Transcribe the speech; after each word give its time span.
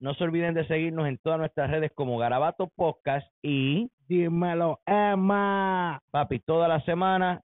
no 0.00 0.14
se 0.14 0.24
olviden 0.24 0.54
de 0.54 0.66
seguirnos 0.66 1.06
en 1.06 1.18
todas 1.18 1.38
nuestras 1.38 1.70
redes 1.70 1.92
como 1.94 2.18
Garabato 2.18 2.68
Podcast 2.74 3.26
y 3.42 3.90
Dímelo, 4.08 4.80
Emma. 4.86 6.00
papi, 6.10 6.40
toda 6.40 6.66
la 6.66 6.80
semana 6.80 7.40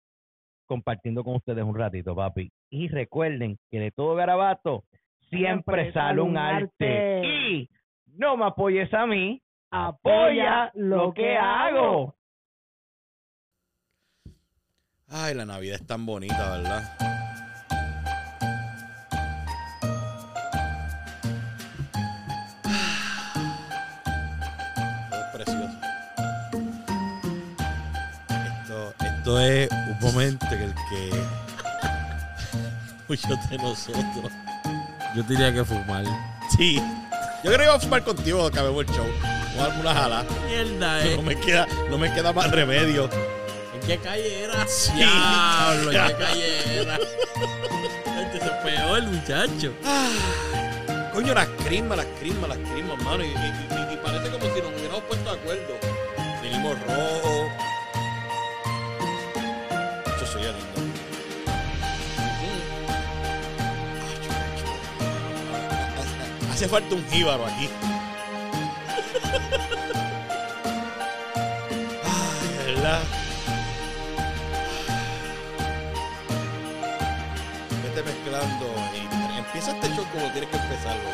compartiendo 0.66 1.22
con 1.24 1.36
ustedes 1.36 1.62
un 1.62 1.76
ratito, 1.76 2.14
papi. 2.14 2.50
Y 2.70 2.88
recuerden 2.88 3.58
que 3.70 3.80
de 3.80 3.90
todo 3.90 4.14
Garabato 4.14 4.84
siempre, 5.28 5.92
sale 5.92 6.20
un 6.20 6.36
arte. 6.38 7.22
Y 7.26 7.68
no 8.06 8.36
me 8.36 8.46
apoyes 8.46 8.92
a 8.94 9.04
mí, 9.04 9.42
apoya 9.70 10.70
lo 10.74 11.12
que 11.12 11.36
hago. 11.36 12.14
Ay, 15.08 15.34
la 15.34 15.44
Navidad 15.44 15.76
es 15.80 15.86
tan 15.86 16.06
bonita, 16.06 16.56
¿verdad? 16.56 17.13
Esto, 29.38 29.74
es 29.74 29.88
un 29.90 29.98
momento 30.00 30.46
en 30.46 30.62
el 30.62 30.74
que 30.74 31.10
muchos 33.08 33.50
de 33.50 33.58
nosotros. 33.58 34.32
Yo 35.16 35.22
diría 35.24 35.52
que 35.52 35.64
fumar. 35.64 36.04
Sí. 36.56 36.76
Yo 37.42 37.50
creo 37.50 37.58
que 37.58 37.64
iba 37.64 37.74
a 37.74 37.80
fumar 37.80 38.02
contigo 38.04 38.46
acabemos 38.46 38.84
el 38.84 38.94
show. 38.94 39.06
Voy 39.06 39.60
a 39.60 39.66
darme 39.68 39.80
una 39.82 39.94
jala. 39.94 40.24
Mierda, 40.46 41.04
No 41.16 41.22
me 41.22 41.36
queda, 41.36 41.66
no 41.90 41.98
me 41.98 42.12
queda 42.12 42.32
más 42.32 42.50
remedio. 42.50 43.08
¿En 43.74 43.80
qué 43.86 43.98
calle 43.98 44.44
era? 44.44 44.66
Sí. 44.66 44.92
Diablo, 44.94 45.92
¿en 45.92 46.06
qué 46.08 46.14
calle 46.24 46.80
era? 46.82 46.96
Este 46.96 48.40
se 48.40 48.50
peor, 48.64 48.98
el 48.98 49.06
muchacho. 49.08 49.72
Coño, 51.12 51.34
las 51.34 51.46
crismas, 51.64 51.98
las 51.98 52.06
crismas, 52.18 52.48
las 52.48 52.58
crismas, 52.58 53.02
mano. 53.04 53.22
Y, 53.22 53.28
y- 53.28 53.30
y- 53.30 53.94
y 53.94 53.96
parece 53.98 54.30
como 54.30 54.44
si 54.54 54.60
nos 54.62 54.72
hubiéramos 54.72 55.02
puesto 55.04 55.32
de 55.32 55.40
acuerdo. 55.40 55.74
Vinimos 56.42 56.76
rojo. 56.80 57.48
Hace 66.64 66.72
falta 66.72 66.94
un 66.94 67.06
jíbaro 67.10 67.44
aquí. 67.44 67.68
Vete 77.82 78.02
mezclando 78.02 78.66
y 78.94 79.38
empieza 79.38 79.72
este 79.72 79.88
show 79.88 80.06
como 80.10 80.26
tienes 80.32 80.48
que 80.48 80.56
empezarlo. 80.56 81.10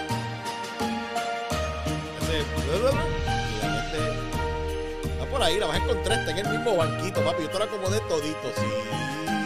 La 5.19 5.25
va 5.25 5.31
por 5.33 5.43
ahí, 5.43 5.59
la 5.59 5.67
vas 5.67 5.75
a 5.75 5.83
encontrar, 5.83 6.21
está 6.21 6.31
en 6.31 6.39
el 6.47 6.49
mismo 6.49 6.77
banquito, 6.77 7.25
papi. 7.25 7.43
Yo 7.43 7.51
te 7.51 7.59
lo 7.59 7.65
acomodé 7.65 7.99
todito, 8.03 8.53
sí. 8.55 9.40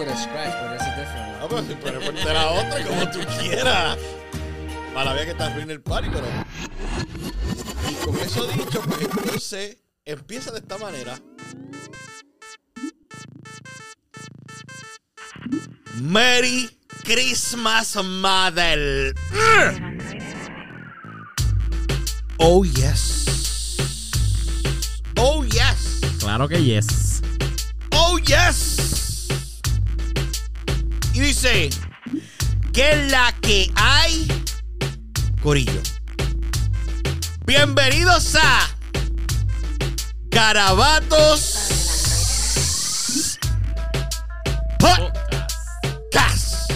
Put 0.00 0.08
a 0.08 0.16
scratch, 0.16 0.54
but 0.62 0.78
that's 0.78 0.86
a 0.86 0.96
different 0.96 1.28
one. 1.28 1.40
No, 1.40 1.48
pero 1.48 1.62
si 1.62 1.74
puedes 1.74 2.02
ponerte 2.02 2.32
la 2.32 2.50
otra 2.52 2.86
como 2.86 3.10
tú 3.10 3.20
quieras. 3.38 3.98
Mala 4.94 5.12
vía 5.12 5.26
que 5.26 5.34
te 5.34 5.42
arruine 5.42 5.74
el 5.74 5.82
party, 5.82 6.08
pero. 6.10 6.26
Y 7.86 7.94
con 8.02 8.16
eso 8.16 8.46
dicho, 8.46 8.80
pues 8.80 9.02
entonces 9.02 9.76
empieza 10.06 10.52
de 10.52 10.60
esta 10.60 10.78
manera. 10.78 11.20
Merry 15.96 16.70
Christmas, 17.04 17.94
Mother. 18.02 19.14
Oh, 22.38 22.64
yes. 22.64 23.76
Oh, 25.18 25.44
yes. 25.44 26.00
Claro 26.20 26.48
que 26.48 26.64
yes. 26.64 27.20
Oh, 27.92 28.16
yes. 28.16 28.79
Dice, 31.20 31.68
¿qué 32.72 32.92
es 32.92 33.12
la 33.12 33.34
que 33.42 33.70
hay? 33.74 34.26
Corillo. 35.42 35.82
Bienvenidos 37.44 38.36
a 38.36 38.70
Garabatos 40.30 41.58
Podcast. 44.78 46.70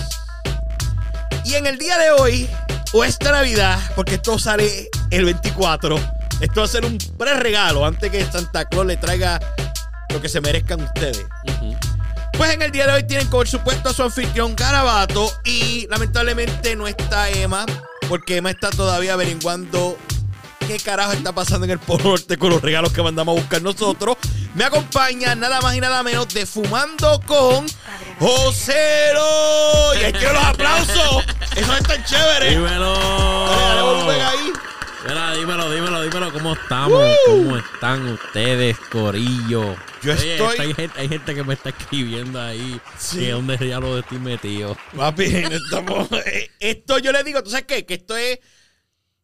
Y 1.47 1.55
en 1.55 1.67
el 1.67 1.79
día 1.79 1.97
de 1.97 2.11
hoy, 2.11 2.47
o 2.93 3.03
esta 3.03 3.33
Navidad, 3.33 3.81
porque 3.97 4.17
esto 4.17 4.39
sale 4.39 4.91
el 5.11 5.25
24, 5.25 5.97
esto 6.43 6.61
va 6.61 6.67
a 6.67 6.69
ser 6.69 6.85
un 6.85 6.99
pre-regalo 6.99 7.87
antes 7.87 8.11
que 8.11 8.23
Santa 8.27 8.67
Claus 8.67 8.85
le 8.85 8.99
traiga 8.99 9.41
lo 10.11 10.21
que 10.21 10.29
se 10.29 10.43
merezcan 10.43 10.83
ustedes. 10.83 11.25
Pues 12.37 12.53
en 12.53 12.63
el 12.63 12.73
día 12.73 12.87
de 12.87 12.93
hoy 12.93 13.03
tienen 13.05 13.29
por 13.31 13.47
supuesto 13.47 13.91
a 13.91 13.95
su 13.95 14.03
anfitrión 14.03 14.57
Garabato 14.57 15.31
y 15.45 15.87
lamentablemente 15.89 16.75
no 16.77 16.89
está 16.89 17.31
Emma 17.31 17.65
porque 18.09 18.37
Emma 18.37 18.51
está 18.51 18.71
todavía 18.71 19.15
averiguando 19.15 19.97
qué 20.67 20.79
carajo 20.79 21.13
está 21.13 21.33
pasando 21.33 21.65
en 21.65 21.73
el 21.73 21.79
Polo 21.79 22.05
Norte 22.05 22.37
con 22.37 22.51
los 22.51 22.63
regalos 22.63 22.93
que 22.93 23.03
mandamos 23.03 23.37
a 23.37 23.41
buscar 23.41 23.63
nosotros. 23.63 24.17
Me 24.55 24.65
acompaña 24.65 25.35
nada 25.35 25.61
más 25.61 25.75
y 25.75 25.81
nada 25.81 26.03
menos 26.03 26.29
de 26.29 26.47
Fumando 26.47 27.21
con 27.27 27.67
Josero. 28.19 29.95
Y 30.01 30.05
ahí 30.05 30.13
quiero 30.13 30.35
los 30.35 30.45
aplausos. 30.45 31.25
Eso 31.57 31.77
es 31.77 31.83
tan 31.83 32.05
chévere. 32.05 32.51
Dímelo. 32.51 32.95
Dale, 32.95 33.63
dale 33.63 33.83
volumen 33.83 34.21
ahí. 34.21 34.53
Mira, 35.07 35.35
dímelo, 35.35 35.71
dímelo, 35.71 36.03
dímelo. 36.03 36.33
¿Cómo 36.33 36.55
estamos? 36.55 37.03
¿Cómo 37.27 37.57
están 37.59 38.09
ustedes, 38.09 38.79
Corillo? 38.91 39.77
Yo 40.03 40.13
Oye, 40.13 40.33
estoy- 40.37 40.59
Hay 40.61 40.75
gente, 40.75 41.01
hay 41.01 41.09
gente 41.09 41.35
que 41.35 41.45
me 41.45 41.55
está 41.55 41.69
escribiendo 41.71 42.41
ahí. 42.41 42.81
Sí. 42.99 43.19
Que 43.21 43.31
donde 43.33 43.69
ya 43.69 43.81
lo 43.81 43.99
estoy 43.99 44.19
metido. 44.19 44.77
Papi, 44.97 45.25
estamos- 45.53 46.09
eh, 46.27 46.51
esto 46.59 46.99
yo 46.99 47.13
le 47.13 47.23
digo, 47.23 47.43
¿tú 47.43 47.51
sabes 47.51 47.67
qué? 47.67 47.85
Que 47.85 47.95
esto 47.95 48.17
es 48.17 48.39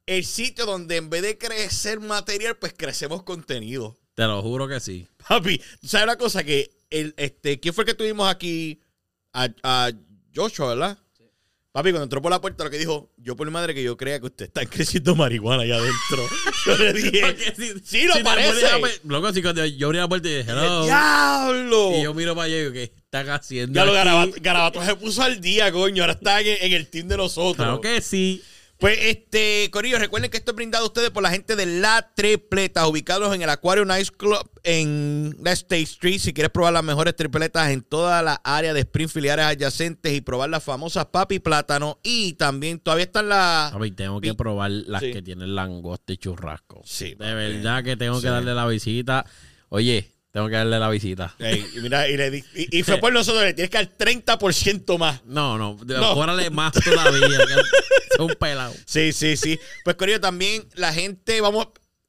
el 0.06 0.24
sitio 0.24 0.66
donde 0.66 0.96
en 0.96 1.08
vez 1.08 1.22
de 1.22 1.38
crecer 1.38 1.98
material, 2.00 2.56
pues 2.56 2.74
crecemos 2.76 3.22
contenido. 3.22 3.96
Te 4.14 4.24
lo 4.24 4.42
juro 4.42 4.68
que 4.68 4.80
sí. 4.80 5.08
Papi, 5.28 5.58
¿tú 5.80 5.88
sabes 5.88 6.04
una 6.04 6.16
cosa? 6.16 6.44
Que 6.44 6.70
el, 6.90 7.14
este, 7.16 7.58
¿quién 7.58 7.72
fue 7.72 7.84
el 7.84 7.86
que 7.88 7.94
tuvimos 7.94 8.28
aquí? 8.28 8.80
A, 9.32 9.48
a 9.62 9.90
Joshua, 10.34 10.68
¿verdad? 10.74 10.98
Papi, 11.72 11.90
cuando 11.90 12.02
entró 12.02 12.20
por 12.20 12.32
la 12.32 12.40
puerta, 12.40 12.64
lo 12.64 12.70
que 12.70 12.78
dijo, 12.78 13.12
yo 13.16 13.36
por 13.36 13.46
mi 13.46 13.52
madre 13.52 13.72
que 13.74 13.82
yo 13.84 13.96
crea 13.96 14.18
que 14.18 14.26
usted 14.26 14.46
está 14.46 14.66
creciendo 14.66 15.14
marihuana 15.14 15.62
allá 15.62 15.76
adentro. 15.76 16.26
yo 16.66 16.76
le 16.76 16.92
dije, 17.00 17.54
si- 17.56 17.74
sí, 17.84 18.06
lo 18.08 18.14
si 18.14 18.24
parece. 18.24 18.66
Loco, 19.04 19.32
si 19.32 19.40
cuando 19.40 19.64
yo 19.64 19.86
abrí 19.86 19.98
la 19.98 20.08
puerta 20.08 20.28
y 20.28 20.38
dije, 20.38 20.50
hello. 20.50 20.84
¡Diablo! 20.84 21.92
Y 21.96 22.02
yo 22.02 22.12
miro 22.12 22.34
para 22.34 22.46
allá 22.46 22.56
y 22.56 22.58
digo, 22.60 22.72
¿qué 22.72 22.82
están 22.82 23.28
haciendo? 23.30 23.76
Ya 23.78 23.84
lo 23.84 23.92
garabato, 23.92 24.32
Garabato 24.40 24.84
se 24.84 24.96
puso 24.96 25.22
al 25.22 25.40
día, 25.40 25.70
coño. 25.70 26.02
Ahora 26.02 26.14
está 26.14 26.40
en, 26.40 26.56
en 26.60 26.72
el 26.72 26.88
team 26.88 27.06
de 27.06 27.16
nosotros. 27.16 27.54
Claro 27.54 27.80
que 27.80 28.00
sí. 28.00 28.42
Pues, 28.80 28.98
este, 29.02 29.68
Corillo, 29.70 29.98
recuerden 29.98 30.30
que 30.30 30.38
esto 30.38 30.52
es 30.52 30.56
brindado 30.56 30.84
a 30.84 30.86
ustedes 30.88 31.10
por 31.10 31.22
la 31.22 31.30
gente 31.30 31.54
de 31.54 31.66
La 31.66 32.12
Tripleta, 32.16 32.86
ubicados 32.88 33.34
en 33.34 33.42
el 33.42 33.50
Aquario 33.50 33.84
Nice 33.84 34.10
Club 34.10 34.38
en 34.64 35.36
la 35.42 35.52
State 35.52 35.82
Street. 35.82 36.18
Si 36.18 36.32
quieres 36.32 36.50
probar 36.50 36.72
las 36.72 36.82
mejores 36.82 37.14
tripletas 37.14 37.68
en 37.70 37.82
toda 37.82 38.22
la 38.22 38.40
área 38.42 38.72
de 38.72 38.80
Springfield 38.80 39.26
y 39.26 39.28
áreas 39.28 39.48
adyacentes 39.50 40.12
y 40.14 40.22
probar 40.22 40.48
las 40.48 40.64
famosas 40.64 41.04
papi 41.06 41.40
plátano. 41.40 41.98
Y 42.02 42.32
también 42.34 42.78
todavía 42.80 43.04
están 43.04 43.28
las. 43.28 43.70
Papi, 43.72 43.90
tengo 43.90 44.18
que 44.20 44.32
probar 44.34 44.70
las 44.70 45.02
Sí. 45.02 45.12
que 45.12 45.20
tienen 45.20 45.54
langosta 45.54 46.14
y 46.14 46.16
churrasco. 46.16 46.80
Sí, 46.86 47.14
De 47.18 47.34
verdad 47.34 47.84
que 47.84 47.98
tengo 47.98 48.16
Sí. 48.16 48.22
que 48.22 48.28
darle 48.30 48.54
la 48.54 48.66
visita. 48.66 49.26
Oye, 49.68 50.09
Tengo 50.32 50.48
que 50.48 50.54
darle 50.54 50.78
la 50.78 50.88
visita. 50.88 51.34
Ey, 51.40 51.66
y 51.76 51.80
mira, 51.80 52.08
y, 52.08 52.16
le 52.16 52.30
di- 52.30 52.44
y- 52.54 52.78
y 52.78 52.82
fue 52.84 52.98
por 52.98 53.12
nosotros, 53.12 53.42
le 53.42 53.52
tienes 53.52 53.68
que 53.70 53.78
dar 53.78 53.86
30% 53.88 54.96
más. 54.96 55.24
No, 55.24 55.58
no, 55.58 55.76
No. 55.84 56.50
más 56.52 56.72
todavía. 56.72 57.38
que 57.38 57.54
es 58.14 58.18
un 58.20 58.34
pelado. 58.38 58.72
Sí, 58.86 59.12
sí, 59.12 59.36
sí. 59.36 59.58
Pues, 59.84 59.96
Corillo, 59.96 60.20
también 60.20 60.68
la 60.74 60.92
gente, 60.92 61.40
vamos. 61.40 61.68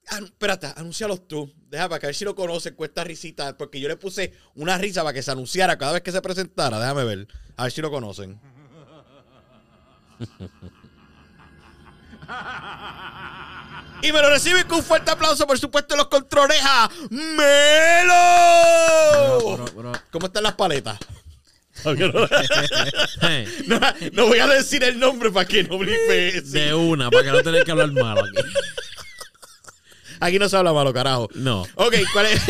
ah, 0.10 0.20
espérate, 0.24 0.68
anúncialos 0.76 1.28
tú. 1.28 1.52
Deja 1.70 1.90
para 1.90 2.00
que 2.00 2.06
a 2.06 2.10
ver 2.10 2.16
si 2.16 2.26
lo 2.26 2.36
conocen, 2.36 2.76
cuesta 2.76 3.04
risita. 3.04 3.58
Porque 3.58 3.80
yo 3.80 3.88
le 3.88 3.96
puse 3.98 4.34
una 4.56 4.78
risa 4.78 5.02
para 5.04 5.14
que 5.14 5.24
se 5.24 5.32
anunciara 5.32 5.78
cada 5.80 5.94
vez 5.94 6.02
que 6.04 6.12
se 6.12 6.22
presentara. 6.22 6.78
Déjame 6.80 7.04
ver. 7.06 7.28
A 7.58 7.64
ver 7.64 7.72
si 7.72 7.82
lo 7.82 7.90
conocen. 7.90 8.40
Y 14.04 14.12
me 14.12 14.22
lo 14.22 14.30
reciben 14.30 14.68
con 14.68 14.80
un 14.80 14.84
fuerte 14.84 15.12
aplauso, 15.12 15.46
por 15.46 15.58
supuesto, 15.60 15.96
los 15.96 16.08
controles 16.08 16.60
a 16.64 16.90
Melo. 17.10 18.14
Bro, 19.58 19.66
bro. 19.76 19.92
¿Cómo 20.12 20.26
están 20.28 20.44
las 20.44 20.54
paletas? 20.54 20.98
No- 23.68 23.80
no, 24.14 24.28
voy 24.28 24.40
a 24.40 24.48
decir 24.48 24.84
el 24.84 25.00
nombre 25.00 25.32
para 25.32 25.48
que 25.48 25.64
no 25.64 25.78
blipe. 25.78 26.42
De 26.42 26.74
una, 26.74 27.10
para 27.10 27.24
que 27.26 27.32
no 27.32 27.42
tengas 27.44 27.64
que 27.64 27.72
hablar 27.72 27.92
malo 27.92 28.22
aquí. 28.22 28.48
Aquí 30.20 30.38
no 30.38 30.48
se 30.50 30.56
habla 30.58 30.72
malo, 30.74 30.94
carajo. 30.94 31.28
No. 31.34 31.64
Ok, 31.76 31.96
¿cuál 32.14 32.28
es? 32.28 32.42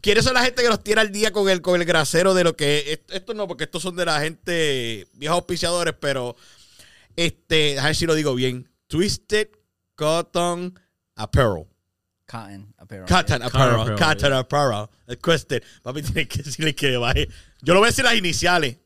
¿quiénes 0.00 0.24
son 0.24 0.34
la 0.34 0.42
gente 0.42 0.62
que 0.62 0.68
nos 0.68 0.82
tiene 0.82 1.00
al 1.02 1.12
día 1.12 1.30
con 1.32 1.48
el, 1.48 1.60
con 1.62 1.80
el 1.80 1.86
grasero 1.86 2.34
de 2.34 2.42
lo 2.42 2.56
que... 2.56 2.92
est- 2.94 3.12
Esto 3.12 3.32
no, 3.34 3.46
porque 3.46 3.64
estos 3.64 3.82
son 3.82 3.94
de 3.94 4.04
la 4.04 4.20
gente, 4.20 5.06
viejos 5.14 5.36
auspiciadores, 5.36 5.94
pero... 6.00 6.34
Este, 7.14 7.78
a 7.78 7.84
ver 7.84 7.94
si 7.94 8.06
lo 8.06 8.14
digo 8.16 8.34
bien. 8.34 8.68
Twisted 8.88 9.48
Cotton 9.94 10.80
Apparel. 11.16 11.66
Cotton 12.26 12.74
apparel. 12.78 13.06
Cotton 13.06 13.42
Apparel. 13.42 13.80
Apparel, 13.80 13.98
Cotton 13.98 14.32
Apparel. 14.32 14.88
El 15.06 15.18
Twisted. 15.18 15.62
Papi, 15.82 16.02
tiene 16.02 16.26
que 16.26 16.42
decirle 16.42 16.74
que 16.74 16.88
le 16.88 16.96
baje. 16.96 17.28
Yo 17.60 17.74
lo 17.74 17.80
voy 17.80 17.88
a 17.88 17.90
decir 17.90 18.04
las 18.04 18.14
iniciales. 18.14 18.78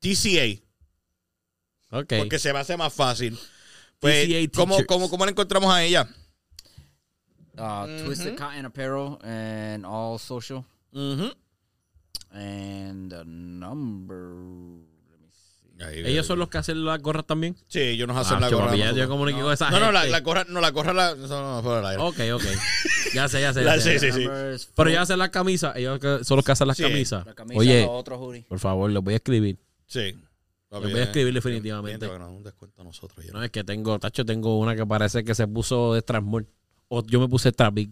TCA. 0.00 0.60
Ok. 1.90 2.12
Porque 2.18 2.38
se 2.38 2.52
me 2.52 2.58
hace 2.58 2.76
más 2.76 2.92
fácil. 2.92 3.38
Pues, 3.98 4.28
TCA 4.28 4.52
¿cómo, 4.54 4.76
cómo, 4.86 5.08
¿Cómo 5.08 5.24
la 5.24 5.30
encontramos 5.30 5.72
a 5.72 5.82
ella? 5.82 6.06
Uh, 7.56 7.86
Twisted 8.04 8.36
Cotton 8.36 8.66
apparel 8.66 9.18
and 9.22 9.86
all 9.86 10.18
social. 10.18 10.64
Ujú. 10.92 11.32
And 12.32 13.10
the 13.10 13.24
number. 13.24 14.34
See. 15.78 16.06
Ellos 16.06 16.26
son 16.26 16.38
los 16.38 16.48
que 16.48 16.58
hacen 16.58 16.84
las 16.84 17.00
gorras 17.02 17.26
también. 17.26 17.56
Sí, 17.68 17.80
ellos 17.80 18.06
nos 18.06 18.16
hacen 18.16 18.36
Ah, 18.36 18.40
la 18.40 18.48
gorra. 18.50 18.76
ya 18.76 18.84
nosotros. 18.86 18.96
yo 18.96 19.08
comuniqué 19.08 19.40
con 19.40 19.52
esa 19.52 19.70
No, 19.70 19.80
no, 19.80 19.90
la, 19.92 20.00
gente. 20.02 20.12
la 20.12 20.20
gorra, 20.20 20.44
no, 20.48 20.60
la 20.60 20.70
gorra 20.70 20.92
la. 20.92 21.14
No, 21.14 21.26
no, 21.26 21.56
no, 21.56 21.62
fuera 21.62 21.76
del 21.78 21.86
aire. 21.86 22.02
Ok, 22.02 22.42
ok. 22.42 22.44
Ya 23.14 23.28
sé, 23.28 23.40
ya 23.40 23.52
sé. 23.52 23.62
La- 23.62 23.76
ya 23.76 23.82
sé. 23.82 23.98
sí, 23.98 24.12
sí. 24.12 24.22
Is 24.54 24.70
Pero 24.74 24.90
ya 24.90 25.02
hacen 25.02 25.18
las 25.18 25.30
camisas. 25.30 25.74
Ellos 25.76 25.98
son 26.22 26.36
los 26.36 26.44
que 26.44 26.52
hacen 26.52 26.68
las 26.68 26.76
Sí. 26.76 26.82
camisas. 26.84 27.26
La 27.26 27.34
camisa, 27.34 27.58
Oye, 27.58 27.82
los 27.82 27.90
otros 27.90 28.20
por 28.48 28.58
favor, 28.58 28.90
los 28.90 29.02
voy 29.02 29.14
a 29.14 29.16
escribir. 29.16 29.58
Sí. 29.86 30.14
Los 30.70 30.82
voy 30.82 30.98
a 31.00 31.02
escribir 31.04 31.34
definitivamente. 31.34 32.06
Nos 32.06 32.16
hagan 32.16 32.28
un 32.30 32.42
descuento 32.42 32.82
a 32.82 32.84
nosotros. 32.84 33.24
ya. 33.24 33.32
No, 33.32 33.42
es 33.42 33.50
que 33.50 33.62
tengo, 33.64 33.98
tacho, 33.98 34.24
tengo 34.24 34.58
una 34.58 34.74
que 34.74 34.84
parece 34.86 35.22
que 35.24 35.34
se 35.34 35.46
puso 35.46 35.94
de 35.94 36.02
Transmol. 36.02 36.46
O 36.88 37.02
yo 37.04 37.20
me 37.20 37.28
puse 37.28 37.50
Trabig. 37.52 37.90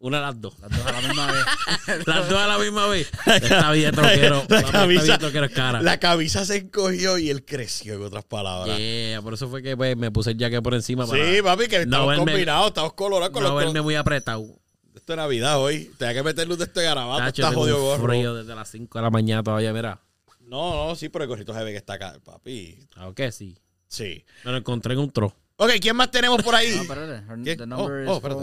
Una 0.00 0.16
de 0.16 0.22
las 0.24 0.40
dos. 0.40 0.58
Las 0.60 0.70
dos 0.70 0.86
a 0.86 0.92
la 0.92 1.00
misma 1.02 1.26
vez. 1.30 1.44
Las 2.06 2.28
dos 2.30 2.38
a 2.38 2.46
la 2.46 2.58
misma 2.58 2.86
vez. 2.86 3.10
Esta 3.26 3.70
vida 3.70 3.92
troquero. 3.92 4.44
La 4.48 4.58
Esta 4.60 4.72
camisa- 4.72 5.18
troquero 5.18 5.44
es 5.44 5.52
cara. 5.52 5.82
La 5.82 6.00
camisa 6.00 6.46
se 6.46 6.56
encogió 6.56 7.18
y 7.18 7.28
él 7.28 7.44
creció, 7.44 7.94
en 7.96 8.02
otras 8.04 8.24
palabras. 8.24 8.78
Yeah, 8.78 9.20
por 9.20 9.34
eso 9.34 9.50
fue 9.50 9.62
que 9.62 9.76
pues, 9.76 9.98
me 9.98 10.10
puse 10.10 10.30
el 10.30 10.38
jacket 10.38 10.62
por 10.62 10.72
encima 10.72 11.06
para 11.06 11.22
Sí, 11.22 11.42
papi, 11.42 11.68
que 11.68 11.84
No 11.84 12.10
estamos 12.10 12.16
combinados, 12.16 12.68
estamos 12.68 12.94
colorados 12.94 13.30
con 13.34 13.42
no 13.42 13.50
los 13.50 13.58
verme 13.62 13.82
muy 13.82 13.94
apretado. 13.94 14.46
Esto 14.94 15.12
es 15.12 15.16
Navidad 15.18 15.60
hoy. 15.60 15.90
Tenía 15.98 16.14
que 16.14 16.22
meter 16.22 16.48
luz 16.48 16.56
de 16.56 16.64
este 16.64 16.82
garabato. 16.82 17.26
Está 17.26 17.52
jodido 17.52 17.78
gorro. 17.80 18.08
frío 18.08 18.34
desde 18.34 18.54
las 18.54 18.70
5 18.70 18.98
de 18.98 19.02
la 19.02 19.10
mañana 19.10 19.42
todavía, 19.42 19.72
mira. 19.74 20.00
No, 20.40 20.88
no, 20.88 20.96
sí, 20.96 21.10
pero 21.10 21.24
el 21.24 21.28
gorrito 21.28 21.52
se 21.52 21.62
ve 21.62 21.72
que 21.72 21.76
está 21.76 21.92
acá, 21.94 22.18
papi. 22.24 22.86
Claro 22.90 23.14
que 23.14 23.30
sí. 23.32 23.58
Sí. 23.86 24.24
Me 24.44 24.52
lo 24.52 24.56
encontré 24.56 24.94
en 24.94 25.00
un 25.00 25.10
tro. 25.10 25.34
Ok, 25.62 25.72
¿quién 25.78 25.94
más 25.94 26.10
tenemos 26.10 26.42
por 26.42 26.54
ahí? 26.54 26.74
No, 26.74 26.80
espérate. 26.82 27.56
The 27.56 27.66
number 27.66 28.08
Oh, 28.08 28.12
oh, 28.12 28.14
is 28.16 28.16
espérate. 28.16 28.40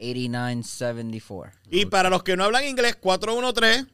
413-777-8974. 0.00 1.52
y 1.70 1.86
para 1.86 2.10
los 2.10 2.24
que 2.24 2.36
no 2.36 2.42
hablan 2.42 2.66
inglés, 2.66 2.96
413. 2.96 3.86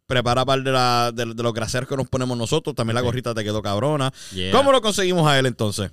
prepara 0.07 0.45
para 0.45 0.63
de, 0.63 0.71
la, 0.71 1.11
de, 1.15 1.25
de 1.35 1.43
los 1.43 1.55
graseros 1.55 1.89
que 1.89 1.97
nos 1.97 2.09
ponemos 2.09 2.37
nosotros. 2.37 2.77
También 2.77 2.95
la 2.95 3.01
gorrita 3.01 3.35
te 3.35 3.43
quedó 3.43 3.63
cabrona. 3.63 4.13
Yeah. 4.35 4.53
¿Cómo 4.53 4.71
lo 4.73 4.83
conseguimos 4.83 5.27
a 5.27 5.39
él 5.39 5.47
entonces? 5.47 5.91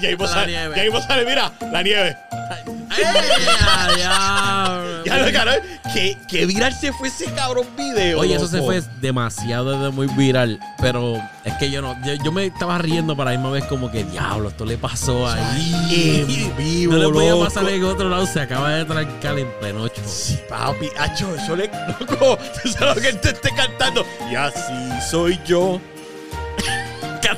Ya 0.00 0.08
mismo 0.10 0.24
La 0.24 0.30
sale, 0.30 0.52
nieve. 0.52 0.74
ya 0.76 0.82
mismo 0.84 1.00
sale, 1.02 1.24
mira, 1.26 1.52
la 1.72 1.82
nieve. 1.82 2.16
¡Eh, 2.98 3.98
ya, 3.98 5.16
lo 5.18 5.32
cabrón. 5.32 5.54
¿Qué, 5.94 6.16
qué 6.28 6.46
viral 6.46 6.72
se 6.74 6.92
fue 6.92 7.08
ese 7.08 7.24
cabrón 7.32 7.66
video? 7.76 8.20
Oye, 8.20 8.34
eso 8.36 8.46
se 8.46 8.60
fue 8.60 8.82
demasiado 9.00 9.82
de 9.82 9.90
muy 9.90 10.06
viral, 10.08 10.60
pero 10.78 11.16
es 11.44 11.54
que 11.54 11.70
yo 11.70 11.80
no, 11.82 11.96
yo, 12.04 12.14
yo 12.22 12.30
me 12.32 12.46
estaba 12.46 12.78
riendo 12.78 13.16
para 13.16 13.32
la 13.32 13.38
misma 13.38 13.50
vez 13.52 13.64
como 13.64 13.90
que 13.90 14.04
diablo, 14.04 14.48
esto 14.50 14.64
le 14.64 14.76
pasó 14.78 15.26
ahí. 15.28 15.74
En 15.90 16.56
vivo, 16.56 16.92
no 16.92 16.98
le 16.98 17.08
podía 17.08 17.30
loco. 17.30 17.44
pasar 17.44 17.68
en 17.68 17.84
otro 17.84 18.08
lado, 18.08 18.26
se 18.26 18.40
acaba 18.40 18.70
de 18.70 18.84
trancar 18.84 19.38
en 19.38 19.50
pleno 19.60 19.86
show. 19.88 20.04
Sí, 20.06 20.38
papi, 20.48 20.88
acho, 20.98 21.34
eso 21.34 21.56
le. 21.56 21.70
Loco, 21.98 22.38
tú 22.62 22.68
sabes 22.68 22.96
lo 22.96 23.02
que 23.02 23.12
te 23.14 23.28
esté 23.30 23.50
cantando. 23.54 24.04
Y 24.30 24.34
así 24.34 24.72
soy 25.10 25.38
yo. 25.46 25.80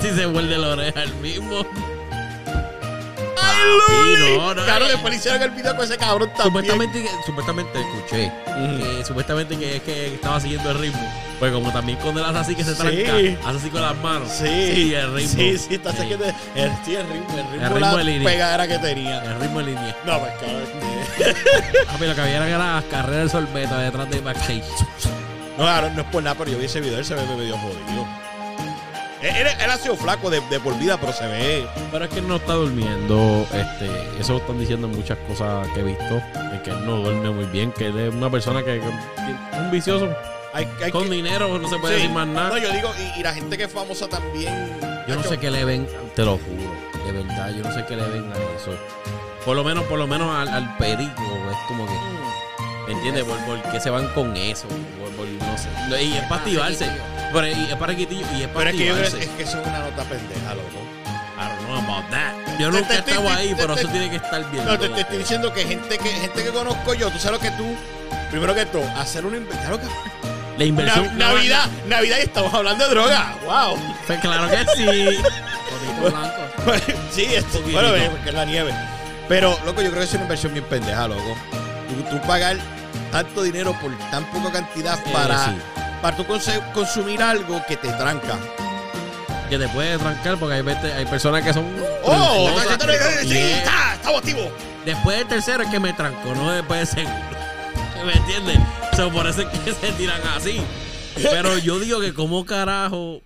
Casi 0.04 0.16
se 0.16 0.26
vuelve 0.26 0.58
la 0.58 0.68
oreja 0.68 1.02
el 1.02 1.14
mismo. 1.14 1.64
¡Ay, 3.42 4.36
no, 4.36 4.54
no, 4.54 4.62
Claro, 4.64 4.86
después 4.86 5.10
le 5.12 5.16
hicieron 5.16 5.40
el 5.42 5.50
video 5.52 5.74
con 5.74 5.84
ese 5.86 5.96
cabrón 5.96 6.28
también. 6.36 6.64
Supuestamente, 6.66 7.02
que- 7.02 7.10
supuestamente 7.24 7.80
escuché 7.80 8.32
que 8.98 9.04
supuestamente 9.06 9.56
que 9.56 9.76
es 9.76 9.82
que 9.82 10.14
estaba 10.14 10.38
siguiendo 10.40 10.70
el 10.72 10.78
ritmo. 10.78 11.00
Pues 11.38 11.52
como 11.52 11.72
también 11.72 11.98
cuando 12.02 12.20
él 12.20 12.26
hace 12.26 12.38
así 12.38 12.54
que 12.54 12.64
se 12.64 12.74
Sí. 12.74 12.80
tranca, 12.82 13.48
hace 13.48 13.56
así 13.58 13.70
con 13.70 13.80
las 13.80 13.96
manos. 13.96 14.28
Sí, 14.30 14.94
el 14.94 15.14
ritmo. 15.14 15.34
Sí, 15.36 15.56
sí, 15.58 15.74
está 15.76 15.90
Sí. 15.92 15.96
siguiendo 16.02 16.26
el, 16.26 16.32
sí, 16.84 16.96
el 16.96 17.06
ritmo, 17.08 17.38
el 17.38 17.46
ritmo, 17.52 17.68
ritmo 17.68 17.78
la 17.80 17.96
de 17.96 18.04
línea. 18.04 18.28
pegadera 18.30 18.68
que 18.68 18.78
tenía. 18.78 19.24
El 19.24 19.40
ritmo 19.40 19.60
en 19.60 19.66
línea. 19.66 19.96
No, 20.04 20.18
pues 20.20 20.32
cabrón. 20.34 20.64
Papi, 21.92 22.06
lo 22.06 22.14
que 22.14 22.20
había 22.20 22.46
era 22.46 22.58
las 22.58 22.84
carreras 22.84 23.20
del 23.20 23.30
sorbeto 23.30 23.74
detrás 23.78 24.10
de 24.10 24.20
backstage. 24.20 24.64
No, 25.56 25.64
claro, 25.64 25.88
no 25.94 26.02
es 26.02 26.06
por 26.08 26.22
nada, 26.22 26.36
pero 26.36 26.50
yo 26.50 26.58
vi 26.58 26.66
ese 26.66 26.80
video, 26.82 26.98
él 26.98 27.04
se 27.06 27.14
ve 27.14 27.22
medio 27.36 27.56
jodido. 27.56 28.23
Él, 29.28 29.46
él- 29.46 29.70
ha 29.70 29.76
sido 29.78 29.96
flaco 29.96 30.28
de, 30.30 30.40
de 30.50 30.60
por 30.60 30.78
vida, 30.78 30.98
pero 30.98 31.12
se 31.12 31.26
ve. 31.26 31.66
Pero 31.90 32.04
es 32.04 32.10
que 32.10 32.18
él 32.20 32.28
no 32.28 32.36
está 32.36 32.52
durmiendo. 32.54 33.46
Este, 33.52 34.20
eso 34.20 34.36
están 34.36 34.58
diciendo 34.58 34.86
muchas 34.88 35.18
cosas 35.28 35.66
que 35.74 35.80
he 35.80 35.84
visto. 35.84 36.14
de 36.14 36.62
que 36.62 36.70
él 36.70 36.86
no 36.86 36.96
duerme 36.96 37.30
muy 37.30 37.46
bien. 37.46 37.72
Que 37.72 37.86
él 37.86 37.98
es 37.98 38.14
una 38.14 38.30
persona 38.30 38.60
que, 38.62 38.80
que- 38.80 39.56
es 39.56 39.58
un 39.58 39.70
vicioso. 39.70 40.08
Hay, 40.52 40.68
hay 40.82 40.90
Con 40.92 41.04
que- 41.04 41.10
dinero 41.16 41.58
no 41.58 41.68
se 41.68 41.76
puede 41.78 41.94
Sí. 41.96 42.02
decir 42.02 42.14
más 42.14 42.26
nada. 42.28 42.50
No, 42.50 42.58
yo 42.58 42.70
digo, 42.72 42.90
y, 43.16 43.20
y 43.20 43.22
la 43.22 43.34
gente 43.34 43.56
que 43.56 43.64
es 43.64 43.72
famosa 43.72 44.06
también. 44.08 44.78
Yo 45.08 45.16
no 45.16 45.22
sé 45.24 45.38
qué 45.38 45.50
le 45.50 45.64
ven, 45.64 45.86
te 46.14 46.24
lo 46.24 46.38
juro, 46.38 47.04
de 47.04 47.12
verdad, 47.12 47.50
yo 47.50 47.62
no 47.64 47.74
sé 47.74 47.84
qué 47.86 47.96
le 47.96 48.04
ven 48.08 48.30
a 48.32 48.36
eso. 48.56 48.70
Por 49.44 49.56
lo 49.56 49.64
menos, 49.64 49.84
por 49.84 49.98
lo 49.98 50.06
menos 50.06 50.34
al, 50.34 50.48
al 50.48 50.76
perico, 50.78 51.22
es 51.50 51.56
como 51.68 51.84
que, 51.86 51.92
¿me 52.86 52.92
entiendes? 52.94 53.24
¿Por, 53.24 53.36
por 53.40 53.60
qué 53.72 53.80
se 53.80 53.90
van 53.90 54.06
con 54.14 54.34
eso? 54.36 54.66
Por- 54.68 55.10
por- 55.16 55.26
no 55.26 55.58
sé. 55.58 55.68
Y 56.04 56.14
es 56.14 56.22
para 56.22 56.36
activarse. 56.36 56.86
Pero 57.34 57.46
y 57.48 57.64
es 57.70 57.74
para 57.76 57.94
quitillo 57.94 58.26
y 58.32 58.42
es 58.42 58.48
Pero 58.48 58.52
para 58.54 58.70
es 58.70 58.76
que 58.76 58.86
yo 58.86 58.96
es 58.96 59.12
que 59.14 59.42
eso 59.42 59.60
es 59.60 59.66
una 59.66 59.80
nota 59.80 60.02
pendeja, 60.04 60.54
loco. 60.54 60.78
I 61.36 61.48
don't 61.48 61.66
know 61.66 61.78
about 61.78 62.08
that. 62.10 62.32
Yo 62.58 62.70
Te- 62.70 62.76
nunca 62.78 62.88
te 62.88 62.94
he 62.94 62.98
estado 62.98 63.28
ahí, 63.30 63.48
te- 63.48 63.56
pero 63.56 63.74
te- 63.74 63.80
eso 63.80 63.90
tiene 63.90 64.08
que 64.10 64.16
estar 64.16 64.50
bien. 64.50 64.64
No, 64.64 64.78
te, 64.78 64.86
estoy 65.00 65.18
diciendo 65.18 65.52
que 65.52 65.64
gente 65.64 65.98
que 65.98 66.08
gente 66.10 66.44
que 66.44 66.50
conozco 66.50 66.94
yo, 66.94 67.10
tú 67.10 67.18
sabes 67.18 67.40
lo 67.40 67.40
que 67.40 67.50
tú, 67.56 67.66
primero 68.30 68.54
que 68.54 68.64
todo, 68.66 68.88
hacer 68.96 69.26
una 69.26 69.36
inversión. 69.36 69.80
La 70.56 70.64
inversión. 70.64 71.18
Navidad, 71.18 71.66
Navidad 71.88 72.18
y 72.18 72.22
estamos 72.22 72.54
hablando 72.54 72.84
de 72.84 72.90
droga. 72.94 73.34
Wow. 73.44 73.76
Pues 74.06 74.20
claro 74.20 74.48
que 74.48 74.64
sí. 74.76 75.18
Blanco. 76.00 76.86
sí, 77.10 77.24
esto, 77.34 77.60
bueno, 77.72 77.90
ve, 77.92 78.08
porque 78.10 78.28
es 78.28 78.34
la 78.34 78.44
nieve. 78.44 78.72
Pero, 79.28 79.58
loco, 79.66 79.82
yo 79.82 79.88
creo 79.90 80.00
que 80.00 80.04
es 80.04 80.12
una 80.14 80.22
inversión 80.22 80.52
bien 80.52 80.64
pendeja, 80.66 81.08
loco. 81.08 81.36
Tú, 81.88 82.16
tú 82.16 82.26
pagar 82.26 82.56
tanto 83.10 83.42
dinero 83.42 83.76
por 83.80 83.90
tan 84.10 84.24
poca 84.26 84.52
cantidad 84.52 84.98
Eh, 85.04 85.10
para, 85.12 85.46
sí. 85.46 85.52
Para 86.04 86.18
tú 86.18 86.26
consumir 86.74 87.22
algo 87.22 87.64
que 87.66 87.78
te 87.78 87.88
tranca. 87.92 88.38
Que 89.48 89.56
te 89.56 89.66
puede 89.68 89.96
trancar 89.96 90.36
porque 90.36 90.56
hay, 90.56 90.90
hay 90.92 91.06
personas 91.06 91.42
que 91.42 91.54
son. 91.54 91.64
¡Oh! 92.02 92.50
¡Sí! 93.22 93.38
¡Está! 93.38 93.94
¡Estamos 93.94 94.18
activos! 94.18 94.48
Después 94.84 95.16
del 95.16 95.28
tercero 95.28 95.62
es 95.62 95.70
que 95.70 95.80
me 95.80 95.94
trancó, 95.94 96.34
no 96.34 96.52
después 96.52 96.80
del 96.80 97.06
segundo. 97.06 97.26
¿Me 98.04 98.12
entiendes? 98.12 98.58
So, 98.94 99.10
por 99.10 99.26
eso 99.26 99.48
es 99.48 99.58
que 99.58 99.72
se 99.80 99.92
tiran 99.92 100.20
así. 100.36 100.60
Pero 101.22 101.56
yo 101.56 101.78
digo 101.78 102.00
que 102.00 102.12
como 102.12 102.44
carajo 102.44 103.22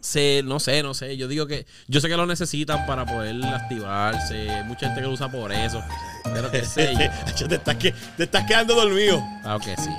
se, 0.00 0.42
no 0.44 0.58
sé, 0.58 0.82
no 0.82 0.94
sé. 0.94 1.16
Yo 1.16 1.28
digo 1.28 1.46
que 1.46 1.66
yo 1.86 2.00
sé 2.00 2.08
que 2.08 2.16
lo 2.16 2.26
necesitan 2.26 2.84
para 2.84 3.06
poder 3.06 3.36
activarse. 3.44 4.50
Hay 4.50 4.64
mucha 4.64 4.86
gente 4.86 5.02
que 5.02 5.06
lo 5.06 5.12
usa 5.12 5.30
por 5.30 5.52
eso. 5.52 5.84
Pero 6.24 6.50
que 6.50 6.64
sé 6.64 6.94
yo. 6.94 7.46
Te, 7.48 7.54
estás 7.54 7.78
te 7.78 8.24
estás 8.24 8.44
quedando 8.44 8.74
dormido. 8.74 9.22
Que 9.64 9.76
sí. 9.76 9.90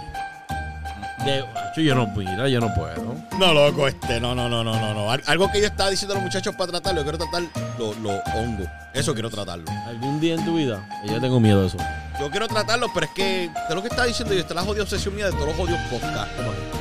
De, 1.25 1.43
yo 1.83 1.95
no 1.95 2.07
mira, 2.07 2.47
yo 2.47 2.59
no 2.59 2.73
puedo. 2.73 3.15
No, 3.37 3.53
loco, 3.53 3.87
este, 3.87 4.19
no, 4.19 4.33
no, 4.35 4.47
no, 4.49 4.63
no, 4.63 4.73
no, 4.79 4.93
no. 4.93 5.11
Al- 5.11 5.23
Algo 5.27 5.51
que 5.51 5.59
yo 5.61 5.67
estaba 5.67 5.89
diciendo 5.89 6.13
a 6.13 6.17
los 6.17 6.23
muchachos 6.23 6.55
para 6.55 6.71
tratarlo, 6.71 7.01
yo 7.01 7.03
quiero 7.03 7.17
tratar 7.17 7.43
los 7.77 7.97
los 7.99 8.15
hongos. 8.35 8.67
Eso 8.93 9.13
quiero 9.13 9.29
tratarlo. 9.29 9.65
¿Algún 9.87 10.19
día 10.19 10.35
en 10.35 10.43
tu 10.45 10.55
vida? 10.55 10.79
Yo 11.05 11.19
tengo 11.19 11.39
miedo 11.39 11.61
de 11.61 11.67
eso. 11.67 11.77
Yo 12.19 12.29
quiero 12.31 12.47
tratarlo, 12.47 12.87
pero 12.93 13.05
es 13.05 13.11
que 13.13 13.49
de 13.69 13.75
lo 13.75 13.81
que 13.81 13.87
estaba 13.89 14.07
diciendo 14.07 14.33
yo, 14.33 14.39
esta 14.41 14.53
es 14.53 14.55
la 14.55 14.63
jodida 14.63 14.83
obsesión 14.83 15.15
mía 15.15 15.25
de 15.27 15.31
todos 15.33 15.47
los 15.47 15.55
jodidos 15.55 15.79
podcasts. 15.91 16.33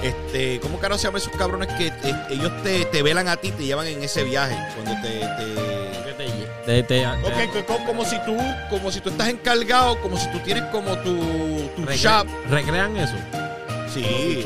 Este, 0.02 0.60
¿cómo 0.60 0.78
carajo 0.78 0.98
se 0.98 1.06
llaman 1.08 1.20
esos 1.20 1.32
cabrones 1.36 1.68
que 1.74 1.88
eh, 1.88 2.14
ellos 2.30 2.52
te, 2.62 2.84
te 2.86 3.02
velan 3.02 3.28
a 3.28 3.36
ti, 3.36 3.50
te 3.52 3.64
llevan 3.64 3.86
en 3.86 4.02
ese 4.02 4.24
viaje? 4.24 4.56
Cuando 4.74 5.00
te. 5.02 5.18
te 5.18 5.78
¿Qué 6.04 6.14
te, 6.64 6.82
te, 6.82 6.82
te- 6.82 7.06
Ok, 7.06 7.66
co- 7.66 7.74
co- 7.78 7.84
como, 7.84 8.04
si 8.04 8.16
tú, 8.24 8.36
como 8.70 8.90
si 8.90 9.00
tú 9.00 9.10
estás 9.10 9.28
encargado, 9.28 10.00
como 10.00 10.16
si 10.16 10.28
tú 10.30 10.38
tienes 10.40 10.64
como 10.64 10.96
tu, 10.98 11.16
tu 11.76 11.82
recre- 11.84 11.96
shop. 11.96 12.26
recrean 12.50 12.96
eso? 12.96 13.14
Sí, 13.92 14.44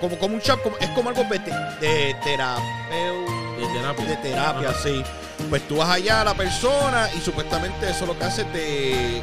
como, 0.00 0.16
como 0.18 0.34
un 0.34 0.40
shop, 0.40 0.62
como- 0.62 0.76
es 0.78 0.88
como 0.90 1.10
algo 1.10 1.24
de, 1.24 1.38
de 1.38 2.16
terapeu- 2.24 3.56
De 3.58 3.66
terapia. 3.74 4.04
de 4.04 4.16
terapia, 4.16 4.72
sí. 4.82 5.02
Pues 5.50 5.66
tú 5.68 5.76
vas 5.76 5.88
allá 5.90 6.22
a 6.22 6.24
la 6.24 6.34
persona 6.34 7.08
y 7.16 7.20
supuestamente 7.20 7.90
eso 7.90 8.06
lo 8.06 8.18
que 8.18 8.24
hace 8.24 8.44
te. 8.44 9.22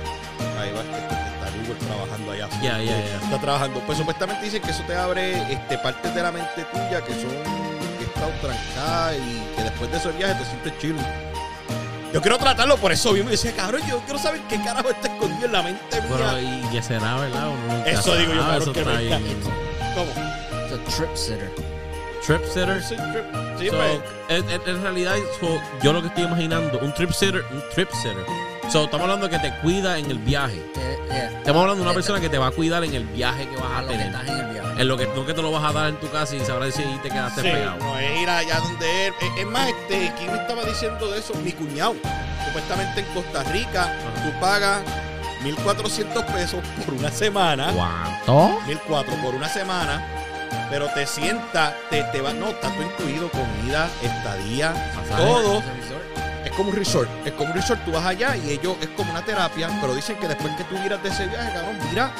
Ahí 0.60 0.72
va, 0.72 0.81
este, 0.81 0.98
este, 0.98 1.15
está 1.15 1.50
Google 1.57 1.86
trabajando 1.88 2.31
allá. 2.31 2.50
Ya, 2.62 2.77
ya, 2.79 2.86
ya. 3.00 3.15
Está 3.24 3.39
trabajando. 3.41 3.79
Pues 3.81 3.98
supuestamente 3.98 4.45
dicen 4.45 4.62
que 4.62 4.72
eso 4.72 4.84
te 4.88 4.95
abre 4.95 5.51
este, 5.51 5.77
partes 5.77 6.13
de 6.15 6.22
la 6.24 6.31
mente 6.31 6.63
tuya 6.72 7.01
que 7.03 7.13
son. 7.13 7.65
que 7.98 8.03
están 8.05 8.31
trancadas 8.41 9.15
y 9.17 9.55
que 9.55 9.63
después 9.63 9.91
de 9.91 9.98
esos 9.98 10.17
viajes 10.17 10.38
te 10.39 10.45
sientes 10.45 10.77
chill. 10.79 10.95
Yo 12.15 12.22
quiero 12.22 12.38
tratarlo 12.38 12.77
por 12.77 12.93
eso 12.93 13.12
mismo. 13.12 13.27
Y 13.27 13.31
decía, 13.34 13.53
cabrón, 13.53 13.81
yo 13.89 14.00
quiero 14.05 14.17
saber 14.17 14.39
qué 14.48 14.55
carajo 14.63 14.89
está 14.89 15.10
escondido 15.10 15.48
en 15.48 15.51
la 15.51 15.62
mente 15.62 15.81
Pero, 15.91 16.15
mía. 16.17 16.41
¿y 16.63 16.72
qué 16.72 16.81
será, 16.81 17.17
verdad? 17.17 17.50
Uno 17.50 17.86
Eso 17.86 18.15
digo 18.15 18.34
yo, 18.34 18.39
cabrón, 18.39 18.62
eso 18.62 18.72
que 18.72 18.79
está 18.79 18.98
bien. 19.00 19.24
¿Cómo? 19.93 20.12
It's 20.63 20.72
a 20.74 20.95
trip 20.98 21.13
sitter. 21.17 21.51
Trip 22.25 22.45
sitter. 22.45 22.81
Sí, 22.81 22.95
trip- 22.95 23.60
sí, 23.60 23.67
So, 23.69 23.75
pues. 23.75 24.00
en, 24.29 24.50
en- 24.50 24.62
en 24.77 24.81
realidad, 24.81 25.15
so, 25.41 25.62
yo 25.84 25.91
lo 25.91 26.01
que 26.01 26.07
estoy 26.07 26.24
imaginando, 26.24 26.79
un 26.79 26.93
trip 26.93 27.12
sitter, 27.12 27.43
un 27.51 27.62
trip 27.74 27.91
sitter. 27.91 28.25
So, 28.69 28.86
estamos 28.86 29.03
hablando 29.03 29.29
que 29.29 29.39
te 29.39 29.51
cuida 29.62 29.98
en 29.98 30.10
el 30.12 30.17
viaje. 30.17 30.57
Eh, 30.75 30.98
yeah. 31.07 31.29
Estamos 31.38 31.62
hablando 31.62 31.75
de 31.84 31.89
una 31.89 31.93
persona 31.93 32.19
que 32.19 32.29
te 32.29 32.38
va 32.38 32.48
a 32.48 32.51
cuidar 32.51 32.84
en 32.84 32.93
el 32.93 33.03
viaje 33.05 33.48
que 33.48 33.55
vas 33.55 33.72
A 33.72 33.77
a 33.77 33.81
lo 33.84 33.88
que 33.88 33.93
tener. 33.93 34.07
estás 34.07 34.27
en 34.27 34.38
el 34.38 34.53
viaje. 34.53 34.81
En 34.81 34.88
lo 34.88 34.98
que 34.98 35.07
no 35.07 35.25
que 35.25 35.34
te 35.34 35.41
lo 35.41 35.51
vas 35.51 35.63
a 35.63 35.72
dar 35.72 35.89
en 35.89 35.95
tu 36.00 36.10
casa 36.10 36.36
y 36.36 36.39
sabrás 36.41 36.74
si 36.74 36.84
te 37.01 37.10
quedaste 37.10 37.41
Sí, 37.41 37.48
pegado. 37.48 37.77
no 37.79 37.98
es 37.98 38.22
ir 38.22 38.29
allá 38.29 38.60
donde 38.60 39.07
él. 39.07 39.13
Es, 39.22 39.39
es 39.41 39.45
más, 39.48 39.69
este, 39.69 40.12
¿quién 40.17 40.31
me 40.31 40.38
estaba 40.39 40.63
diciendo 40.65 41.07
de 41.10 41.19
eso? 41.19 41.34
Mi 41.36 41.51
cuñado. 41.53 41.95
Supuestamente 42.48 43.00
en 43.01 43.05
Costa 43.13 43.43
Rica, 43.43 43.93
tú 44.24 44.39
pagas 44.41 44.81
1.400 45.43 46.25
pesos 46.25 46.60
por 46.86 46.95
una 46.95 47.12
semana. 47.12 47.72
¿Cuánto? 47.72 48.60
1.400 48.67 49.22
por 49.24 49.36
una 49.36 49.48
semana. 49.48 50.03
Pero 50.69 50.88
te 50.93 51.05
sienta, 51.05 51.74
te, 51.89 52.03
te 52.05 52.19
va. 52.22 52.34
No, 52.34 52.50
está 52.50 52.69
todo 52.69 52.84
incluido: 52.84 53.29
comida, 53.29 53.88
estadía, 54.01 54.74
Pasaje. 54.95 55.24
todo. 55.24 55.62
Como 56.56 56.70
un 56.70 56.76
resort. 56.76 57.10
Es 57.26 57.34
como 57.34 57.50
un 57.52 57.56
resort. 57.56 57.84
Tú 57.86 57.92
vas 57.92 58.06
allá 58.06 58.36
y 58.38 58.50
ellos 58.52 58.76
es 58.82 58.88
como 58.90 59.12
una 59.12 59.24
terapia. 59.24 59.70
Pero 59.82 59.94
dicen 59.96 60.16
que 60.18 60.28
después 60.28 60.54
que 60.56 60.64
tú 60.66 60.78
miras 60.80 61.02
de 61.04 61.10
ese 61.10 61.28
viaje, 61.28 61.52
cabrón, 61.54 61.78
mira. 61.90 62.12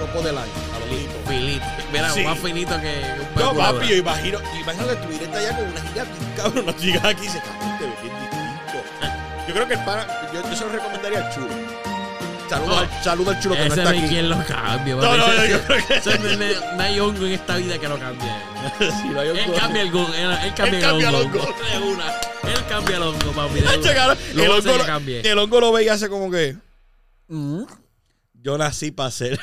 Loco 0.00 0.22
del 0.22 0.38
año. 0.38 0.46
lejito. 0.90 1.12
Finito. 1.28 1.64
Mira, 1.92 2.10
Sí. 2.10 2.22
más 2.22 2.38
finito 2.38 2.80
que 2.80 3.02
un 3.36 3.42
No, 3.42 3.54
papi, 3.54 3.88
yo 3.88 3.96
imagino, 3.96 4.38
imagino 4.58 4.86
que 4.88 4.96
tú 4.96 5.08
de 5.32 5.38
allá 5.38 5.56
con 5.56 5.66
una 5.68 5.80
gira 5.82 6.04
bien 6.04 6.32
cabrón. 6.36 6.66
No 6.66 6.76
llegas 6.76 7.04
aquí 7.04 7.20
y 7.24 7.26
dices, 7.26 7.42
cabrón, 7.42 7.78
te 7.78 7.84
ves 7.86 8.02
bien 8.02 8.14
distinto. 8.20 8.88
Yo 9.48 9.54
creo 9.54 9.68
que 9.68 9.74
el 9.74 9.84
pana, 9.84 10.06
yo, 10.32 10.42
yo 10.48 10.56
se 10.56 10.64
lo 10.64 10.70
recomendaría 10.72 11.18
al 11.26 11.34
chulo. 11.34 11.48
Saludos, 12.48 12.76
No. 12.76 12.78
al, 12.80 13.40
chulo 13.40 13.54
que 13.56 13.68
no 13.68 13.74
está 13.74 13.90
aquí. 13.90 14.00
quien 14.08 14.28
lo 14.30 14.42
cambie. 14.46 14.94
No, 14.94 15.02
no, 15.02 15.16
no, 15.18 15.44
yo 15.44 15.60
creo 15.64 15.86
que 15.86 16.56
no, 16.76 16.82
hay 16.82 17.00
hongo 17.00 17.26
en 17.26 17.32
esta 17.32 17.56
vida 17.56 17.78
que 17.78 17.88
lo 17.88 17.98
cambie. 17.98 18.30
si 19.02 19.08
no 19.08 19.20
hay 19.20 19.28
Él 19.28 19.38
hongo- 19.46 19.58
cambia 19.58 19.82
el 19.82 19.88
hongo. 19.88 20.14
Él, 20.14 20.30
él 20.44 20.54
cambia 20.54 20.66
Él 20.68 20.74
el 20.76 20.82
cambia 20.82 21.08
el 21.10 21.14
hongo. 21.16 21.38
Él 22.44 22.64
cambia 22.68 22.96
el 22.96 23.02
hongo, 23.02 23.32
papi. 23.32 23.58
el, 23.58 23.66
hace 23.66 23.78
hongo, 24.48 24.62
que 24.72 24.78
lo- 24.78 24.86
cambie. 24.86 25.20
el 25.30 25.38
hongo 25.38 25.60
lo 25.60 25.72
ve 25.72 25.84
y 25.84 25.88
hace 25.88 26.08
como 26.08 26.30
que. 26.30 26.56
Yo 28.40 28.56
nací 28.56 28.90
para 28.92 29.10
ser. 29.10 29.38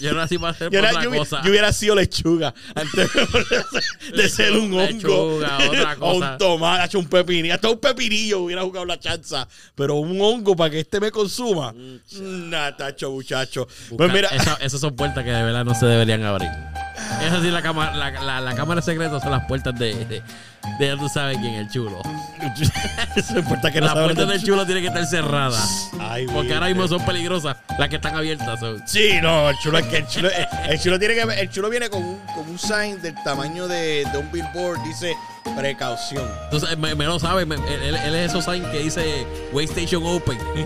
Yo 0.00 0.12
no 0.12 0.22
así 0.22 0.38
para 0.38 0.50
hacer 0.52 0.70
Yo, 0.72 0.80
otra 0.80 1.04
yo 1.04 1.10
cosa. 1.12 1.42
yo 1.44 1.50
hubiera 1.50 1.72
sido 1.72 1.94
lechuga 1.94 2.52
antes 2.74 3.08
de, 3.12 4.22
de 4.22 4.28
ser 4.28 4.52
un 4.52 4.72
hongo. 4.72 5.38
Lechuga, 5.38 5.58
otra 5.68 5.96
O 6.00 6.14
un 6.14 6.20
cosa. 6.20 6.38
tomate, 6.38 6.84
hecho 6.86 6.98
un 6.98 7.06
pepinillo. 7.06 7.54
Hasta 7.54 7.68
un 7.70 7.78
pepinillo 7.78 8.40
hubiera 8.40 8.62
jugado 8.62 8.86
la 8.86 8.98
chanza. 8.98 9.46
Pero 9.76 9.96
un 9.96 10.18
hongo 10.20 10.56
para 10.56 10.70
que 10.70 10.80
este 10.80 10.98
me 10.98 11.10
consuma. 11.12 11.72
Nah, 12.18 12.72
tacho, 12.76 13.10
muchacho. 13.12 13.66
Busca- 13.90 13.96
Pues 13.98 14.12
mira. 14.12 14.28
esa- 14.30 14.54
esas 14.62 14.80
son 14.80 14.96
puertas 14.96 15.22
que 15.22 15.30
de 15.30 15.42
verdad 15.44 15.64
no 15.64 15.74
se 15.74 15.86
deberían 15.86 16.24
abrir. 16.24 16.48
Es 17.22 17.32
así, 17.32 17.50
la 17.50 17.62
cámara, 17.62 17.94
la, 17.94 18.10
la, 18.10 18.40
la 18.40 18.54
cámara 18.54 18.82
secreta 18.82 19.18
son 19.20 19.30
las 19.30 19.44
puertas 19.46 19.74
de, 19.78 19.94
de, 20.04 20.22
de 20.78 20.86
ya 20.86 20.96
tú 20.96 21.08
sabes 21.08 21.38
quién, 21.38 21.54
el 21.54 21.68
chulo. 21.70 22.00
Eso 23.16 23.32
no 23.34 23.40
importa 23.40 23.70
que 23.70 23.80
no 23.80 23.86
las 23.86 23.94
puertas 23.94 24.28
del 24.28 24.42
chulo 24.44 24.64
tienen 24.66 24.82
que 24.84 24.88
estar 24.88 25.06
cerradas. 25.06 25.90
Ay, 25.98 26.26
Porque 26.26 26.52
ahora 26.54 26.66
mismo 26.66 26.86
son 26.88 27.04
peligrosas 27.04 27.56
las 27.78 27.88
que 27.88 27.96
están 27.96 28.14
abiertas. 28.16 28.60
son- 28.60 28.82
Sí, 28.86 29.12
no, 29.22 29.48
el 29.50 29.56
chulo 29.58 29.78
es 29.78 29.86
que 29.86 29.96
el 29.98 30.06
chulo, 30.06 30.28
el, 30.30 30.70
el 30.72 30.80
chulo 30.80 30.98
tiene 30.98 31.14
que 31.14 31.22
el 31.40 31.50
chulo 31.50 31.70
viene 31.70 31.88
con 31.88 32.02
un, 32.02 32.18
con 32.34 32.48
un 32.48 32.58
sign 32.58 33.00
del 33.00 33.14
tamaño 33.24 33.66
de, 33.68 34.04
de 34.12 34.18
un 34.18 34.30
billboard, 34.30 34.82
dice 34.84 35.14
precaución. 35.56 36.28
Sabes, 36.50 36.76
me, 36.76 36.94
me 36.94 37.04
lo 37.06 37.18
sabe, 37.18 37.46
me- 37.46 37.54
él, 37.54 37.94
él 37.94 38.14
es 38.14 38.30
esos 38.30 38.44
signs 38.44 38.66
que 38.68 38.78
dice 38.80 39.26
Waystation 39.52 40.02
Open. 40.04 40.38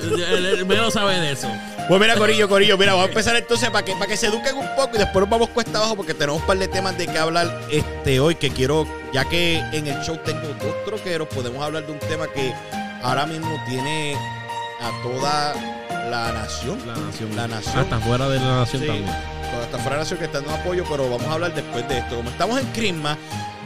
él, 0.00 0.46
él 0.46 0.66
me 0.66 0.76
lo 0.76 0.90
sabe 0.90 1.18
de 1.20 1.32
eso. 1.32 1.48
Pues 1.88 2.00
mira, 2.00 2.16
Corillo, 2.16 2.48
Corillo, 2.48 2.76
mira, 2.76 2.92
vamos 2.94 3.06
a 3.06 3.10
empezar 3.10 3.36
entonces 3.36 3.70
para 3.70 3.84
que, 3.84 3.92
para 3.92 4.06
que 4.06 4.16
se 4.16 4.26
eduquen 4.26 4.55
un 4.60 4.74
poco 4.76 4.90
y 4.94 4.98
después 4.98 5.20
nos 5.22 5.28
vamos 5.30 5.48
cuesta 5.50 5.78
abajo 5.78 5.96
porque 5.96 6.14
tenemos 6.14 6.40
un 6.40 6.46
par 6.46 6.58
de 6.58 6.68
temas 6.68 6.96
de 6.98 7.06
que 7.06 7.18
hablar 7.18 7.60
este 7.70 8.20
hoy 8.20 8.34
que 8.34 8.50
quiero, 8.50 8.86
ya 9.12 9.24
que 9.28 9.58
en 9.72 9.86
el 9.86 10.00
show 10.02 10.16
tengo 10.24 10.42
dos 10.60 10.84
troqueros, 10.84 11.28
podemos 11.28 11.62
hablar 11.62 11.86
de 11.86 11.92
un 11.92 11.98
tema 12.00 12.26
que 12.28 12.52
ahora 13.02 13.26
mismo 13.26 13.48
tiene 13.68 14.14
a 14.80 15.02
toda 15.02 15.54
la 16.10 16.32
nación. 16.32 16.78
La 16.86 16.94
nación. 16.96 17.36
La 17.36 17.48
nación. 17.48 17.78
Hasta 17.78 17.98
fuera 18.00 18.28
de 18.28 18.38
la 18.38 18.56
nación 18.60 18.82
Sí. 18.82 18.86
también. 18.88 19.10
Toda 19.50 19.62
esta 19.64 19.78
fuera 19.78 19.90
de 19.90 19.96
la 19.96 20.02
nación 20.02 20.18
que 20.18 20.24
está 20.26 20.38
dando 20.40 20.54
apoyo, 20.54 20.84
pero 20.90 21.04
vamos 21.10 21.26
a 21.28 21.32
hablar 21.32 21.54
después 21.54 21.88
de 21.88 21.98
esto. 21.98 22.16
Como 22.16 22.30
estamos 22.30 22.60
en 22.60 22.66
Crisma, 22.72 23.16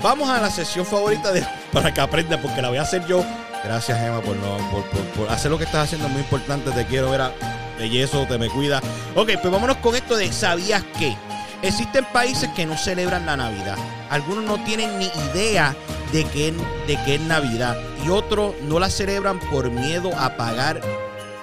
vamos 0.03 0.29
a 0.31 0.41
la 0.41 0.51
sesión 0.51 0.87
favorita 0.87 1.33
de 1.33 1.45
para 1.73 1.93
que 1.93 2.01
aprenda, 2.01 2.41
porque 2.41 2.63
la 2.63 2.69
voy 2.69 2.79
a 2.79 2.83
hacer 2.83 3.05
yo. 3.07 3.25
Gracias, 3.65 3.99
Emma, 4.01 4.21
por, 4.23 4.37
no, 4.37 4.57
por, 4.71 4.85
por- 4.85 5.05
por 5.25 5.29
hacer 5.31 5.51
lo 5.51 5.59
que 5.59 5.65
estás 5.65 5.85
haciendo, 5.85 6.09
muy 6.09 6.21
importante. 6.23 6.71
Te 6.71 6.87
quiero 6.87 7.11
ver 7.11 7.21
a 7.21 7.33
bellezo, 7.81 8.27
te 8.27 8.39
me 8.39 8.49
cuida. 8.49 8.81
Ok, 9.17 9.31
pues 9.41 9.53
vámonos 9.53 9.79
con 9.79 9.97
esto 9.97 10.17
de 10.17 10.31
¿sabías 10.33 10.83
qué? 10.99 11.17
Existen 11.63 12.05
países 12.13 12.49
que 12.57 12.65
no 12.67 12.77
celebran 12.77 13.27
la 13.27 13.37
Navidad. 13.37 13.77
Algunos 14.11 14.45
no 14.45 14.63
tienen 14.65 14.99
ni 14.99 15.07
idea 15.33 15.75
de 16.13 16.25
qué, 16.25 16.53
de 16.87 16.99
qué 17.05 17.17
es 17.17 17.21
Navidad. 17.21 17.77
Y 18.05 18.09
otros 18.09 18.55
no 18.63 18.79
la 18.79 18.89
celebran 18.91 19.39
por 19.39 19.71
miedo 19.71 20.11
a 20.19 20.37
pagar, 20.37 20.81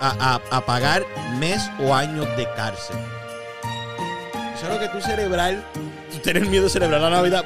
a, 0.02 0.10
a- 0.52 0.58
a 0.58 0.66
pagar 0.66 1.04
mes 1.40 1.62
o 1.80 1.94
años 1.94 2.26
de 2.36 2.48
cárcel. 2.56 2.96
Eso 4.56 4.66
es 4.68 4.74
lo 4.74 4.80
que 4.80 4.88
tú 4.90 5.00
celebrar, 5.02 5.64
tú 6.12 6.18
tener 6.20 6.46
miedo 6.48 6.64
de 6.64 6.70
celebrar 6.72 7.00
la 7.02 7.10
Navidad 7.12 7.46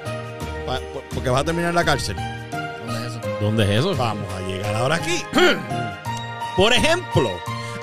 pa- 0.65 0.79
porque 1.13 1.29
vas 1.29 1.41
a 1.41 1.45
terminar 1.45 1.69
en 1.71 1.75
la 1.75 1.83
cárcel. 1.83 2.15
¿Dónde 2.15 2.99
es 3.05 3.11
eso? 3.11 3.21
¿Dónde 3.41 3.63
es 3.65 3.69
eso? 3.79 3.95
Vamos 3.97 4.25
a 4.33 4.47
llegar 4.47 4.75
ahora 4.75 4.95
aquí. 4.95 5.21
Por 6.55 6.71
ejemplo, 6.73 7.29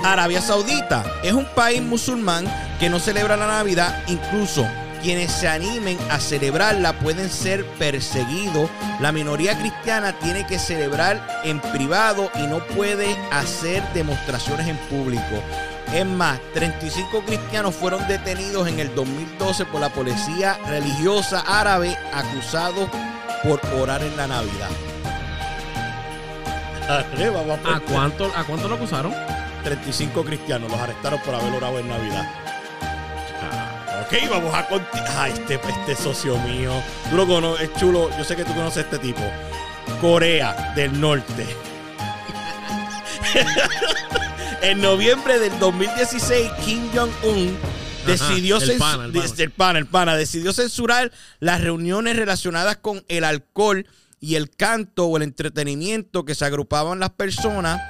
Arabia 0.05 0.41
Saudita 0.41 1.05
es 1.23 1.33
un 1.33 1.45
país 1.55 1.83
musulmán 1.83 2.47
que 2.79 2.89
no 2.89 2.99
celebra 3.01 3.37
la 3.37 3.47
Navidad, 3.47 4.03
incluso 4.07 4.67
quienes 5.03 5.31
se 5.31 5.49
animen 5.49 5.99
a 6.11 6.19
celebrarla 6.21 6.93
pueden 6.99 7.31
ser 7.31 7.65
perseguidos. 7.79 8.71
La 9.01 9.13
minoría 9.13 9.59
cristiana 9.59 10.19
tiene 10.19 10.47
que 10.47 10.59
celebrar 10.59 11.41
en 11.45 11.61
privado 11.61 12.31
y 12.37 12.47
no 12.47 12.59
puede 12.69 13.17
hacer 13.31 13.83
demostraciones 13.93 14.69
en 14.69 14.77
público. 14.77 15.43
Es 15.93 16.05
más, 16.05 16.39
35 16.55 17.23
cristianos 17.23 17.75
fueron 17.75 18.07
detenidos 18.09 18.69
en 18.69 18.79
el 18.79 18.95
2012 18.95 19.65
por 19.67 19.81
la 19.81 19.89
policía 19.89 20.59
religiosa 20.67 21.41
árabe 21.47 21.97
acusados 22.13 22.89
por 23.43 23.61
orar 23.81 24.03
en 24.03 24.17
la 24.17 24.27
Navidad. 24.27 24.69
Dale, 26.87 27.31
vamos 27.31 27.59
a 27.65 27.77
¿A 27.77 27.81
cuánto, 27.81 28.31
¿A 28.35 28.45
cuánto 28.45 28.69
lo 28.69 28.75
acusaron? 28.75 29.38
35 29.69 30.25
cristianos 30.25 30.71
los 30.71 30.81
arrestaron 30.81 31.21
por 31.21 31.35
haber 31.35 31.53
orado 31.53 31.79
en 31.79 31.89
Navidad. 31.89 32.27
Ok, 34.07 34.31
vamos 34.31 34.55
a 34.55 34.67
continuar. 34.67 35.13
Ay, 35.19 35.33
este, 35.33 35.55
este 35.55 35.95
socio 36.03 36.39
mío. 36.39 36.73
Tú 37.11 37.17
lo 37.17 37.27
conoces, 37.27 37.69
es 37.69 37.79
chulo. 37.79 38.09
Yo 38.17 38.25
sé 38.25 38.37
que 38.37 38.45
tú 38.45 38.55
conoces 38.55 38.79
a 38.79 38.81
este 38.81 38.99
tipo. 38.99 39.21
Corea 40.01 40.73
del 40.75 40.99
Norte. 40.99 41.47
en 44.63 44.81
noviembre 44.81 45.39
del 45.39 45.59
2016, 45.59 46.51
Kim 46.65 46.89
Jong-un 46.95 47.57
decidió 48.07 48.57
el 48.57 48.71
cens- 48.71 48.79
pana, 48.79 49.05
el 49.05 49.13
pana. 49.13 49.27
el 49.37 49.51
pana, 49.51 49.79
el 49.79 49.87
pana, 49.87 50.17
decidió 50.17 50.53
censurar 50.53 51.13
las 51.41 51.61
reuniones 51.61 52.17
relacionadas 52.17 52.77
con 52.79 53.05
el 53.09 53.25
alcohol 53.25 53.87
y 54.21 54.35
el 54.35 54.51
canto 54.51 55.07
o 55.07 55.17
el 55.17 55.23
entretenimiento 55.23 56.25
que 56.25 56.35
se 56.35 56.45
agrupaban 56.45 56.99
las 57.01 57.11
personas. 57.11 57.81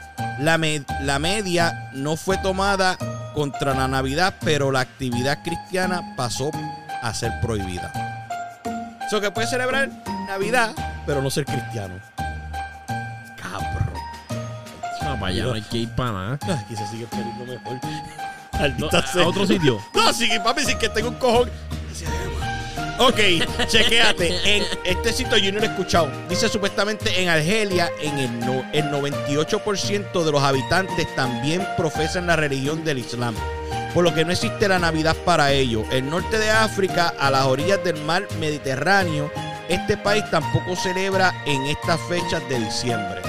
La, 0.40 0.58
me- 0.58 0.84
la 1.02 1.18
media 1.18 1.90
no 1.94 2.16
fue 2.16 2.38
tomada 2.38 2.96
contra 3.34 3.74
la 3.74 3.88
Navidad, 3.88 4.34
pero 4.40 4.70
la 4.70 4.80
actividad 4.80 5.42
cristiana 5.42 6.14
pasó 6.16 6.50
a 7.02 7.14
ser 7.14 7.32
prohibida. 7.40 7.92
Eso 9.06 9.20
que 9.20 9.30
puede 9.30 9.46
celebrar 9.46 9.90
Navidad, 10.26 10.74
pero 11.06 11.22
no 11.22 11.30
ser 11.30 11.44
cristiano. 11.46 11.94
Cabrón. 13.40 13.88
No, 15.02 15.14
para 15.14 15.26
allá 15.26 15.44
no 15.44 15.54
hay 15.54 15.62
que 15.62 15.78
ir 15.78 15.88
para 15.90 16.12
nada. 16.12 16.38
Aquí 16.60 16.76
se 16.76 16.86
sigue 16.88 17.06
poniendo 17.06 17.44
mejor. 17.46 17.78
No, 18.76 18.88
a, 18.90 19.26
otro 19.28 19.46
sitio. 19.46 19.78
No, 19.94 20.12
sí, 20.12 20.28
papi, 20.42 20.64
sí 20.64 20.74
que 20.74 20.88
tengo 20.88 21.10
un 21.10 21.14
cojón. 21.14 21.48
Ok, 22.98 23.20
chequéate. 23.68 24.56
En 24.56 24.64
este 24.84 25.12
sitio 25.12 25.36
yo 25.38 25.52
no 25.52 25.60
lo 25.60 25.66
he 25.66 25.68
escuchado. 25.68 26.10
Dice 26.28 26.48
supuestamente 26.48 27.22
en 27.22 27.28
Argelia, 27.28 27.90
en 28.00 28.18
el, 28.18 28.64
el 28.72 28.84
98% 28.90 30.24
de 30.24 30.32
los 30.32 30.42
habitantes 30.42 31.14
también 31.14 31.64
profesan 31.76 32.26
la 32.26 32.34
religión 32.34 32.84
del 32.84 32.98
Islam. 32.98 33.36
Por 33.94 34.02
lo 34.02 34.12
que 34.12 34.24
no 34.24 34.32
existe 34.32 34.66
la 34.66 34.80
Navidad 34.80 35.16
para 35.24 35.52
ellos. 35.52 35.84
El 35.92 36.10
norte 36.10 36.38
de 36.38 36.50
África, 36.50 37.14
a 37.18 37.30
las 37.30 37.46
orillas 37.46 37.82
del 37.84 38.02
mar 38.04 38.26
Mediterráneo, 38.40 39.30
este 39.68 39.96
país 39.96 40.24
tampoco 40.30 40.74
celebra 40.74 41.32
en 41.46 41.66
estas 41.66 42.00
fechas 42.08 42.46
de 42.48 42.58
diciembre. 42.58 43.22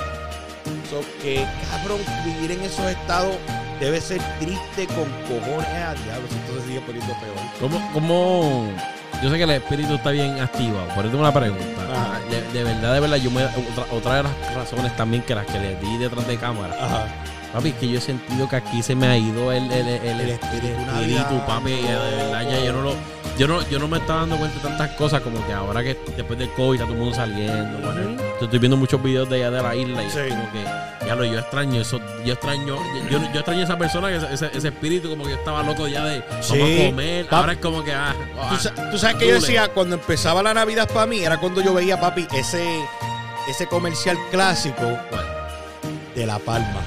So 0.90 1.02
que, 1.22 1.46
cabrón, 1.70 2.00
vivir 2.26 2.52
en 2.52 2.62
esos 2.62 2.86
estados 2.86 3.36
debe 3.80 4.02
ser 4.02 4.20
triste 4.40 4.88
con 4.88 5.06
cojones 5.28 5.68
a 5.68 5.94
diablo. 5.94 6.28
Entonces 6.32 6.66
sigue 6.66 6.82
poniendo 6.82 7.14
peor. 7.20 7.36
¿Cómo, 7.60 7.92
cómo? 7.94 8.74
Yo 9.22 9.30
sé 9.30 9.38
que 9.38 9.44
el 9.44 9.50
espíritu 9.52 9.96
está 9.96 10.12
bien 10.12 10.40
activado, 10.40 10.88
pero 10.96 11.10
tengo 11.10 11.20
una 11.20 11.34
pregunta. 11.34 11.64
Ajá. 11.92 12.20
De, 12.30 12.42
de 12.54 12.64
verdad, 12.64 12.94
de 12.94 13.00
verdad, 13.02 13.18
yo 13.18 13.30
me, 13.32 13.44
otra, 13.44 13.86
otra 13.92 14.16
de 14.16 14.24
las 14.24 14.56
razones 14.56 14.96
también 14.96 15.24
que 15.24 15.36
las 15.36 15.46
que 15.46 15.60
le 15.60 15.76
di 15.76 15.98
detrás 15.98 16.26
de 16.26 16.38
cámara. 16.38 16.74
Ajá. 16.80 17.08
Papi, 17.54 17.70
es 17.70 17.76
que 17.76 17.90
yo 17.90 17.98
he 17.98 18.02
sentido 18.02 18.48
que 18.48 18.56
aquí 18.56 18.84
se 18.84 18.96
me 18.96 19.08
ha 19.08 19.18
ido 19.18 19.52
el, 19.52 19.72
el, 19.72 19.88
el, 19.88 20.30
espíritu 20.30 20.68
espíritu, 20.68 21.46
papi. 21.48 21.72
y 21.72 21.82
De 21.82 21.96
verdad, 21.96 22.44
ya 22.50 22.64
yo 22.64 22.74
no 22.74 22.82
lo. 22.82 23.19
Yo 23.40 23.48
no, 23.48 23.68
yo 23.70 23.80
no 23.80 23.88
me 23.88 23.98
estaba 24.00 24.20
dando 24.20 24.36
cuenta 24.38 24.58
de 24.58 24.64
tantas 24.68 24.90
cosas 24.98 25.22
como 25.22 25.46
que 25.48 25.54
ahora 25.54 25.82
que 25.82 25.98
después 26.18 26.38
del 26.38 26.50
COVID 26.52 26.74
está 26.76 26.84
todo 26.86 26.94
el 26.94 27.00
mundo 27.00 27.16
saliendo. 27.16 27.80
bueno, 27.80 28.22
yo 28.38 28.44
estoy 28.46 28.60
viendo 28.60 28.76
muchos 28.76 29.02
videos 29.02 29.30
de 29.30 29.38
allá 29.38 29.50
de 29.52 29.64
la 29.64 29.76
isla 29.76 30.04
y 30.04 30.10
Sí. 30.10 30.20
como 30.30 30.52
que 30.52 30.64
ya 31.08 31.16
lo 31.16 31.24
yo 31.24 31.40
extraño 31.40 31.80
eso. 31.82 32.02
Yo 32.26 32.34
extraño, 32.34 32.76
yo, 33.10 33.20
yo, 33.32 33.40
extraño 33.40 33.62
a 33.62 33.64
esa 33.64 33.78
persona, 33.78 34.12
ese, 34.12 34.50
ese 34.54 34.68
espíritu 34.68 35.10
como 35.10 35.24
que 35.24 35.30
yo 35.32 35.38
estaba 35.38 35.64
loco 35.64 35.88
ya 35.88 36.04
de 36.04 36.22
Sí. 36.42 36.60
vamos 36.60 36.80
a 36.82 36.86
comer. 36.90 37.26
Pap- 37.28 37.34
Ahora 37.40 37.54
es 37.54 37.60
como 37.60 37.82
que 37.82 37.94
ah, 37.94 38.14
ah, 38.42 38.50
Tú, 38.50 38.58
sa- 38.58 38.92
tú 38.92 38.98
sabes 38.98 39.16
que 39.16 39.28
yo 39.30 39.36
decía 39.36 39.70
cuando 39.70 39.96
empezaba 39.96 40.44
la 40.44 40.54
Navidad 40.54 40.90
para 40.94 41.06
mí, 41.06 41.20
era 41.22 41.38
cuando 41.38 41.62
yo 41.62 41.74
veía, 41.74 41.98
papi, 42.00 42.28
ese, 42.36 42.82
ese 43.48 43.68
comercial 43.68 44.18
clásico 44.32 44.86
de 46.14 46.26
La 46.26 46.40
Palma. 46.40 46.82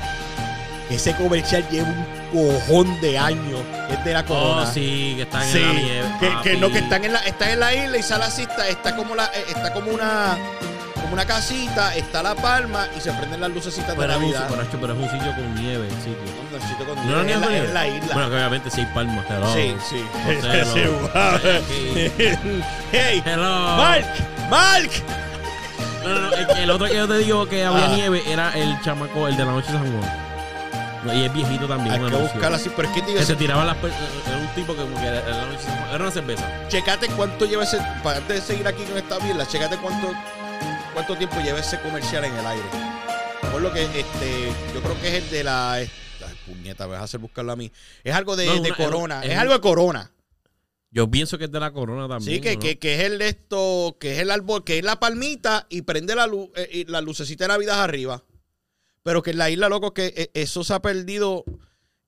Ese 0.91 1.15
comercial 1.17 1.67
lleva 1.71 1.89
un 1.89 2.22
cojón 2.33 3.01
de 3.01 3.19
años. 3.19 3.61
Es 3.91 4.03
de 4.05 4.13
la 4.15 4.25
corona. 4.25 4.63
Oh, 4.63 4.73
sí, 4.73 5.15
que 5.17 5.23
están 5.23 5.45
Sí, 5.45 5.59
en 5.59 5.67
la 5.67 5.73
nieve. 5.75 6.09
que, 6.21 6.51
que 6.51 6.57
no, 6.57 6.71
que 6.71 6.79
están 6.79 7.05
en 7.05 7.13
la, 7.13 7.19
están 7.21 7.51
en 7.51 7.61
la 7.61 7.75
isla 7.75 7.99
y 7.99 8.03
sale 8.03 8.25
así, 8.25 8.47
está, 8.69 8.97
como 8.97 9.15
la, 9.15 9.27
eh, 9.27 9.45
está 9.49 9.73
como 9.73 9.91
una 9.93 10.37
como 11.01 11.15
una 11.15 11.25
casita, 11.27 11.95
está 11.97 12.23
la 12.23 12.35
palma 12.37 12.87
y 12.97 13.01
se 13.01 13.13
prenden 13.13 13.41
las 13.41 13.51
lucecitas 13.51 13.89
de 13.89 13.97
Pero 13.97 14.17
un, 14.17 14.23
Navidad. 14.23 14.47
pero, 14.49 14.63
es- 14.63 14.69
pero 14.81 14.93
es 14.93 14.99
un 15.01 15.11
sitio 15.11 15.35
con 15.35 15.55
nieve, 15.57 15.87
el 15.89 15.95
sitio. 15.97 16.17
No, 16.51 16.57
el 16.57 16.63
sitio 16.63 16.87
con 16.87 16.95
No, 16.97 17.03
nieve, 17.03 17.25
ni 17.25 17.33
es 17.33 17.41
la, 17.41 17.49
nieve. 17.49 17.67
es 17.67 17.73
la 17.75 17.89
isla. 17.89 18.15
Bueno, 18.15 18.31
que 18.31 18.37
obviamente 18.37 18.71
sí 18.71 18.81
hay 18.83 18.87
palmas, 18.95 19.27
hello. 19.29 19.53
sí, 19.53 19.77
sí. 19.91 20.05
Sí, 20.73 20.81
wow. 20.87 22.73
hey, 22.93 23.23
Hello. 23.27 23.77
Mark, 23.77 24.05
Mark. 24.49 24.91
No, 26.05 26.09
no, 26.15 26.21
no, 26.21 26.33
el, 26.35 26.59
el 26.59 26.71
otro 26.71 26.87
que 26.87 26.95
yo 26.95 27.09
te 27.09 27.19
digo 27.19 27.47
que 27.49 27.65
había 27.65 27.87
Ah. 27.87 27.95
nieve 27.95 28.23
era 28.27 28.51
el 28.57 28.81
chamaco, 28.83 29.27
el 29.29 29.37
de 29.37 29.45
la 29.45 29.53
noche 29.53 29.73
de 29.73 29.79
San 29.79 29.93
Juan. 30.01 30.32
Y 31.05 31.25
es 31.25 31.33
viejito 31.33 31.67
también. 31.67 31.93
Hay 31.95 32.01
que 32.01 32.07
anuncio. 32.07 32.29
buscarla 32.33 32.57
así, 32.59 32.71
pero 32.77 32.89
es 32.89 32.95
que 32.95 33.01
te 33.01 33.07
digo, 33.09 33.19
Que 33.19 33.27
se 33.27 33.35
tiraba 33.35 33.65
las 33.65 33.77
Era 33.79 34.37
un 34.39 34.55
tipo 34.55 34.75
que 34.75 34.83
que 34.85 35.07
era 35.07 35.97
una 35.97 36.11
cerveza. 36.11 36.69
checate 36.69 37.09
cuánto 37.09 37.45
lleva 37.45 37.65
ese, 37.65 37.79
para 38.05 38.19
antes 38.19 38.41
de 38.41 38.43
seguir 38.55 38.67
aquí 38.69 38.85
con 38.85 38.97
esta 38.97 39.19
birla, 39.19 39.47
checate 39.47 39.77
cuánto, 39.79 40.13
cuánto 40.95 41.17
tiempo 41.17 41.41
lleva 41.41 41.59
ese 41.59 41.81
comercial 41.81 42.25
en 42.25 42.35
el 42.37 42.47
aire. 42.47 42.65
Por 43.51 43.61
lo 43.61 43.73
que 43.73 43.83
este, 43.83 44.53
yo 44.73 44.81
creo 44.81 45.01
que 45.01 45.09
es 45.09 45.25
el 45.25 45.31
de 45.31 45.45
la 45.45 45.73
ay, 45.73 45.91
puñeta, 46.47 46.87
me 46.87 46.93
vas 46.93 47.01
a 47.01 47.05
hacer 47.05 47.19
buscarlo 47.21 47.53
a 47.53 47.57
mí. 47.57 47.71
Es 48.05 48.15
algo 48.15 48.37
de, 48.37 48.47
No, 48.47 48.55
de 48.55 48.61
una- 48.61 48.77
corona, 48.77 49.25
es 49.25 49.37
algo 49.37 49.55
de 49.55 49.61
corona. 49.61 50.11
Yo 50.95 51.11
pienso 51.11 51.37
que 51.39 51.45
es 51.47 51.51
de 51.51 51.59
la 51.59 51.73
corona 51.73 52.07
también. 52.07 52.37
Sí, 52.37 52.41
que, 52.41 52.55
¿no? 52.55 52.61
que, 52.61 52.79
que 52.79 52.95
es 52.95 53.01
el 53.01 53.19
de 53.19 53.29
esto, 53.29 53.97
que 53.99 54.13
es 54.13 54.19
el 54.19 54.31
árbol, 54.31 54.63
que 54.63 54.79
es 54.79 54.85
la 54.85 55.01
palmita 55.01 55.67
y 55.71 55.83
prende 55.83 56.15
la 56.15 56.27
luz, 56.27 56.51
eh, 56.55 56.69
y 56.71 56.85
la 56.85 57.01
lucecita 57.01 57.45
de 57.45 57.49
Navidad 57.49 57.83
arriba. 57.83 58.23
Pero 59.03 59.23
que 59.23 59.31
en 59.33 59.39
la 59.39 59.51
isla, 59.51 59.69
loco, 59.69 59.93
que 59.95 60.13
eh, 60.17 60.31
eso 60.35 60.63
se 60.65 60.75
ha 60.75 60.81
perdido 60.83 61.45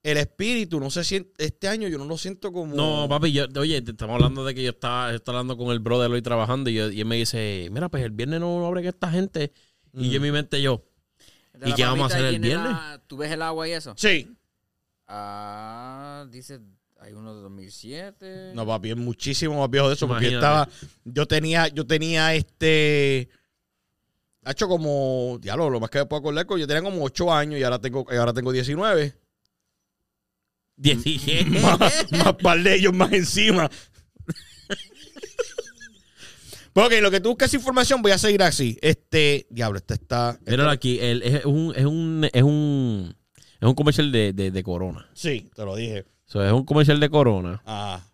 el 0.03 0.17
espíritu. 0.19 0.79
No 0.81 0.91
sé 0.91 1.03
si 1.05 1.33
este 1.39 1.67
año 1.69 1.89
yo 1.89 1.99
no 1.99 2.05
lo 2.05 2.17
siento 2.19 2.53
como. 2.53 2.75
No, 2.75 3.09
papi, 3.09 3.33
yo, 3.33 3.47
oye, 3.59 3.81
te 3.83 3.91
estamos 3.93 4.15
hablando 4.15 4.45
de 4.45 4.55
que 4.55 4.63
yo 4.63 4.71
estaba, 4.71 5.11
yo 5.11 5.17
estaba 5.17 5.39
hablando 5.39 5.57
con 5.57 5.73
el 5.73 5.81
brother 5.81 6.11
hoy 6.11 6.23
trabajando 6.23 6.71
y, 6.71 6.75
yo- 6.75 6.91
y 6.91 7.01
él 7.01 7.07
me 7.07 7.17
dice, 7.17 7.69
mira, 7.73 7.89
pues 7.89 8.05
el 8.05 8.11
viernes 8.11 8.41
no 8.41 8.65
abre 8.67 8.83
que 8.83 8.89
esta 8.89 9.11
gente. 9.11 9.53
Y 9.93 10.11
yo 10.11 10.17
en 10.17 10.23
mi 10.23 10.31
mente 10.33 10.61
yo, 10.61 10.85
¿Y 11.65 11.73
qué 11.75 11.85
vamos 11.85 12.11
a 12.13 12.15
hacer 12.17 12.27
el 12.27 12.41
viernes? 12.41 12.71
la- 12.73 13.03
¿Tú 13.07 13.17
ves 13.17 13.31
el 13.33 13.43
agua 13.43 13.67
y 13.69 13.73
eso? 13.73 13.95
Sí. 13.97 14.29
Ah, 15.07 16.27
dice, 16.31 16.61
hay 17.01 17.13
uno 17.13 17.35
de 17.35 17.43
2007. 17.43 18.53
No, 18.55 18.67
papi, 18.67 18.91
es 18.91 18.97
muchísimo 18.97 19.61
más 19.61 19.71
viejo 19.71 19.89
de 19.89 19.95
eso. 19.95 20.09
Porque 20.09 20.31
yo 20.31 20.39
estaba. 20.39 20.69
Yo 21.05 21.27
tenía, 21.27 21.69
yo 21.69 21.87
tenía 21.87 22.35
este. 22.35 23.29
Ha 24.45 24.51
hecho 24.53 24.69
como. 24.69 25.39
Ya 25.41 25.57
lo, 25.57 25.81
más 25.81 25.91
que 25.91 26.05
puedo 26.07 26.21
acordar, 26.21 26.47
yo 26.47 26.67
tenía 26.67 26.83
como 26.83 27.03
8 27.05 27.33
años 27.33 27.59
y 27.59 27.63
ahora 27.63 27.79
tengo, 27.79 28.07
ahora 28.11 28.33
tengo 28.33 28.53
19. 28.53 29.15
17. 30.77 31.51
más, 31.61 31.81
más 32.13 32.35
par 32.43 32.63
de 32.63 32.75
ellos 32.75 32.93
más 32.93 33.13
encima. 33.13 33.71
Pues, 36.73 36.87
ok, 36.87 36.93
lo 37.03 37.11
que 37.11 37.21
tú 37.21 37.29
buscas 37.29 37.55
información, 37.55 38.03
voy 38.03 38.11
a 38.13 38.19
seguir 38.19 38.43
así. 38.43 38.77
Este, 38.83 39.47
diablo, 39.49 39.79
este 39.79 39.95
está. 39.95 40.39
Míralo 40.45 40.71
aquí, 40.71 40.99
el- 40.99 41.23
es, 41.23 41.45
un, 41.45 41.73
es, 41.77 41.85
un, 41.85 42.29
es, 42.33 42.43
un, 42.43 43.17
es 43.61 43.69
un 43.69 43.75
comercial 43.75 44.11
de, 44.11 44.33
de, 44.33 44.51
de 44.51 44.63
Corona. 44.65 45.09
Sí, 45.15 45.49
te 45.55 45.65
lo 45.65 45.77
dije. 45.77 46.05
So, 46.27 46.45
es 46.45 46.53
un 46.53 46.65
comercial 46.65 46.99
de 46.99 47.09
Corona. 47.09 47.63
Ah, 47.65 48.05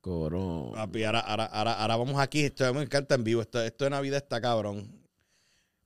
Corona. 0.00 0.76
papi, 0.86 1.02
ahora, 1.02 1.20
ahora, 1.20 1.44
ahora, 1.46 1.72
ahora 1.72 1.96
vamos 1.96 2.20
aquí. 2.20 2.42
Esto 2.44 2.72
me 2.72 2.82
encanta 2.82 3.16
en 3.16 3.24
vivo. 3.24 3.40
Esto, 3.42 3.60
esto 3.60 3.82
de 3.84 3.90
Navidad 3.90 4.18
está 4.18 4.40
cabrón. 4.40 5.03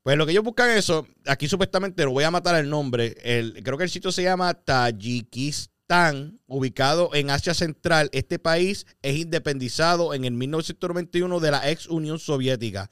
Pues 0.09 0.16
lo 0.16 0.25
que 0.25 0.33
ellos 0.33 0.42
buscan 0.42 0.71
eso, 0.71 1.07
aquí 1.27 1.49
supuestamente 1.49 2.03
lo 2.03 2.12
voy 2.12 2.25
a 2.25 2.31
matar 2.31 2.55
el 2.55 2.71
nombre. 2.71 3.14
Creo 3.62 3.77
que 3.77 3.85
el 3.85 3.90
sitio 3.90 4.11
se 4.11 4.23
llama 4.23 4.55
Tayikistán, 4.55 6.40
ubicado 6.47 7.11
en 7.12 7.29
Asia 7.29 7.53
Central. 7.53 8.09
Este 8.12 8.38
país 8.38 8.87
es 9.03 9.18
independizado 9.18 10.14
en 10.14 10.25
el 10.25 10.33
1991 10.33 11.40
de 11.40 11.51
la 11.51 11.71
ex 11.71 11.88
Unión 11.88 12.18
Soviética. 12.18 12.88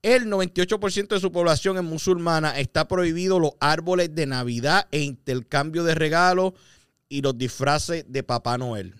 El 0.00 0.26
98% 0.26 1.08
de 1.08 1.18
su 1.18 1.32
población 1.32 1.76
es 1.76 1.82
musulmana. 1.82 2.56
Está 2.56 2.86
prohibido 2.86 3.40
los 3.40 3.54
árboles 3.58 4.14
de 4.14 4.26
Navidad 4.26 4.86
e 4.92 5.00
intercambio 5.00 5.82
de 5.82 5.96
regalos 5.96 6.52
y 7.08 7.20
los 7.20 7.36
disfraces 7.36 8.04
de 8.06 8.22
Papá 8.22 8.58
Noel. 8.58 8.94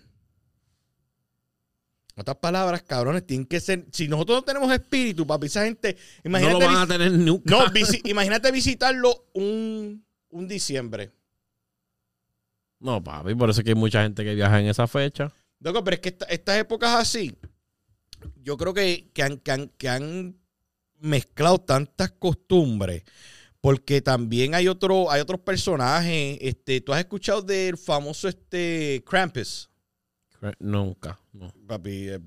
En 2.15 2.21
otras 2.21 2.37
palabras, 2.37 2.81
cabrones, 2.83 3.25
tienen 3.27 3.45
que 3.45 3.59
ser. 3.59 3.85
Si 3.91 4.07
nosotros 4.07 4.37
no 4.37 4.43
tenemos 4.43 4.71
espíritu, 4.71 5.27
papi, 5.27 5.47
esa 5.47 5.65
gente. 5.65 5.97
No 6.23 6.29
Imagínate, 6.29 6.59
lo 6.59 6.65
van 6.65 6.77
a 6.77 6.87
tener 6.87 7.11
nunca. 7.11 7.49
no, 7.51 7.65
visi- 7.67 8.01
imagínate 8.05 8.51
visitarlo 8.51 9.25
un, 9.33 10.05
un 10.29 10.47
diciembre. 10.47 11.11
No, 12.79 13.03
papi, 13.03 13.35
por 13.35 13.49
eso 13.49 13.61
es 13.61 13.65
que 13.65 13.71
hay 13.71 13.75
mucha 13.75 14.03
gente 14.03 14.23
que 14.23 14.35
viaja 14.35 14.59
en 14.59 14.67
esa 14.67 14.87
fecha. 14.87 15.31
Loco, 15.59 15.83
pero 15.83 15.95
es 15.95 16.01
que 16.01 16.09
esta- 16.09 16.25
estas 16.25 16.57
épocas 16.57 16.95
así, 16.95 17.35
yo 18.41 18.55
creo 18.57 18.73
que, 18.73 19.09
que, 19.13 19.23
han, 19.23 19.37
que, 19.37 19.51
han, 19.51 19.67
que 19.77 19.89
han 19.89 20.37
mezclado 20.99 21.59
tantas 21.59 22.11
costumbres. 22.11 23.03
Porque 23.61 23.99
también 23.99 24.53
hay 24.53 24.67
otro, 24.67 25.09
hay 25.09 25.21
otros 25.21 25.39
personajes. 25.39 26.37
Este, 26.39 26.81
¿tú 26.81 26.93
has 26.93 26.99
escuchado 26.99 27.41
del 27.41 27.77
famoso 27.77 28.27
este 28.29 29.03
Krampus? 29.07 29.69
Nunca. 30.59 31.19
No. 31.33 31.53
Papi, 31.67 32.09
eh, 32.09 32.19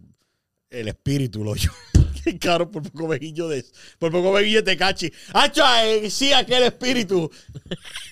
el 0.71 0.89
espíritu 0.89 1.45
lo 1.45 1.55
yo. 1.55 1.71
Caro 2.41 2.71
por 2.71 2.83
poco 2.83 3.09
veguillo 3.09 3.49
de 3.49 3.65
por 3.99 4.13
poco 4.13 4.33
veguillo 4.33 4.63
de 4.63 4.77
cachi. 4.77 5.11
¡Acha! 5.33 5.87
eh, 5.87 6.11
sí, 6.11 6.33
aquel 6.33 6.65
espíritu. 6.65 7.31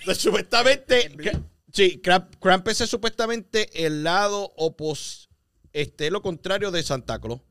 Pues, 0.04 0.18
supuestamente. 0.18 1.10
Kra- 1.16 1.42
Sí, 1.72 2.00
Kramp- 2.02 2.38
Krampus 2.40 2.80
es 2.80 2.88
supuestamente 2.88 3.84
el 3.84 4.02
lado 4.02 4.50
opos. 4.56 5.28
Este, 5.74 6.10
lo 6.10 6.22
contrario 6.22 6.70
de 6.70 6.82
Santa 6.82 7.18
Claus. 7.20 7.42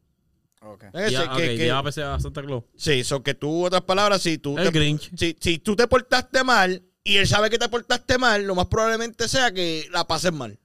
Okay. 0.59 0.89
Ese 0.95 1.11
Ya, 1.11 1.23
que- 1.25 1.29
ok, 1.29 1.37
que- 1.57 1.67
ya 1.67 1.83
pese 1.83 2.01
a 2.01 2.19
Santa 2.19 2.41
Claus. 2.41 2.63
Sí, 2.75 3.03
son 3.03 3.21
que 3.21 3.35
tú, 3.35 3.65
otras 3.65 3.83
palabras, 3.83 4.23
si 4.23 4.39
tú, 4.39 4.57
El 4.57 4.71
te, 4.71 4.71
Grinch. 4.71 5.11
si, 5.15 5.35
si 5.39 5.59
tú 5.59 5.75
te 5.75 5.85
portaste 5.87 6.43
mal 6.43 6.81
y 7.03 7.17
él 7.17 7.27
sabe 7.27 7.51
que 7.51 7.59
te 7.59 7.69
portaste 7.69 8.17
mal, 8.17 8.41
lo 8.47 8.55
más 8.55 8.65
probablemente 8.65 9.27
sea 9.27 9.51
que 9.51 9.87
la 9.91 10.07
pases 10.07 10.33
mal 10.33 10.57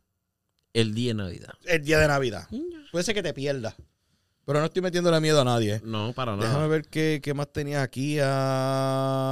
El 0.72 0.94
día 0.94 1.08
de 1.10 1.14
Navidad. 1.14 1.54
el 1.66 1.82
día 1.84 1.98
de 1.98 2.08
Navidad. 2.08 2.46
Puede 2.92 3.04
ser 3.04 3.14
que 3.14 3.22
te 3.22 3.32
pierdas. 3.34 3.74
Pero 4.46 4.58
no 4.60 4.64
estoy 4.66 4.82
metiéndole 4.82 5.20
miedo 5.20 5.40
a 5.40 5.44
nadie. 5.44 5.74
¿eh? 5.74 5.80
No, 5.84 6.12
para 6.12 6.34
nada. 6.34 6.48
Déjame 6.48 6.66
ver 6.68 6.82
qué, 6.88 7.20
qué 7.22 7.34
más 7.34 7.52
tenías 7.52 7.82
aquí. 7.84 8.18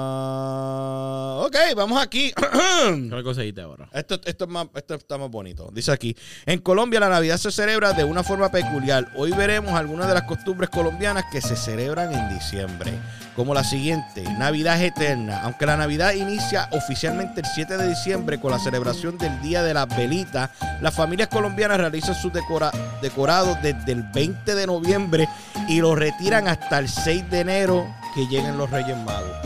ah. 0.09 1.43
Ok, 1.45 1.57
vamos 1.77 2.01
aquí. 2.01 2.33
¿Qué 3.11 3.23
conseguiste 3.25 3.61
ahora? 3.61 3.89
Esto, 3.93 4.21
esto, 4.25 4.45
es 4.45 4.51
más, 4.51 4.69
esto 4.75 4.95
está 4.95 5.19
más 5.19 5.31
bonito. 5.31 5.71
Dice 5.73 5.91
aquí, 5.93 6.17
en 6.47 6.61
Colombia 6.61 7.01
la 7.01 7.09
Navidad 7.09 7.37
se 7.39 7.51
celebra 7.51 7.93
de 7.95 8.05
una 8.05 8.23
forma 8.23 8.51
peculiar. 8.51 9.11
Hoy 9.17 9.33
veremos 9.33 9.73
algunas 9.73 10.07
de 10.09 10.15
las 10.15 10.25
costumbres 10.25 10.71
colombianas 10.71 11.25
que 11.33 11.41
se 11.41 11.57
celebran 11.57 12.13
en 12.13 12.29
diciembre. 12.29 12.93
Como 13.39 13.55
la 13.55 13.63
siguiente, 13.63 14.25
Navidad 14.37 14.83
eterna. 14.83 15.43
Aunque 15.45 15.65
la 15.65 15.77
Navidad 15.77 16.13
inicia 16.15 16.69
oficialmente 16.73 17.41
el 17.43 17.47
7 17.47 17.77
de 17.77 17.89
diciembre 17.89 18.41
con 18.41 18.51
la 18.51 18.59
celebración 18.59 19.17
del 19.17 19.41
Día 19.41 19.63
de 19.63 19.75
las 19.75 19.87
Velitas, 19.97 20.51
las 20.81 20.93
familias 20.93 21.29
colombianas 21.29 21.79
realizan 21.79 22.17
sus 22.17 22.33
decora- 22.33 22.73
decorados 23.01 23.57
desde 23.63 23.93
el 23.93 24.03
20 24.03 24.57
de 24.57 24.67
noviembre 24.67 25.29
y 25.69 25.81
los 25.81 25.97
retiran 25.97 26.49
hasta 26.49 26.81
el 26.81 26.89
6 26.89 27.31
de 27.31 27.39
enero 27.39 27.87
que 28.17 28.27
lleguen 28.27 28.59
los 28.59 28.69
Reyes 28.73 28.97
Magos. 29.05 29.37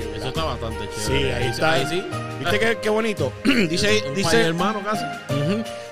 Chévere, 0.00 0.16
Eso 0.18 0.28
está 0.28 0.44
bastante 0.44 0.88
chévere. 0.88 1.22
Sí, 1.22 1.30
ahí 1.30 1.46
está. 1.48 1.72
Ahí 1.72 1.86
sí. 1.88 2.02
¿Viste 2.40 2.58
qué, 2.58 2.78
qué 2.82 2.88
bonito? 2.90 3.32
dice, 3.44 4.02
Un 4.08 4.14
dice, 4.14 4.40
hermano 4.40 4.82
casi. 4.82 5.04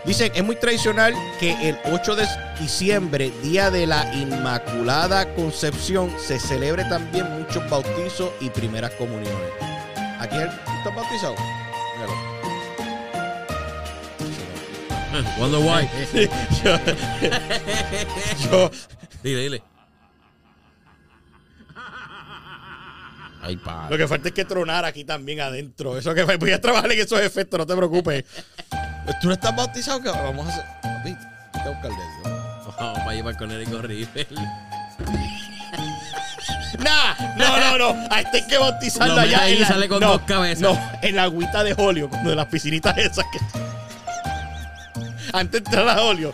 Dice, 0.04 0.32
es 0.34 0.42
muy 0.42 0.56
tradicional 0.56 1.14
que 1.38 1.52
el 1.68 1.78
8 1.92 2.16
de 2.16 2.26
diciembre, 2.58 3.30
día 3.42 3.70
de 3.70 3.86
la 3.86 4.12
Inmaculada 4.14 5.34
Concepción, 5.34 6.10
se 6.18 6.40
celebre 6.40 6.84
también 6.84 7.30
muchos 7.38 7.68
bautizos 7.68 8.30
y 8.40 8.48
primeras 8.48 8.92
comuniones. 8.92 9.36
¿Aquí 10.18 10.36
estás 10.36 10.94
bautizado? 10.96 11.34
Míralo. 11.96 12.14
Wonder 15.38 15.60
Why. 15.60 15.88
yo, 16.64 16.78
yo- 18.50 18.70
Dile, 19.22 19.42
dile. 19.42 19.62
Ay, 23.42 23.58
lo 23.88 23.96
que 23.96 24.06
falta 24.06 24.28
es 24.28 24.34
que 24.34 24.44
tronar 24.44 24.84
aquí 24.84 25.04
también 25.04 25.40
adentro. 25.40 25.96
Eso 25.96 26.14
que 26.14 26.24
voy 26.24 26.52
a 26.52 26.60
trabajar 26.60 26.92
en 26.92 27.00
esos 27.00 27.20
efectos, 27.20 27.58
no 27.58 27.66
te 27.66 27.74
preocupes. 27.74 28.24
¿Tú 29.20 29.28
no 29.28 29.32
estás 29.34 29.56
bautizado? 29.56 30.02
¿Qué 30.02 30.08
vamos 30.10 30.46
a 30.46 30.50
hacer? 30.50 30.64
Papi, 30.82 31.08
hay 31.54 31.62
que 31.62 31.68
buscarle 31.70 31.96
a 31.96 32.28
Dios. 32.28 32.76
Vamos 32.78 32.98
para 33.00 33.14
llevar 33.14 33.36
con 33.36 33.50
Eric 33.50 33.68
River. 33.82 34.26
Nah, 36.78 37.14
no, 37.36 37.58
no, 37.78 37.78
no. 37.94 38.08
A 38.10 38.20
este 38.20 38.38
hay 38.38 38.46
que 38.46 38.56
bautizarlo 38.58 39.14
Lo 39.14 39.20
mete 39.22 39.34
allá. 39.34 39.44
ahí 39.44 39.52
en 39.52 39.58
y 39.58 39.60
la- 39.60 39.68
sale 39.68 39.88
con 39.88 40.00
no, 40.00 40.12
dos 40.12 40.22
cabezas. 40.22 40.60
No, 40.62 40.78
en 41.02 41.16
la 41.16 41.24
agüita 41.24 41.62
de 41.62 41.74
Holio, 41.76 42.08
de 42.24 42.34
las 42.34 42.46
piscinitas 42.46 42.96
esas 42.96 43.24
que. 43.30 43.38
Antes 45.32 45.52
de 45.62 45.68
entrar 45.68 45.88
a 45.88 46.02
Holio. 46.02 46.32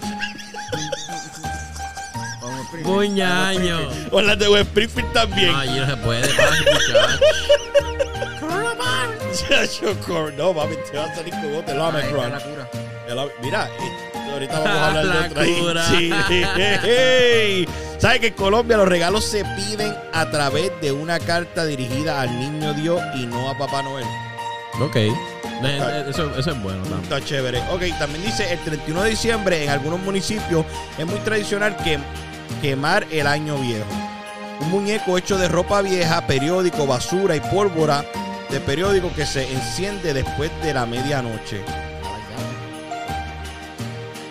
Puñaño. 2.82 3.78
O 4.10 4.20
las 4.20 4.38
de 4.38 4.48
West 4.48 4.68
Springfield 4.68 5.12
también. 5.12 5.54
Ay, 5.54 5.78
no 5.78 5.86
se 5.86 5.96
puede, 5.98 6.26
no, 10.36 10.52
mami, 10.52 10.76
te 10.90 10.96
va 10.96 11.04
a 11.04 11.14
salir 11.14 11.32
con 11.34 11.54
otro. 11.56 11.74
El 11.74 11.80
Omicron. 11.80 12.32
El 13.08 13.30
Mira, 13.42 13.68
eh, 13.68 14.30
ahorita 14.32 14.60
vamos 14.60 14.78
a 14.78 14.86
hablar 14.88 15.06
de 15.06 15.28
otra 15.28 15.44
cura. 15.60 15.84
Sí, 15.88 16.10
hey. 16.84 17.68
¿Sabes 17.98 18.20
que 18.20 18.26
en 18.28 18.34
Colombia 18.34 18.76
los 18.76 18.88
regalos 18.88 19.24
se 19.24 19.44
piden 19.56 19.94
a 20.12 20.30
través 20.30 20.70
de 20.80 20.92
una 20.92 21.18
carta 21.18 21.64
dirigida 21.64 22.20
al 22.20 22.38
niño 22.38 22.74
Dios 22.74 23.00
y 23.14 23.26
no 23.26 23.48
a 23.48 23.56
Papá 23.56 23.82
Noel? 23.82 24.04
Ok. 24.80 24.96
Eh, 24.96 26.04
Eso, 26.08 26.30
eso 26.36 26.50
es 26.50 26.62
bueno 26.62 26.82
también. 26.82 27.02
Está 27.02 27.24
chévere. 27.24 27.60
Ok, 27.70 27.82
también 27.98 28.24
dice 28.24 28.52
el 28.52 28.58
31 28.60 29.02
de 29.02 29.10
diciembre 29.10 29.64
en 29.64 29.70
algunos 29.70 30.00
municipios 30.00 30.66
es 30.98 31.06
muy 31.06 31.18
tradicional 31.20 31.76
que, 31.78 31.98
quemar 32.60 33.06
el 33.10 33.26
año 33.26 33.56
viejo. 33.58 33.86
Un 34.60 34.70
muñeco 34.70 35.18
hecho 35.18 35.36
de 35.38 35.48
ropa 35.48 35.82
vieja, 35.82 36.26
periódico, 36.26 36.86
basura 36.86 37.36
y 37.36 37.40
pólvora 37.40 38.04
de 38.50 38.60
periódico 38.60 39.12
que 39.14 39.26
se 39.26 39.52
enciende 39.52 40.14
después 40.14 40.50
de 40.62 40.72
la 40.74 40.86
medianoche. 40.86 41.62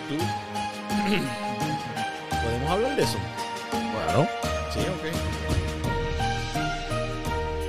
¿Tú? 0.08 0.16
¿Podemos 2.42 2.70
hablar 2.70 2.96
de 2.96 3.02
eso? 3.02 3.18
Claro. 3.70 4.26
Sí, 4.72 4.80
ok. 4.80 5.04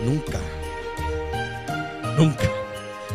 Nunca, 0.06 0.40
nunca, 2.18 2.48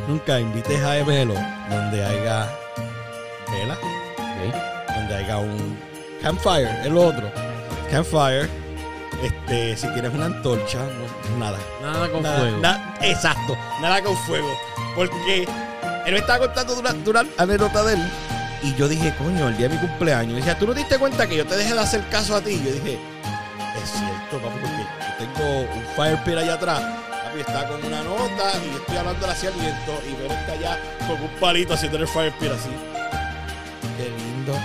nunca 0.07 0.41
invites 0.41 0.83
a 0.83 0.99
Evelo 0.99 1.35
donde 1.71 2.05
haya 2.05 2.51
vela, 3.51 3.79
donde 4.95 5.15
haya 5.15 5.39
un 5.39 5.79
campfire, 6.23 6.71
es 6.85 6.91
lo 6.91 7.07
otro. 7.07 7.31
Campfire, 7.91 8.49
este, 9.23 9.77
si 9.77 9.87
tienes 9.93 10.13
una 10.15 10.27
antorcha, 10.27 10.79
no- 10.79 11.39
nada. 11.39 11.59
Nada 11.83 12.09
con 12.11 12.23
Nada, 12.23 12.39
fuego. 12.39 12.59
na- 12.59 12.95
exacto, 13.03 13.57
nada 13.81 14.03
con 14.03 14.17
fuego. 14.19 14.49
Porque 14.95 15.43
él 16.07 16.13
me 16.13 16.19
estaba 16.19 16.41
contando 16.47 16.79
una, 16.79 16.91
una 16.93 17.25
anécdota 17.39 17.83
de 17.85 17.95
él. 17.95 18.11
Y 18.63 18.75
yo 18.77 18.89
dije, 18.89 19.13
coño, 19.19 19.49
el 19.49 19.57
día 19.57 19.69
de 19.69 19.75
mi 19.77 19.81
cumpleaños. 19.81 20.33
Y 20.35 20.37
decía, 20.37 20.57
¿tú 20.59 20.67
no 20.67 20.73
te 20.73 20.79
diste 20.81 20.97
cuenta 20.99 21.27
que 21.27 21.37
yo 21.37 21.45
te 21.47 21.57
dejé 21.57 21.75
de 21.75 21.81
hacer 21.81 22.07
caso 22.09 22.37
a 22.37 22.41
ti? 22.41 22.51
Y 22.53 22.65
yo 22.65 22.73
dije, 22.73 22.99
es 23.83 23.91
cierto, 23.91 24.39
papi, 24.39 24.59
porque 24.61 24.87
yo 25.27 25.27
tengo 25.35 25.61
un 25.75 25.85
fire 25.97 26.23
pit 26.25 26.37
allá 26.39 26.55
atrás. 26.55 26.81
Papi 27.25 27.41
está 27.41 27.67
con 27.67 27.85
una 27.85 28.03
nota 28.05 28.53
y 28.65 28.71
yo 28.73 28.79
estoy 28.79 28.97
hablando 28.99 29.27
hacia 29.29 29.49
el 29.49 29.55
viento. 29.57 30.01
Y 30.09 30.15
Vero 30.23 30.33
está 30.35 30.53
allá 30.53 30.79
con 31.09 31.21
un 31.23 31.29
palito 31.41 31.75
haciendo 31.75 31.99
el 31.99 32.07
fire 32.07 32.33
pit 32.39 32.51
así. 32.53 32.71
Qué 33.97 34.09
lindo. 34.11 34.57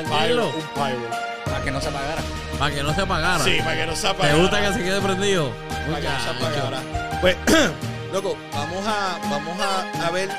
Pyro, 0.00 0.08
prenderlo. 0.10 0.46
un 0.48 0.52
pyro. 0.74 1.10
Para 1.44 1.64
que 1.64 1.70
no 1.70 1.80
se 1.80 1.88
apagara. 1.88 2.22
Para 2.58 2.74
que 2.74 2.82
no 2.82 2.94
se 2.94 3.00
apagara. 3.02 3.44
Sí, 3.44 3.58
para 3.62 3.76
que 3.76 3.86
no 3.86 3.94
se 3.96 4.02
¿Te 4.02 4.08
apagara. 4.08 4.36
gusta 4.38 4.60
que 4.60 4.72
se 4.72 4.82
quede 4.82 5.00
prendido? 5.00 5.52
Para 5.68 6.00
que 6.00 6.08
no 6.08 6.20
se 6.20 6.30
apagara. 6.30 7.18
Pues, 7.20 7.36
loco, 8.12 8.36
vamos 8.52 8.86
a, 8.86 9.18
vamos 9.30 9.56
a, 9.60 10.06
a 10.06 10.10
ver. 10.10 10.30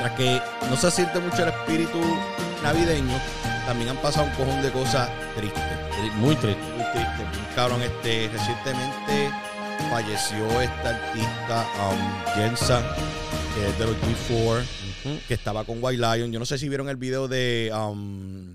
Tras 0.00 0.12
que 0.12 0.40
no 0.70 0.76
se 0.76 0.90
siente 0.90 1.18
mucho 1.18 1.42
el 1.42 1.48
espíritu 1.48 1.98
navideño, 2.62 3.18
también 3.66 3.90
han 3.90 3.96
pasado 3.96 4.26
un 4.26 4.32
cojón 4.32 4.62
de 4.62 4.70
cosas 4.70 5.08
tristes. 5.36 5.62
Muy 6.14 6.36
triste. 6.36 6.62
Muy 6.76 6.84
tristes. 6.92 7.26
Un 7.48 7.54
cabrón, 7.54 7.82
este, 7.82 8.30
recientemente 8.32 9.30
falleció 9.90 10.60
esta 10.60 10.90
artista, 10.90 11.66
um, 11.90 12.34
Jensa, 12.34 12.80
que 13.54 13.68
es 13.68 13.78
de 13.78 13.86
los 13.86 13.96
G4, 13.96 14.62
Que 15.28 15.34
estaba 15.34 15.64
con 15.64 15.78
White 15.82 15.98
Lion. 16.00 16.32
Yo 16.32 16.38
no 16.38 16.46
sé 16.46 16.58
si 16.58 16.68
vieron 16.68 16.88
el 16.88 16.96
video 16.96 17.28
de, 17.28 17.70
um, 17.74 18.54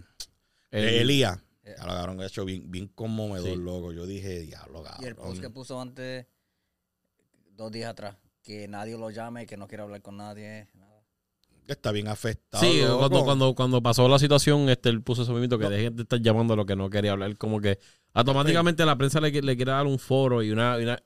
de 0.71 0.79
El- 0.79 0.87
Elías. 1.01 1.37
Eh. 1.65 1.75
Ya 1.77 1.85
lo 1.85 1.93
cabrón, 1.93 2.21
ha 2.21 2.25
hecho 2.25 2.43
bien, 2.45 2.69
bien 2.69 2.87
conmovedor, 2.89 3.49
Sí. 3.51 3.55
loco. 3.55 3.91
Yo 3.93 4.05
dije, 4.05 4.41
diablo, 4.41 4.83
cabrón. 4.83 5.03
Y 5.03 5.07
el 5.07 5.15
post 5.15 5.39
que 5.41 5.49
puso 5.49 5.79
antes, 5.79 6.25
dos 7.55 7.71
días 7.71 7.89
atrás, 7.91 8.17
que 8.41 8.67
nadie 8.67 8.97
lo 8.97 9.09
llame, 9.09 9.45
que 9.45 9.55
no 9.57 9.67
quiere 9.67 9.83
hablar 9.83 10.01
con 10.01 10.17
nadie. 10.17 10.67
nada. 10.73 10.91
Está 11.67 11.93
bien 11.93 12.09
afectado. 12.09 12.61
Sí, 12.61 12.81
loco. 12.81 12.99
cuando, 12.99 13.23
cuando, 13.23 13.55
cuando 13.55 13.81
pasó 13.81 14.07
la 14.09 14.19
situación, 14.19 14.67
este, 14.69 14.89
él 14.89 15.01
puso 15.01 15.23
ese 15.23 15.31
mismo 15.31 15.57
que 15.57 15.69
dejen 15.69 15.95
de 15.95 16.03
estar 16.03 16.19
llamando 16.21 16.53
a 16.53 16.57
lo 16.57 16.65
que 16.65 16.75
no 16.75 16.89
quería 16.89 17.13
hablar. 17.13 17.37
Como 17.37 17.61
que 17.61 17.79
automáticamente 18.13 18.85
la 18.85 18.97
prensa 18.97 19.21
le, 19.21 19.31
le 19.31 19.55
quiere 19.55 19.71
dar 19.71 19.85
un 19.85 19.97
foro 19.97 20.43
y 20.43 20.51
una. 20.51 20.77
y 20.79 20.83
una- 20.83 21.01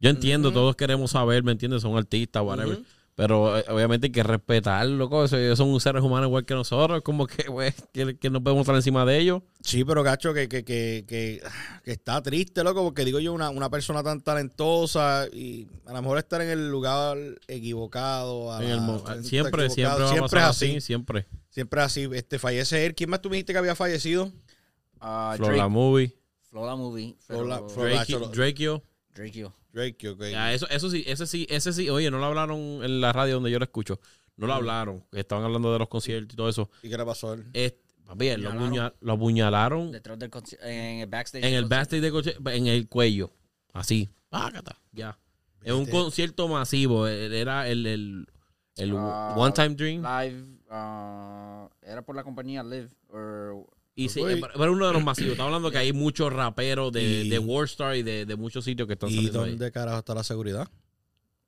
yo 0.00 0.10
entiendo, 0.10 0.52
todos 0.52 0.74
queremos 0.76 1.12
saber, 1.12 1.42
¿me 1.44 1.52
entiendes? 1.52 1.80
Son 1.82 1.96
artistas, 1.96 2.42
whatever. 2.42 2.80
Pero 3.14 3.58
eh, 3.58 3.64
obviamente 3.68 4.06
hay 4.06 4.10
que 4.12 4.22
respetar, 4.22 4.86
loco. 4.86 5.24
eso- 5.24 5.36
Ellos 5.36 5.58
son 5.58 5.78
seres 5.80 6.02
humanos 6.02 6.28
igual 6.28 6.46
que 6.46 6.54
nosotros. 6.54 7.02
Como 7.02 7.26
que, 7.26 7.42
güey, 7.48 7.74
que, 7.92 8.16
que 8.16 8.30
no 8.30 8.42
podemos 8.42 8.62
estar 8.62 8.74
encima 8.74 9.04
de 9.04 9.18
ellos. 9.18 9.42
Sí, 9.62 9.84
pero 9.84 10.02
gacho, 10.02 10.32
que, 10.32 10.48
que, 10.48 10.64
que, 10.64 11.04
que, 11.06 11.42
que 11.84 11.90
está 11.92 12.22
triste, 12.22 12.64
loco, 12.64 12.82
porque 12.84 13.04
digo 13.04 13.18
yo, 13.20 13.34
una, 13.34 13.50
una 13.50 13.68
persona 13.68 14.02
tan 14.02 14.22
talentosa 14.22 15.26
y 15.30 15.68
a 15.86 15.92
lo 15.92 16.00
mejor 16.02 16.16
estar 16.18 16.40
en 16.40 16.48
el 16.48 16.70
lugar 16.70 17.18
equivocado. 17.48 18.50
a 18.52 18.62
En 18.62 18.68
la- 18.70 18.74
el 18.76 18.80
mo- 18.80 18.98
momento 18.98 19.28
siempre, 19.28 19.28
siempre 19.28 19.66
equivocado. 19.66 19.98
va 20.00 20.06
a 20.06 20.12
siempre 20.12 20.40
es 20.40 20.46
así. 20.46 20.66
así, 20.70 20.80
siempre. 20.80 21.26
Siempre 21.50 21.80
es 21.80 21.86
así. 21.86 22.08
Este, 22.14 22.38
fallece 22.38 22.86
él. 22.86 22.94
¿Quién 22.94 23.10
más 23.10 23.20
tú 23.20 23.28
me 23.28 23.36
dijiste 23.36 23.52
que 23.52 23.58
había 23.58 23.74
fallecido? 23.76 24.32
Ah, 25.00 25.34
Flor 25.36 25.50
la 25.50 25.56
Drake, 25.56 25.68
movie. 25.70 26.16
Flora 26.48 26.76
Movie. 26.76 27.14
Flor 27.20 27.46
la- 27.46 27.56
pero- 27.56 27.68
Flor- 27.68 28.30
Drake. 29.14 29.50
Drake, 29.72 30.08
ok. 30.10 30.20
Ya, 30.30 30.52
eso, 30.52 30.68
eso 30.68 30.90
sí, 30.90 31.02
ese 31.06 31.26
sí, 31.26 31.46
ese 31.50 31.72
sí, 31.72 31.88
oye, 31.90 32.10
no 32.10 32.18
lo 32.18 32.26
hablaron 32.26 32.58
en 32.84 33.00
la 33.00 33.12
radio 33.12 33.34
donde 33.34 33.50
yo 33.50 33.58
lo 33.58 33.64
escucho. 33.64 34.00
No 34.36 34.46
lo 34.46 34.54
hablaron. 34.54 35.04
Estaban 35.12 35.44
hablando 35.44 35.72
de 35.72 35.78
los 35.78 35.88
conciertos 35.88 36.34
y 36.34 36.36
todo 36.36 36.48
eso. 36.48 36.70
¿Y 36.82 36.88
qué 36.88 36.96
le 36.96 37.04
pasó 37.04 37.32
a 37.32 37.34
él? 37.34 37.76
Papi, 38.06 38.28
él 38.28 38.40
lo, 38.42 38.48
Apuñalaron. 38.50 38.68
apuña- 38.88 38.94
lo 39.00 39.12
apuñalaron 39.12 39.92
Detrás 39.92 40.18
del 40.18 40.30
conci- 40.30 40.58
en 40.62 41.00
el 41.00 41.06
backstage. 41.06 41.44
en 41.44 41.54
el 41.54 41.64
backstage 41.66 42.00
de 42.02 42.10
coche, 42.10 42.36
en 42.46 42.66
el 42.66 42.88
cuello. 42.88 43.30
Así. 43.72 44.10
Pácata, 44.28 44.76
ya. 44.92 45.18
Es 45.62 45.72
un 45.72 45.80
Viste. 45.84 45.92
concierto 45.92 46.48
masivo. 46.48 47.06
Él 47.06 47.32
Era 47.32 47.68
el, 47.68 47.86
el, 47.86 48.26
el 48.76 48.92
Ah, 48.96 49.34
One 49.36 49.52
Time 49.52 49.70
Dream. 49.76 50.02
Live. 50.02 50.44
ah, 50.70 51.68
era 51.82 52.02
por 52.02 52.16
la 52.16 52.24
compañía 52.24 52.62
Live. 52.64 52.88
or- 53.08 53.66
Y 53.94 54.08
sí, 54.08 54.20
Uy. 54.20 54.40
pero 54.56 54.72
uno 54.72 54.86
de 54.86 54.92
los 54.94 55.04
masivos. 55.04 55.32
Estamos 55.32 55.48
hablando 55.50 55.70
que 55.70 55.78
hay 55.78 55.92
muchos 55.92 56.32
raperos 56.32 56.92
de, 56.92 57.02
Y- 57.24 57.28
de 57.28 57.38
Warstar 57.38 57.96
y 57.96 58.02
de, 58.02 58.24
de 58.24 58.36
muchos 58.36 58.64
sitios 58.64 58.86
que 58.86 58.94
están 58.94 59.10
¿Y 59.10 59.18
ahí. 59.18 59.26
dónde 59.28 59.70
carajo 59.70 59.98
está 59.98 60.14
la 60.14 60.24
seguridad? 60.24 60.68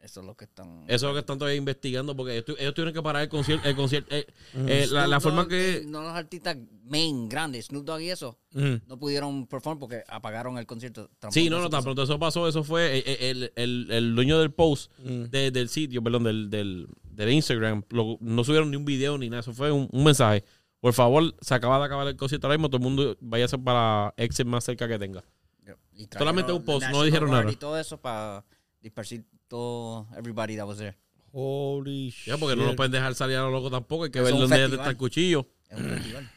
eso 0.02 0.20
es 0.20 0.26
lo 0.26 0.36
que 0.36 0.44
están. 0.44 0.84
Eso 0.86 0.94
es 0.94 1.02
lo 1.04 1.12
que 1.14 1.20
están 1.20 1.38
todavía 1.38 1.56
investigando 1.56 2.14
porque 2.14 2.32
ellos, 2.34 2.44
tu- 2.44 2.56
ellos 2.58 2.74
tuvieron 2.74 2.92
que 2.92 3.00
parar 3.00 3.22
el 3.22 3.30
concierto. 3.30 3.66
El 3.66 3.74
concierto 3.74 4.14
eh, 4.14 4.26
eh, 4.66 4.86
la, 4.90 5.06
la 5.06 5.18
forma 5.18 5.44
Dogg, 5.44 5.48
que... 5.48 5.76
eh, 5.78 5.82
No 5.86 6.02
los 6.02 6.12
artistas 6.12 6.58
main, 6.84 7.26
grandes, 7.26 7.64
Snoop 7.68 7.86
Dogg 7.86 8.02
y 8.02 8.10
eso, 8.10 8.38
no 8.52 8.98
pudieron 8.98 9.46
perform 9.46 9.78
porque 9.78 10.02
apagaron 10.06 10.58
el 10.58 10.66
concierto. 10.66 11.08
Sí, 11.30 11.48
no, 11.48 11.58
no, 11.58 11.70
tan 11.70 11.82
pronto 11.82 12.02
eso 12.02 12.18
pasó. 12.18 12.46
Eso 12.46 12.62
fue 12.62 12.98
eh, 12.98 13.02
eh, 13.06 13.30
el, 13.30 13.52
el, 13.56 13.90
el 13.90 14.14
dueño 14.14 14.38
del 14.38 14.52
post 14.52 14.92
de- 14.98 15.50
del 15.50 15.70
sitio, 15.70 16.02
perdón, 16.02 16.24
del, 16.24 16.50
del, 16.50 16.86
del 17.04 17.30
Instagram. 17.32 17.82
lo- 17.88 18.18
no 18.20 18.44
subieron 18.44 18.70
ni 18.70 18.76
un 18.76 18.84
video 18.84 19.16
ni 19.16 19.30
nada. 19.30 19.40
Eso 19.40 19.54
fue 19.54 19.72
un, 19.72 19.88
un 19.90 20.04
mensaje. 20.04 20.44
Por 20.84 20.92
favor, 20.92 21.34
se 21.40 21.54
acaba 21.54 21.78
de 21.78 21.86
acabar 21.86 22.06
el 22.08 22.14
concierto 22.14 22.46
ahora 22.46 22.58
mismo. 22.58 22.68
Todo 22.68 22.76
el 22.76 22.82
mundo 22.82 23.16
vaya 23.18 23.46
a 23.46 23.48
ser 23.48 23.58
para 23.58 24.12
exit 24.18 24.46
más 24.46 24.64
cerca 24.64 24.86
que 24.86 24.98
tenga. 24.98 25.24
Yep. 25.64 25.78
Solamente 26.18 26.52
un 26.52 26.62
post, 26.62 26.86
no 26.90 27.02
dijeron 27.04 27.30
nada. 27.30 27.50
Y 27.50 27.56
todo 27.56 27.78
eso 27.78 27.96
para 27.98 28.44
dispersar 28.82 29.20
todo, 29.48 30.06
everybody 30.14 30.56
that 30.58 30.66
was 30.66 30.76
there. 30.76 30.94
Holy 31.32 32.10
shit. 32.10 32.26
Ya, 32.26 32.36
porque 32.36 32.54
no 32.54 32.66
lo 32.66 32.76
pueden 32.76 32.92
dejar 32.92 33.14
salir 33.14 33.38
a 33.38 33.40
lo 33.44 33.50
loco 33.50 33.70
tampoco. 33.70 34.04
Hay 34.04 34.10
que 34.10 34.20
ver 34.20 34.32
dónde 34.34 34.62
está 34.62 34.90
el 34.90 34.96
cuchillo. 34.98 35.46
Es 35.70 35.78
un 35.80 35.84
festival. 35.88 36.30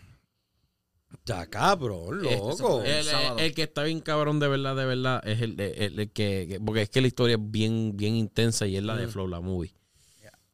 Está 1.11 1.45
cabrón, 1.47 2.21
loco. 2.21 2.83
El 2.83 2.89
El, 2.91 3.03
sábado. 3.03 3.39
el 3.39 3.53
que 3.53 3.63
está 3.63 3.83
bien 3.83 3.99
cabrón 3.99 4.39
de 4.39 4.47
verdad, 4.47 4.77
de 4.77 4.85
verdad, 4.85 5.27
es 5.27 5.41
el, 5.41 5.59
el- 5.59 5.99
el 5.99 6.09
que, 6.11 6.45
que- 6.49 6.59
Porque 6.61 6.83
es 6.83 6.89
que 6.89 7.01
la 7.01 7.07
historia 7.07 7.35
es 7.35 7.51
bien, 7.51 7.97
bien 7.97 8.15
intensa 8.15 8.65
y 8.65 8.77
es 8.77 8.83
la 8.83 8.95
de 8.95 9.09
Flow, 9.09 9.27
la 9.27 9.41
movie. 9.41 9.73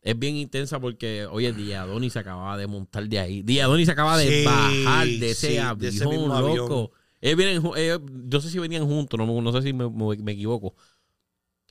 Es 0.06 0.20
bien 0.20 0.36
intensa 0.36 0.80
porque, 0.82 1.26
oye, 1.32 1.54
Diadoni 1.54 2.10
se 2.10 2.20
acababa 2.20 2.58
de 2.58 2.68
montar 2.68 3.08
de 3.08 3.20
ahí. 3.20 3.42
Diadoni 3.42 3.86
se 3.86 3.92
acaba 3.94 4.18
de 4.18 4.40
Sí, 4.42 4.46
bajar 4.46 5.08
de 5.08 5.32
ese 5.32 5.48
sí, 5.52 5.58
avión, 5.58 5.80
de 5.80 5.88
ese 5.88 6.06
mismo 6.08 6.34
avión. 6.34 6.58
loco. 6.58 6.92
Ellos 7.22 7.38
vienen, 7.38 7.64
ellos- 7.78 8.02
no 8.12 8.42
sé 8.42 8.50
si 8.50 8.60
venían 8.60 8.86
juntos, 8.86 9.18
no, 9.18 9.42
no 9.42 9.52
sé 9.54 9.62
si 9.62 9.72
me, 9.72 9.90
me- 9.90 10.32
equivoco. 10.34 10.76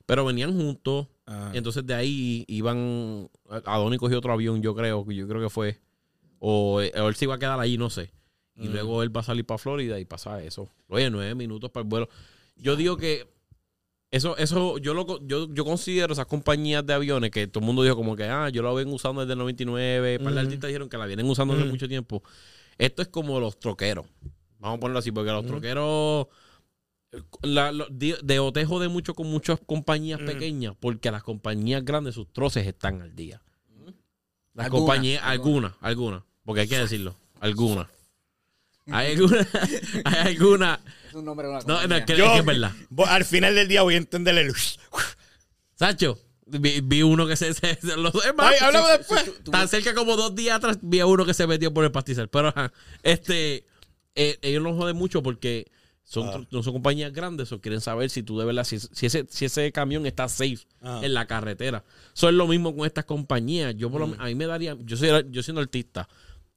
Pero 0.07 0.25
venían 0.25 0.57
juntos. 0.57 1.09
Ah. 1.27 1.51
Entonces 1.55 1.87
de 1.87 1.95
ahí 1.95 2.45
iban. 2.49 3.29
Adoni 3.67 3.99
cogió 3.99 4.19
otro 4.19 4.33
avión, 4.33 4.63
yo 4.63 4.75
creo, 4.75 5.09
yo 5.11 5.29
creo 5.29 5.41
que 5.43 5.51
fue. 5.51 5.79
O, 6.39 6.77
o 6.77 7.09
él 7.09 7.15
se 7.15 7.27
iba 7.27 7.35
a 7.35 7.39
quedar 7.39 7.61
ahí, 7.61 7.77
no 7.77 7.91
sé. 7.91 8.11
Y 8.57 8.69
Mm. 8.69 8.73
luego 8.73 9.03
él 9.03 9.15
va 9.15 9.21
a 9.21 9.25
salir 9.25 9.45
para 9.45 9.59
Florida 9.59 10.01
y 10.01 10.05
pasa 10.07 10.43
eso. 10.43 10.69
Oye, 10.89 11.09
nueve 11.11 11.35
minutos 11.35 11.71
para 11.71 11.83
el 11.83 11.89
vuelo. 11.89 12.09
Yo 12.57 12.77
digo 12.77 12.97
que 12.97 13.27
eso, 14.13 14.37
eso, 14.37 14.79
yo 14.79 14.95
lo 14.95 15.19
yo, 15.27 15.53
yo 15.53 15.65
considero 15.65 16.13
esas 16.13 16.27
compañías 16.27 16.87
de 16.87 16.93
aviones 16.95 17.31
que 17.33 17.49
todo 17.49 17.61
el 17.63 17.67
mundo 17.67 17.83
dijo 17.83 17.97
como 17.97 18.15
que 18.15 18.25
ah, 18.25 18.49
yo 18.51 18.63
lo 18.63 18.73
ven 18.75 18.89
usando 18.93 19.23
desde 19.23 19.33
el 19.33 19.39
99. 19.41 20.19
Un 20.19 20.25
par 20.25 20.35
de 20.35 20.41
artistas 20.41 20.69
dijeron 20.69 20.89
que 20.89 20.97
la 20.99 21.07
vienen 21.07 21.27
usando 21.29 21.55
desde 21.55 21.67
mucho 21.73 21.89
tiempo. 21.89 22.23
Esto 22.79 23.03
es 23.03 23.09
como 23.09 23.41
los 23.41 23.59
troqueros. 23.59 24.07
Vamos 24.61 24.77
a 24.77 24.81
ponerlo 24.81 24.99
así, 25.01 25.11
porque 25.11 25.31
los 25.33 25.45
troqueros. 25.47 26.29
la- 27.43 27.73
lo- 27.73 27.89
de, 27.91 28.17
de 28.23 28.39
otejo 28.39 28.81
de 28.81 28.89
mucho 28.89 29.15
con 29.15 29.27
muchas 29.29 29.59
compañías 29.67 30.21
pequeñas, 30.27 30.75
porque 30.79 31.11
las 31.11 31.23
compañías 31.23 31.85
grandes, 31.85 32.15
sus 32.15 32.33
troces 32.33 32.67
están 32.67 33.03
al 33.03 33.15
día. 33.15 33.43
Las 34.55 34.67
compañías, 34.87 35.23
algunas, 35.25 35.73
algunas, 35.81 36.23
porque 36.45 36.61
hay 36.63 36.69
que 36.69 36.79
decirlo, 36.79 37.17
algunas. 37.41 37.89
Hay 38.91 39.13
algunas, 39.13 39.47
hay 40.05 40.35
algunas. 40.37 40.81
Es 41.09 41.15
un 41.15 41.25
nombre 41.25 41.47
de 41.47 41.53
una 41.55 41.61
No, 41.61 41.67
no, 41.67 41.75
es 41.75 41.81
compañía. 41.83 42.05
que, 42.07 42.17
Yo- 42.17 42.25
es 42.27 42.33
que 42.33 42.39
es 42.41 42.45
verdad. 42.45 42.73
Voy- 42.91 43.07
Al 43.09 43.25
final 43.25 43.55
del 43.55 43.69
día 43.69 43.83
voy 43.83 43.95
a 43.95 43.99
entender 43.99 44.37
el. 44.39 44.53
Sacho, 45.75 46.19
vi, 46.47 46.81
vi 46.81 47.03
uno 47.03 47.27
que 47.27 47.37
se. 47.37 47.55
se, 47.55 47.75
se- 47.77 47.97
los, 47.97 48.15
es 48.25 48.35
más, 48.35 48.53
Ay, 48.53 48.59
hablamos 48.61 48.91
después. 48.99 49.33
Tan 49.51 49.69
cerca 49.69 49.95
como 49.95 50.17
dos 50.17 50.35
días 50.35 50.57
atrás 50.57 50.79
vi 50.83 51.01
a 51.01 51.07
uno 51.07 51.25
que 51.25 51.35
se 51.35 51.47
metió 51.47 51.73
por 51.73 51.85
el 51.85 51.93
pastizal. 51.93 52.29
Pero 52.29 52.49
ajá, 52.49 52.73
este, 53.03 53.67
eh, 54.15 54.39
ellos 54.43 54.63
nos 54.63 54.77
joden 54.77 54.97
mucho 54.97 55.23
porque 55.23 55.71
son, 56.05 56.29
Ah. 56.29 56.47
no 56.51 56.63
son 56.63 56.73
compañías 56.75 57.13
grandes 57.13 57.51
o 57.53 57.61
quieren 57.61 57.81
saber 57.81 58.11
si 58.11 58.23
tú 58.23 58.39
de 58.39 58.45
verdad, 58.45 58.65
si, 58.65 58.79
si 58.81 59.07
ese, 59.07 59.27
si 59.31 59.45
ese 59.47 59.73
camión 59.73 60.05
está 60.07 60.29
safe 60.29 60.59
Ah. 60.83 61.01
en 61.03 61.15
la 61.15 61.27
carretera. 61.27 61.85
Eso 62.15 62.29
es 62.29 62.35
lo 62.35 62.47
mismo 62.47 62.75
con 62.77 62.87
estas 62.87 63.05
compañías. 63.05 63.75
Yo 63.77 63.91
por 63.91 64.01
lo- 64.07 64.17
a 64.21 64.27
mí 64.27 64.35
me 64.35 64.47
daría, 64.47 64.77
yo 64.81 64.97
soy 64.97 65.09
yo 65.31 65.43
siendo 65.43 65.61
artista, 65.61 66.09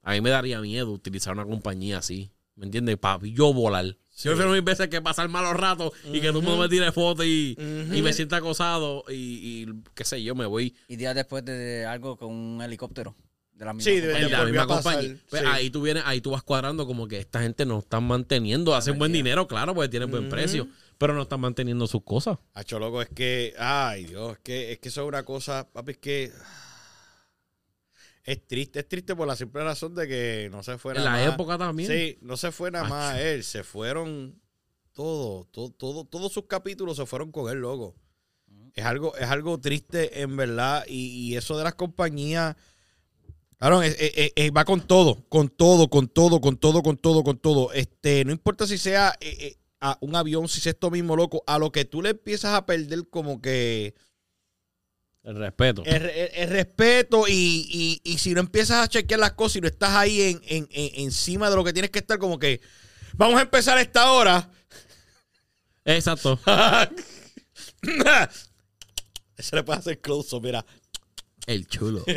a 0.05 0.11
mí 0.13 0.21
me 0.21 0.29
daría 0.29 0.61
miedo 0.61 0.91
utilizar 0.91 1.33
una 1.33 1.43
compañía 1.45 1.97
así. 1.97 2.31
¿Me 2.55 2.65
entiendes? 2.65 2.95
Para 2.97 3.19
yo 3.25 3.53
volar. 3.53 3.83
Yo 3.85 4.31
prefiero 4.31 4.51
mil 4.51 4.61
veces 4.61 4.87
que 4.87 5.01
pasar 5.01 5.27
malos 5.27 5.53
ratos 5.57 5.91
y 6.05 6.21
que 6.21 6.27
todo 6.29 6.39
el 6.39 6.45
mundo 6.45 6.61
me 6.61 6.69
tire 6.69 6.89
fotos 6.93 7.25
y, 7.25 7.57
y 7.59 8.01
me 8.01 8.13
sienta 8.13 8.37
acosado 8.37 9.03
y, 9.09 9.13
y 9.13 9.67
qué 9.93 10.05
sé 10.05 10.23
yo, 10.23 10.35
me 10.35 10.45
voy 10.45 10.73
Y 10.87 10.95
días 10.95 11.13
después 11.15 11.43
de 11.43 11.85
algo 11.85 12.15
con 12.15 12.31
un 12.31 12.61
helicóptero. 12.61 13.13
De 13.51 13.65
la 13.65 13.73
misma 13.73 13.91
Sí, 13.91 13.99
de- 13.99 14.11
compañía. 14.13 14.37
la 14.39 14.45
misma 14.45 14.67
compañía. 14.67 15.17
Pues 15.29 15.41
sí. 15.41 15.47
ahí 15.49 15.69
tú 15.69 15.81
vienes, 15.81 16.03
ahí 16.05 16.21
tú 16.21 16.31
vas 16.31 16.43
cuadrando 16.43 16.85
como 16.87 17.07
que 17.09 17.19
esta 17.19 17.41
gente 17.41 17.65
no 17.65 17.79
están 17.79 18.05
manteniendo, 18.05 18.73
hacen 18.75 18.97
buen 18.97 19.11
dinero, 19.11 19.47
claro, 19.47 19.73
porque 19.73 19.89
tienen 19.89 20.09
buen 20.11 20.29
precio, 20.29 20.67
pero 20.97 21.13
no 21.13 21.21
están 21.23 21.39
manteniendo 21.41 21.87
sus 21.87 22.03
cosas. 22.03 22.37
Hacho, 22.53 22.79
loco, 22.79 23.01
es 23.01 23.09
que. 23.09 23.53
Ay, 23.57 24.05
Dios, 24.05 24.33
es 24.33 24.39
que, 24.39 24.71
es 24.73 24.79
que 24.79 24.89
eso 24.89 25.01
es 25.03 25.07
una 25.09 25.23
cosa. 25.23 25.67
Papi, 25.71 25.91
es 25.93 25.97
que. 25.97 26.31
Es 28.25 28.45
triste, 28.47 28.79
es 28.79 28.88
triste 28.89 29.15
por 29.15 29.27
la 29.27 29.35
simple 29.35 29.63
razón 29.63 29.93
de 29.95 30.07
que 30.07 30.49
no 30.51 30.63
se 30.63 30.77
fuera 30.79 30.99
En 30.99 31.05
la 31.05 31.11
época 31.33 31.57
también. 31.57 31.89
Sí, 31.91 32.17
no 32.21 32.35
se 32.38 32.51
fue 32.51 32.71
nada 32.71 32.85
más 32.89 33.19
él, 33.19 33.43
se 33.43 33.63
fueron 33.63 34.41
todo, 34.93 35.45
todo, 35.51 35.69
todo, 35.71 36.05
todos 36.05 36.31
sus 36.33 36.45
capítulos 36.47 36.97
se 36.97 37.05
fueron 37.05 37.31
con 37.31 37.51
él, 37.51 37.59
loco. 37.59 37.95
Es 38.73 38.83
algo, 38.83 39.15
es 39.15 39.29
algo 39.29 39.59
triste 39.59 40.21
en 40.21 40.35
verdad. 40.35 40.83
Y, 40.88 41.07
y 41.31 41.35
eso 41.38 41.55
de 41.57 41.63
las 41.63 41.75
compañías, 41.75 42.55
claro, 43.57 43.81
es- 43.83 43.95
es- 43.99 44.13
es- 44.17 44.31
es- 44.35 44.51
va 44.51 44.65
con 44.65 44.81
todo, 44.88 45.23
con 45.29 45.49
todo, 45.49 45.89
con 45.89 46.07
todo, 46.07 46.41
con 46.41 46.57
todo, 46.57 46.81
con 46.81 46.97
todo, 46.97 47.23
con 47.23 47.38
todo. 47.38 47.73
Este, 47.73 48.25
no 48.25 48.31
importa 48.31 48.65
si 48.67 48.77
sea 48.77 49.15
eh, 49.21 49.38
eh, 49.39 49.57
a 49.81 49.97
un 50.01 50.15
avión, 50.15 50.47
si 50.47 50.59
es 50.59 50.67
esto 50.67 50.89
mismo, 50.89 51.15
loco, 51.15 51.43
a 51.45 51.59
lo 51.59 51.71
que 51.71 51.85
tú 51.85 52.01
le 52.01 52.09
empiezas 52.09 52.53
a 52.55 52.65
perder 52.65 53.07
como 53.09 53.39
que 53.41 53.93
El 55.25 55.35
respeto. 55.38 55.83
el, 55.85 56.03
el- 56.05 56.29
el 56.35 56.49
respeto 56.49 57.27
y, 57.27 57.67
y- 57.69 58.01
y 58.03 58.17
si 58.19 58.33
no 58.33 58.39
empiezas 58.39 58.83
a 58.85 58.88
chequear 58.88 59.19
las 59.19 59.33
cosas 59.33 59.57
y 59.57 59.61
no 59.61 59.67
estás 59.67 59.89
ahí 59.95 60.21
en, 60.21 60.41
en- 60.45 60.67
en- 60.71 61.01
encima 61.03 61.49
de 61.49 61.55
lo 61.55 61.63
que 61.63 61.73
tienes 61.73 61.91
que 61.91 61.99
estar, 61.99 62.17
como 62.19 62.38
que 62.39 62.61
vamos 63.13 63.38
a 63.39 63.41
empezar 63.41 63.77
a 63.77 63.81
esta 63.81 64.11
hora. 64.11 64.49
Exacto. 65.83 66.39
Eso 69.38 69.55
le 69.55 69.63
puede 69.63 69.79
hacer 69.79 69.99
close 70.01 70.39
mira. 70.39 70.65
El 71.47 71.67
chulo. 71.67 72.03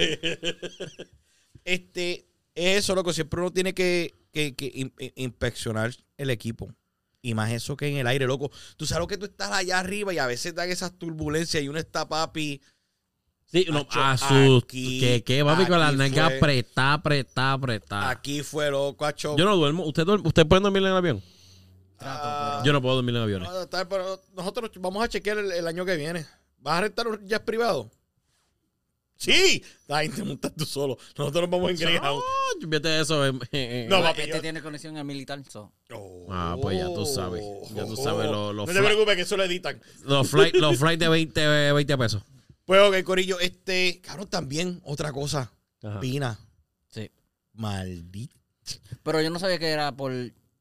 Este, 1.65 2.27
eso, 2.55 2.95
loco, 2.95 3.13
siempre 3.13 3.41
uno 3.41 3.53
tiene 3.53 3.75
que, 3.75 4.15
que- 4.33 4.55
que 4.55 4.71
in- 4.75 4.95
in- 4.99 5.13
inspeccionar 5.17 5.95
el 6.17 6.31
equipo. 6.31 6.75
Y 7.21 7.35
más 7.35 7.53
eso 7.53 7.77
que 7.77 7.89
en 7.89 7.99
el 7.99 8.07
aire, 8.07 8.25
loco. 8.27 8.51
Tú 8.79 8.87
sabes 8.87 9.01
lo 9.01 9.07
que 9.07 9.19
tú 9.19 9.27
estás 9.27 9.51
allá 9.53 9.79
arriba 9.79 10.15
y 10.15 10.19
a 10.19 10.27
veces 10.27 10.55
dan 10.55 10.71
esas 10.71 10.97
turbulencias 10.99 11.63
y 11.63 11.69
uno 11.69 11.79
está, 11.79 12.09
papi. 12.09 12.63
Sí, 13.51 13.67
no, 13.71 13.87
asust. 13.91 14.65
aquí- 14.65 15.01
Que, 15.01 15.25
que 15.25 15.43
papi 15.45 15.65
con 15.67 15.79
la 15.81 15.89
aquí 15.89 15.97
nalga 15.97 16.27
fue- 16.27 16.37
apretada, 16.37 16.93
apretada, 16.95 17.53
apretada. 17.55 18.11
Aquí 18.11 18.43
fue, 18.43 18.71
loco, 18.71 19.07
acho. 19.07 19.37
Yo 19.39 19.45
no 19.47 19.57
duermo. 19.57 19.85
¿Usted, 19.87 20.05
duerme? 20.05 20.29
¿Usted 20.29 20.47
puede 20.47 20.61
dormir 20.63 20.83
en 20.83 20.89
el 20.91 20.97
avión? 20.97 21.23
Ah, 22.01 22.63
Yo 22.65 22.73
no 22.73 22.81
puedo 22.83 22.97
dormir 22.97 23.17
en 23.17 23.23
aviones. 23.23 23.49
No, 23.49 23.63
está, 23.63 23.89
pero 23.89 24.21
nosotros 24.37 24.71
vamos 24.79 25.03
a 25.03 25.09
chequear 25.09 25.39
el, 25.39 25.51
el 25.51 25.67
año 25.67 25.85
que 25.85 25.97
viene. 25.97 26.27
¿Vas 26.59 26.79
a 26.79 26.81
rentar 26.83 27.09
un 27.09 27.27
jet 27.27 27.43
privado? 27.45 27.91
Sí. 29.17 29.65
Ay, 29.89 30.09
te 30.11 30.23
montas 30.23 30.53
tú 30.57 30.65
solo. 30.65 30.97
Nosotros 31.17 31.43
nos 31.43 31.51
vamos 31.51 31.71
en 31.73 31.77
Greyhound. 31.77 32.23
Ah, 32.25 32.67
Vete 32.69 33.01
eso. 33.01 33.33
No, 33.33 33.39
papi, 33.41 34.21
Este 34.21 34.29
yo- 34.37 34.41
tiene 34.41 34.63
conexión 34.63 34.97
al 34.97 35.05
militar. 35.05 35.43
so. 35.49 35.73
Ah, 36.31 36.57
pues 36.61 36.79
ya 36.79 36.85
tú 36.87 37.05
sabes. 37.05 37.43
Ya 37.75 37.85
tú 37.85 37.97
sabes, 37.97 38.27
lo- 38.27 38.53
No 38.53 38.65
los 38.65 38.67
te 38.73 38.81
preocupes 38.81 39.17
que 39.17 39.23
eso 39.23 39.37
lo 39.37 39.43
editan. 39.45 39.81
Los 40.05 40.29
flights 40.31 40.61
los 40.61 40.79
flight 40.79 41.01
de 41.01 41.09
20, 41.09 41.73
20 41.73 41.99
pesos. 41.99 42.23
Pues, 42.69 42.81
ok, 42.83 43.03
Corillo, 43.03 43.41
este, 43.41 43.99
cabrón, 44.03 44.29
también 44.29 44.83
otra 44.85 45.11
cosa. 45.11 45.51
Ajá. 45.83 46.01
Pina. 46.01 46.39
Sí. 46.89 47.11
Maldito. 47.55 48.37
Pero 49.03 49.23
yo 49.23 49.31
no 49.31 49.39
sabía 49.39 49.59
que 49.59 49.69
era 49.71 49.97
por. 49.97 50.13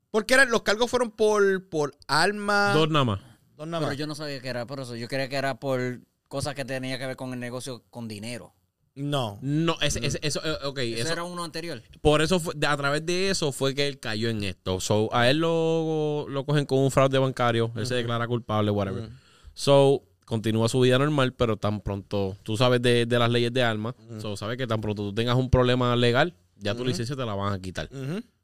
Porque 0.09 0.35
eran, 0.35 0.49
los 0.49 0.61
cargos 0.61 0.89
fueron 0.89 1.11
por, 1.11 1.67
por 1.67 1.97
alma. 2.07 2.71
Dos 2.73 2.89
nada 2.89 3.03
más. 3.03 3.19
Dos 3.57 3.67
nada 3.67 3.79
Pero 3.81 3.89
más. 3.89 3.97
yo 3.97 4.07
no 4.07 4.15
sabía 4.15 4.39
que 4.39 4.47
era 4.47 4.65
por 4.65 4.79
eso. 4.79 4.95
Yo 4.95 5.09
creía 5.09 5.27
que 5.27 5.35
era 5.35 5.59
por 5.59 5.99
cosas 6.29 6.55
que 6.55 6.63
tenía 6.63 6.97
que 6.97 7.07
ver 7.07 7.17
con 7.17 7.33
el 7.33 7.41
negocio 7.41 7.83
con 7.89 8.07
dinero. 8.07 8.53
No. 8.95 9.37
No, 9.41 9.75
ese, 9.81 9.99
ese- 10.05 10.19
eso, 10.21 10.39
eh, 10.45 10.65
ok, 10.65 10.77
Eso, 10.79 11.01
eso- 11.03 11.11
era 11.11 11.23
uno 11.25 11.43
anterior. 11.43 11.83
por 12.01 12.21
eso, 12.21 12.39
fue- 12.39 12.53
a 12.65 12.77
través 12.77 13.05
de 13.05 13.29
eso 13.31 13.51
fue 13.51 13.75
que 13.75 13.85
él 13.85 13.99
cayó 13.99 14.29
en 14.29 14.45
esto. 14.45 14.79
So, 14.79 15.13
a 15.13 15.29
él 15.29 15.39
lo, 15.39 16.25
lo 16.29 16.45
cogen 16.45 16.65
con 16.65 16.79
un 16.79 16.89
fraude 16.89 17.17
bancario, 17.19 17.69
él 17.75 17.85
se 17.85 17.95
declara 17.95 18.27
culpable, 18.27 18.71
whatever. 18.71 19.09
So, 19.53 20.03
continúa 20.27 20.67
su 20.67 20.81
vida 20.81 20.99
normal, 20.99 21.33
pero 21.33 21.55
tan 21.55 21.79
pronto, 21.79 22.35
tú 22.43 22.57
sabes 22.57 22.81
de, 22.81 23.05
de 23.05 23.17
las 23.17 23.31
leyes 23.31 23.53
de 23.53 23.63
armas, 23.63 23.95
so, 24.19 24.35
sabes 24.35 24.57
que 24.57 24.67
tan 24.67 24.81
pronto 24.81 25.01
tú 25.03 25.13
tengas 25.13 25.37
un 25.37 25.49
problema 25.49 25.95
legal, 25.95 26.35
ya 26.57 26.75
tu 26.75 26.83
licencia 26.83 27.15
te 27.15 27.25
la 27.25 27.33
van 27.33 27.53
a 27.53 27.59
quitar. 27.59 27.89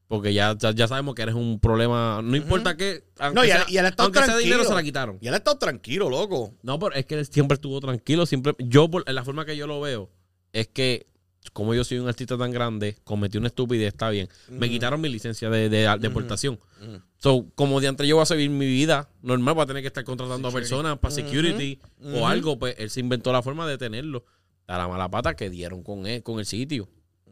Porque 0.07 0.33
ya, 0.33 0.55
ya, 0.57 0.71
ya 0.71 0.87
sabemos 0.87 1.13
que 1.13 1.23
eres 1.23 1.35
un 1.35 1.59
problema, 1.59 2.21
no 2.23 2.37
importa 2.37 2.77
qué, 2.77 3.03
No, 3.33 3.43
y 3.43 3.47
sea, 3.47 3.65
y 3.67 3.77
él 3.77 3.85
estado 3.85 4.05
aunque 4.05 4.19
sea 4.19 4.27
tranquilo. 4.27 4.55
dinero 4.55 4.63
se 4.69 4.75
la 4.75 4.83
quitaron. 4.83 5.17
Y 5.19 5.27
él 5.27 5.33
estado 5.33 5.57
tranquilo, 5.57 6.09
loco. 6.09 6.53
No, 6.61 6.79
pero 6.79 6.95
es 6.95 7.05
que 7.05 7.15
él 7.15 7.25
siempre 7.25 7.55
estuvo 7.55 7.79
tranquilo. 7.81 8.25
Siempre, 8.25 8.53
yo, 8.59 8.89
por 8.89 9.09
la 9.11 9.23
forma 9.25 9.45
que 9.45 9.57
yo 9.57 9.67
lo 9.67 9.81
veo, 9.81 10.09
es 10.53 10.67
que 10.67 11.07
como 11.51 11.73
yo 11.73 11.83
soy 11.83 11.99
un 11.99 12.07
artista 12.07 12.37
tan 12.37 12.51
grande, 12.51 12.95
cometí 13.03 13.37
una 13.37 13.47
estupidez, 13.47 13.89
está 13.89 14.09
bien. 14.09 14.29
Me 14.49 14.69
quitaron 14.69 15.01
mi 15.01 15.09
licencia 15.09 15.49
de, 15.49 15.69
de 15.69 15.87
deportación. 15.99 16.59
Ujú. 16.81 17.01
So, 17.17 17.45
como 17.55 17.79
de 17.81 17.87
antes 17.87 18.07
yo 18.07 18.15
voy 18.15 18.23
a 18.23 18.25
seguir 18.25 18.49
mi 18.49 18.65
vida 18.65 19.09
normal, 19.21 19.53
voy 19.55 19.63
a 19.63 19.67
tener 19.67 19.81
que 19.81 19.87
estar 19.87 20.03
contratando 20.03 20.47
a 20.47 20.51
personas 20.51 20.97
para 20.99 21.13
security 21.13 21.79
o 22.15 22.27
algo, 22.27 22.57
pues 22.59 22.75
él 22.77 22.89
se 22.89 22.99
inventó 22.99 23.31
la 23.31 23.41
forma 23.41 23.67
de 23.67 23.77
tenerlo. 23.77 24.25
A 24.67 24.77
la 24.77 24.87
mala 24.87 25.09
pata 25.09 25.35
que 25.35 25.49
dieron 25.49 25.83
con 25.83 26.05
él, 26.07 26.23
con 26.23 26.39
el 26.39 26.45
sitio. 26.45 26.87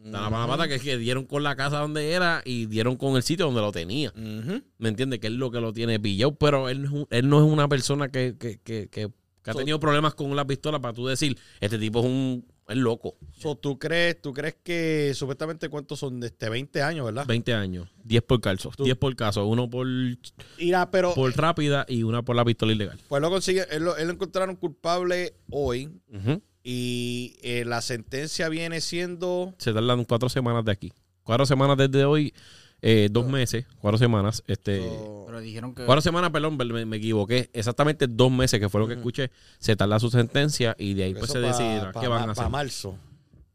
A 0.05 0.09
la 0.09 0.29
mala 0.29 0.47
pata 0.47 0.67
que, 0.67 0.79
que 0.79 0.97
dieron 0.97 1.25
con 1.25 1.43
la 1.43 1.55
casa 1.55 1.77
donde 1.79 2.11
era 2.11 2.41
y 2.43 2.65
dieron 2.65 2.95
con 2.97 3.15
el 3.15 3.23
sitio 3.23 3.45
donde 3.45 3.61
lo 3.61 3.71
tenía. 3.71 4.11
¿Me 4.77 4.89
entiendes? 4.89 5.19
Que 5.19 5.27
es 5.27 5.33
lo 5.33 5.51
que 5.51 5.61
lo 5.61 5.71
tiene 5.73 5.99
pillado, 5.99 6.35
pero 6.35 6.67
él 6.69 6.81
no 6.81 6.87
es, 6.87 6.93
un- 6.93 7.07
él 7.09 7.29
no 7.29 7.37
es 7.45 7.51
una 7.51 7.67
persona 7.69 8.09
que, 8.09 8.35
que, 8.37 8.59
que, 8.63 8.87
que- 8.89 9.09
que 9.43 9.49
ha 9.51 9.53
tenido 9.55 9.79
problemas 9.79 10.13
con 10.13 10.35
la 10.35 10.45
pistola 10.45 10.79
para 10.79 10.93
tú 10.93 11.07
decir, 11.07 11.35
este 11.59 11.79
tipo 11.79 11.99
es 11.99 12.05
un 12.05 12.45
es 12.71 12.77
loco. 12.77 13.15
So, 13.37 13.55
¿tú, 13.55 13.77
crees, 13.77 14.21
¿Tú 14.21 14.33
crees 14.33 14.55
que 14.63 15.11
supuestamente 15.15 15.69
cuántos 15.69 15.99
son 15.99 16.19
de 16.19 16.27
este 16.27 16.49
20 16.49 16.81
años, 16.81 17.05
verdad? 17.05 17.25
20 17.27 17.53
años, 17.53 17.89
10 18.03 18.21
por 18.23 18.41
caso, 18.41 18.71
Tú- 18.75 18.83
10 18.83 18.97
por 18.97 19.15
caso, 19.15 19.45
uno 19.45 19.69
por, 19.69 19.87
Irá, 20.57 20.89
pero 20.91 21.13
por 21.13 21.35
rápida 21.37 21.85
y 21.87 22.03
una 22.03 22.21
por 22.23 22.35
la 22.35 22.43
pistola 22.45 22.71
ilegal. 22.71 22.99
pues 23.07 23.21
lo 23.21 23.29
consigue, 23.29 23.65
él 23.71 23.83
lo, 23.83 23.95
él 23.97 24.07
lo 24.07 24.13
encontraron 24.13 24.55
culpable 24.55 25.33
hoy 25.49 25.89
y 26.63 27.37
eh, 27.41 27.65
la 27.65 27.81
sentencia 27.81 28.49
viene 28.49 28.81
siendo 28.81 29.53
Se 29.57 29.73
tardan 29.73 30.03
cuatro 30.05 30.29
semanas 30.29 30.63
de 30.65 30.71
aquí. 30.71 30.93
Cuatro 31.23 31.45
semanas 31.45 31.77
desde 31.77 32.03
hoy, 32.05 32.33
eh, 32.81 33.09
dos 33.11 33.27
meses, 33.27 33.65
cuatro 33.79 33.97
semanas. 33.97 34.43
Este, 34.47 34.79
so, 34.79 35.23
Pero 35.27 35.39
dijeron 35.39 35.75
que. 35.75 35.85
Cuatro 35.85 36.01
semanas, 36.01 36.31
perdón, 36.31 36.57
me, 36.57 36.85
me 36.85 36.97
equivoqué. 36.97 37.49
Exactamente 37.53 38.07
dos 38.07 38.31
meses, 38.31 38.59
que 38.59 38.69
fue 38.69 38.81
lo 38.81 38.87
que 38.87 38.95
escuché. 38.95 39.31
Se 39.59 39.75
tarda 39.75 39.99
su 39.99 40.09
sentencia 40.09 40.75
y 40.79 40.93
de 40.95 41.03
ahí 41.03 41.13
pues 41.13 41.31
se 41.31 41.39
decidirá 41.39 41.91
qué 41.99 42.07
van 42.07 42.27
a 42.29 42.31
hacer. 42.33 42.49
marzo. 42.49 42.97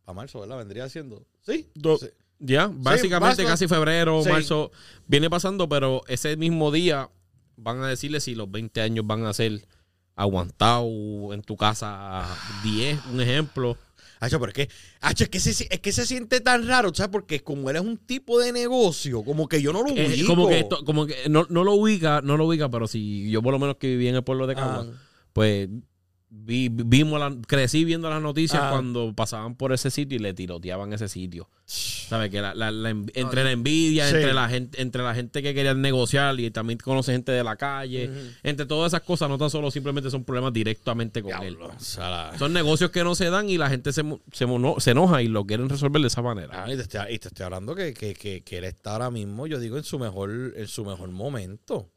Para 0.04 0.14
marzo, 0.16 0.40
¿verdad? 0.40 0.58
Vendría 0.58 0.88
siendo. 0.88 1.24
Sí. 1.42 1.68
Do- 1.74 1.98
Sí. 1.98 2.06
Ya, 2.38 2.70
básicamente 2.70 3.42
marzo. 3.42 3.52
casi 3.52 3.66
febrero, 3.66 4.22
Sí. 4.22 4.28
marzo, 4.28 4.70
viene 5.06 5.30
pasando, 5.30 5.68
pero 5.70 6.02
ese 6.06 6.36
mismo 6.36 6.70
día 6.70 7.08
van 7.56 7.82
a 7.82 7.88
decirle 7.88 8.20
si 8.20 8.34
los 8.34 8.50
20 8.50 8.82
años 8.82 9.06
van 9.06 9.24
a 9.24 9.32
ser 9.32 9.66
aguantados 10.14 10.90
en 11.32 11.42
tu 11.42 11.56
casa 11.56 12.26
10, 12.62 12.98
un 13.12 13.20
ejemplo. 13.20 13.76
Hacho, 14.20 14.38
pero 14.40 14.48
es 14.50 14.54
que, 14.54 14.68
hacho, 15.00 15.24
es 15.24 15.30
que, 15.30 15.40
se, 15.40 15.50
es 15.70 15.80
que 15.80 15.92
se 15.92 16.06
siente 16.06 16.40
tan 16.40 16.66
raro, 16.66 16.92
¿sabes? 16.94 17.10
Porque 17.12 17.40
como 17.42 17.68
él 17.70 17.76
es 17.76 17.82
un 17.82 17.98
tipo 17.98 18.38
de 18.40 18.52
negocio, 18.52 19.22
como 19.22 19.46
que 19.48 19.60
yo 19.60 19.72
no 19.72 19.82
lo 19.82 19.88
Eh, 19.90 20.06
ubico. 20.08 20.26
como 20.28 20.48
que 20.48 20.58
esto- 20.60 20.84
como 20.84 21.06
que 21.06 21.14
no, 21.28 21.46
no 21.50 21.64
lo 21.64 21.74
ubica, 21.74 22.20
no 22.22 22.36
lo 22.36 22.46
ubica, 22.46 22.70
pero 22.70 22.86
si 22.86 23.30
yo 23.30 23.42
por 23.42 23.52
lo 23.52 23.58
menos 23.58 23.76
que 23.76 23.88
viví 23.88 24.08
en 24.08 24.14
el 24.16 24.24
pueblo 24.24 24.46
de 24.46 24.54
Cagua, 24.54 24.86
Ah. 24.90 24.98
pues 25.32 25.68
vi- 26.38 26.68
vimos 26.70 27.18
la, 27.18 27.34
crecí 27.46 27.84
viendo 27.84 28.08
las 28.10 28.20
noticias 28.22 28.60
Ah. 28.62 28.70
cuando 28.70 29.12
pasaban 29.14 29.54
por 29.56 29.72
ese 29.72 29.90
sitio 29.90 30.16
y 30.16 30.20
le 30.20 30.34
tiroteaban 30.34 30.92
ese 30.92 31.08
sitio. 31.08 31.48
¿Sabes? 31.66 32.30
Que 32.30 32.40
la, 32.40 32.54
la- 32.54 32.90
entre 33.14 33.42
la 33.42 33.50
envidia, 33.50 34.08
Sí. 34.08 34.14
entre 34.14 34.32
la 34.32 34.48
gente, 34.48 34.80
entre 34.80 35.02
la 35.02 35.14
gente 35.14 35.42
que 35.42 35.52
quería 35.54 35.74
negociar 35.74 36.38
y 36.38 36.50
también 36.52 36.78
conoce 36.78 37.10
gente 37.12 37.32
de 37.32 37.42
la 37.42 37.56
calle, 37.56 38.10
entre 38.44 38.66
todas 38.66 38.90
esas 38.92 39.02
cosas, 39.02 39.28
no 39.28 39.36
tan 39.38 39.50
solo 39.50 39.70
simplemente 39.72 40.10
son 40.10 40.22
problemas 40.24 40.52
directamente 40.52 41.22
con 41.22 41.32
él. 41.42 41.56
O 41.60 41.80
sea, 41.80 42.32
Son 42.38 42.52
negocios 42.52 42.90
que 42.90 43.02
no 43.02 43.14
se 43.16 43.30
dan 43.30 43.50
y 43.50 43.58
la 43.58 43.68
gente 43.68 43.92
se, 43.92 44.02
se, 44.32 44.46
mono- 44.46 44.76
se 44.78 44.92
enoja 44.92 45.22
y 45.22 45.28
lo 45.28 45.44
quieren 45.46 45.68
resolver 45.68 46.00
de 46.00 46.08
esa 46.08 46.22
manera. 46.22 46.64
Ah, 46.64 46.72
y, 46.72 46.76
te 46.76 46.82
estoy, 46.82 47.00
y 47.14 47.18
te 47.18 47.28
estoy 47.28 47.44
hablando 47.44 47.74
que, 47.74 47.92
que, 47.94 48.14
que, 48.14 48.42
que 48.42 48.58
él 48.58 48.64
está 48.64 48.92
ahora 48.92 49.10
mismo, 49.10 49.46
yo 49.48 49.58
digo, 49.58 49.76
en 49.76 49.84
su 49.84 49.98
mejor, 49.98 50.52
en 50.56 50.68
su 50.68 50.84
mejor 50.84 51.10
momento. 51.10 51.90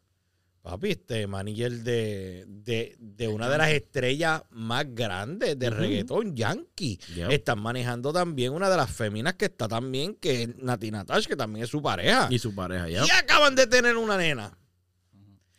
Papi, 0.69 0.91
este 0.91 1.25
manager 1.27 1.71
de, 1.71 2.45
de, 2.47 2.95
de 2.99 3.27
una 3.27 3.49
de 3.49 3.57
las 3.57 3.69
estrellas 3.71 4.43
más 4.51 4.85
grandes 4.93 5.57
de 5.57 5.67
Ujú. 5.69 5.77
reggaetón, 5.77 6.35
Yankee. 6.35 6.99
Están 7.29 7.59
manejando 7.59 8.13
también 8.13 8.53
una 8.53 8.69
de 8.69 8.77
las 8.77 8.91
féminas 8.91 9.33
que 9.35 9.45
está 9.45 9.67
también, 9.67 10.15
que 10.15 10.43
es 10.43 10.55
Nati 10.57 10.91
Natash, 10.91 11.25
que 11.27 11.35
también 11.35 11.63
es 11.63 11.69
su 11.69 11.81
pareja. 11.81 12.27
Y 12.29 12.37
su 12.39 12.53
pareja, 12.53 12.87
ya. 12.89 13.03
Y 13.05 13.09
acaban 13.11 13.55
de 13.55 13.67
tener 13.67 13.97
una 13.97 14.17
nena. 14.17 14.57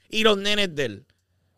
Y 0.09 0.23
los 0.23 0.39
nenes 0.39 0.75
de 0.75 0.85
él. 0.85 1.07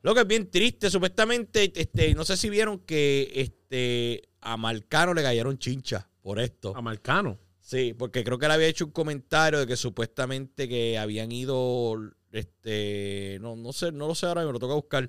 Lo 0.03 0.15
que 0.15 0.23
es 0.23 0.27
bien 0.27 0.51
triste, 0.51 0.91
supuestamente, 0.91 1.73
este, 1.75 2.15
no 2.15 2.25
sé 2.25 2.37
si 2.37 2.51
vieron 2.51 2.81
que 2.81 3.31
este, 3.35 4.23
a 4.41 4.57
Marcano 4.57 5.15
le 5.15 5.23
cayeron 5.23 5.59
chinchas 5.59 6.07
por 6.23 6.41
esto. 6.41 6.77
A 6.77 6.83
Marcano. 6.83 7.39
Sí, 7.61 7.95
porque 7.97 8.25
creo 8.25 8.39
que 8.39 8.47
él 8.47 8.53
había 8.53 8.67
hecho 8.67 8.85
un 8.87 8.91
comentario 8.91 9.61
de 9.61 9.67
que 9.69 9.77
supuestamente 9.77 10.69
que 10.69 10.99
habían 10.99 11.31
ido, 11.31 11.97
este, 12.33 13.39
no, 13.41 13.57
no 13.57 13.73
sé, 13.73 13.93
no 13.93 14.07
lo 14.09 14.15
sé 14.15 14.27
ahora, 14.27 14.45
me 14.45 14.53
lo 14.53 14.59
toca 14.59 14.75
buscar, 14.75 15.09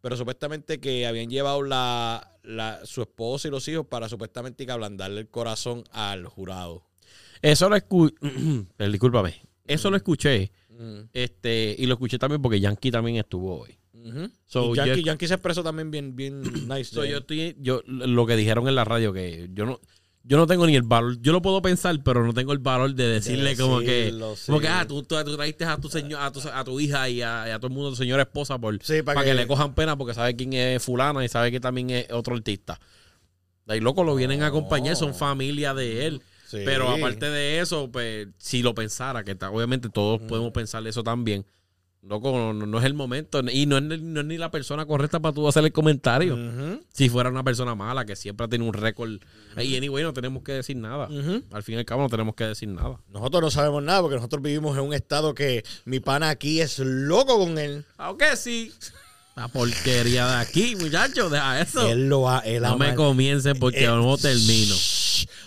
pero 0.00 0.16
supuestamente 0.16 0.80
que 0.80 1.06
habían 1.06 1.30
llevado 1.30 1.62
la, 1.62 2.36
la, 2.42 2.84
su 2.84 3.02
esposa 3.02 3.48
y 3.48 3.50
los 3.50 3.66
hijos 3.68 3.86
para 3.86 4.08
supuestamente 4.08 4.66
que 4.66 4.72
ablandarle 4.72 5.20
el 5.20 5.28
corazón 5.28 5.84
al 5.92 6.26
jurado. 6.26 6.82
Eso 7.42 7.68
lo 7.68 7.76
escuché. 7.76 8.16
Discúlpame. 8.90 9.40
Eso 9.66 9.90
lo 9.90 9.96
escuché. 9.96 10.50
Mm, 10.70 11.00
Este, 11.12 11.76
y 11.78 11.86
lo 11.86 11.94
escuché 11.94 12.18
también 12.18 12.42
porque 12.42 12.60
Yankee 12.60 12.90
también 12.90 13.16
estuvo 13.16 13.60
hoy. 13.60 13.78
So, 14.46 14.74
Yankee, 14.74 15.00
yo- 15.00 15.06
Yankee 15.06 15.26
se 15.28 15.34
expresó 15.34 15.62
también 15.62 15.90
bien, 15.90 16.14
bien 16.14 16.42
nice. 16.68 16.84
So, 16.94 17.02
de 17.02 17.08
yo 17.10 17.16
él. 17.16 17.20
estoy, 17.22 17.56
yo, 17.60 17.80
lo 17.86 18.26
que 18.26 18.36
dijeron 18.36 18.68
en 18.68 18.74
la 18.74 18.84
radio, 18.84 19.12
que 19.14 19.48
yo 19.54 19.64
no, 19.64 19.80
yo 20.26 20.36
no 20.38 20.46
tengo 20.46 20.66
ni 20.66 20.74
el 20.74 20.82
valor, 20.82 21.18
yo 21.20 21.32
lo 21.32 21.42
puedo 21.42 21.60
pensar, 21.62 21.98
pero 22.02 22.24
no 22.24 22.32
tengo 22.32 22.52
el 22.52 22.58
valor 22.58 22.94
de 22.94 23.06
decirle 23.06 23.56
como 23.56 23.80
que, 23.80 23.86
decirlo, 24.06 24.34
como 24.46 24.58
sí. 24.58 24.62
que, 24.62 24.68
ah, 24.68 24.86
tú, 24.88 25.02
tú, 25.02 25.16
tú 25.22 25.36
trajiste 25.36 25.64
a 25.66 25.76
tu 25.76 25.88
señor, 25.90 26.20
a 26.22 26.32
tu, 26.32 26.40
a 26.48 26.64
tu 26.64 26.80
hija 26.80 27.08
y 27.10 27.20
a, 27.22 27.46
y 27.46 27.50
a 27.50 27.58
todo 27.58 27.66
el 27.68 27.74
mundo, 27.74 27.90
tu 27.90 27.96
señora 27.96 28.22
esposa, 28.22 28.58
por, 28.58 28.82
Sí, 28.82 29.02
para, 29.02 29.16
para 29.16 29.24
que, 29.24 29.30
que- 29.30 29.34
le 29.34 29.46
cojan 29.46 29.74
pena 29.74 29.96
porque 29.98 30.14
sabe 30.14 30.34
quién 30.34 30.54
es 30.54 30.82
fulana 30.82 31.22
y 31.24 31.28
sabe 31.28 31.50
que 31.52 31.60
también 31.60 31.90
es 31.90 32.10
otro 32.10 32.34
artista. 32.34 32.80
Ahí 33.66 33.80
loco 33.80 34.02
lo 34.04 34.14
vienen 34.14 34.42
a 34.42 34.46
acompañar, 34.48 34.96
son 34.96 35.14
familia 35.14 35.74
de 35.74 36.06
él. 36.06 36.22
Sí. 36.46 36.58
Pero 36.64 36.88
aparte 36.90 37.30
de 37.30 37.60
eso, 37.60 37.90
pues, 37.90 38.28
si 38.38 38.62
lo 38.62 38.74
pensara, 38.74 39.24
que 39.24 39.34
ta- 39.34 39.50
obviamente 39.50 39.88
todos 39.88 40.20
podemos 40.22 40.52
pensar 40.52 40.86
eso 40.86 41.02
también, 41.02 41.44
no, 42.06 42.52
no- 42.52 42.66
no 42.66 42.78
es 42.78 42.84
el 42.84 42.94
momento. 42.94 43.40
Y 43.50 43.66
no 43.66 43.78
es, 43.78 43.82
ni- 43.82 43.98
no 43.98 44.20
es 44.20 44.26
ni 44.26 44.36
la 44.38 44.50
persona 44.50 44.86
correcta 44.86 45.20
para 45.20 45.34
tú 45.34 45.48
hacer 45.48 45.64
el 45.64 45.72
comentario. 45.72 46.36
Si 46.92 47.08
fuera 47.08 47.30
una 47.30 47.42
persona 47.42 47.74
mala, 47.74 48.04
que 48.04 48.14
siempre 48.16 48.44
ha 48.44 48.48
tenido 48.48 48.68
un 48.68 48.74
récord. 48.74 49.12
Y 49.56 49.76
anyway, 49.76 50.02
no 50.04 50.12
tenemos 50.12 50.42
que 50.42 50.52
decir 50.52 50.76
nada. 50.76 51.08
Al 51.52 51.62
fin 51.62 51.76
y 51.76 51.78
al 51.78 51.84
cabo, 51.84 52.02
no 52.02 52.08
tenemos 52.08 52.34
que 52.34 52.44
decir 52.44 52.68
nada. 52.68 53.00
Nosotros 53.08 53.42
no 53.42 53.50
sabemos 53.50 53.82
nada 53.82 54.00
porque 54.02 54.16
nosotros 54.16 54.42
vivimos 54.42 54.76
en 54.76 54.84
un 54.84 54.92
estado 54.94 55.34
que 55.34 55.64
mi 55.84 56.00
pana 56.00 56.28
aquí 56.30 56.60
es 56.60 56.78
loco 56.78 57.38
con 57.38 57.58
él. 57.58 57.84
Aunque 57.96 58.36
sí. 58.36 58.72
La 59.36 59.48
porquería 59.48 60.26
de 60.28 60.34
aquí, 60.36 60.76
muchachos, 60.76 61.28
deja 61.32 61.60
eso. 61.60 61.88
Él 61.88 62.08
lo 62.08 62.28
ha, 62.30 62.38
él 62.40 62.62
no 62.62 62.78
me 62.78 62.94
comiencen 62.94 63.58
porque 63.58 63.82
Eh, 63.84 63.88
no 63.88 64.16
termino. 64.16 64.76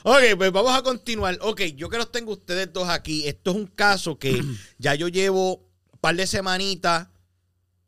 Ok, 0.03 0.21
pues 0.37 0.51
vamos 0.51 0.73
a 0.75 0.81
continuar. 0.81 1.37
Ok, 1.41 1.61
yo 1.75 1.87
que 1.89 1.97
los 1.97 2.11
tengo 2.11 2.33
ustedes 2.33 2.71
dos 2.73 2.89
aquí. 2.89 3.25
Esto 3.27 3.51
es 3.51 3.57
un 3.57 3.67
caso 3.67 4.17
que 4.19 4.41
ya 4.77 4.93
yo 4.95 5.07
llevo 5.07 5.66
par 5.99 6.15
de 6.15 6.27
semanitas 6.27 7.09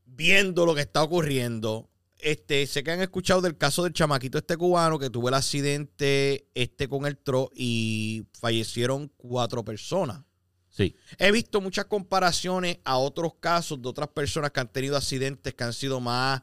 viendo 0.06 0.66
lo 0.66 0.76
que 0.76 0.82
está 0.82 1.04
ocurriendo. 1.04 1.90
Este, 2.18 2.68
sé 2.68 2.84
que 2.84 2.92
han 2.92 3.02
escuchado 3.02 3.40
del 3.42 3.58
caso 3.58 3.84
del 3.84 3.94
chamaquito 3.94 4.38
este 4.38 4.58
cubano 4.58 5.00
que 5.00 5.10
tuvo 5.10 5.30
el 5.30 5.36
accidente 5.36 6.50
este 6.54 6.90
con 6.90 7.06
el 7.06 7.18
tro 7.18 7.50
y 7.56 8.26
fallecieron 8.34 9.10
cuatro 9.16 9.64
personas. 9.64 10.24
Sí. 10.70 10.96
He 11.18 11.32
visto 11.32 11.62
muchas 11.62 11.86
comparaciones 11.86 12.80
a 12.84 12.98
otros 12.98 13.36
casos 13.40 13.82
de 13.82 13.88
otras 13.88 14.10
personas 14.10 14.52
que 14.52 14.60
han 14.60 14.72
tenido 14.72 14.98
accidentes 14.98 15.54
que 15.54 15.64
han 15.64 15.74
sido 15.74 16.00
más 16.00 16.42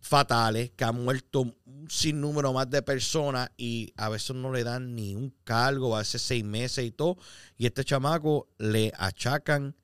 fatales, 0.00 0.70
que 0.74 0.84
han 0.84 1.02
muerto 1.02 1.40
un 1.42 1.90
sinnúmero 1.90 2.52
más 2.52 2.70
de 2.70 2.82
personas 2.82 3.50
y 3.56 3.92
a 3.96 4.08
veces 4.08 4.34
no 4.34 4.50
le 4.52 4.64
dan 4.64 4.94
ni 4.94 5.14
un 5.14 5.34
cargo, 5.44 5.94
a 5.94 6.00
veces 6.00 6.22
seis 6.22 6.42
meses 6.42 6.84
y 6.86 6.90
todo. 6.90 7.18
Y 7.56 7.66
este 7.66 7.84
chamaco 7.84 8.48
le 8.58 8.92
achacan 8.96 9.76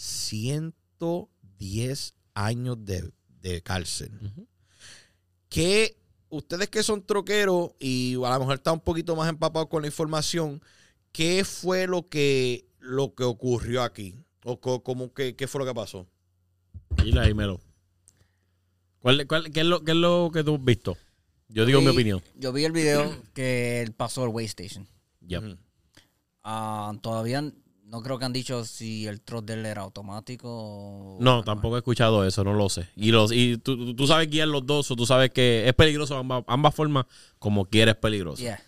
110 0.00 2.14
años 2.34 2.84
de, 2.84 3.10
de 3.42 3.62
cárcel. 3.62 4.10
¿Qué, 5.48 5.96
ustedes 6.28 6.68
que 6.68 6.82
son 6.82 7.04
troqueros 7.04 7.70
y 7.78 8.14
a 8.14 8.30
lo 8.32 8.38
mejor 8.40 8.54
están 8.56 8.74
un 8.74 8.80
poquito 8.80 9.16
más 9.16 9.28
empapados 9.28 9.68
con 9.68 9.82
la 9.82 9.88
información, 9.88 10.62
¿qué 11.12 11.44
fue 11.44 11.86
lo 11.86 12.08
que, 12.08 12.66
lo 12.78 13.14
que 13.14 13.24
ocurrió 13.24 13.82
aquí? 13.82 14.16
¿O 14.44 14.58
co- 14.58 14.82
cómo 14.82 15.12
que, 15.12 15.36
qué 15.36 15.46
fue 15.46 15.58
lo 15.60 15.66
que 15.66 15.74
pasó? 15.74 16.06
Dile 17.02 17.20
ahí, 17.20 17.34
Melo. 17.34 17.60
¿Cuál, 19.00 19.26
cuál- 19.26 19.50
qué, 19.50 19.60
es 19.60 19.66
lo, 19.66 19.84
¿Qué 19.84 19.90
es 19.92 19.96
lo 19.98 20.30
que 20.32 20.44
tú 20.44 20.54
has 20.54 20.64
visto? 20.64 20.96
Yo 21.48 21.66
digo 21.66 21.80
mi 21.80 21.88
opinión. 21.88 22.22
Yo 22.36 22.52
vi 22.52 22.64
el 22.64 22.72
video 22.72 23.12
que 23.34 23.82
él 23.82 23.92
pasó 23.92 24.22
al 24.22 24.28
way 24.28 24.46
station. 24.46 24.86
Ya. 25.20 25.40
Ujú. 25.40 25.56
Ah, 26.42 26.92
todavía 27.02 27.52
no 27.90 28.02
creo 28.02 28.18
que 28.18 28.24
han 28.24 28.32
dicho 28.32 28.64
si 28.64 29.06
el 29.06 29.20
trot 29.20 29.44
de 29.44 29.54
él 29.54 29.66
era 29.66 29.82
automático 29.82 30.48
o 30.48 31.16
No, 31.20 31.30
manual. 31.30 31.44
tampoco 31.44 31.76
he 31.76 31.78
escuchado 31.80 32.24
eso, 32.24 32.44
no 32.44 32.54
lo 32.54 32.68
sé. 32.68 32.86
Y, 32.96 33.10
los, 33.10 33.32
y 33.32 33.58
tú, 33.58 33.94
tú- 33.94 34.06
sabes 34.06 34.30
guiar 34.30 34.48
los 34.48 34.64
dos, 34.64 34.90
o 34.90 34.96
tú 34.96 35.06
sabes 35.06 35.30
que 35.30 35.66
es 35.68 35.74
peligroso 35.74 36.16
ambas, 36.16 36.44
ambas 36.46 36.74
formas, 36.74 37.06
como 37.38 37.64
quieres 37.66 37.96
peligroso. 37.96 38.42
Yeah. 38.42 38.62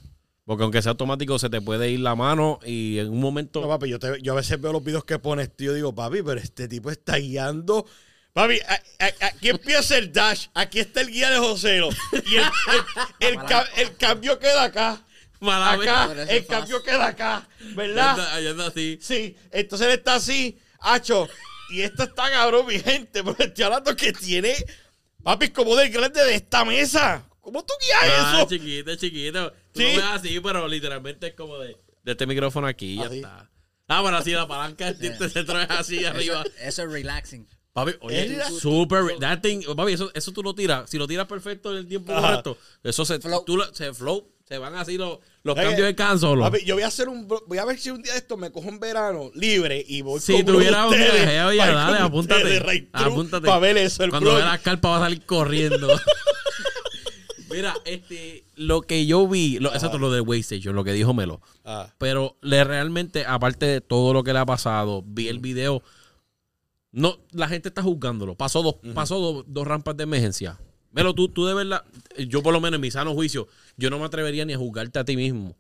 Porque 0.44 0.64
aunque 0.64 0.82
sea 0.82 0.90
automático, 0.90 1.38
se 1.38 1.48
te 1.48 1.60
puede 1.60 1.88
ir 1.90 2.00
la 2.00 2.16
mano 2.16 2.58
y 2.66 2.98
en 2.98 3.10
un 3.10 3.20
momento. 3.20 3.60
No, 3.60 3.68
papi, 3.68 3.88
yo, 3.88 3.98
te- 4.00 4.20
yo 4.22 4.32
a 4.32 4.36
veces 4.36 4.60
veo 4.60 4.72
los 4.72 4.82
videos 4.82 5.04
que 5.04 5.18
pones, 5.20 5.54
tío, 5.56 5.72
digo, 5.72 5.94
papi, 5.94 6.22
pero 6.22 6.40
este 6.40 6.66
tipo 6.66 6.90
está 6.90 7.16
guiando. 7.16 7.86
Papi, 8.32 8.58
a- 8.66 9.04
a- 9.04 9.26
aquí 9.28 9.50
empieza 9.50 9.96
el 9.98 10.12
dash, 10.12 10.46
aquí 10.54 10.80
está 10.80 11.00
el 11.02 11.10
guía 11.12 11.30
de 11.30 11.38
Joselo. 11.38 11.90
Y 12.12 12.34
el, 12.36 12.42
el- 13.20 13.28
el 13.34 13.36
ca- 13.44 13.68
el 13.76 13.96
cambio 13.96 14.38
queda 14.40 14.64
acá. 14.64 15.04
Mala 15.43 15.72
Acá, 15.72 16.12
el 16.28 16.47
cambio 16.47 16.82
queda 16.82 17.07
acá, 17.09 17.49
¿verdad? 17.74 18.11
anda- 18.11 18.34
ahí 18.34 18.47
anda 18.47 18.66
así. 18.68 18.99
Sí, 19.03 19.36
entonces 19.51 19.88
él 19.88 19.95
está 19.95 20.14
así, 20.14 20.57
hacho. 20.80 21.28
Y 21.70 21.82
esto 21.82 22.05
está 22.05 22.30
cabrón, 22.30 22.66
mi 22.66 22.78
gente, 22.78 23.24
pero 23.24 23.36
estoy 23.38 23.64
hablando 23.64 23.97
que 23.97 24.12
tiene, 24.12 24.55
papi, 25.22 25.49
como 25.51 25.74
del 25.74 25.90
grande 25.90 26.22
de 26.24 26.34
esta 26.36 26.64
mesa. 26.64 27.24
¿Cómo 27.40 27.64
tú 27.64 27.74
guías 27.80 27.99
Ah, 28.18 28.36
eso? 28.38 28.49
chiquito, 28.49 28.95
chiquito. 28.95 29.51
Tú 29.72 29.80
Sí. 29.80 29.82
lo 29.82 29.97
ves 29.97 30.05
así, 30.12 30.38
pero 30.40 30.68
literalmente 30.68 31.26
es 31.28 31.34
como 31.34 31.59
de, 31.59 31.76
de 32.05 32.12
este 32.12 32.26
micrófono 32.26 32.66
aquí 32.68 32.93
y 32.93 32.97
ya 32.99 33.07
Así. 33.07 33.16
está. 33.16 33.51
Ah, 33.88 34.01
pero 34.05 34.16
así 34.16 34.30
la 34.30 34.47
palanca 34.47 34.93
del 34.93 35.30
centro 35.30 35.61
es 35.61 35.70
así 35.70 36.05
arriba. 36.05 36.43
Eso, 36.43 36.53
eso 36.61 36.82
es 36.84 36.93
relaxing. 36.93 37.49
Papi, 37.72 37.95
oye, 38.01 38.38
super. 38.61 39.18
That 39.18 39.40
thing, 39.40 39.62
papi, 39.74 39.95
eso, 39.95 40.11
eso 40.14 40.30
tú 40.30 40.43
lo 40.43 40.55
tiras. 40.55 40.88
Si 40.88 40.99
lo 40.99 41.09
tiras 41.09 41.26
perfecto 41.26 41.72
en 41.72 41.78
el 41.78 41.88
tiempo 41.88 42.12
Ajá. 42.12 42.20
correcto, 42.28 42.59
eso 42.84 43.05
se, 43.05 43.18
Flow. 43.18 43.45
tú 43.45 43.57
lo- 43.57 43.74
se 43.74 43.93
flow. 43.93 44.28
Se 44.53 44.59
van 44.59 44.74
así 44.74 44.98
los, 44.98 45.18
los 45.44 45.57
Oye, 45.57 45.64
cambios 45.64 45.86
de 45.86 45.94
can 45.94 46.18
solo. 46.18 46.42
Papi, 46.42 46.62
yo 46.66 46.74
voy 46.74 46.82
a 46.82 46.88
hacer 46.88 47.09
un, 47.09 47.26
voy 47.26 47.57
a 47.57 47.64
ver 47.64 47.78
si 47.78 47.88
un 47.88 48.03
día 48.03 48.12
de 48.12 48.18
esto 48.18 48.36
me 48.36 48.53
cojo 48.53 48.68
en 48.68 48.78
verano 48.78 49.30
libre 49.34 49.82
y 49.88 50.03
voy 50.03 50.20
Si 50.20 50.44
tuviera 50.44 50.86
un 50.86 50.94
viaje, 50.94 51.42
oye, 51.42 51.57
dale, 51.57 51.96
apúntate. 52.00 52.42
ustedes, 52.42 52.62
right 52.62 52.92
through, 52.92 53.12
apúntate. 53.14 53.46
Para 53.46 53.59
ver 53.61 53.78
eso, 53.78 54.05
el 54.05 54.11
Cuando 54.11 54.34
vea 54.34 54.44
la 54.44 54.59
carpa 54.59 54.90
va 54.90 54.96
a 54.98 55.00
salir 55.00 55.24
corriendo. 55.24 55.88
Mira, 57.50 57.74
este, 57.86 58.44
lo 58.57 58.82
que 58.82 59.07
yo 59.07 59.26
vi, 59.26 59.59
lo, 59.59 59.72
exacto, 59.72 59.98
lo 59.98 60.12
de 60.12 60.20
Waystation, 60.20 60.76
lo 60.76 60.84
que 60.84 60.92
dijo 60.92 61.14
Melo. 61.14 61.40
Ah, 61.64 61.88
Pero 61.96 62.36
le 62.42 62.62
realmente, 62.62 63.24
aparte 63.24 63.64
de 63.64 63.80
todo 63.80 64.12
lo 64.12 64.22
que 64.22 64.34
le 64.34 64.40
ha 64.40 64.44
pasado, 64.44 65.03
vi 65.07 65.28
el 65.28 65.38
video. 65.38 65.82
No, 66.90 67.16
la 67.30 67.48
gente 67.48 67.70
está 67.70 67.82
juzgándolo. 67.82 68.34
Pasó 68.34 68.62
dos, 68.62 68.74
pasó 68.92 69.18
dos, 69.18 69.44
dos 69.48 69.66
rampas 69.66 69.96
de 69.96 70.03
emergencia. 70.03 70.59
Melo, 70.93 71.14
tú, 71.14 71.28
tú 71.28 71.47
de 71.47 71.55
verdad, 71.55 71.84
yo 72.28 72.43
por 72.43 72.53
lo 72.53 72.61
menos 72.61 72.76
en 72.76 72.82
mi 72.82 72.90
sano 72.90 73.14
juicio, 73.14 73.49
yo 73.76 73.90
no 73.90 73.99
me 73.99 74.05
atrevería 74.05 74.45
ni 74.45 74.53
a 74.53 74.59
juzgarte 74.59 74.99
a 74.99 75.05
ti 75.05 75.16
mismo. 75.16 75.57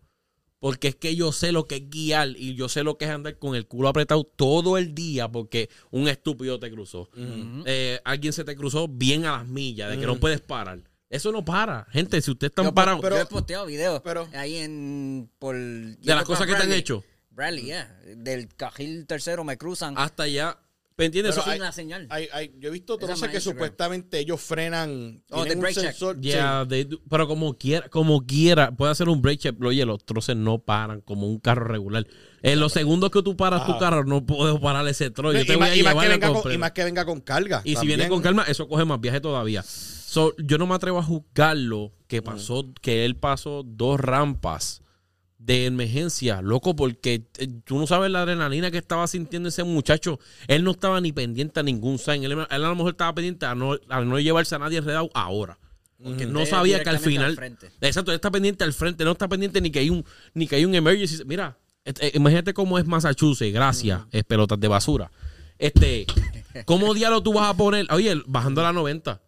Porque 0.58 0.88
es 0.88 0.94
que 0.94 1.16
yo 1.16 1.32
sé 1.32 1.50
lo 1.50 1.66
que 1.66 1.76
es 1.76 1.90
guiar 1.90 2.28
y 2.36 2.54
yo 2.54 2.68
sé 2.68 2.84
lo 2.84 2.96
que 2.96 3.06
es 3.06 3.10
andar 3.10 3.36
con 3.36 3.56
el 3.56 3.66
culo 3.66 3.88
apretado 3.88 4.22
todo 4.22 4.78
el 4.78 4.94
día 4.94 5.28
porque 5.28 5.68
un 5.90 6.06
estúpido 6.06 6.60
te 6.60 6.70
cruzó. 6.70 7.10
Eh, 7.66 8.00
alguien 8.04 8.32
se 8.32 8.44
te 8.44 8.54
cruzó 8.54 8.86
bien 8.86 9.24
a 9.24 9.38
las 9.38 9.48
millas 9.48 9.90
de 9.90 9.98
que 9.98 10.06
no 10.06 10.20
puedes 10.20 10.40
parar. 10.40 10.78
Eso 11.10 11.32
no 11.32 11.44
para. 11.44 11.86
Gente, 11.90 12.22
si 12.22 12.30
usted 12.30 12.46
está 12.46 12.72
parado 12.72 13.02
yo 13.02 13.18
he 13.18 13.26
posteado 13.26 13.66
videos 13.66 14.00
pero- 14.02 14.28
ahí 14.32 14.56
en 14.56 15.28
por 15.38 15.56
de 15.56 15.96
las 16.14 16.24
cosas 16.24 16.46
que 16.46 16.54
te 16.54 16.62
han 16.62 16.72
hecho, 16.72 17.04
Bradley, 17.30 17.64
yeah. 17.64 18.00
Del 18.16 18.48
cajil 18.54 19.06
tercero 19.06 19.44
me 19.44 19.58
cruzan 19.58 19.94
hasta 19.98 20.22
allá, 20.22 20.58
¿me 21.02 21.06
entiendes? 21.06 21.32
Pero 21.34 21.42
Eso- 21.42 21.50
hay- 21.50 21.56
sin 21.58 21.64
la 21.64 21.72
señal. 21.72 22.06
hay- 22.10 22.28
hay- 22.32 22.52
yo 22.58 22.68
he 22.68 22.72
visto 22.72 22.94
Esa 22.94 23.06
troces 23.06 23.22
es 23.24 23.28
que 23.30 23.36
Instagram. 23.38 23.56
supuestamente 23.56 24.18
ellos 24.20 24.40
frenan. 24.40 25.22
Oh, 25.30 25.42
tienen 25.42 25.48
de 25.48 25.54
un 25.56 25.60
brake 25.62 25.74
check. 25.74 25.84
sensor. 25.84 26.20
Yeah, 26.20 26.64
they 26.68 26.84
do- 26.84 27.00
pero 27.10 27.26
como 27.26 27.58
quiera, 27.58 27.88
como 27.88 28.24
quiera, 28.24 28.70
puede 28.70 28.92
hacer 28.92 29.08
un 29.08 29.20
break 29.20 29.40
check. 29.40 29.56
Oye, 29.64 29.84
los 29.84 30.04
troces 30.04 30.36
no 30.36 30.58
paran 30.60 31.00
como 31.00 31.26
un 31.26 31.38
carro 31.40 31.64
regular. 31.66 32.06
En 32.42 32.60
los 32.60 32.72
segundos 32.72 33.10
que 33.10 33.22
tú 33.22 33.36
paras 33.36 33.66
tu 33.66 33.72
Ajá. 33.72 33.80
carro, 33.80 34.04
no 34.04 34.24
puedo 34.24 34.60
parar 34.60 34.86
ese 34.88 35.10
trozo. 35.10 35.32
Sí. 35.32 35.38
Yo 35.40 35.46
te 35.46 35.52
Y, 35.52 35.56
voy 35.56 35.60
más, 35.60 35.70
a 35.70 35.76
y 35.76 35.82
más 35.82 35.92
llevar 35.92 36.04
que 36.04 36.08
la 36.08 36.14
venga 36.28 36.40
con, 36.42 36.52
y 36.52 36.58
más 36.58 36.70
que 36.72 36.84
venga 36.84 37.04
con 37.04 37.20
carga. 37.20 37.60
Y 37.64 37.70
si 37.70 37.74
también. 37.76 37.98
viene 37.98 38.08
con 38.10 38.22
calma, 38.22 38.44
eso 38.48 38.68
coge 38.68 38.84
más 38.84 39.00
viaje 39.00 39.20
todavía. 39.20 39.62
So, 39.62 40.34
yo 40.38 40.58
no 40.58 40.66
me 40.66 40.74
atrevo 40.74 40.98
a 40.98 41.02
juzgarlo 41.02 41.92
que 42.06 42.20
pasó, 42.22 42.70
que 42.82 43.04
él 43.04 43.16
pasó 43.16 43.62
dos 43.64 43.98
rampas 43.98 44.82
de 45.44 45.66
emergencia, 45.66 46.40
loco, 46.40 46.76
porque 46.76 47.26
eh, 47.38 47.48
tú 47.64 47.78
no 47.78 47.86
sabes 47.86 48.10
la 48.10 48.22
adrenalina 48.22 48.70
que 48.70 48.78
estaba 48.78 49.06
sintiendo 49.08 49.48
ese 49.48 49.64
muchacho. 49.64 50.20
Él 50.46 50.62
no 50.62 50.70
estaba 50.70 51.00
ni 51.00 51.12
pendiente 51.12 51.60
a 51.60 51.62
ningún 51.62 51.98
sign. 51.98 52.22
Él, 52.24 52.32
él 52.32 52.46
a 52.48 52.58
lo 52.58 52.76
mejor 52.76 52.92
estaba 52.92 53.14
pendiente 53.14 53.46
a 53.46 53.54
no, 53.54 53.76
a 53.88 54.00
no 54.02 54.20
llevarse 54.20 54.54
a 54.54 54.58
nadie 54.58 54.78
enredado 54.78 55.10
ahora. 55.14 55.58
Porque 56.02 56.26
no 56.26 56.44
sabía 56.46 56.82
que 56.82 56.90
al 56.90 56.98
final. 56.98 57.36
al. 57.38 57.58
Exacto, 57.80 58.10
él 58.10 58.16
está 58.16 58.30
pendiente 58.30 58.64
al 58.64 58.72
frente, 58.72 59.04
no 59.04 59.12
está 59.12 59.28
pendiente 59.28 59.60
ni 59.60 59.70
que 59.70 59.80
hay 59.80 59.90
un, 59.90 60.04
ni 60.34 60.46
que 60.46 60.56
hay 60.56 60.64
un 60.64 60.74
emergency. 60.74 61.24
Mira, 61.24 61.58
este, 61.84 62.08
eh, 62.08 62.12
imagínate 62.14 62.54
cómo 62.54 62.78
es 62.78 62.86
Massachusetts, 62.86 63.52
gracias, 63.52 64.02
es 64.10 64.24
pelotas 64.24 64.58
de 64.58 64.68
basura. 64.68 65.10
Este, 65.58 66.06
¿cómo 66.64 66.92
diablo 66.94 67.22
tú 67.22 67.32
vas 67.32 67.50
a 67.50 67.56
poner? 67.56 67.86
Oye, 67.92 68.20
bajando 68.26 68.60
a 68.60 68.64
la 68.64 68.72
90. 68.72 69.20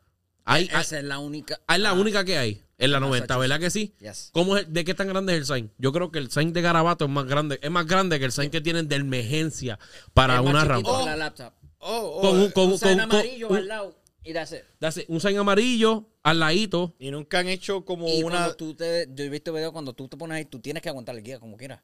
Hay, 0.44 0.68
hay- 0.72 0.82
Esa 0.82 0.98
es 0.98 1.04
la 1.04 1.18
única. 1.18 1.60
es 1.68 1.78
la 1.78 1.90
ah, 1.90 1.94
única 1.94 2.24
que 2.24 2.38
hay. 2.38 2.63
En 2.76 2.90
la 2.90 2.98
90, 3.00 3.22
Massachusetts. 3.26 3.40
¿verdad 3.40 3.60
que 3.60 3.70
sí? 3.70 3.94
Yes. 4.00 4.30
¿Cómo 4.32 4.56
es, 4.56 4.72
¿De 4.72 4.84
qué 4.84 4.94
tan 4.94 5.08
grande 5.08 5.32
es 5.34 5.38
el 5.40 5.46
sign? 5.46 5.70
Yo 5.78 5.92
creo 5.92 6.10
que 6.10 6.18
el 6.18 6.30
sign 6.30 6.52
de 6.52 6.60
Garabato 6.62 7.04
es 7.04 7.10
más 7.10 7.24
grande. 7.26 7.58
Es 7.62 7.70
más 7.70 7.86
grande 7.86 8.18
que 8.18 8.24
el 8.24 8.32
sign 8.32 8.50
que 8.50 8.60
tienen 8.60 8.88
de 8.88 8.96
emergencia 8.96 9.78
para 10.12 10.34
Es 10.36 10.40
una 10.40 10.64
rampa. 10.64 11.04
la 11.04 11.16
laptop. 11.16 11.52
Oh, 11.78 12.14
oh, 12.16 12.20
Con 12.22 12.38
un, 12.40 12.50
con, 12.50 12.64
Un 12.64 12.70
con- 12.70 12.78
sign 12.78 12.98
con- 12.98 13.02
amarillo 13.12 13.54
al 13.54 13.68
lado 13.68 13.96
y 14.24 14.32
that's 14.32 14.52
it. 14.52 14.60
that's 14.80 14.96
it, 14.96 15.04
un 15.08 15.20
sign 15.20 15.36
amarillo 15.36 16.08
al 16.22 16.40
ladito. 16.40 16.94
Y 16.98 17.10
nunca 17.10 17.38
han 17.40 17.48
hecho 17.48 17.84
como 17.84 18.08
Y 18.08 18.22
una. 18.22 18.36
cuando 18.38 18.56
tú 18.56 18.74
te, 18.74 19.06
yo 19.14 19.24
he 19.24 19.28
visto 19.28 19.52
videos 19.52 19.70
cuando 19.72 19.92
tú 19.92 20.08
te 20.08 20.16
pones 20.16 20.36
ahí, 20.36 20.44
tú 20.46 20.60
tienes 20.60 20.82
que 20.82 20.88
aguantar 20.88 21.14
el 21.14 21.22
guía 21.22 21.38
como 21.38 21.56
quieras. 21.56 21.80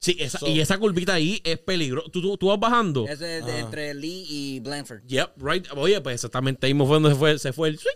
Sí, 0.00 0.16
esa- 0.20 0.38
So- 0.38 0.46
y 0.46 0.60
esa 0.60 0.78
curvita 0.78 1.14
ahí 1.14 1.40
es 1.44 1.58
peligrosa. 1.58 2.08
¿Tú, 2.12 2.22
tú, 2.22 2.36
tú 2.38 2.46
vas 2.46 2.60
bajando. 2.60 3.04
Ese 3.06 3.38
es 3.38 3.44
de- 3.44 3.52
Ah. 3.52 3.58
entre 3.58 3.94
Lee 3.94 4.24
y 4.28 4.60
Blanford. 4.60 5.02
Yep, 5.06 5.42
right. 5.42 5.66
Oye, 5.76 6.00
pues 6.00 6.14
exactamente 6.14 6.66
ahí 6.66 6.72
mismo 6.72 6.86
fue 6.86 6.96
donde 7.00 7.10
se 7.10 7.16
fue, 7.16 7.38
se 7.38 7.52
fue 7.52 7.68
el 7.70 7.78
swing. 7.78 7.92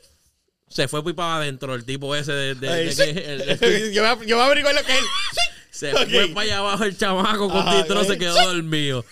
Se 0.72 0.88
fue 0.88 1.02
para 1.14 1.36
adentro 1.36 1.74
el 1.74 1.84
tipo 1.84 2.14
ese 2.16 2.32
de, 2.32 2.54
de- 2.54 2.68
Ay, 2.68 2.84
de 2.86 2.92
sí. 2.92 3.02
que- 3.12 3.32
el- 3.34 3.40
el- 3.42 3.92
yo, 3.92 4.02
voy 4.02 4.10
a, 4.10 4.26
yo 4.26 4.36
voy 4.36 4.42
a 4.42 4.46
averiguar 4.46 4.74
lo 4.74 4.82
que 4.84 4.92
es. 4.92 5.04
se 5.70 5.92
fue 5.92 6.28
para 6.28 6.40
allá 6.42 6.58
abajo 6.58 6.84
el 6.84 6.96
chamaco 6.96 7.48
con 7.48 7.58
Ajá, 7.58 7.82
titro 7.82 8.04
se 8.04 8.16
quedó 8.18 8.34
dormido. 8.54 9.04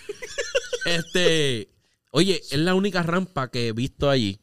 Este, 0.85 1.69
oye, 2.11 2.41
es 2.49 2.57
la 2.59 2.73
única 2.73 3.03
rampa 3.03 3.49
que 3.51 3.67
he 3.67 3.71
visto 3.73 4.09
allí. 4.09 4.39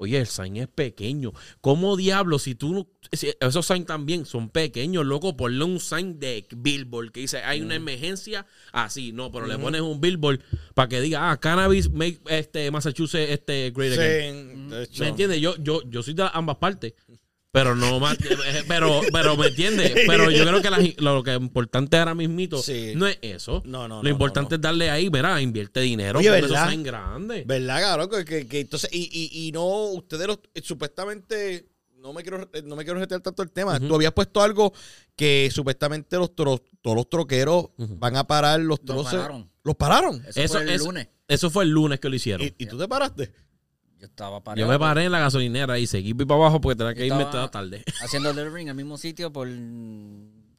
Oye, 0.00 0.16
el 0.16 0.26
sign 0.26 0.56
es 0.56 0.66
pequeño. 0.66 1.34
¿Cómo 1.60 1.94
diablo? 1.94 2.38
Si 2.38 2.54
tú 2.54 2.72
no. 2.72 2.88
si 3.12 3.34
esos 3.38 3.66
signs 3.66 3.84
también 3.84 4.24
son 4.24 4.48
pequeños, 4.48 5.04
loco. 5.04 5.36
Ponle 5.36 5.62
un 5.62 5.78
sign 5.78 6.18
de 6.18 6.46
billboard 6.56 7.12
que 7.12 7.20
dice 7.20 7.42
hay 7.42 7.60
una 7.60 7.74
emergencia. 7.74 8.46
Así, 8.72 9.12
no, 9.12 9.30
pero 9.30 9.46
le 9.46 9.58
pones 9.58 9.82
un 9.82 10.00
billboard 10.00 10.40
para 10.72 10.88
que 10.88 11.02
diga, 11.02 11.30
ah, 11.30 11.38
cannabis 11.38 11.90
make 11.90 12.18
este 12.28 12.70
Massachusetts 12.70 13.30
este 13.30 13.72
great 13.72 13.92
again. 13.92 14.70
Sí. 14.90 15.00
¿Me 15.02 15.08
entiendes? 15.08 15.38
Yo, 15.38 15.54
yo, 15.58 15.82
yo 15.86 16.02
soy 16.02 16.14
de 16.14 16.26
ambas 16.32 16.56
partes. 16.56 16.94
Pero 17.52 17.74
no 17.74 17.98
más, 17.98 18.16
eh, 18.20 18.62
pero, 18.68 19.00
pero 19.12 19.36
me 19.36 19.48
entiendes. 19.48 19.92
Pero 20.06 20.30
yo 20.30 20.46
creo 20.46 20.62
que 20.62 20.70
la- 20.70 20.78
lo 20.98 21.22
que 21.24 21.32
es 21.34 21.40
importante 21.40 21.96
ahora 21.96 22.14
mismito 22.14 22.62
Sí. 22.62 22.92
no 22.94 23.08
es 23.08 23.18
eso. 23.22 23.60
No, 23.66 23.88
no, 23.88 23.96
Lo 23.96 24.02
no, 24.04 24.08
importante 24.08 24.50
no, 24.50 24.56
es 24.56 24.60
darle 24.62 24.88
ahí, 24.88 25.08
verá, 25.08 25.40
invierte 25.40 25.80
dinero. 25.80 26.20
Oye, 26.20 26.30
¿verdad? 26.30 26.50
esos 26.62 26.70
signs 26.70 26.84
grandes. 26.84 27.46
¿Verdad, 27.48 27.80
cabrón? 27.80 28.08
Que, 28.10 28.24
que- 28.24 28.46
que 28.46 28.60
entonces, 28.60 28.88
y, 28.92 29.10
y, 29.12 29.48
y 29.48 29.52
no, 29.52 29.66
ustedes 29.86 30.28
los, 30.28 30.38
eh, 30.54 30.60
supuestamente, 30.62 31.66
no 31.96 32.12
me 32.12 32.22
quiero, 32.22 32.48
eh, 32.52 32.62
no 32.64 32.76
me 32.76 32.84
quiero 32.84 33.00
retirar 33.00 33.20
tanto 33.20 33.42
el 33.42 33.50
tema. 33.50 33.76
Ujú. 33.78 33.88
Tú 33.88 33.94
habías 33.96 34.12
puesto 34.12 34.40
algo 34.42 34.72
que 35.16 35.50
supuestamente 35.52 36.16
los 36.18 36.30
tro- 36.36 36.62
todos 36.80 36.96
los 36.96 37.08
troqueros 37.10 37.66
van 37.76 38.16
a 38.16 38.24
parar 38.28 38.60
los 38.60 38.78
Lo 38.78 38.84
troces. 38.84 39.14
pararon. 39.18 39.50
¿Los 39.64 39.74
pararon? 39.74 40.24
Eso, 40.26 40.40
Eso 40.40 40.54
fue 40.54 40.62
el 40.62 40.68
es- 40.70 40.80
lunes. 40.82 41.08
Eso 41.26 41.50
fue 41.50 41.64
el 41.64 41.70
lunes 41.70 41.98
que 42.00 42.08
lo 42.08 42.14
hicieron. 42.14 42.46
¿Y, 42.46 42.54
y 42.58 42.66
tú 42.66 42.78
te 42.78 42.86
paraste? 42.88 43.32
Yo 44.00 44.06
estaba 44.06 44.38
Yo 44.38 44.44
parado. 44.44 44.68
me 44.68 44.78
paré 44.78 45.04
en 45.04 45.12
la 45.12 45.18
gasolinera 45.20 45.78
y 45.78 45.86
seguí 45.86 46.14
para 46.14 46.34
abajo 46.34 46.60
porque 46.60 46.76
tenía 46.76 46.94
que 46.94 47.06
Yo 47.06 47.14
irme 47.14 47.26
toda 47.30 47.50
tarde. 47.50 47.84
Haciendo 48.02 48.32
delivery 48.32 48.62
en 48.62 48.68
el 48.68 48.74
mismo 48.74 48.96
sitio 48.96 49.30
por 49.32 49.46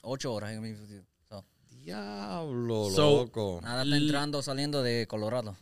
ocho 0.04 0.34
horas 0.34 0.52
en 0.52 0.58
el 0.58 0.62
mismo 0.72 0.86
sitio. 0.86 1.04
So, 1.28 1.44
Diablo, 1.72 2.90
So- 2.92 3.24
loco. 3.24 3.60
nada 3.64 3.84
está 3.84 3.98
entrando 3.98 4.38
o 4.40 4.42
saliendo 4.44 4.84
de 4.84 5.08
Colorado. 5.08 5.58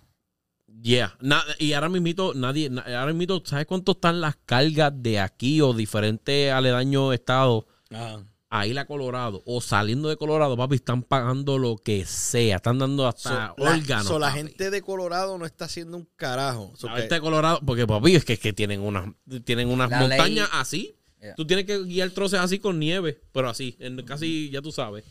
Yeah. 0.81 1.15
Na- 1.21 1.43
y 1.57 1.73
ahora 1.73 1.89
mismito, 1.89 2.33
nadie, 2.35 2.69
na- 2.69 2.81
ahora 2.83 3.07
mismito, 3.07 3.41
¿sabes 3.45 3.65
cuánto 3.65 3.93
están 3.93 4.21
las 4.21 4.35
cargas 4.45 4.91
de 4.95 5.19
aquí 5.19 5.61
o 5.61 5.73
diferentes 5.73 6.51
aledaños 6.51 7.13
estados 7.13 7.63
Ajá. 7.91 8.23
A 8.51 8.65
ir 8.65 8.77
a 8.79 8.85
Colorado 8.85 9.43
o 9.45 9.61
saliendo 9.61 10.09
de 10.09 10.17
Colorado, 10.17 10.57
papi? 10.57 10.75
Están 10.75 11.03
pagando 11.03 11.57
lo 11.57 11.77
que 11.77 12.05
sea. 12.05 12.55
Están 12.57 12.79
dando 12.79 13.07
hasta 13.07 13.29
So, 13.29 13.35
la, 13.35 13.53
órganos. 13.71 14.07
so, 14.07 14.19
la 14.19 14.27
papi. 14.27 14.37
gente 14.39 14.71
de 14.71 14.81
Colorado 14.81 15.37
no 15.37 15.45
está 15.45 15.65
haciendo 15.65 15.97
un 15.97 16.07
carajo. 16.15 16.73
So 16.75 16.87
La 16.87 16.95
que- 16.95 16.99
gente 17.01 17.15
de 17.15 17.21
Colorado, 17.21 17.59
porque 17.65 17.85
papi, 17.87 18.15
es 18.15 18.25
que, 18.25 18.33
es 18.33 18.39
que 18.39 18.53
tienen 18.53 18.81
unas, 18.81 19.11
tienen 19.45 19.69
unas 19.69 19.89
La 19.89 19.99
montañas 19.99 20.49
ley- 20.49 20.59
así. 20.59 20.95
Yeah. 21.21 21.35
Tú 21.35 21.45
tienes 21.45 21.65
que 21.65 21.83
guiar 21.83 22.09
troces 22.11 22.39
así 22.39 22.59
con 22.59 22.79
nieve, 22.79 23.21
pero 23.33 23.49
así, 23.49 23.75
en 23.79 24.01
casi, 24.05 24.49
ya 24.51 24.61
tú 24.61 24.71
sabes. 24.71 25.03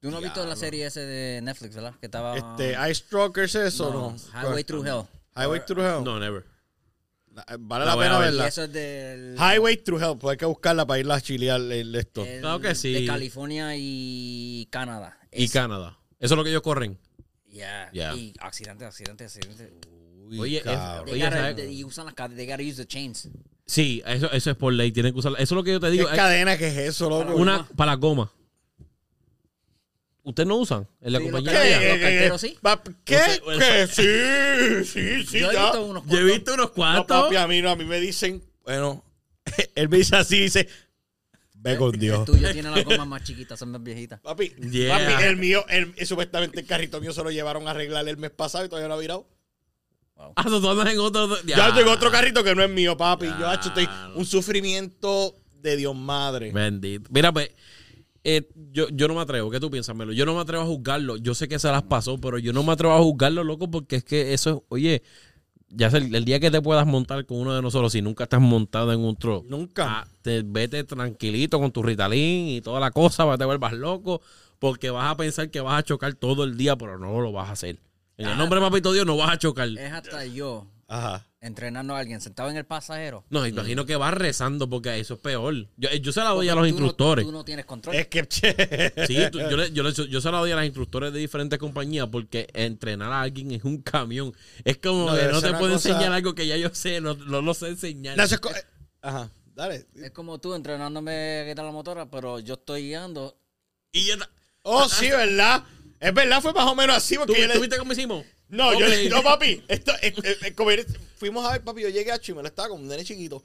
Tú 0.00 0.10
no 0.10 0.16
has 0.16 0.22
visto 0.22 0.44
la 0.44 0.56
serie 0.56 0.86
ese 0.86 1.00
de 1.00 1.40
Netflix, 1.42 1.74
¿verdad? 1.74 1.94
Que 2.00 2.06
estaba... 2.06 2.36
Este, 2.36 2.74
Ice 2.90 3.04
Truckers, 3.08 3.54
eso, 3.54 3.92
¿no? 3.92 4.16
Highway 4.40 4.64
Through 4.64 4.86
Hell. 4.86 5.02
Highway 5.36 5.60
Through 5.66 5.84
Hell. 5.84 6.02
No, 6.04 6.18
never. 6.18 6.44
Vale 7.58 7.84
La 7.84 7.96
pena 7.96 8.18
verla. 8.18 8.46
eso 8.48 8.64
es 8.64 8.72
del... 8.72 9.36
Highway 9.38 9.76
Through 9.78 10.02
Hell, 10.02 10.18
pues 10.18 10.32
hay 10.32 10.36
que 10.38 10.46
buscarla 10.46 10.86
para 10.86 11.00
irla 11.00 11.14
a 11.16 11.20
chilear 11.20 11.60
el- 11.60 11.94
esto. 11.94 12.24
el- 12.24 12.40
Claro 12.40 12.60
que 12.60 12.74
sí. 12.74 12.92
De 12.92 13.06
California 13.06 13.72
y 13.76 14.66
Canadá. 14.70 15.18
Y 15.32 15.44
Es- 15.44 15.52
Canadá. 15.52 15.98
Eso 16.18 16.34
es 16.34 16.36
lo 16.38 16.44
que 16.44 16.50
ellos 16.50 16.62
corren. 16.62 16.98
Yeah. 17.50 17.90
Yeah. 17.92 18.14
Y 18.14 18.32
accidente, 18.40 18.84
accidente, 18.84 19.24
accidente. 19.24 19.72
Uy, 20.28 20.38
Oye, 20.38 20.58
es- 20.58 21.10
Oye, 21.12 21.72
y 21.72 21.84
usan 21.84 22.06
las 22.06 22.14
cadenas. 22.14 22.36
They 22.36 22.46
gotta 22.46 22.62
use 22.62 22.76
the 22.76 22.86
chains. 22.86 23.28
Sí, 23.66 24.02
eso, 24.06 24.30
eso 24.32 24.50
es 24.50 24.56
por 24.56 24.72
ley, 24.72 24.90
tienen 24.92 25.12
que 25.12 25.18
usar. 25.20 25.32
Eso 25.34 25.42
es 25.42 25.50
lo 25.52 25.62
que 25.62 25.72
yo 25.72 25.80
te 25.80 25.86
¿Qué 25.86 25.92
digo. 25.92 26.08
es 26.08 26.14
cadena 26.16 26.56
que 26.58 26.66
es 26.68 26.76
eso, 26.76 27.08
loco? 27.08 27.34
una 27.36 27.66
para 27.76 27.92
la 27.92 27.96
goma. 27.96 28.32
¿Ustedes 30.22 30.46
no 30.46 30.56
usan? 30.56 30.86
En 31.00 31.12
la 31.14 31.18
Sí, 31.18 31.24
compañía 31.24 31.52
los 31.52 31.98
carteros 32.00 32.40
sí. 32.40 32.58
¿Qué? 33.04 33.18
¿Qué? 33.58 33.86
Sí, 33.86 34.84
sí, 34.84 35.26
sí, 35.26 35.38
Yo 35.40 35.50
he 35.50 35.54
ya. 35.54 35.62
visto 35.64 35.84
unos 35.86 36.04
Yo 36.06 36.18
he 36.18 36.20
cuantos. 36.20 36.34
visto 36.36 36.54
unos 36.54 36.70
No, 36.76 37.06
papi, 37.06 37.36
a 37.36 37.46
mí 37.46 37.62
no, 37.62 37.70
a 37.70 37.76
mí 37.76 37.84
me 37.84 38.00
dicen, 38.00 38.42
bueno, 38.64 39.04
él 39.74 39.88
me 39.88 39.96
dice 39.98 40.16
así, 40.16 40.40
dice, 40.40 40.68
ve 41.54 41.76
con 41.78 41.92
Dios. 41.92 42.20
El 42.20 42.24
tuyo 42.34 42.52
tiene 42.52 42.70
las 42.70 42.84
gomas 42.84 43.06
más 43.06 43.22
chiquitas, 43.24 43.58
son 43.58 43.70
más 43.70 43.82
viejitas. 43.82 44.20
Papi, 44.20 44.52
Yeah. 44.70 44.98
papi, 44.98 45.24
el 45.24 45.36
mío, 45.36 45.64
el, 45.68 45.94
supuestamente 46.06 46.60
el 46.60 46.66
carrito 46.66 47.00
mío 47.00 47.12
se 47.12 47.22
lo 47.24 47.30
llevaron 47.30 47.66
a 47.66 47.70
arreglar 47.70 48.06
el 48.08 48.16
mes 48.18 48.30
pasado 48.30 48.64
y 48.64 48.68
todavía 48.68 48.88
no 48.88 48.94
ha 48.94 48.98
virado. 48.98 49.26
Ah, 50.36 50.44
tú 50.44 50.68
andas 50.68 50.92
en 50.92 50.98
otro. 50.98 51.42
Ya 51.44 51.74
tengo 51.74 51.90
otro 51.92 52.10
carrito 52.10 52.44
que 52.44 52.54
no 52.54 52.62
es 52.62 52.68
mío, 52.68 52.94
papi. 52.94 53.24
Yo 53.26 53.38
Ya. 53.40 53.54
hecho, 53.54 53.68
estoy 53.68 53.88
un 54.14 54.26
sufrimiento 54.26 55.34
de 55.54 55.76
Dios 55.78 55.96
madre. 55.96 56.52
Bendito. 56.52 57.08
Mira, 57.10 57.32
pues. 57.32 57.50
Eh, 58.24 58.48
yo, 58.72 58.88
yo 58.90 59.08
no 59.08 59.14
me 59.14 59.20
atrevo. 59.20 59.50
¿Qué 59.50 59.60
tú 59.60 59.70
piensas, 59.70 59.96
Melo? 59.96 60.12
Yo 60.12 60.26
no 60.26 60.34
me 60.34 60.40
atrevo 60.40 60.62
a 60.62 60.66
juzgarlo. 60.66 61.16
Yo 61.16 61.34
sé 61.34 61.48
que 61.48 61.58
se 61.58 61.68
las 61.68 61.82
pasó, 61.82 62.18
pero 62.18 62.38
yo 62.38 62.52
no 62.52 62.62
me 62.62 62.72
atrevo 62.72 62.94
a 62.94 62.98
juzgarlo, 62.98 63.44
loco, 63.44 63.70
porque 63.70 63.96
es 63.96 64.04
que 64.04 64.32
eso 64.34 64.50
es. 64.50 64.56
Oye, 64.68 65.02
ya 65.68 65.90
sé, 65.90 65.98
el, 65.98 66.14
el 66.14 66.24
día 66.24 66.40
que 66.40 66.50
te 66.50 66.60
puedas 66.60 66.86
montar 66.86 67.24
con 67.26 67.38
uno 67.38 67.54
de 67.54 67.62
nosotros, 67.62 67.92
si 67.92 68.02
nunca 68.02 68.24
estás 68.24 68.40
montado 68.40 68.92
en 68.92 69.00
un 69.00 69.16
truck, 69.16 69.46
Nunca. 69.48 70.00
ah, 70.00 70.08
te, 70.22 70.42
vete 70.42 70.84
tranquilito 70.84 71.58
con 71.60 71.70
tu 71.70 71.82
Ritalin 71.82 72.48
y 72.48 72.60
toda 72.60 72.80
la 72.80 72.90
cosa, 72.90 73.24
para 73.24 73.36
que 73.36 73.38
te 73.38 73.44
vuelvas 73.44 73.72
loco, 73.72 74.20
porque 74.58 74.90
vas 74.90 75.10
a 75.10 75.16
pensar 75.16 75.50
que 75.50 75.60
vas 75.60 75.78
a 75.78 75.82
chocar 75.84 76.14
todo 76.14 76.44
el 76.44 76.56
día, 76.56 76.76
pero 76.76 76.98
no 76.98 77.20
lo 77.20 77.32
vas 77.32 77.48
a 77.48 77.52
hacer. 77.52 77.78
En 78.18 78.28
el 78.28 78.36
nombre 78.36 78.60
de 78.60 78.66
Papito 78.66 78.92
Dios 78.92 79.06
no 79.06 79.16
vas 79.16 79.30
a 79.30 79.38
chocar. 79.38 79.68
Es 79.68 79.92
hasta 79.92 80.26
yo 80.26 80.66
Ajá. 80.88 81.26
Entrenando 81.42 81.94
a 81.94 81.98
alguien 82.00 82.20
sentado 82.20 82.50
en 82.50 82.56
el 82.56 82.64
pasajero. 82.66 83.24
No, 83.30 83.46
imagino 83.46 83.86
que 83.86 83.96
vas 83.96 84.12
rezando 84.14 84.68
porque 84.68 84.98
eso 84.98 85.14
es 85.14 85.20
peor. 85.20 85.54
Yo, 85.76 85.90
yo 85.90 86.12
se 86.12 86.20
la 86.20 86.30
doy 86.30 86.48
a 86.48 86.54
los 86.54 86.62
Tú 86.62 86.62
no- 86.62 86.68
instructores. 86.68 87.24
tú 87.24 87.32
no 87.32 87.44
tienes 87.44 87.64
control. 87.64 87.94
Es 87.96 88.08
que, 88.08 88.26
che. 88.28 88.52
Sí, 89.06 89.16
tú- 89.32 89.38
yo, 89.40 89.56
le- 89.56 89.72
yo, 89.72 89.82
le- 89.82 89.92
yo 89.92 90.20
se 90.20 90.30
la 90.30 90.38
doy 90.38 90.50
a 90.52 90.56
los 90.56 90.64
instructores 90.64 91.12
de 91.12 91.18
diferentes 91.18 91.58
compañías 91.58 92.08
porque 92.12 92.48
entrenar 92.52 93.10
a 93.12 93.22
alguien 93.22 93.50
en 93.52 93.60
un 93.64 93.78
camión 93.82 94.34
es 94.64 94.76
como 94.78 95.06
No, 95.06 95.16
que 95.16 95.24
no 95.28 95.40
te 95.40 95.50
puedo 95.54 95.72
cosa- 95.74 95.88
enseñar 95.90 96.12
algo 96.12 96.34
que 96.34 96.46
ya 96.46 96.56
yo 96.58 96.68
sé, 96.74 97.00
no, 97.00 97.14
no 97.14 97.40
lo 97.40 97.54
sé 97.54 97.68
enseñar. 97.68 98.16
No, 98.16 98.22
es 98.24 98.32
eh, 98.32 98.38
Ajá, 99.02 99.30
dale. 99.54 99.86
Es 99.96 100.10
como 100.10 100.38
tú 100.38 100.52
entrenándome 100.54 101.40
a 101.40 101.48
quitar 101.48 101.64
la 101.64 101.72
motora, 101.72 102.10
pero 102.10 102.38
yo 102.40 102.54
estoy 102.54 102.82
guiando. 102.88 103.36
y 103.92 104.10
está. 104.10 104.28
Oh, 104.62 104.86
sí, 104.90 105.08
¿verdad? 105.08 105.64
Es 106.00 106.12
verdad, 106.12 106.42
fue 106.42 106.52
más 106.52 106.66
o 106.66 106.74
menos 106.74 106.96
así. 106.96 107.14
¿Tú, 107.14 107.22
Porque 107.26 107.40
yo 107.40 107.46
le- 107.48 107.54
tú 107.54 107.60
viste 107.60 107.78
cómo 107.78 107.92
hicimos? 107.92 108.24
No, 108.50 108.78
yo 108.78 108.86
no, 109.10 109.22
papi. 109.22 109.62
Esto, 109.68 109.92
fuimos 111.16 111.46
a 111.46 111.52
ver, 111.52 111.64
papi. 111.64 111.82
Yo 111.82 111.88
llegué 111.88 112.12
a 112.12 112.18
Chimel, 112.18 112.46
estaba 112.46 112.68
con 112.68 112.80
un 112.80 112.88
nene 112.88 113.04
chiquito. 113.04 113.42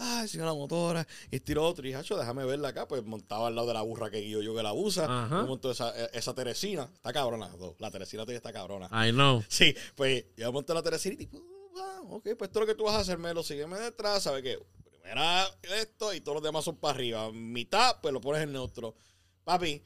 Ah, 0.00 0.24
de 0.30 0.38
la 0.38 0.54
motora. 0.54 1.06
Y 1.30 1.36
estiró 1.36 1.66
otro. 1.66 1.84
Y 1.84 1.88
dije, 1.88 1.98
"Acho, 1.98 2.16
déjame 2.16 2.44
verla 2.44 2.68
acá. 2.68 2.86
Pues 2.86 3.04
montaba 3.04 3.48
al 3.48 3.56
lado 3.56 3.66
de 3.66 3.74
la 3.74 3.82
burra 3.82 4.10
que 4.10 4.20
guío 4.20 4.40
yo 4.40 4.54
que 4.54 4.62
la 4.62 4.72
usa. 4.72 5.04
Ajá. 5.24 5.42
Monto 5.42 5.72
esa, 5.72 5.92
eh, 6.00 6.10
esa 6.12 6.34
Teresina. 6.34 6.88
Está 6.94 7.12
cabrona. 7.12 7.50
La 7.78 7.90
Teresina 7.90 8.22
todavía 8.22 8.36
está 8.36 8.52
cabrona. 8.52 8.88
I 9.06 9.10
know. 9.10 9.42
Sí, 9.48 9.74
pues 9.96 10.24
yo 10.36 10.52
monté 10.52 10.72
la 10.72 10.82
Teresina 10.82 11.14
y 11.14 11.18
tipo, 11.18 11.42
ah, 11.76 12.00
ok, 12.10 12.22
pues 12.38 12.48
esto 12.48 12.60
es 12.60 12.60
lo 12.60 12.66
que 12.66 12.74
tú 12.76 12.84
vas 12.84 12.94
a 12.94 13.00
hacer, 13.00 13.18
Melo. 13.18 13.42
Sígueme 13.42 13.76
detrás, 13.80 14.22
¿sabes 14.22 14.42
qué? 14.44 14.58
Primera 14.84 15.44
esto 15.62 16.14
y 16.14 16.20
todos 16.20 16.36
los 16.36 16.44
demás 16.44 16.64
son 16.64 16.76
para 16.76 16.94
arriba. 16.94 17.32
Mitad, 17.32 17.96
pues 18.00 18.14
lo 18.14 18.20
pones 18.20 18.42
en 18.42 18.52
neutro. 18.52 18.94
Papi, 19.42 19.82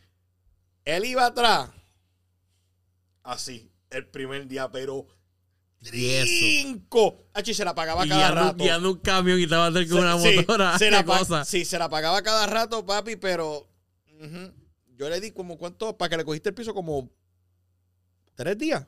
él 0.84 1.04
iba 1.06 1.24
atrás. 1.24 1.70
Así, 3.22 3.71
el 3.92 4.06
primer 4.08 4.46
día, 4.46 4.70
pero. 4.70 5.06
Cinco. 5.82 7.26
Achi, 7.34 7.54
se 7.54 7.64
la 7.64 7.74
pagaba 7.74 8.06
Y 8.06 8.08
cada 8.08 8.20
guiando, 8.28 8.40
rato. 8.42 8.64
guiando 8.64 8.90
un 8.92 8.98
camión 8.98 9.40
y 9.40 9.44
estaba 9.44 9.70
con 9.72 9.98
una 9.98 10.18
Sí, 10.18 10.36
motora. 10.36 10.78
se 10.78 10.84
qué 10.86 10.90
la 10.90 11.04
cosa. 11.04 11.44
sí, 11.44 11.64
se 11.64 11.78
la 11.78 11.88
pagaba 11.88 12.22
cada 12.22 12.46
rato, 12.46 12.84
papi, 12.86 13.16
pero. 13.16 13.68
Yo 14.96 15.08
le 15.08 15.20
di 15.20 15.32
como 15.32 15.58
cuánto, 15.58 15.96
para 15.98 16.10
que 16.10 16.16
le 16.18 16.24
cogiste 16.24 16.50
el 16.50 16.54
piso, 16.54 16.72
como. 16.74 17.10
Tres 18.34 18.56
días. 18.58 18.86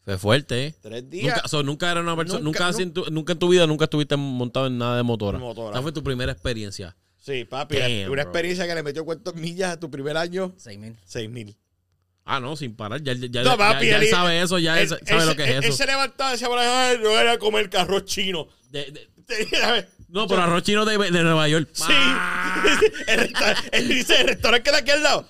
Fue 0.00 0.18
fuerte, 0.18 0.66
¿eh? 0.66 0.74
Tres 0.80 1.08
días. 1.08 1.36
Nunca, 1.36 1.48
so, 1.48 1.62
nunca 1.62 1.90
era 1.90 2.00
una 2.00 2.16
persona, 2.16 2.40
Nunca, 2.40 2.60
nunca, 2.60 2.68
así 2.68 2.82
en 2.82 2.92
tu, 2.92 3.04
nunca 3.10 3.34
en 3.34 3.38
tu 3.38 3.48
vida 3.48 3.66
nunca 3.66 3.84
estuviste 3.84 4.16
montado 4.16 4.66
en 4.66 4.78
nada 4.78 4.96
de 4.96 5.02
motora. 5.02 5.38
Motora. 5.38 5.72
Esa 5.74 5.82
fue 5.82 5.92
tu 5.92 6.02
primera 6.02 6.32
experiencia. 6.32 6.96
Sí, 7.18 7.44
papi, 7.44 7.76
Damn, 7.76 7.92
una 8.04 8.08
bro. 8.10 8.22
experiencia 8.22 8.66
que 8.66 8.74
le 8.74 8.82
metió 8.82 9.04
cuántas 9.04 9.34
millas 9.34 9.72
a 9.74 9.78
tu 9.80 9.90
primer 9.90 10.16
año, 10.16 10.54
Seis 10.56 10.78
mil. 10.78 10.96
seis 11.04 11.28
mil. 11.28 11.54
Ah, 12.32 12.40
no, 12.40 12.56
sin 12.56 12.76
parar. 12.76 13.02
Ya, 13.02 13.12
ya, 13.14 13.26
ya, 13.30 13.42
No, 13.42 13.50
ya- 13.50 13.56
papi, 13.56 13.86
ya 13.88 13.96
él- 13.96 14.02
él 14.04 14.08
sabe 14.10 14.40
eso, 14.40 14.58
ya 14.58 14.80
él, 14.80 14.88
sabe 14.88 15.00
él 15.22 15.26
lo 15.26 15.36
que 15.36 15.42
es 15.44 15.48
él- 15.50 15.56
Él 15.56 15.64
eso. 15.64 15.76
se 15.76 15.86
levantaba 15.86 16.30
y 16.30 16.32
decía, 16.34 16.48
por 16.48 16.58
ahí, 16.58 16.68
"Ay, 16.68 16.98
yo 17.02 17.18
era 17.18 17.38
comer 17.38 17.68
carro 17.68 18.00
chino. 18.00 18.46
De- 18.70 18.90
de- 18.92 19.08
Tenía- 19.26 19.88
no, 20.08 20.26
pero 20.26 20.42
arroz 20.42 20.62
chino 20.64 20.84
de, 20.84 20.96
de 20.98 21.22
Nueva 21.22 21.48
York. 21.48 21.68
Sí. 21.72 21.84
Él 23.72 23.88
dice, 23.88 24.20
el 24.20 24.28
restaurante 24.28 24.62
queda 24.70 24.78
aquí 24.78 24.90
al 24.90 25.02
lado. 25.02 25.28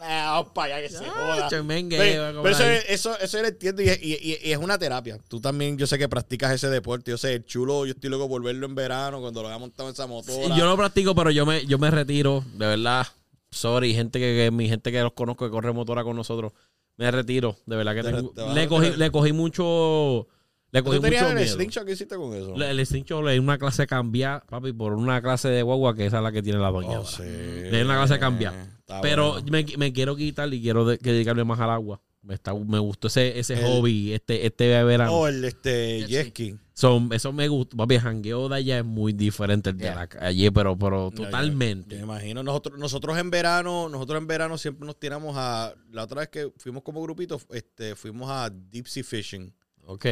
Ah, 0.00 0.44
para 0.54 0.76
allá 0.76 0.86
que 0.88 0.94
se 0.94 1.04
joda. 1.04 1.48
chemengue, 1.48 1.98
pero 1.98 2.48
eso, 2.50 2.62
eso, 2.64 3.18
eso 3.18 3.36
yo 3.38 3.42
lo 3.42 3.48
entiendo 3.48 3.82
y, 3.82 3.88
es- 3.88 3.98
y- 4.00 4.12
y- 4.14 4.38
y 4.44 4.52
es 4.52 4.58
una 4.58 4.78
terapia. 4.78 5.18
Tú 5.26 5.40
también, 5.40 5.76
yo 5.76 5.88
sé 5.88 5.98
que 5.98 6.08
practicas 6.08 6.52
ese 6.52 6.68
deporte. 6.70 7.10
Yo 7.10 7.18
sé, 7.18 7.34
el 7.34 7.44
chulo, 7.44 7.84
yo 7.84 7.92
estoy 7.94 8.08
loco 8.08 8.28
por 8.28 8.40
verlo 8.40 8.66
en 8.66 8.76
verano 8.76 9.20
cuando 9.20 9.42
lo 9.42 9.48
haya 9.48 9.58
montado 9.58 9.88
en 9.88 9.94
esa 9.94 10.06
motora. 10.06 10.56
Yo 10.56 10.66
lo 10.66 10.76
practico, 10.76 11.16
pero 11.16 11.32
yo 11.32 11.44
me, 11.44 11.66
yo 11.66 11.78
me 11.78 11.90
retiro, 11.90 12.44
de 12.54 12.66
verdad. 12.68 13.08
Sorry, 13.50 13.94
gente 13.94 14.18
que, 14.18 14.34
que- 14.36 14.50
mi 14.50 14.68
gente 14.68 14.92
que 14.92 15.00
los 15.02 15.12
conozco 15.12 15.44
que 15.46 15.50
corre 15.50 15.72
motora 15.72 16.04
con 16.04 16.16
nosotros. 16.16 16.52
Me 16.96 17.10
retiro, 17.10 17.56
de 17.66 17.76
verdad 17.76 17.94
que 17.94 18.02
Te- 18.02 18.12
tengo- 18.12 18.30
te 18.32 18.42
vas 18.42 18.50
a 18.50 18.54
le 18.54 18.68
cogí, 18.68 18.90
le 18.96 19.10
cogí 19.10 19.32
mucho, 19.32 20.26
le 20.72 20.82
cogí 20.82 20.96
¿Tú 20.96 21.02
tenías 21.02 21.22
mucho 21.22 21.30
el 21.32 21.36
miedo. 21.44 21.54
slingshot 21.56 21.84
que 21.86 21.92
hiciste 21.92 22.16
con 22.16 22.34
eso? 22.34 22.56
Le- 22.56 22.70
El 22.70 22.84
slingshot 22.84 23.26
es 23.28 23.38
una 23.38 23.56
clase 23.56 23.86
cambiar, 23.86 24.44
papi, 24.46 24.72
por 24.72 24.92
una 24.94 25.22
clase 25.22 25.48
de 25.48 25.62
guagua 25.62 25.94
que 25.94 26.06
esa 26.06 26.16
es 26.18 26.22
la 26.24 26.32
que 26.32 26.42
tiene 26.42 26.58
la 26.58 26.70
doña. 26.70 26.98
Oh, 27.00 27.04
sí. 27.06 27.22
Es 27.24 27.84
una 27.84 27.96
clase 27.96 28.18
cambiar. 28.18 28.54
Está 28.80 29.00
Pero 29.00 29.32
bueno. 29.34 29.46
me, 29.50 29.64
me 29.76 29.92
quiero 29.92 30.16
quitar 30.16 30.52
y 30.52 30.60
quiero 30.60 30.84
de- 30.84 30.98
que 30.98 31.12
dedicarme 31.12 31.44
más 31.44 31.60
al 31.60 31.70
agua. 31.70 32.00
Me, 32.28 32.34
está, 32.34 32.52
me 32.52 32.78
gustó 32.78 33.06
ese, 33.08 33.38
ese 33.38 33.54
El- 33.54 33.64
hobby, 33.64 34.12
este, 34.12 34.44
este 34.44 34.84
verano. 34.84 35.12
Oh, 35.14 35.28
el 35.28 35.42
este, 35.46 36.04
Jet 36.06 36.28
ski. 36.28 36.58
eso 36.74 37.32
me 37.32 37.48
gusta. 37.48 37.74
Papi, 37.74 37.94
el 37.94 38.00
jangueo 38.02 38.50
de 38.50 38.56
allá 38.56 38.78
es 38.80 38.84
muy 38.84 39.14
diferente 39.14 39.70
al 39.70 39.78
de 39.78 39.84
Yeah. 39.84 39.94
la 39.94 40.06
calle, 40.08 40.52
pero, 40.52 40.78
pero 40.78 41.10
No, 41.10 41.10
yo- 41.10 41.24
totalmente. 41.24 41.96
Me 41.96 42.02
imagino. 42.02 42.42
Nosotros, 42.42 42.78
nosotros 42.78 43.16
en 43.16 43.30
verano, 43.30 43.88
nosotros 43.88 44.18
en 44.20 44.26
verano 44.26 44.58
siempre 44.58 44.84
nos 44.86 45.00
tiramos 45.00 45.36
a. 45.38 45.74
La 45.90 46.04
otra 46.04 46.20
vez 46.20 46.28
que 46.28 46.52
fuimos 46.58 46.82
como 46.82 47.00
grupito, 47.02 47.40
este, 47.50 47.96
fuimos 47.96 48.28
a 48.30 48.50
deep 48.50 48.86
sea 48.88 49.02
fishing. 49.02 49.50
Ok, 49.90 50.04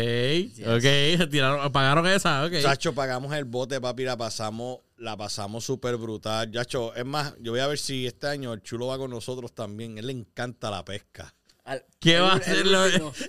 ok, 0.66 0.82
tiraron, 1.30 1.60
apagaron 1.60 2.06
esa, 2.06 2.46
ok. 2.46 2.52
Chacho, 2.62 2.94
pagamos 2.94 3.34
el 3.34 3.44
bote, 3.44 3.78
papi, 3.78 4.04
la 4.04 4.16
pasamos, 4.16 4.78
la 4.96 5.18
pasamos 5.18 5.64
súper 5.64 5.98
brutal. 5.98 6.50
Chacho, 6.50 6.94
es 6.94 7.04
más, 7.04 7.34
yo 7.42 7.52
voy 7.52 7.60
a 7.60 7.66
ver 7.66 7.76
si 7.76 8.06
este 8.06 8.26
año 8.26 8.54
el 8.54 8.62
chulo 8.62 8.86
va 8.86 8.96
con 8.96 9.10
nosotros 9.10 9.54
también. 9.54 9.98
él 9.98 10.06
le 10.06 10.12
encanta 10.14 10.70
la 10.70 10.82
pesca. 10.82 11.34
Al- 11.66 11.84
¿Qué 12.00 12.18
va 12.20 12.32
a 12.32 12.36
hacer 12.36 12.66
lo-. 12.66 13.12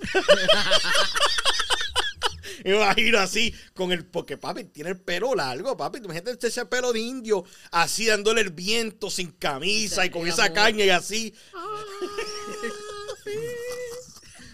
Me 2.64 2.74
imagino 2.74 3.18
así, 3.18 3.54
con 3.74 3.92
el, 3.92 4.04
porque 4.04 4.36
papi 4.36 4.64
tiene 4.64 4.90
el 4.90 5.00
pelo 5.00 5.34
largo, 5.34 5.76
papi. 5.76 5.98
Imagínate 5.98 6.46
ese 6.48 6.66
pelo 6.66 6.92
de 6.92 7.00
indio, 7.00 7.44
así 7.70 8.06
dándole 8.06 8.40
el 8.40 8.50
viento, 8.50 9.10
sin 9.10 9.30
camisa 9.32 10.04
y 10.04 10.10
con 10.10 10.26
esa 10.26 10.44
amor. 10.46 10.54
caña 10.56 10.84
y 10.84 10.90
así. 10.90 11.34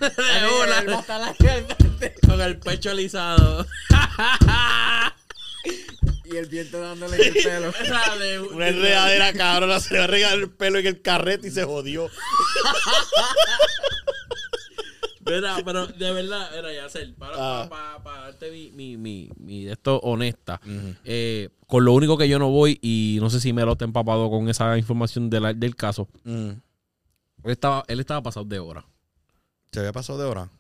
De 0.01 0.09
una, 0.63 1.05
con 2.27 2.41
el 2.41 2.59
pecho 2.59 2.91
alisado. 2.91 3.67
Y 6.27 6.37
el 6.39 6.47
viento 6.47 6.81
dándole 6.81 7.17
en 7.17 7.37
el 7.37 7.43
pelo. 7.43 7.71
Una 8.55 8.69
enredadera 8.69 9.33
cabrona, 9.35 9.79
se 9.79 9.93
le 9.93 9.99
va 10.01 10.05
a 10.05 10.09
regalar 10.09 10.39
el 10.39 10.51
pelo 10.51 10.79
en 10.79 10.87
el 10.87 11.03
carrete 11.03 11.49
y 11.49 11.51
se 11.51 11.65
jodió. 11.65 12.09
Mira, 15.27 15.57
pero 15.65 15.87
de 15.87 16.13
verdad, 16.13 16.55
era 16.57 16.73
ya 16.73 16.85
hacer, 16.85 17.15
para, 17.15 17.35
Ah. 17.37 17.69
para, 17.69 18.03
para, 18.03 18.21
darte 18.23 18.51
mi, 18.51 18.71
mi, 18.73 18.97
mi, 18.99 19.31
mi 19.39 19.65
de 19.65 19.73
esto 19.73 19.99
honesta. 20.01 20.61
Eh, 21.05 21.49
con 21.67 21.85
lo 21.85 21.93
único 21.93 22.19
que 22.19 22.29
yo 22.29 22.39
no 22.39 22.51
voy, 22.51 22.79
y 22.83 23.19
no 23.21 23.31
sé 23.31 23.41
si 23.41 23.53
me 23.55 23.65
lo 23.65 23.73
está 23.73 23.85
empapado 23.87 24.29
con 24.31 24.49
esa 24.51 24.77
información 24.77 25.31
de 25.31 25.41
la- 25.41 25.55
del 25.55 25.77
caso, 25.77 26.09
Mm. 26.25 26.51
él 27.45 27.51
estaba, 27.51 27.85
él 27.89 28.01
estaba 28.01 28.23
pasado 28.23 28.45
de 28.45 28.59
hora. 28.59 28.85
¿Se 29.73 29.81
había 29.81 29.93
pasado 29.93 30.19
de 30.19 30.25
hora? 30.27 30.51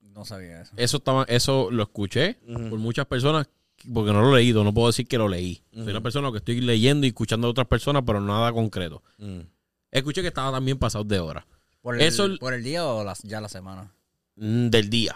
No 0.00 0.24
sabía 0.26 0.60
eso. 0.62 0.72
Eso 0.76 0.98
estaba, 0.98 1.24
eso 1.24 1.70
lo 1.70 1.82
escuché 1.82 2.34
por 2.46 2.78
muchas 2.78 3.06
personas 3.06 3.48
porque 3.92 4.12
no 4.12 4.20
lo 4.22 4.36
he 4.36 4.40
leído, 4.40 4.64
no 4.64 4.72
puedo 4.74 4.88
decir 4.88 5.06
que 5.06 5.18
lo 5.18 5.28
leí. 5.28 5.62
Soy 5.74 5.88
una 5.90 6.00
persona 6.02 6.30
que 6.30 6.38
estoy 6.38 6.60
leyendo 6.60 7.06
y 7.06 7.10
escuchando 7.10 7.46
a 7.46 7.50
otras 7.50 7.66
personas, 7.66 8.02
pero 8.06 8.20
nada 8.20 8.52
concreto. 8.52 9.02
Mm. 9.18 9.40
Escuché 9.90 10.22
que 10.22 10.28
estaba 10.28 10.52
también 10.52 10.78
pasado 10.78 11.04
de 11.04 11.18
hora. 11.18 11.46
¿Por 11.82 11.94
el, 11.96 12.02
Eso- 12.02 12.28
¿Por 12.38 12.54
el 12.54 12.62
día 12.62 12.86
o 12.86 13.04
ya 13.24 13.40
la 13.40 13.48
semana? 13.48 13.92
Mm, 14.36 14.68
Del 14.68 14.90
día. 14.90 15.14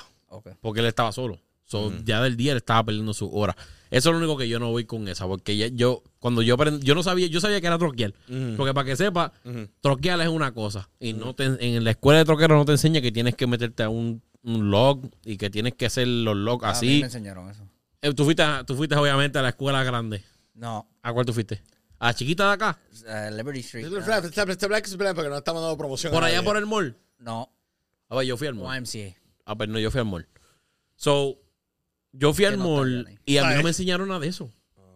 Porque 0.60 0.80
él 0.80 0.86
estaba 0.86 1.12
solo. 1.12 1.38
So. 1.66 1.92
Ya 2.04 2.20
del 2.22 2.36
día 2.36 2.52
él 2.52 2.58
estaba 2.58 2.84
perdiendo 2.84 3.14
sus 3.14 3.28
horas. 3.32 3.56
Eso 3.90 4.10
es 4.10 4.12
lo 4.12 4.18
único 4.18 4.36
que 4.36 4.48
yo 4.48 4.58
no 4.58 4.70
voy 4.70 4.84
con 4.84 5.06
esa, 5.08 5.26
porque 5.26 5.56
ya- 5.56 5.68
yo, 5.68 6.02
cuando 6.18 6.42
yo 6.42 6.56
aprend- 6.56 6.80
yo 6.80 6.94
no 6.94 7.02
sabía, 7.02 7.26
yo 7.28 7.40
sabía 7.40 7.60
que 7.60 7.66
era 7.68 7.78
troquear. 7.78 8.12
Porque 8.56 8.74
para 8.74 8.84
que 8.86 8.96
sepa, 8.96 9.32
troquear 9.80 10.20
es 10.20 10.28
una 10.28 10.52
cosa. 10.52 10.88
Y 11.00 11.12
no 11.14 11.34
te, 11.34 11.44
en 11.44 11.84
la 11.84 11.90
escuela 11.92 12.18
de 12.18 12.24
troquero 12.24 12.56
no 12.56 12.64
te 12.64 12.72
enseña 12.72 13.00
que 13.00 13.12
tienes 13.12 13.34
que 13.34 13.46
meterte 13.46 13.82
a 13.84 13.88
un, 13.88 14.20
un 14.42 14.70
log 14.70 15.00
y 15.24 15.36
que 15.36 15.48
tienes 15.50 15.74
que 15.74 15.86
hacer 15.86 16.06
los 16.08 16.36
logs 16.36 16.64
A 16.64 16.68
mí 16.68 16.72
así. 16.76 16.86
me 16.98 17.06
enseñaron 17.06 17.48
eso. 17.50 17.62
Eh, 18.04 18.12
tú, 18.14 18.24
fuiste, 18.24 18.42
a- 18.42 18.64
tú 18.64 18.74
fuiste 18.76 18.94
obviamente 18.96 19.38
a 19.38 19.42
la 19.42 19.48
escuela 19.50 19.82
grande. 19.82 20.22
No, 20.54 20.88
¿A 21.02 21.12
cuál 21.12 21.24
tú 21.24 21.32
fuiste? 21.32 21.62
¿A 21.98 22.08
la 22.08 22.14
chiquita 22.14 22.48
de 22.48 22.52
acá? 22.52 22.78
eh, 23.06 23.30
Liberty 23.34 23.60
Street. 23.60 23.84
Este 23.86 23.98
ah, 23.98 24.04
Black- 24.20 24.50
este 24.50 24.66
Black 24.66 24.86
es 24.86 24.96
Black 24.96 25.14
porque 25.14 25.30
no 25.30 25.38
estamos 25.38 25.62
dando 25.62 25.76
promoción. 25.78 26.12
Por 26.12 26.22
a 26.22 26.26
allá 26.26 26.36
nadie. 26.36 26.46
por 26.46 26.56
el 26.58 26.66
mall. 26.66 26.96
no, 27.18 27.50
A 28.10 28.16
ver, 28.16 28.26
yo 28.26 28.36
fui 28.36 28.46
al 28.46 28.54
mall. 28.54 28.76
YMCA. 28.76 29.16
Ah, 29.46 29.56
pero 29.56 29.72
no, 29.72 29.78
yo 29.78 29.90
fui 29.90 30.00
al 30.00 30.06
mall. 30.06 30.28
So, 30.96 31.38
yo 32.12 32.32
fui 32.34 32.44
al 32.44 32.58
no 32.58 32.64
mall 32.68 33.08
y 33.24 33.38
a 33.38 33.44
mí 33.48 33.54
no 33.56 33.62
me 33.62 33.70
enseñaron 33.70 34.08
nada 34.08 34.20
de 34.20 34.28
eso. 34.28 34.50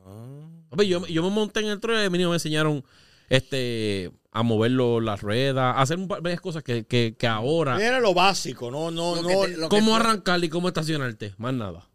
Ah. 0.06 0.46
Papi, 0.70 0.86
yo, 0.86 1.06
yo 1.06 1.22
me 1.22 1.30
monté 1.30 1.60
en 1.60 1.66
el 1.68 1.80
tren 1.80 2.02
y 2.02 2.04
a 2.04 2.10
mí 2.10 2.18
no 2.18 2.28
me 2.28 2.36
enseñaron 2.36 2.84
este, 3.30 4.12
a 4.32 4.42
mover 4.42 4.70
lo- 4.72 5.00
las 5.00 5.20
ruedas, 5.22 5.76
a 5.76 5.80
hacer 5.80 5.98
un 5.98 6.08
par- 6.08 6.20
varias 6.20 6.40
cosas 6.42 6.62
que, 6.62 6.84
que, 6.86 7.16
que 7.18 7.26
ahora. 7.26 7.82
Era 7.82 8.00
lo 8.00 8.12
básico, 8.14 8.70
no, 8.70 8.90
no, 8.90 9.16
Lo 9.16 9.22
no. 9.22 9.28
te- 9.46 9.68
¿Cómo 9.68 9.96
arrancar 9.96 10.42
y 10.44 10.48
cómo 10.50 10.68
estacionarte? 10.68 11.34
Más 11.38 11.54
nada. 11.54 11.88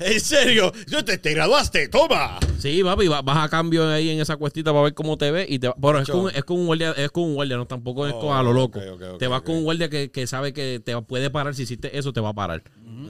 En 0.00 0.20
serio, 0.20 0.72
yo 0.86 1.04
te, 1.04 1.18
te 1.18 1.34
graduaste, 1.34 1.88
toma. 1.88 2.38
sí, 2.58 2.82
papi, 2.82 3.06
va- 3.08 3.22
vas 3.22 3.44
a 3.44 3.48
cambio 3.48 3.88
ahí 3.88 4.10
en 4.10 4.20
esa 4.20 4.36
cuestita 4.36 4.70
para 4.72 4.84
ver 4.84 4.94
cómo 4.94 5.16
te 5.18 5.30
ves. 5.30 5.46
Y 5.50 5.58
te, 5.58 5.70
pero 5.80 5.98
es 5.98 6.08
con, 6.08 6.34
es 6.34 6.44
con 6.44 6.58
un 6.58 6.66
guardia, 6.66 6.92
es 6.92 7.10
con 7.10 7.24
un 7.24 7.34
guardia, 7.34 7.56
no 7.56 7.66
tampoco 7.66 8.06
es 8.06 8.14
Oh, 8.16 8.20
con 8.20 8.36
a 8.36 8.42
lo 8.42 8.52
loco. 8.52 8.80
te 9.18 9.26
vas 9.26 9.42
con 9.42 9.56
un 9.56 9.64
guardia 9.64 9.88
que, 9.88 10.10
que 10.10 10.26
sabe 10.26 10.52
que 10.52 10.80
te 10.84 11.00
puede 11.02 11.30
parar. 11.30 11.54
Si 11.54 11.62
hiciste 11.64 11.96
eso, 11.98 12.12
te 12.12 12.20
va 12.20 12.30
a 12.30 12.34
parar. 12.34 12.62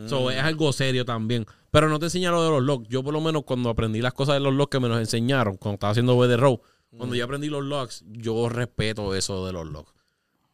So, 0.07 0.31
es 0.31 0.39
algo 0.39 0.73
serio 0.73 1.05
también. 1.05 1.47
Pero 1.71 1.89
no 1.89 1.99
te 1.99 2.07
enseña 2.07 2.31
lo 2.31 2.43
de 2.43 2.51
los 2.51 2.63
logs. 2.63 2.89
Yo, 2.89 3.03
por 3.03 3.13
lo 3.13 3.21
menos, 3.21 3.45
cuando 3.45 3.69
aprendí 3.71 4.01
las 4.01 4.13
cosas 4.15 4.35
de 4.35 4.41
los 4.41 4.53
logs 4.55 4.71
que 4.71 4.81
me 4.81 4.89
los 4.89 4.99
enseñaron, 4.99 5.57
cuando 5.57 5.75
estaba 5.75 5.91
haciendo 5.93 6.17
BD 6.17 6.37
Row, 6.37 6.61
cuando 6.97 7.15
yo 7.15 7.25
aprendí 7.25 7.49
los 7.49 7.63
logs, 7.65 8.05
yo 8.11 8.49
respeto 8.49 9.15
eso 9.15 9.47
de 9.47 9.53
los 9.53 9.67
logs. 9.67 9.93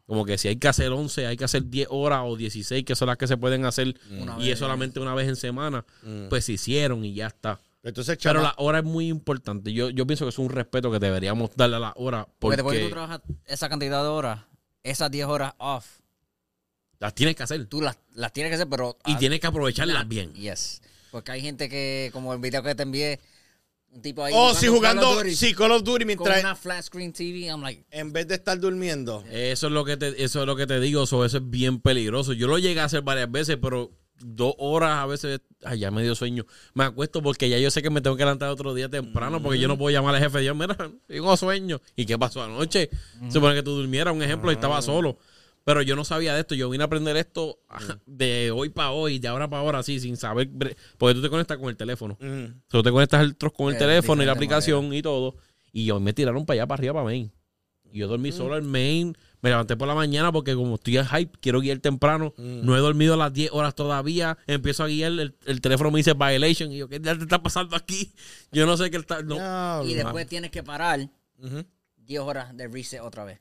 Como 0.07 0.25
que 0.27 0.37
si 0.37 0.49
hay 0.49 0.57
que 0.57 0.69
hacer 0.69 0.93
11, 0.93 1.27
hay 1.27 1.37
que 1.37 1.45
hacer 1.45 1.69
10 1.69 1.89
horas 1.91 2.21
o 2.25 2.37
16, 2.37 2.85
que 2.85 2.95
son 2.95 3.09
las 3.09 3.17
que 3.17 3.27
se 3.27 3.37
pueden 3.37 3.65
hacer, 3.65 3.95
Una 4.11 4.35
y 4.35 4.45
vez. 4.45 4.49
es 4.53 4.59
solamente 4.59 5.01
una 5.01 5.15
vez 5.15 5.29
en 5.29 5.37
semana, 5.37 5.85
pues 6.29 6.45
se 6.45 6.53
hicieron 6.53 7.05
y 7.05 7.15
ya 7.15 7.29
está. 7.29 7.61
Entonces, 7.83 8.19
Pero 8.23 8.41
la 8.41 8.55
hora 8.57 8.79
es 8.79 8.85
muy 8.85 9.09
importante. 9.09 9.73
Yo, 9.73 9.91
yo 9.91 10.07
pienso 10.07 10.25
que 10.25 10.31
es 10.31 10.39
un 10.39 10.49
respeto 10.49 10.91
que 10.91 10.99
deberíamos 10.99 11.51
darle 11.55 11.77
a 11.77 11.81
la 11.81 11.93
hora 11.97 12.25
Porque 12.39 12.39
porque 12.39 12.57
después 12.57 12.79
que 12.79 12.85
tú 12.85 12.91
trabajas 12.91 13.21
esa 13.45 13.69
cantidad 13.69 14.03
de 14.03 14.09
horas, 14.09 14.41
esas 14.83 15.11
10 15.11 15.27
horas 15.27 15.55
off, 15.59 15.87
las 16.99 17.15
tienes 17.15 17.37
que 17.37 17.43
hacer. 17.43 17.67
tú 17.67 17.83
las, 17.83 17.99
las 18.15 18.33
tienes 18.33 18.51
que 18.51 18.55
hacer, 18.55 18.69
pero... 18.69 18.97
Y 19.05 19.13
ah, 19.13 19.19
tienes 19.19 19.41
que 19.41 19.47
aprovecharlas 19.47 20.09
bien. 20.09 20.33
Yes. 20.33 20.81
Porque 21.11 21.33
hay 21.33 21.43
gente 21.43 21.69
que, 21.69 22.09
como 22.13 22.33
el 22.33 22.41
video 22.41 22.63
que 22.63 22.75
te 22.75 22.83
envié, 22.83 23.21
un 23.95 24.03
tipo 24.03 24.25
ahí... 24.25 24.33
oh, 24.37 24.55
si 24.55 24.67
jugando, 24.67 25.03
Call 25.03 25.11
of 25.13 25.23
Duty 25.23 25.37
sí, 25.37 25.55
Call 25.55 25.71
of 25.71 25.85
Duty 25.85 25.99
Con 26.01 26.07
mientras, 26.07 26.41
una 26.41 26.57
flat 26.57 26.83
screen 26.83 27.13
TV, 27.13 27.47
I'm 27.47 27.63
like... 27.63 27.85
en 27.91 28.13
vez 28.13 28.27
de 28.29 28.35
estar 28.35 28.59
durmiendo. 28.59 29.25
Eso 29.31 29.69
es 29.69 29.73
lo 29.73 29.85
que 29.85 29.97
te, 29.97 30.23
eso 30.23 30.41
es 30.41 30.47
lo 30.47 30.57
que 30.57 30.67
te 30.67 30.81
digo, 30.81 31.07
so, 31.07 31.25
eso 31.25 31.39
es 31.39 31.51
bien 31.51 31.81
peligroso. 31.81 32.33
Yo 32.33 32.47
lo 32.47 32.59
llegué 32.59 32.81
a 32.81 32.85
hacer 32.85 33.03
varias 33.03 33.31
veces, 33.31 33.57
pero 33.61 33.93
dos 34.19 34.55
horas 34.59 34.99
a 34.99 35.07
veces, 35.07 35.41
ay, 35.65 35.81
ya 35.81 35.91
me 35.91 36.03
dio 36.03 36.15
sueño. 36.15 36.45
Me 36.75 36.85
acuesto 36.85 37.23
porque 37.23 37.49
ya 37.49 37.59
yo 37.59 37.71
sé 37.71 37.83
que 37.83 37.91
me 37.91 38.01
tengo 38.01 38.17
que 38.17 38.25
levantar 38.25 38.49
otro 38.51 38.75
día 38.75 38.89
temprano, 38.89 39.43
porque 39.43 39.59
yo 39.59 39.69
no 39.69 39.79
puedo 39.79 39.95
llamar 39.95 40.15
al 40.15 40.23
jefe 40.23 40.39
decir, 40.39 40.55
mira, 40.55 40.77
tengo 41.07 41.37
sueño. 41.37 41.81
¿Y 41.95 42.07
qué 42.07 42.19
pasó 42.19 42.43
anoche? 42.43 42.91
Se 43.27 43.33
supone 43.33 43.55
que 43.55 43.63
tú 43.63 43.73
durmieras, 43.77 44.15
un 44.15 44.23
ejemplo, 44.23 44.51
y 44.51 44.55
estaba 44.55 44.83
solo. 44.83 45.19
Pero 45.65 45.81
yo 45.83 45.97
no 45.97 46.05
sabía 46.05 46.35
de 46.35 46.41
esto. 46.41 46.55
Yo 46.55 46.69
vine 46.69 46.85
a 46.85 46.87
aprender 46.87 47.17
esto 47.17 47.59
de 48.07 48.51
hoy 48.51 48.69
para 48.69 48.91
hoy, 48.91 49.19
de 49.19 49.29
ahora 49.29 49.49
para 49.49 49.63
ahora, 49.63 49.79
así, 49.79 49.99
sin 49.99 50.17
saber. 50.17 50.51
Porque 50.99 51.15
tú 51.15 51.23
te 51.23 51.31
conectas 51.31 51.57
con 51.59 51.69
el 51.71 51.77
teléfono. 51.77 52.19
Mm. 52.21 52.61
Tú 52.69 52.83
te 52.83 52.91
conectas 52.91 53.23
el 53.23 53.37
con 53.53 53.69
el 53.71 53.77
Eh, 53.77 53.79
teléfono 53.79 54.23
y 54.23 54.27
la 54.27 54.33
aplicación 54.33 54.93
y 54.93 55.01
todo. 55.03 55.37
Y 55.73 55.91
hoy 55.91 56.01
me 56.01 56.13
tiraron 56.13 56.45
para 56.47 56.61
allá, 56.61 56.67
para 56.67 56.79
arriba, 56.81 56.93
para 56.93 57.05
Main. 57.05 57.33
Y 57.91 57.99
yo 57.99 58.09
dormí 58.09 58.31
solo 58.31 58.57
en 58.59 58.67
Main. 58.67 59.17
Me 59.41 59.51
levanté 59.51 59.77
por 59.77 59.87
la 59.89 59.95
mañana 59.95 60.33
porque 60.33 60.55
como 60.55 60.75
estoy 60.77 60.97
en 60.99 61.07
hype, 61.07 61.39
quiero 61.41 61.61
guiar 61.61 61.79
temprano. 61.79 62.35
No 62.37 62.77
he 62.77 62.81
dormido 62.81 63.15
a 63.15 63.17
las 63.17 63.33
10 63.33 63.53
horas 63.53 63.75
todavía. 63.75 64.37
Empiezo 64.47 64.85
a 64.85 64.89
guiar, 64.89 65.13
el, 65.13 65.35
el 65.47 65.61
teléfono 65.61 65.91
me 65.91 65.99
dice 65.99 66.13
violation. 66.15 66.73
Y 66.73 66.79
yo, 66.79 66.89
¿qué 66.89 67.01
ya 67.03 67.17
te 67.17 67.23
está 67.23 67.43
pasando 67.43 67.75
aquí? 67.77 68.13
Yo 68.53 68.67
no 68.67 68.77
sé 68.77 68.91
qué 68.91 68.97
está... 68.99 69.23
No. 69.23 69.83
Y 69.85 69.95
después 69.95 70.27
tienes 70.27 70.51
que 70.51 70.63
parar 70.63 71.09
Ujú. 71.39 71.65
10 71.99 72.21
horas 72.21 72.57
de 72.57 72.69
reset 72.69 73.01
otra 73.01 73.25
vez. 73.25 73.41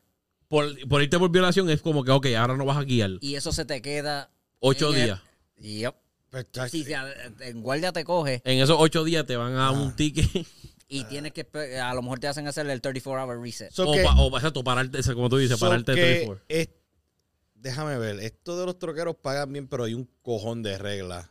Por, 0.53 0.87
por 0.87 1.01
irte 1.01 1.17
por 1.17 1.31
violación 1.31 1.67
es 1.71 1.81
como 1.81 2.03
que, 2.03 2.11
ok, 2.11 2.27
ahora 2.37 2.55
no 2.55 2.63
vas 2.65 2.77
a 2.77 2.83
guiar. 2.83 3.11
Y 3.21 3.33
eso 3.33 3.51
se 3.51 3.65
te 3.65 3.81
queda... 3.81 4.29
Ocho 4.59 4.89
en 4.93 4.95
el- 4.99 5.05
días. 5.05 5.21
Yep. 5.57 5.95
Pues, 6.29 6.45
Si 6.69 6.83
se- 6.83 6.95
en 7.41 7.61
guardia 7.61 7.91
te 7.91 8.03
coge 8.03 8.41
En 8.45 8.59
esos 8.59 8.75
ocho 8.79 9.03
días 9.03 9.25
te 9.25 9.35
van 9.35 9.55
a 9.55 9.71
un 9.71 9.95
ticket. 9.95 10.29
y 10.87 11.03
tienes 11.05 11.31
que... 11.33 11.47
A 11.81 11.93
lo 11.95 12.03
mejor 12.03 12.19
te 12.19 12.27
hacen 12.27 12.47
hacer 12.47 12.69
el 12.69 12.81
34 12.81 13.23
hour 13.23 13.41
reset. 13.41 13.71
so 13.71 13.89
o, 13.89 13.93
que- 13.93 14.03
pa- 14.03 14.15
o 14.15 14.63
pararte, 14.63 14.99
ese, 14.99 15.15
como 15.15 15.27
tú 15.27 15.37
dices, 15.37 15.57
so 15.57 15.65
pararte 15.65 15.93
de 15.93 15.97
que 15.97 16.03
34. 16.25 16.43
es- 16.49 16.69
déjame 17.55 17.97
ver, 17.97 18.19
esto 18.19 18.59
de 18.59 18.65
los 18.67 18.77
troqueros 18.77 19.15
pagan 19.15 19.51
bien, 19.53 19.67
pero 19.67 19.85
hay 19.85 19.95
un 19.95 20.07
cojón 20.21 20.61
de 20.61 20.77
reglas. 20.77 21.29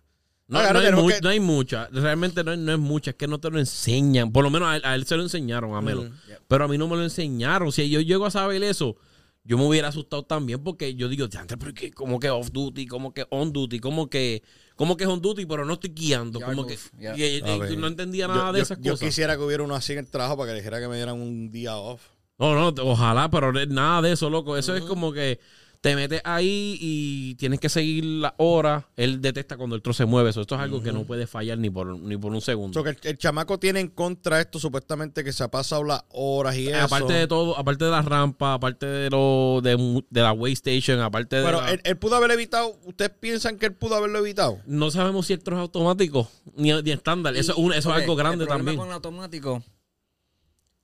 No, 0.49 0.59
Ah, 0.59 0.73
hay 0.75 0.93
mu- 0.93 1.09
que- 1.09 1.21
no 1.23 1.29
hay 1.29 1.41
mucha. 1.41 1.89
Realmente 1.93 2.43
no, 2.45 2.55
no 2.57 2.73
es 2.73 2.79
mucha. 2.79 3.11
Es 3.13 3.17
que 3.17 3.27
no 3.29 3.39
te 3.41 3.51
lo 3.51 3.59
enseñan. 3.59 4.33
Por 4.33 4.43
lo 4.45 4.51
menos 4.51 4.69
a 4.69 4.77
él, 4.77 4.83
a 4.85 4.95
él 4.95 5.07
se 5.07 5.17
lo 5.17 5.23
enseñaron, 5.23 5.75
a 5.75 5.81
Melo. 5.81 6.03
Mm. 6.05 6.13
Pero 6.49 6.65
a 6.65 6.69
mí 6.69 6.77
no 6.77 6.89
me 6.89 6.97
lo 6.97 7.05
enseñaron. 7.05 7.73
Si 7.73 7.89
yo 7.89 8.01
llego 8.01 8.27
a 8.27 8.31
saber 8.31 8.63
eso, 8.63 8.97
yo 9.45 9.59
me 9.59 9.67
hubiera 9.67 9.89
asustado 9.89 10.23
también 10.25 10.63
porque 10.63 10.95
yo 10.95 11.09
digo, 11.09 11.27
"Diantre, 11.29 11.57
pero 11.57 11.75
qué? 11.75 11.91
¿cómo 11.91 12.21
que 12.21 12.31
off 12.31 12.51
duty? 12.53 12.87
¿Cómo 12.87 13.13
que 13.13 13.27
on 13.31 13.53
duty? 13.53 13.81
¿Cómo 13.81 14.09
que, 14.09 14.43
cómo 14.77 14.97
que 14.97 15.05
es 15.05 15.11
on 15.11 15.21
duty? 15.21 15.47
Pero 15.47 15.65
no 15.65 15.75
estoy 15.75 15.91
guiando. 15.91 16.41
Como 16.41 16.63
move, 16.63 16.77
que, 16.77 16.99
yeah. 17.01 17.17
y- 17.17 17.39
y- 17.39 17.41
A 17.51 17.57
ver. 17.59 17.77
no 17.79 17.87
entendía 17.89 18.27
Yo- 18.29 18.35
nada 18.35 18.53
de 18.53 18.59
yo, 18.59 18.63
esas 18.63 18.79
yo 18.81 18.93
cosas. 18.93 19.09
quisiera 19.09 19.37
que 19.37 19.43
hubiera 19.43 19.63
uno 19.65 19.75
así 19.75 19.93
en 19.95 20.01
el 20.01 20.07
trabajo 20.11 20.37
para 20.37 20.51
que 20.53 20.57
dijera 20.59 20.81
que 20.81 20.89
me 20.89 20.97
dieran 20.97 21.21
un 21.21 21.51
día 21.51 21.77
off. 21.77 22.03
No, 22.39 22.55
no, 22.55 22.83
ojalá, 22.91 23.31
pero 23.31 23.53
no- 23.53 23.65
nada 23.67 24.03
de 24.03 24.13
eso, 24.13 24.31
loco. 24.31 24.57
Eso 24.57 24.75
es 24.77 24.83
como 24.85 25.13
que 25.13 25.39
te 25.83 25.97
metes 25.97 26.23
ahí 26.25 26.79
y 26.81 27.35
tienes 27.35 27.59
que 27.59 27.69
seguir 27.69 28.05
la 28.05 28.35
hora. 28.39 28.89
Él 28.95 29.21
detecta 29.21 29.57
cuando 29.57 29.75
el 29.75 29.83
trozo 29.83 29.97
se 29.99 30.07
mueve. 30.07 30.31
Eso, 30.31 30.41
esto 30.43 30.55
es 30.55 30.61
algo 30.61 30.81
que 30.81 30.93
no 30.93 31.03
puede 31.05 31.27
fallar 31.27 31.59
ni 31.59 31.71
por, 31.71 31.99
ni 31.99 32.17
por 32.17 32.31
un 32.33 32.41
segundo. 32.41 32.79
So 32.79 32.85
que 32.85 32.91
el, 32.91 32.99
el 33.03 33.19
chamaco 33.19 33.59
tiene 33.59 33.81
en 33.81 33.89
contra 33.89 34.41
esto 34.41 34.61
supuestamente 34.61 35.25
que 35.25 35.33
se 35.33 35.43
ha 35.43 35.49
pasado 35.51 35.83
las 35.83 36.05
horas 36.11 36.57
y 36.57 36.69
eso. 36.69 36.85
Aparte 36.85 37.13
de 37.15 37.27
todo, 37.27 37.59
aparte 37.59 37.85
de 37.85 37.91
la 37.91 38.01
rampa, 38.01 38.55
aparte 38.55 38.87
de 38.87 39.11
lo 39.11 39.61
de, 39.61 40.05
de 40.09 40.21
la 40.23 40.33
way 40.33 40.53
station, 40.53 41.01
aparte 41.01 41.35
de 41.35 41.45
Pero 41.45 41.61
la- 41.61 41.73
él, 41.73 41.81
él 41.83 41.97
pudo 41.99 42.15
haber 42.15 42.31
evitado, 42.31 42.79
¿ustedes 42.85 43.11
piensan 43.19 43.59
que 43.59 43.67
él 43.67 43.75
pudo 43.75 43.97
haberlo 43.97 44.21
evitado? 44.21 44.61
no 44.67 44.89
sabemos 44.93 45.27
si 45.27 45.33
el 45.33 45.43
trozo 45.43 45.63
es 45.63 45.63
automático 45.63 46.31
ni, 46.55 46.73
ni 46.81 46.93
estándar. 46.93 47.35
Eso, 47.37 47.53
es 47.53 47.59
un- 47.59 47.73
eso 47.73 47.91
es 47.91 48.03
algo 48.03 48.15
grande 48.15 48.45
el 48.45 48.49
problema 48.49 48.59
también. 48.71 48.77
con 48.79 48.87
el 48.87 48.95
automático, 48.95 49.65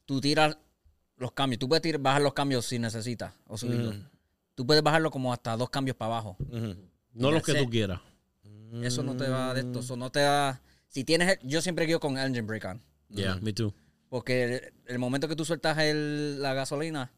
tú 0.07 0.21
tiras 0.21 0.59
los 1.19 1.31
cambios. 1.31 1.61
Tú 1.61 1.69
puedes 1.69 1.83
tirar- 1.83 2.01
bajar 2.01 2.23
los 2.23 2.33
cambios 2.35 2.67
si 2.67 2.81
necesitas 2.81 3.33
o 3.47 3.57
subirlos. 3.57 3.95
Tú 4.59 4.67
puedes 4.67 4.83
bajarlo 4.83 5.13
como 5.13 5.33
hasta 5.33 5.57
dos 5.57 5.71
cambios 5.71 5.97
para 5.97 6.15
abajo. 6.15 6.37
No 7.15 7.31
los 7.31 7.45
que 7.45 7.55
tú 7.55 7.71
quieras. 7.71 8.01
Eso 8.83 9.05
no 9.05 9.17
te 9.17 9.29
va 9.29 9.55
de 9.55 9.61
esto. 9.61 9.79
Eso 9.79 9.97
no 9.97 10.11
te 10.11 10.19
da. 10.19 10.61
Si 10.89 11.05
tienes. 11.05 11.29
el- 11.41 11.49
yo 11.49 11.63
siempre 11.63 11.87
guío 11.87 12.01
con 12.01 12.19
engine 12.19 12.43
brake 12.45 12.67
on. 12.67 12.83
Yeah, 13.09 13.37
me 13.41 13.53
too. 13.53 13.73
Porque 14.09 14.43
el, 14.43 14.73
el 14.89 14.99
momento 14.99 15.29
que 15.29 15.37
tú 15.37 15.45
sueltas 15.45 15.79
el- 15.79 16.43
la 16.43 16.55
gasolina, 16.55 17.13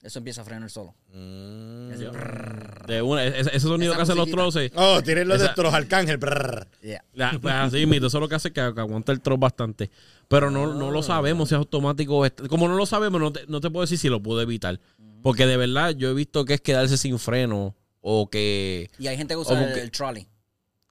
eso 0.00 0.20
empieza 0.20 0.42
a 0.42 0.44
frenar 0.44 0.70
solo. 0.70 0.94
Y 1.12 1.92
así, 1.92 2.04
brrr. 2.04 2.86
De 2.86 3.02
una, 3.02 3.24
ese, 3.24 3.48
ese 3.48 3.60
sonido 3.66 3.90
Esa 3.92 3.96
que 3.96 4.02
hacen 4.04 4.16
los 4.16 4.30
troces. 4.30 4.70
Oh, 4.76 5.02
tienen 5.02 5.26
los 5.26 5.40
de 5.40 5.46
Esa- 5.46 5.76
arcángeles. 5.76 6.20
brrr. 6.20 6.68
Yeah. 6.82 7.04
La- 7.14 7.36
pues 7.42 7.52
así 7.52 7.84
mismo, 7.84 8.06
eso 8.06 8.18
es 8.18 8.20
lo 8.22 8.28
que 8.28 8.36
hace 8.36 8.52
que, 8.52 8.60
que 8.74 8.80
aguanta 8.80 9.10
el 9.10 9.20
trozo 9.20 9.38
bastante. 9.38 9.90
Pero 10.28 10.52
no, 10.52 10.72
no 10.72 10.92
lo 10.92 11.02
sabemos 11.02 11.48
si 11.48 11.56
es 11.56 11.58
automático. 11.58 12.22
Como 12.48 12.68
no 12.68 12.76
lo 12.76 12.86
sabemos, 12.86 13.20
no 13.20 13.32
te, 13.32 13.44
no 13.48 13.60
te 13.60 13.70
puedo 13.70 13.80
decir 13.82 13.98
si 13.98 14.08
lo 14.08 14.22
puedo 14.22 14.40
evitar. 14.40 14.78
Porque 15.24 15.46
de 15.46 15.56
verdad 15.56 15.94
yo 15.96 16.10
he 16.10 16.14
visto 16.14 16.44
que 16.44 16.52
es 16.52 16.60
quedarse 16.60 16.98
sin 16.98 17.18
freno 17.18 17.74
o 18.02 18.28
que... 18.28 18.90
Y 18.98 19.06
hay 19.06 19.16
gente 19.16 19.32
que 19.32 19.38
usa 19.38 19.54
Como 19.54 19.66
el, 19.66 19.72
que- 19.74 19.80
el 19.80 19.90
trolley. 19.90 20.28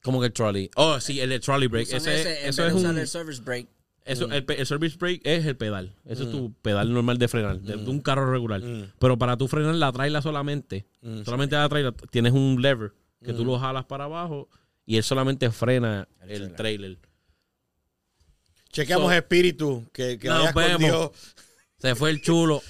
Como 0.02 0.18
que 0.20 0.26
el 0.26 0.32
trolley. 0.32 0.70
Oh, 0.74 0.98
sí, 1.00 1.20
el 1.20 1.38
trolley 1.40 1.68
brake. 1.68 1.96
Ese, 1.96 2.20
ese, 2.20 2.48
eso 2.48 2.66
es 2.66 2.74
un... 2.74 2.98
el 2.98 3.06
service 3.06 3.40
brake. 3.40 3.68
Eso, 4.04 4.28
el, 4.30 4.44
pe- 4.44 4.60
el 4.60 4.66
service 4.66 4.96
brake 4.98 5.20
es 5.22 5.46
el 5.46 5.56
pedal. 5.56 5.94
Eso 6.04 6.24
es 6.24 6.30
tu 6.32 6.52
pedal 6.62 6.92
normal 6.92 7.16
de 7.18 7.28
frenar, 7.28 7.60
de, 7.60 7.76
de 7.76 7.88
un 7.90 8.00
carro 8.00 8.28
regular. 8.30 8.60
Mm. 8.60 8.90
Pero 8.98 9.16
para 9.16 9.36
tú 9.36 9.46
frenar 9.46 9.76
la 9.76 9.92
trailer 9.92 10.20
solamente, 10.20 10.84
solamente 11.24 11.54
la 11.54 11.68
trailer, 11.68 11.94
tienes 12.10 12.32
un 12.32 12.60
lever 12.60 12.92
que 13.24 13.32
tú 13.32 13.44
lo 13.44 13.56
jalas 13.58 13.84
para 13.84 14.04
abajo 14.04 14.48
y 14.84 14.96
él 14.96 15.04
solamente 15.04 15.48
frena 15.52 16.08
el, 16.28 16.52
trailer. 16.54 16.98
Chequeamos 18.72 19.06
So- 19.06 19.12
espíritu 19.12 19.86
que, 19.92 20.18
que 20.18 20.28
con. 20.28 20.78
Dios. 20.78 21.10
Se 21.88 21.94
fue 21.94 22.10
el 22.10 22.20
chulo. 22.22 22.62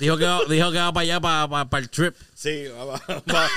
Dijo 0.00 0.16
que, 0.16 0.24
va- 0.24 0.40
dijo 0.48 0.72
que 0.72 0.78
va 0.78 0.92
para 0.92 1.02
allá, 1.02 1.20
para, 1.20 1.68
para, 1.68 1.82
el 1.82 1.90
trip. 1.90 2.14
Sí, 2.34 2.64
va, 2.68 2.84
va- 2.86 3.22
va- 3.32 3.48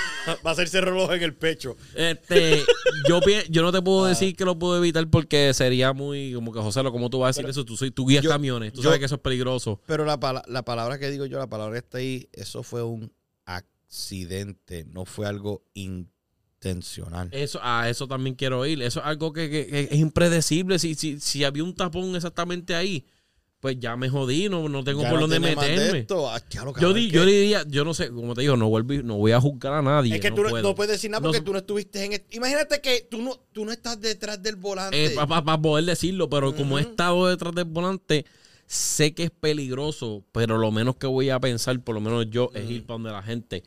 a 0.44 0.52
hacerse 0.52 0.82
reloj 0.82 1.12
en 1.14 1.24
el 1.24 1.34
pecho. 1.34 1.78
Este, 1.96 2.62
yo, 3.08 3.22
yo 3.50 3.62
no 3.62 3.72
te 3.72 3.82
puedo 3.82 4.06
decir 4.06 4.36
que 4.36 4.44
lo 4.44 4.60
puedo 4.60 4.78
evitar 4.78 5.08
porque 5.10 5.54
sería 5.54 5.94
muy, 5.94 6.34
como 6.34 6.52
que 6.52 6.60
José, 6.60 6.84
lo 6.84 6.92
como 6.92 7.10
tú 7.10 7.20
vas 7.20 7.38
a 7.38 7.40
decir 7.40 7.50
eso, 7.50 7.64
tú, 7.64 7.78
soy, 7.78 7.92
tú 7.92 8.06
guías 8.06 8.24
yo- 8.24 8.30
camiones, 8.30 8.74
tú 8.74 8.80
yo- 8.82 8.84
sabes 8.90 9.00
que 9.00 9.06
eso 9.06 9.16
es 9.16 9.22
peligroso. 9.22 9.80
Pero 9.88 10.04
la, 10.04 10.20
pala- 10.20 10.44
la 10.48 10.64
palabra 10.66 11.00
que 11.00 11.10
digo 11.10 11.26
yo, 11.26 11.38
la 11.40 11.48
palabra 11.48 11.78
está 11.78 12.00
ahí, 12.00 12.28
eso 12.34 12.62
fue 12.62 12.84
un 12.84 13.10
accidente, 13.46 14.86
no 14.86 15.06
fue 15.06 15.28
algo 15.28 15.64
intencional. 15.76 17.30
Eso, 17.32 17.60
a 17.64 17.90
eso 17.90 18.08
también 18.08 18.36
quiero 18.36 18.66
ir. 18.66 18.82
Eso 18.82 19.00
es 19.00 19.06
algo 19.06 19.32
que, 19.34 19.50
que- 19.50 19.68
que 19.68 19.80
es 19.92 20.00
impredecible. 20.00 20.78
Si, 20.80 20.96
si, 20.96 21.20
si 21.20 21.44
había 21.44 21.64
un 21.64 21.74
tapón 21.76 22.16
exactamente 22.16 22.76
ahí, 22.76 23.06
pues 23.64 23.80
ya 23.80 23.96
me 23.96 24.10
jodí, 24.10 24.50
no, 24.50 24.68
no 24.68 24.84
tengo 24.84 25.04
Ya 25.04 25.10
por 25.10 25.22
no 25.22 25.26
dónde 25.26 25.40
meterme. 25.40 26.06
Ah, 26.12 26.42
Yo, 26.82 26.94
di- 26.94 27.10
yo 27.10 27.26
diría, 27.26 27.64
yo 27.66 27.86
no 27.86 27.94
sé, 27.94 28.10
como 28.10 28.34
te 28.34 28.42
digo, 28.42 28.58
no, 28.58 28.68
vuelvo, 28.68 28.94
no 29.06 29.16
voy 29.16 29.32
a 29.32 29.40
juzgar 29.40 29.72
a 29.72 29.82
nadie. 29.82 30.16
Es 30.16 30.20
que 30.20 30.32
no 30.32 30.36
tú 30.36 30.44
no, 30.62 30.76
puedes 30.76 30.92
decir 30.92 31.10
nada 31.10 31.22
porque 31.22 31.40
tú 31.40 31.54
no 31.54 31.60
estuviste 31.60 32.04
en... 32.04 32.12
el- 32.12 32.24
Imagínate 32.32 32.82
que 32.82 33.08
tú 33.10 33.22
no, 33.22 33.40
tú 33.54 33.64
no 33.64 33.72
estás 33.72 34.02
detrás 34.02 34.44
del 34.44 34.58
volante. 34.58 35.16
para 35.16 35.62
poder 35.62 35.86
decirlo, 35.86 36.30
pero 36.30 36.54
como 36.54 36.78
he 36.78 36.82
estado 36.82 37.26
detrás 37.28 37.56
del 37.56 37.64
volante, 37.64 38.26
sé 38.66 39.14
que 39.14 39.24
es 39.24 39.32
peligroso, 39.32 40.26
pero 40.34 40.58
lo 40.58 40.70
menos 40.70 40.98
que 40.98 41.08
voy 41.08 41.30
a 41.30 41.40
pensar, 41.40 41.80
por 41.80 41.96
lo 41.96 42.02
menos 42.02 42.30
yo, 42.30 42.52
es 42.54 42.70
ir 42.70 42.86
para 42.86 42.96
donde 42.96 43.12
la 43.12 43.24
gente. 43.24 43.64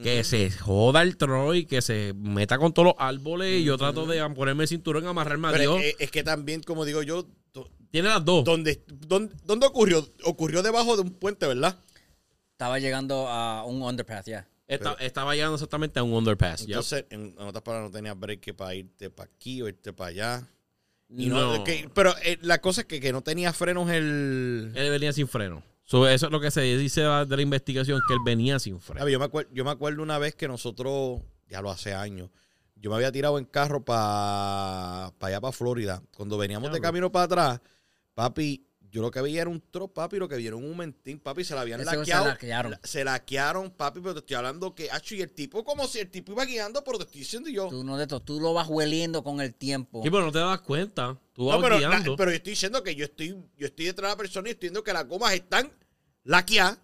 Que 0.00 0.22
se 0.22 0.48
joda 0.52 1.02
el 1.02 1.16
Troy, 1.16 1.64
que 1.64 1.82
se 1.82 2.14
meta 2.16 2.56
con 2.56 2.72
todos 2.72 2.86
los 2.86 2.94
árboles 2.98 3.62
y 3.62 3.64
yo 3.64 3.76
trato 3.76 4.06
de 4.06 4.24
ponerme 4.30 4.62
el 4.62 4.68
cinturón, 4.68 5.08
amarrarme 5.08 5.48
a 5.48 5.52
Dios. 5.54 5.80
es, 5.82 5.96
es 5.98 6.10
que 6.12 6.22
también, 6.22 6.62
como 6.62 6.84
digo 6.84 7.02
yo, 7.02 7.26
Tiene 7.90 8.08
las 8.08 8.24
dos. 8.24 8.44
¿dónde, 8.44 8.82
dónde, 9.06 9.34
dónde 9.44 9.66
ocurrió? 9.66 10.06
Ocurrió 10.24 10.62
debajo 10.62 10.96
de 10.96 11.02
un 11.02 11.10
puente, 11.10 11.46
¿verdad? 11.46 11.76
Estaba 12.52 12.78
llegando 12.78 13.26
a 13.28 13.64
un 13.64 13.82
underpass, 13.82 14.26
ya. 14.26 14.46
Esta- 14.68 14.92
estaba 14.94 15.34
llegando 15.34 15.54
exactamente 15.54 15.98
a 15.98 16.02
un 16.04 16.12
underpass. 16.12 16.60
ya. 16.60 16.74
Entonces, 16.76 17.04
en, 17.10 17.34
en 17.36 17.46
otras 17.46 17.62
palabras, 17.62 17.90
no 17.90 17.96
tenías 17.96 18.18
break 18.18 18.40
que 18.40 18.54
para 18.54 18.74
irte 18.74 19.10
para 19.10 19.28
aquí 19.32 19.60
o 19.62 19.68
irte 19.68 19.92
para 19.92 20.10
allá. 20.10 20.48
Y 21.08 21.26
no, 21.26 21.56
no, 21.58 21.64
que- 21.64 21.90
pero 21.92 22.14
eh, 22.22 22.38
la 22.42 22.60
cosa 22.60 22.82
es 22.82 22.86
que, 22.86 23.00
que 23.00 23.12
no 23.12 23.22
tenía 23.22 23.52
frenos 23.52 23.90
el... 23.90 24.70
él 24.76 24.90
venía 24.90 25.12
sin 25.12 25.26
freno. 25.26 25.62
So, 25.82 26.06
eso 26.06 26.26
es 26.26 26.32
lo 26.32 26.40
que 26.40 26.52
se 26.52 26.60
dice 26.60 27.00
de 27.00 27.36
la 27.36 27.42
investigación, 27.42 28.00
que 28.06 28.14
él 28.14 28.20
venía 28.24 28.60
sin 28.60 28.78
freno. 28.80 29.04
ver, 29.04 29.12
yo, 29.12 29.18
me 29.18 29.24
acuerdo, 29.24 29.50
yo 29.52 29.64
me 29.64 29.72
acuerdo 29.72 30.04
una 30.04 30.18
vez 30.18 30.36
que 30.36 30.46
nosotros, 30.46 31.20
ya 31.48 31.60
lo 31.62 31.70
hace 31.72 31.94
años, 31.94 32.30
yo 32.76 32.90
me 32.90 32.96
había 32.96 33.10
tirado 33.10 33.38
en 33.38 33.44
carro 33.46 33.84
para 33.84 35.06
allá, 35.20 35.40
para 35.40 35.50
Florida. 35.50 36.00
Cuando 36.16 36.38
veníamos 36.38 36.70
de 36.72 36.80
camino 36.80 37.10
para 37.10 37.24
atrás, 37.24 37.60
papi, 38.20 38.66
yo 38.90 39.00
lo 39.02 39.10
que 39.10 39.20
veía 39.22 39.40
era 39.42 39.50
un 39.50 39.62
tro, 39.70 39.88
papi, 39.88 40.16
lo 40.18 40.28
que 40.28 40.36
vieron 40.36 40.62
un 40.64 40.76
mentín, 40.76 41.18
papi, 41.20 41.42
se 41.44 41.54
la 41.54 41.62
habían 41.62 41.80
Ese 41.80 41.88
se 41.90 41.96
laqueado. 41.96 42.26
laquearon. 42.26 42.72
La- 42.72 42.80
Se 42.84 43.02
laquearon, 43.04 43.70
papi, 43.70 44.00
pero 44.00 44.12
te 44.14 44.18
estoy 44.20 44.36
hablando 44.36 44.74
que, 44.74 44.90
acho, 44.90 45.14
y 45.14 45.22
el 45.22 45.30
tipo 45.32 45.64
como 45.64 45.86
si 45.86 46.00
el 46.00 46.10
tipo 46.10 46.32
iba 46.32 46.44
guiando, 46.44 46.84
pero 46.84 46.98
te 46.98 47.04
estoy 47.04 47.20
diciendo 47.20 47.48
yo. 47.48 47.68
Tú 47.68 47.82
no 47.82 47.96
de 47.96 48.02
esto, 48.02 48.20
tú 48.20 48.38
lo 48.40 48.52
vas 48.52 48.68
hueliendo 48.68 49.22
con 49.24 49.40
el 49.40 49.54
tiempo. 49.54 50.02
Sí, 50.02 50.10
pero 50.10 50.24
no 50.26 50.32
te 50.32 50.38
das 50.40 50.60
cuenta. 50.60 51.18
Tú 51.32 51.46
vas 51.46 51.56
No, 51.56 51.62
pero, 51.62 51.78
guiando. 51.78 52.10
la- 52.10 52.16
pero 52.16 52.30
yo 52.30 52.36
estoy 52.36 52.50
diciendo 52.50 52.82
que 52.82 52.94
yo 52.94 53.04
estoy, 53.04 53.28
yo 53.56 53.66
estoy 53.66 53.86
detrás 53.86 54.10
de 54.10 54.12
la 54.14 54.18
persona 54.18 54.48
y 54.48 54.52
estoy 54.52 54.68
viendo 54.68 54.82
que 54.84 54.92
las 54.92 55.06
gomas 55.08 55.32
están 55.32 55.72
laqueadas. 56.24 56.78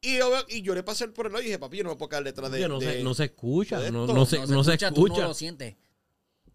Y 0.00 0.18
yo, 0.18 0.30
y 0.48 0.62
yo 0.62 0.74
le 0.74 0.82
pasé 0.84 1.08
por 1.08 1.26
el 1.26 1.32
lado 1.32 1.42
y 1.42 1.46
dije, 1.46 1.58
papi, 1.58 1.78
yo 1.78 1.84
no 1.84 1.90
me 1.90 1.96
puedo 1.96 2.08
quedar 2.10 2.24
detrás 2.24 2.50
de, 2.52 2.58
Oye, 2.58 2.68
no, 2.68 2.78
de- 2.78 2.98
se, 2.98 3.02
no 3.02 3.14
se 3.14 3.24
escucha. 3.24 3.78
No, 3.90 4.06
no 4.06 4.26
se, 4.26 4.38
no 4.46 4.62
se 4.64 4.76
Tú 4.76 4.84
no 4.84 4.88
escucha. 5.06 5.22
lo 5.26 5.34
sientes. 5.34 5.76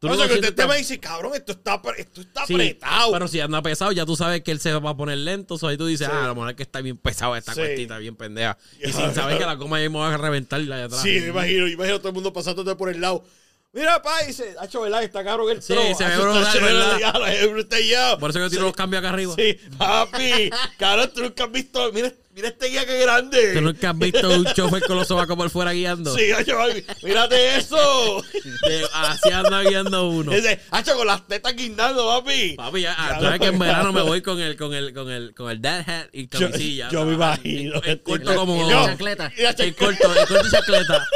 Tú 0.04 0.10
No, 0.10 0.16
no 0.18 0.24
o 0.24 0.28
que 0.28 0.34
usted 0.34 0.54
tan- 0.54 0.68
me 0.68 0.76
dice, 0.76 1.00
cabrón, 1.00 1.32
esto 1.34 1.54
está, 1.54 1.82
esto 1.98 2.20
está 2.20 2.46
Sí, 2.46 2.56
apretado. 2.56 3.14
Pero 3.14 3.28
si 3.30 3.40
anda 3.40 3.62
pesado, 3.62 3.94
ya 3.94 4.06
tú 4.06 4.18
sabes 4.18 4.42
que 4.44 4.52
él 4.52 4.60
se 4.60 4.74
va 4.74 4.90
a 4.90 4.98
poner 4.98 5.18
lento. 5.20 5.58
So 5.58 5.70
ahí 5.70 5.78
tú 5.78 5.86
dices, 5.86 6.08
Sí. 6.08 6.14
ah, 6.14 6.26
a 6.26 6.28
lo 6.28 6.36
mejor 6.36 6.50
es 6.50 6.56
que 6.58 6.64
está 6.64 6.82
bien 6.82 6.98
pesado 6.98 7.38
esta 7.38 7.54
Sí. 7.54 7.62
cuestita, 7.62 7.98
bien 8.00 8.18
pendeja. 8.18 8.58
Y 8.86 8.92
sin 8.92 9.16
saber 9.16 9.38
que 9.38 9.46
la 9.46 9.58
coma 9.58 9.82
ya 9.82 9.90
me 9.90 10.00
va 10.00 10.14
a 10.14 10.18
reventar 10.18 10.60
la 10.60 10.76
de 10.76 10.84
atrás. 10.84 11.02
sí, 11.02 11.22
me 11.22 11.28
imagino, 11.28 11.70
imagino 11.70 12.00
todo 12.00 12.10
el 12.10 12.16
mundo 12.16 12.34
pasándote 12.34 12.76
por 12.76 12.90
el 12.90 13.00
lado. 13.00 13.24
Mira, 13.72 14.02
pa, 14.02 14.22
dice, 14.28 14.54
hacho, 14.60 14.82
¿verdad? 14.82 15.04
Está 15.04 15.24
cabrón 15.24 15.50
el 15.52 15.62
Sí, 15.62 15.74
tro. 15.74 15.82
se 15.96 16.06
ve 16.06 17.48
brutal. 17.48 18.20
Por 18.20 18.30
eso 18.30 18.40
yo 18.40 18.50
tiro 18.50 18.62
Sí. 18.62 18.68
los 18.68 18.74
cambios 18.74 19.00
acá 19.00 19.10
arriba. 19.10 19.34
Sí, 19.36 19.58
papi, 19.78 20.50
cabrón, 20.78 21.12
tú 21.16 21.22
nunca 21.24 21.46
has 21.46 21.52
visto, 21.52 21.92
mira, 21.94 22.12
mira 22.36 22.48
este 22.50 22.68
guía 22.68 22.86
que 22.86 23.00
grande. 23.00 23.54
¿Tú 23.54 23.62
nunca 23.62 23.90
has 23.92 23.98
visto 23.98 24.30
un 24.30 24.46
chofer 24.54 24.82
con 24.84 24.98
los 24.98 25.08
sobacos 25.08 25.36
por 25.36 25.50
fuera 25.50 25.72
guiando? 25.72 26.16
Sí, 26.16 26.32
hacho, 26.32 26.58
papi, 26.58 26.84
mírate 27.04 27.58
eso. 27.58 28.24
De- 28.68 28.88
así 28.94 29.30
anda 29.32 29.62
guiando 29.64 30.10
uno. 30.10 30.32
Dice, 30.32 30.60
hacho, 30.72 30.96
con 30.96 31.08
las 31.08 31.28
tetas 31.28 31.56
guindando, 31.56 32.06
papi. 32.08 32.56
Papi, 32.58 32.82
ya, 32.82 32.96
ah, 32.98 33.10
Ya 33.12 33.18
tú 33.20 33.24
sabes 33.26 33.40
que 33.40 33.48
en 33.48 33.60
verano 33.60 33.92
me 33.94 34.02
voy 34.02 34.22
con 34.22 34.40
el, 34.40 34.56
con 34.56 34.74
el, 34.74 34.94
con 34.94 35.10
el, 35.12 35.34
con 35.36 35.52
el 35.52 35.62
dad 35.62 35.88
hat 35.90 36.08
y 36.14 36.28
Yo- 36.28 36.40
camisilla. 36.40 36.90
yo 36.90 37.06
me 37.06 37.16
¿sabes? 37.18 37.40
imagino. 37.46 37.82
El, 37.84 37.90
el 37.92 38.02
corto 38.02 38.36
como... 38.36 38.56
Y 38.56 38.70
No. 38.72 38.88
El 38.90 39.76
corto, 39.76 40.14
el 40.14 40.28
corto 40.28 40.48
y 40.48 40.52
chancleta. 40.52 41.08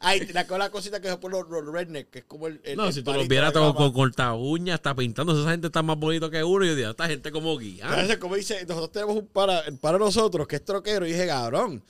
Ay, 0.00 0.26
la, 0.32 0.44
la 0.44 0.70
cosita 0.70 1.00
que 1.00 1.08
se 1.08 1.16
pone 1.16 1.38
los, 1.38 1.48
los 1.48 1.72
redneck, 1.74 2.10
que 2.10 2.18
es 2.20 2.24
como 2.24 2.46
el. 2.46 2.60
el- 2.64 2.76
No, 2.76 2.86
el 2.86 2.92
si 2.92 3.02
tú 3.02 3.12
los 3.12 3.26
vieras 3.28 3.52
gama. 3.52 3.74
con 3.74 3.92
corta 3.92 4.32
uñas, 4.34 4.76
está 4.76 4.94
pintando, 4.94 5.38
esa 5.40 5.50
gente 5.50 5.66
está 5.68 5.82
más 5.82 5.96
bonito 5.98 6.30
que 6.30 6.42
uno. 6.44 6.64
Y 6.64 6.68
yo 6.68 6.74
digo, 6.76 6.90
esta 6.90 7.06
gente 7.06 7.30
como 7.32 7.56
guía. 7.58 7.86
Entonces, 7.88 8.18
como 8.18 8.34
dice, 8.36 8.64
nosotros 8.66 8.92
tenemos 8.92 9.16
un 9.16 9.26
para, 9.26 9.62
para 9.80 9.98
nosotros 9.98 10.46
que 10.46 10.56
es 10.56 10.64
troquero. 10.64 11.06
Y 11.06 11.12
dije, 11.12 11.26
cabrón, 11.26 11.82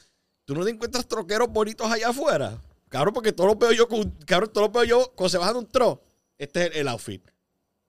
¿tú 0.45 0.55
no 0.55 0.65
te 0.65 0.71
encuentras 0.71 1.07
troqueros 1.07 1.49
bonitos 1.49 1.91
allá 1.91 2.09
afuera? 2.11 2.59
Cabrón, 2.89 3.13
porque 3.15 3.33
todos 3.33 3.51
los 3.51 3.59
veo 3.59 3.73
yo 3.73 3.89
con. 3.89 4.11
Cabrón, 4.27 4.51
todos 4.53 4.69
los 4.69 4.73
veo 4.75 4.85
yo 4.85 5.13
cuando 5.17 5.29
se 5.31 5.39
bajan 5.39 5.57
un 5.57 5.67
tro. 5.67 6.03
Este 6.39 6.63
es 6.67 6.71
el, 6.73 6.77
el 6.79 6.89
outfit. 6.89 7.23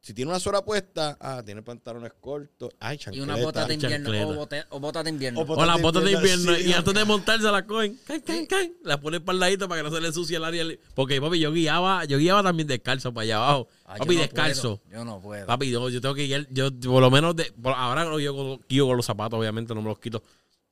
Si 0.05 0.13
tiene 0.13 0.29
una 0.29 0.39
sola 0.39 0.63
puesta, 0.63 1.17
ah, 1.19 1.41
tiene 1.43 1.63
pantalones 1.63 2.13
cortos. 2.21 2.69
Ay, 2.79 2.95
Y 2.95 2.99
chancleta. 2.99 3.23
unas 3.25 3.41
botas 3.43 3.67
de 3.67 3.73
invierno 3.73 4.09
o, 4.11 4.35
bote- 4.35 4.65
o 4.69 4.79
botas 4.79 5.03
de 5.03 5.09
invierno. 5.09 5.41
O 5.41 5.51
O 5.51 5.65
las 5.65 5.81
botas 5.81 6.03
de 6.03 6.11
invierno. 6.11 6.53
sí, 6.53 6.67
y 6.69 6.73
antes 6.73 6.93
de 6.93 7.05
montarse 7.05 7.43
las 7.51 7.63
cogen. 7.63 7.99
Can, 8.05 8.21
can, 8.21 8.45
can, 8.45 8.71
las 8.83 8.99
el 9.03 9.39
ladito 9.39 9.67
para 9.67 9.81
que 9.81 9.89
no 9.89 9.95
se 9.95 9.99
le 9.99 10.09
ensucie 10.09 10.37
el 10.37 10.43
área. 10.43 10.63
Porque, 10.93 11.19
papi, 11.19 11.39
yo 11.39 11.51
guiaba, 11.51 12.05
yo 12.05 12.19
guiaba 12.19 12.43
también 12.43 12.67
descalzo 12.67 13.15
para 13.15 13.23
allá 13.23 13.37
abajo. 13.37 13.67
Ah, 13.83 13.93
yo 13.97 14.03
papi, 14.03 14.15
no 14.15 14.21
descalzo. 14.21 14.77
puedo, 14.77 14.95
Yo 14.95 15.05
no 15.05 15.19
puedo. 15.19 15.47
Papi, 15.47 15.71
yo, 15.71 15.89
yo 15.89 15.99
tengo 16.01 16.13
que 16.13 16.25
guiar, 16.27 16.47
yo 16.51 16.69
por 16.81 17.01
lo 17.01 17.09
menos, 17.09 17.35
de, 17.35 17.51
por- 17.59 17.73
ahora 17.73 18.05
lo 18.05 18.17
guío 18.17 18.35
con, 18.35 18.59
guío 18.69 18.85
con 18.85 18.97
los 18.97 19.05
zapatos, 19.07 19.39
obviamente 19.39 19.73
no 19.73 19.81
me 19.81 19.89
los 19.89 19.97
quito. 19.97 20.21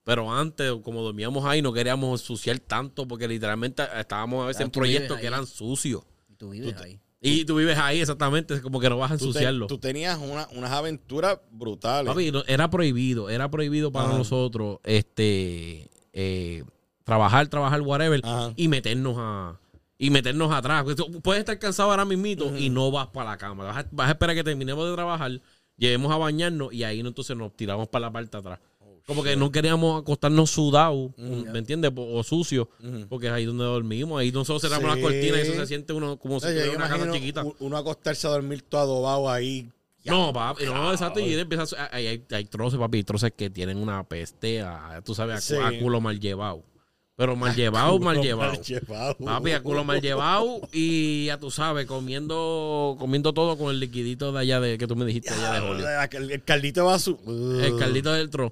Pero 0.04 0.32
antes, 0.32 0.72
como 0.84 1.02
dormíamos 1.02 1.44
ahí, 1.46 1.64
no 1.64 1.74
queríamos 1.74 2.22
ensuciar 2.22 2.60
tanto 2.60 3.08
porque 3.08 3.28
literalmente 3.28 3.82
estábamos 3.98 4.44
a 4.44 4.48
veces 4.48 4.62
en 4.62 4.70
tú 4.70 4.80
proyectos 4.80 5.18
que 5.20 5.26
eran 5.26 5.48
sucios. 5.48 6.04
Y 6.30 6.36
tú 6.36 6.52
vives 6.52 6.76
ahí. 6.80 7.00
Y 7.26 7.46
tú 7.46 7.56
vives 7.56 7.78
ahí, 7.78 8.02
exactamente, 8.02 8.62
como 8.62 8.80
que 8.82 8.90
no 8.90 8.98
vas 8.98 9.12
a 9.12 9.18
Tú, 9.18 9.26
te- 9.26 9.28
ensuciarlo. 9.30 9.68
tú 9.68 9.78
tenías 9.78 10.20
una- 10.20 10.48
unas 10.56 10.72
aventuras 10.72 11.40
brutales. 11.52 12.12
Papi, 12.12 12.32
no- 12.32 12.44
era 12.48 12.70
prohibido, 12.70 13.30
era 13.30 13.50
prohibido 13.50 13.92
para 13.92 14.10
Ajá. 14.10 14.18
nosotros 14.18 14.80
este 14.84 15.90
eh, 16.12 16.64
trabajar, 17.06 17.48
trabajar, 17.48 17.82
whatever, 17.82 18.20
Ajá. 18.24 18.54
y 18.56 18.68
meternos 18.68 19.16
a 19.18 19.58
y 19.98 20.10
meternos 20.10 20.52
atrás. 20.52 20.84
Porque 20.84 21.02
tú 21.02 21.22
Puedes 21.22 21.40
estar 21.40 21.58
cansado 21.60 21.92
ahora 21.92 22.04
mismito 22.06 22.56
y 22.58 22.70
no 22.70 22.92
vas 22.92 23.08
para 23.08 23.32
la 23.32 23.38
cama. 23.38 23.64
Vas 23.64 23.78
a, 23.78 23.88
vas 23.92 24.10
a 24.10 24.12
esperar 24.12 24.36
que 24.36 24.44
terminemos 24.44 24.86
de 24.88 24.94
trabajar, 24.94 25.40
lleguemos 25.78 26.12
a 26.12 26.18
bañarnos 26.18 26.74
y 26.74 26.84
ahí 26.84 27.00
entonces 27.00 27.36
nos 27.38 27.56
tiramos 27.56 27.88
para 27.88 28.08
la 28.08 28.12
parte 28.12 28.30
de 28.32 28.38
atrás. 28.38 28.60
Como 29.06 29.22
que 29.22 29.36
no 29.36 29.52
queríamos 29.52 30.02
acostarnos 30.02 30.50
sudados, 30.50 31.12
¿me 31.18 31.60
entiendes? 31.60 31.92
O 31.96 32.24
sucios, 32.24 32.68
porque 33.10 33.28
es 33.28 33.34
ahí 33.34 33.46
donde 33.46 33.66
dormimos. 33.66 34.20
Ahí 34.22 34.32
nosotros 34.32 34.62
cerramos 34.62 34.94
Sí. 34.96 35.02
las 35.02 35.04
cortinas 35.04 35.38
y 35.40 35.42
eso 35.42 35.54
se 35.60 35.68
siente 35.68 35.92
uno 35.94 36.18
como 36.18 36.40
si 36.40 36.46
fuera 36.48 36.72
una 36.72 36.88
casa 36.90 37.12
chiquita. 37.12 37.44
Uno 37.60 37.78
acostarse 37.78 38.28
a 38.28 38.30
dormir 38.30 38.62
todo 38.62 38.82
adobado 38.82 39.30
ahí. 39.30 39.70
No, 40.06 40.32
papi, 40.34 40.66
no, 40.66 40.92
exacto. 40.92 41.20
Y 41.20 41.34
empieza 41.34 41.64
a, 41.78 41.96
hay, 41.96 42.08
hay, 42.08 42.24
hay 42.32 42.46
troces, 42.46 42.78
papi, 42.80 43.04
troces 43.04 43.32
que 43.36 43.50
tienen 43.50 43.78
una 43.78 44.04
peste, 44.04 44.62
a, 44.62 45.02
tú 45.04 45.14
sabes, 45.16 45.36
a, 45.52 45.56
cu- 45.56 45.62
Sí. 45.62 45.76
a 45.78 45.80
culo 45.82 46.00
mal 46.02 46.20
llevado. 46.20 46.64
Pero 47.16 47.36
mal 47.36 47.56
llevado, 47.56 48.00
mal 48.00 48.20
llevado. 48.22 48.52
mal 48.54 48.62
llevado. 48.62 49.18
Papi, 49.18 49.52
a 49.52 49.62
culo 49.62 49.84
mal 49.84 50.02
llevado 50.02 50.62
y 50.72 51.26
ya 51.28 51.38
tú 51.40 51.52
sabes, 51.52 51.86
comiendo 51.86 52.96
comiendo 53.00 53.34
todo 53.34 53.58
con 53.58 53.70
el 53.70 53.80
liquidito 53.80 54.32
de 54.32 54.40
allá 54.40 54.60
de 54.60 54.78
que 54.78 54.88
tú 54.88 54.96
me 54.96 55.06
dijiste 55.06 55.30
allá 55.32 55.54
de 55.54 55.60
Julio. 55.68 55.86
El, 56.12 56.32
el 56.32 56.44
caldito 56.44 56.86
va 56.86 56.96
a 56.96 57.00
su. 57.00 57.18
El 57.64 57.78
caldito 57.78 58.12
del 58.14 58.30
tro. 58.30 58.52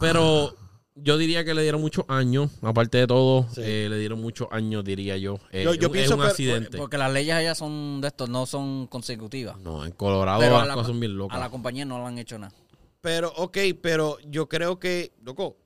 Pero 0.00 0.54
yo 0.94 1.16
diría 1.16 1.44
que 1.44 1.54
le 1.54 1.62
dieron 1.62 1.80
muchos 1.80 2.04
años, 2.08 2.50
aparte 2.62 2.98
de 2.98 3.06
todo, 3.06 3.46
Sí. 3.54 3.62
eh, 3.64 3.86
le 3.88 3.98
dieron 3.98 4.20
muchos 4.20 4.48
años, 4.50 4.84
diría 4.84 5.16
yo. 5.16 5.38
Eh, 5.50 5.64
Yo- 5.64 5.74
yo 5.74 5.86
es 5.86 5.92
pienso 5.92 6.16
un. 6.16 6.68
Porque 6.76 6.98
las 6.98 7.10
leyes 7.12 7.34
allá 7.34 7.54
son 7.54 8.00
de 8.02 8.08
estos, 8.08 8.28
no 8.28 8.44
son 8.44 8.86
consecutivas. 8.88 9.56
No, 9.58 9.84
en 9.86 9.92
Colorado 9.92 10.40
las 10.42 10.66
la, 10.66 10.74
cosas 10.74 10.88
son 10.88 11.00
bien 11.00 11.16
locas. 11.16 11.36
a 11.38 11.40
la 11.40 11.48
compañía 11.48 11.84
no 11.86 11.98
le 12.00 12.04
han 12.06 12.18
hecho 12.18 12.38
nada. 12.38 12.52
Pero, 13.00 13.32
ok, 13.36 13.56
pero 13.80 14.18
yo 14.28 14.46
creo 14.50 14.78
que, 14.78 15.12
loco, 15.24 15.56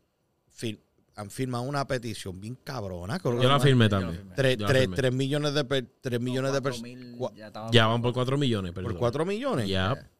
han 1.16 1.30
firmado 1.30 1.64
una 1.64 1.86
petición 1.86 2.40
bien 2.40 2.56
cabrona. 2.64 3.18
creo 3.18 3.36
que 3.36 3.42
Yo 3.44 3.48
la 3.48 3.60
firmé 3.60 3.88
también. 3.88 4.16
firmé. 4.16 4.34
Tres, 4.34 4.56
Yo 4.56 4.62
la 4.62 4.68
tres- 4.68 4.80
firmé. 4.82 4.96
tres 4.96 5.12
millones 5.12 5.54
de, 5.54 5.64
per- 5.64 5.86
tres 6.00 6.20
millones 6.20 6.52
de 6.52 6.60
Cuatro 6.60 6.82
personas. 6.82 7.32
ya 7.52 7.70
Ya 7.70 7.86
van 7.86 8.02
por 8.02 8.12
4 8.12 8.36
millones, 8.36 8.72
Por 8.72 8.82
perdón. 8.84 8.98
4 8.98 9.24
millones. 9.24 9.68
Ya. 9.68 10.10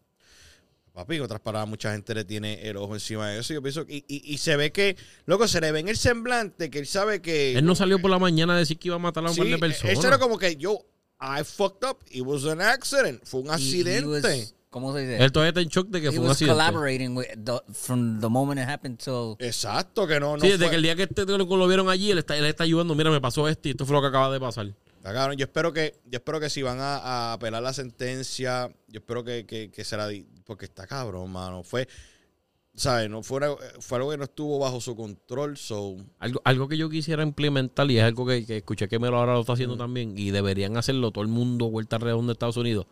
Papi, 0.93 1.17
en 1.17 1.23
otras 1.23 1.41
palabras, 1.41 1.69
mucha 1.69 1.91
gente 1.93 2.15
le 2.15 2.25
tiene 2.25 2.69
el 2.69 2.77
ojo 2.77 2.95
encima 2.95 3.29
de 3.29 3.41
eso. 3.41 3.53
Yo 3.53 3.61
pienso 3.61 3.85
que, 3.85 3.97
y, 3.97 4.05
y- 4.07 4.33
y 4.35 4.39
se 4.39 4.57
ve 4.57 4.71
que, 4.71 4.97
loco, 5.27 5.49
se 5.49 5.61
le 5.61 5.73
ve 5.73 5.81
en 5.81 5.89
el 5.89 5.97
semblante 5.97 6.71
que 6.71 6.79
él 6.79 6.87
sabe 6.87 7.21
que. 7.21 7.59
Él 7.59 7.65
no 7.65 7.75
salió 7.75 8.01
por 8.01 8.13
la 8.13 8.21
mañana 8.21 8.55
a 8.55 8.59
decir 8.59 8.79
que 8.79 8.89
iba 8.89 8.97
a 8.97 9.01
matar 9.01 9.25
a 9.25 9.29
un 9.31 9.35
Sí, 9.35 9.41
par 9.41 9.49
de 9.49 9.55
Eso 9.55 9.61
personas. 9.83 10.05
era 10.05 10.19
como 10.19 10.39
que 10.39 10.55
yo, 10.55 10.79
I 11.21 11.43
fucked 11.43 11.89
up. 11.89 11.99
It 12.13 12.23
was 12.23 12.45
an 12.47 12.61
accident. 12.61 13.21
Fue 13.25 13.41
un 13.41 13.51
accidente. 13.51 14.55
¿Cómo 14.75 14.93
se 14.93 15.03
dice? 15.03 15.25
Él 15.25 15.31
todavía 15.31 15.51
está 15.51 15.61
en 15.61 15.69
shock 15.69 15.87
de 15.89 16.01
que 16.01 16.09
He 16.09 16.11
fue 16.11 16.19
un 16.19 16.25
was 16.27 16.33
accidente. 16.33 16.53
collaborating 16.61 17.17
with 17.17 17.27
the, 17.45 17.53
from 17.73 18.19
the 18.21 18.29
moment 18.29 18.61
it 18.61 18.69
happened 18.69 18.99
till 18.99 19.37
Exacto, 19.39 20.05
que 20.09 20.19
no, 20.19 20.37
no 20.37 20.41
Sí, 20.41 20.49
desde 20.49 20.65
fue- 20.65 20.71
que 20.71 20.77
el 20.77 20.83
día 20.83 20.97
que 20.97 21.05
este 21.05 21.25
lo, 21.25 21.39
lo 21.39 21.69
vieron 21.69 21.89
allí, 21.89 22.11
él 22.11 22.19
está, 22.19 22.37
él 22.37 22.45
está 22.47 22.65
ayudando. 22.65 22.95
Mira, 22.97 23.11
me 23.13 23.21
pasó 23.21 23.49
esto 23.49 23.69
y 23.69 23.71
esto 23.71 23.87
fue 23.87 23.95
lo 23.95 24.03
que 24.03 24.09
acaba 24.09 24.33
de 24.33 24.41
pasar. 24.41 24.67
Está 24.97 25.13
cabrón. 25.13 25.37
Yo 25.37 25.45
espero 25.45 25.73
que, 25.73 26.01
yo 26.07 26.17
espero 26.17 26.41
que 26.41 26.51
si 26.51 26.63
van 26.63 26.81
a, 26.81 26.97
a 26.97 27.33
apelar 27.35 27.63
la 27.63 27.73
sentencia, 27.73 28.69
yo 28.89 28.99
espero 28.99 29.23
que, 29.23 29.47
que, 29.47 29.71
que 29.71 29.85
será 29.85 30.09
di- 30.09 30.27
porque 30.45 30.65
está 30.65 30.87
cabrón, 30.87 31.31
mano. 31.31 31.63
Fue, 31.63 31.87
¿sabes? 32.75 33.09
No 33.09 33.23
fue, 33.23 33.37
una- 33.37 33.55
fue 33.81 33.99
algo 33.99 34.11
que 34.11 34.17
no 34.17 34.25
estuvo 34.25 34.59
bajo 34.59 34.81
su 34.81 34.97
control, 34.97 35.57
so 35.57 35.97
Algo, 36.19 36.41
algo 36.45 36.69
que 36.69 36.77
yo 36.77 36.89
quisiera 36.91 37.23
implementar 37.23 37.89
y 37.91 37.99
es 37.99 38.05
algo 38.05 38.27
que, 38.27 38.45
que 38.47 38.57
escuché 38.59 38.89
que 38.89 38.99
Melo 38.99 39.19
ahora 39.19 39.35
lo 39.35 39.41
está 39.41 39.53
haciendo 39.53 39.77
también 39.77 40.19
y 40.19 40.31
deberían 40.31 40.77
hacerlo 40.77 41.11
todo 41.13 41.23
el 41.23 41.29
mundo 41.29 41.71
vuelta 41.71 41.97
alrededor 41.97 42.25
de 42.27 42.33
Estados 42.33 42.57
Unidos. 42.57 42.87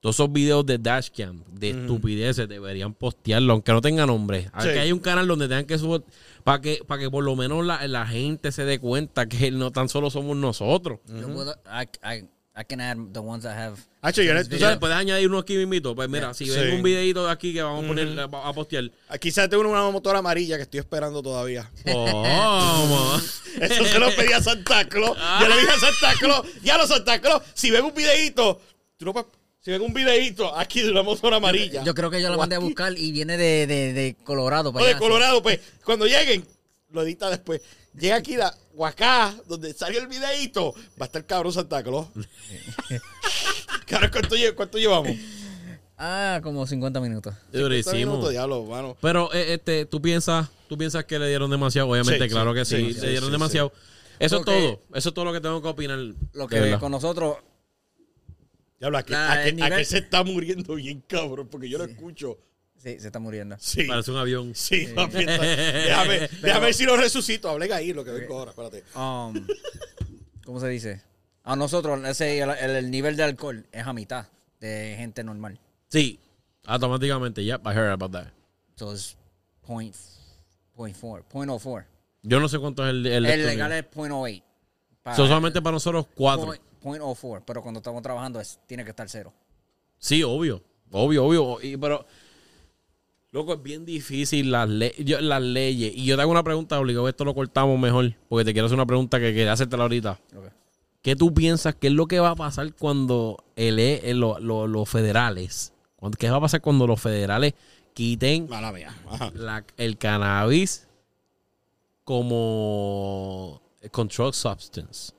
Todos 0.00 0.14
esos 0.16 0.32
videos 0.32 0.64
de 0.64 0.78
dashcam, 0.78 1.42
de 1.52 1.70
estupideces, 1.70 2.48
deberían 2.48 2.94
postearlo, 2.94 3.52
aunque 3.54 3.72
no 3.72 3.80
tenga 3.80 4.06
nombre. 4.06 4.42
Sí. 4.42 4.68
Aquí 4.68 4.78
hay 4.78 4.92
un 4.92 5.00
canal 5.00 5.26
donde 5.26 5.48
tengan 5.48 5.64
que 5.64 5.76
subir 5.76 6.04
para 6.44 6.60
que, 6.60 6.80
para 6.86 7.00
que 7.02 7.10
por 7.10 7.24
lo 7.24 7.34
menos 7.34 7.66
la, 7.66 7.86
la 7.88 8.06
gente 8.06 8.52
se 8.52 8.64
dé 8.64 8.78
cuenta 8.78 9.26
que 9.28 9.50
no 9.50 9.72
tan 9.72 9.88
solo 9.88 10.08
somos 10.10 10.36
nosotros. 10.36 11.00
yo 11.08 11.28
puedo- 11.32 11.56
I, 12.60 12.64
can 12.64 12.80
add 12.80 12.96
the 13.12 13.20
ones 13.20 13.42
that 13.44 13.56
have 13.56 13.76
Hacho, 14.02 14.22
yo, 14.22 14.32
tú 14.34 14.38
¿Tú 14.42 14.44
sabes, 14.50 14.60
sabes? 14.60 14.78
Puedes 14.78 14.96
añadir 14.96 15.28
uno 15.28 15.38
aquí 15.38 15.56
mismito. 15.56 15.94
Pues 15.96 16.08
mira, 16.08 16.32
si 16.34 16.44
Sí. 16.46 16.50
ven 16.52 16.74
un 16.76 16.82
videito 16.84 17.24
de 17.26 17.32
aquí 17.32 17.52
que 17.52 17.62
vamos 17.62 17.84
a 17.84 17.88
poner, 17.88 18.18
a, 18.20 18.24
a 18.24 18.52
postear. 18.52 18.90
aquí 19.08 19.30
se 19.32 19.48
tengo 19.48 19.68
una 19.68 19.90
motora 19.90 20.20
amarilla 20.20 20.56
que 20.56 20.62
estoy 20.62 20.78
esperando 20.80 21.22
todavía. 21.22 21.68
¿Cómo? 21.92 23.16
Eso 23.60 23.84
se 23.84 23.98
lo 23.98 24.14
pedí 24.14 24.32
a 24.32 24.40
Santa 24.42 24.88
Claus. 24.88 25.16
Yo 25.40 25.48
le 25.48 25.54
dije 25.60 25.72
a 25.72 25.78
Santa 25.78 26.18
Claus, 26.20 26.46
ya 26.62 26.78
lo 26.78 26.86
Santa 26.86 27.20
Claus, 27.20 27.42
si 27.54 27.70
ven 27.72 27.84
un 27.84 27.94
videito, 27.94 28.60
tú 28.96 29.04
no 29.06 29.12
puedes- 29.12 29.28
si 29.68 29.72
ven 29.72 29.82
un 29.82 29.92
videito 29.92 30.56
aquí 30.56 30.80
de 30.80 30.90
una 30.90 31.02
motora 31.02 31.36
amarilla. 31.36 31.84
Yo 31.84 31.94
creo 31.94 32.10
que 32.10 32.22
yo 32.22 32.30
la 32.30 32.38
mandé 32.38 32.56
a 32.56 32.58
buscar 32.58 32.96
y 32.96 33.12
viene 33.12 33.36
de, 33.36 33.66
de, 33.66 33.92
de 33.92 34.16
Colorado. 34.24 34.72
Para 34.72 34.86
de 34.86 34.90
allá. 34.92 34.98
Colorado, 34.98 35.42
pues, 35.42 35.60
cuando 35.84 36.06
lleguen, 36.06 36.42
lo 36.90 37.02
edita 37.02 37.28
después. 37.28 37.60
Llega 37.92 38.16
aquí 38.16 38.36
la 38.38 38.56
Huacá, 38.72 39.34
donde 39.46 39.74
salió 39.74 40.00
el 40.00 40.06
videito, 40.06 40.72
va 40.98 41.00
a 41.00 41.04
estar 41.04 41.26
cabrón 41.26 41.52
Santa 41.52 41.82
Claus. 41.82 42.06
Cabrón, 43.86 44.10
¿cuánto, 44.10 44.36
lle- 44.36 44.54
cuánto 44.54 44.78
llevamos? 44.78 45.12
Ah, 45.98 46.40
como 46.42 46.66
50 46.66 46.98
minutos. 47.00 47.34
Está 47.46 47.58
Durísimo. 47.58 47.94
minutos, 47.96 48.30
diablo, 48.30 48.64
mano. 48.64 48.96
Pero 49.02 49.32
eh, 49.34 49.52
este, 49.54 49.84
tú 49.84 50.00
piensas, 50.00 50.48
tú 50.66 50.78
piensas 50.78 51.04
que 51.04 51.18
le 51.18 51.28
dieron 51.28 51.50
demasiado, 51.50 51.88
obviamente, 51.90 52.24
Sí, 52.24 52.30
claro 52.30 52.52
sí, 52.52 52.58
que 52.58 52.64
sí, 52.64 52.94
sí, 52.94 53.00
le 53.02 53.10
dieron 53.10 53.28
sí, 53.28 53.32
demasiado. 53.32 53.72
Eso 54.18 54.36
Porque- 54.38 54.58
es 54.58 54.64
todo, 54.76 54.82
eso 54.94 55.08
es 55.10 55.14
todo 55.14 55.24
lo 55.26 55.32
que 55.34 55.40
tengo 55.42 55.60
que 55.60 55.68
opinar. 55.68 55.98
Lo 56.32 56.46
de 56.46 56.70
que 56.72 56.78
con 56.78 56.90
nosotros, 56.92 57.36
Diablo, 58.78 58.98
aquí, 58.98 59.12
La- 59.12 59.32
aquí- 59.32 59.48
el 59.50 59.56
nivel- 59.56 59.72
aquí 59.72 59.84
se 59.84 59.98
está 59.98 60.22
muriendo 60.24 60.74
bien 60.74 61.02
cabrón, 61.06 61.48
porque 61.48 61.68
yo 61.68 61.78
lo 61.78 61.84
escucho. 61.84 62.38
sí, 62.76 62.98
se 63.00 63.06
está 63.08 63.18
muriendo. 63.18 63.56
Sí. 63.58 63.84
Parece 63.84 64.10
un 64.12 64.18
avión. 64.18 64.54
Sí, 64.54 64.86
papi, 64.94 65.18
está- 65.18 65.42
déjame, 65.42 66.28
déjame 66.42 66.66
ver 66.66 66.74
si 66.74 66.84
lo 66.84 66.96
resucito. 66.96 67.48
Hablen 67.48 67.72
ahí 67.72 67.92
lo 67.92 68.04
que 68.04 68.10
vengo 68.12 68.38
ahora, 68.38 68.50
espérate. 68.52 68.84
Um, 68.94 69.34
¿Cómo 70.44 70.60
se 70.60 70.68
dice? 70.68 71.02
A 71.44 71.56
nosotros 71.56 71.98
ese, 72.06 72.38
el, 72.40 72.50
el- 72.50 72.70
el 72.76 72.90
nivel 72.90 73.16
de 73.16 73.22
alcohol 73.24 73.66
es 73.72 73.86
a 73.86 73.92
mitad 73.92 74.26
de 74.60 74.94
gente 74.98 75.24
normal. 75.24 75.58
Sí, 75.88 76.20
automáticamente, 76.66 77.42
yep, 77.44 77.60
I 77.66 77.70
heard 77.70 77.90
about 77.90 78.12
that. 78.12 78.28
Entonces, 78.70 79.16
point, 79.66 79.94
point 80.74 80.94
four, 80.96 81.24
point 81.24 81.50
oh 81.50 81.58
four. 81.58 81.84
Yo 82.22 82.38
no 82.40 82.48
sé 82.48 82.58
cuánto 82.58 82.84
es 82.84 82.90
el, 82.90 83.06
el, 83.06 83.22
legal 83.46 83.72
es 83.72 83.84
point 83.84 84.12
oh 84.12 84.26
eight. 84.26 84.44
Para- 85.02 85.16
So, 85.16 85.26
solamente 85.26 85.60
para 85.62 85.72
nosotros 85.72 86.06
cuatro. 86.14 86.46
point, 86.46 86.62
point 86.78 87.02
oh 87.04 87.14
four, 87.14 87.42
pero 87.44 87.62
cuando 87.62 87.78
estamos 87.78 88.02
trabajando 88.02 88.40
es, 88.40 88.58
tiene 88.66 88.84
que 88.84 88.90
estar 88.90 89.08
cero. 89.08 89.32
Sí, 89.98 90.22
obvio. 90.22 90.62
Obvio, 90.90 91.24
obvio. 91.26 91.58
Y, 91.62 91.76
pero, 91.76 92.06
loco, 93.32 93.54
es 93.54 93.62
bien 93.62 93.84
difícil 93.84 94.50
las, 94.50 94.68
le- 94.68 94.94
yo- 94.98 95.20
las 95.20 95.42
leyes. 95.42 95.92
Y 95.94 96.04
yo 96.04 96.16
te 96.16 96.22
hago 96.22 96.30
una 96.30 96.42
pregunta, 96.44 96.78
obligado, 96.80 97.08
esto 97.08 97.24
lo 97.24 97.34
cortamos 97.34 97.78
mejor, 97.78 98.14
porque 98.28 98.44
te 98.44 98.52
quiero 98.52 98.66
hacer 98.66 98.76
una 98.76 98.86
pregunta 98.86 99.18
que 99.18 99.34
quería 99.34 99.52
hacértela 99.52 99.82
ahorita. 99.84 100.18
¿Qué 101.02 101.14
tú 101.16 101.32
piensas? 101.34 101.74
¿Qué 101.74 101.86
es 101.88 101.92
lo 101.92 102.06
que 102.06 102.20
va 102.20 102.30
a 102.30 102.36
pasar 102.36 102.72
cuando 102.74 103.44
el, 103.56 103.78
el- 103.78 104.18
lo- 104.18 104.38
lo- 104.40 104.66
los 104.66 104.88
federales, 104.88 105.72
cuando- 105.96 106.16
qué 106.18 106.30
va 106.30 106.36
a 106.38 106.40
pasar 106.40 106.60
cuando 106.60 106.86
los 106.86 107.00
federales 107.00 107.54
quiten 107.94 108.48
Mala 108.48 108.72
mía. 108.72 108.94
Ajá. 109.08 109.30
la- 109.34 109.64
el 109.76 109.96
cannabis 109.98 110.86
como 112.04 113.60
control 113.90 114.32
substance? 114.34 115.12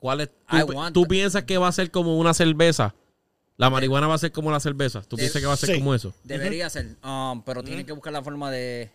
¿Cuál 0.00 0.22
es? 0.22 0.30
¿Tú, 0.48 0.56
want- 0.72 0.92
tú 0.92 1.06
piensas 1.06 1.44
que 1.44 1.56
va 1.58 1.68
a 1.68 1.72
ser 1.72 1.90
como 1.92 2.18
una 2.18 2.34
cerveza? 2.34 2.94
La 3.56 3.70
marihuana 3.70 4.06
va 4.08 4.14
a 4.14 4.18
ser 4.18 4.32
como 4.32 4.50
la 4.50 4.58
cerveza. 4.58 5.02
¿Tú 5.02 5.16
piensas 5.16 5.40
que 5.40 5.46
va 5.46 5.52
a 5.52 5.56
ser 5.56 5.68
sí. 5.68 5.74
como 5.78 5.94
eso? 5.94 6.12
Debería 6.24 6.68
ser, 6.70 6.96
um, 7.04 7.42
pero 7.44 7.62
tienen 7.62 7.86
que 7.86 7.92
buscar 7.92 8.12
la 8.12 8.22
forma 8.22 8.50
de... 8.50 8.90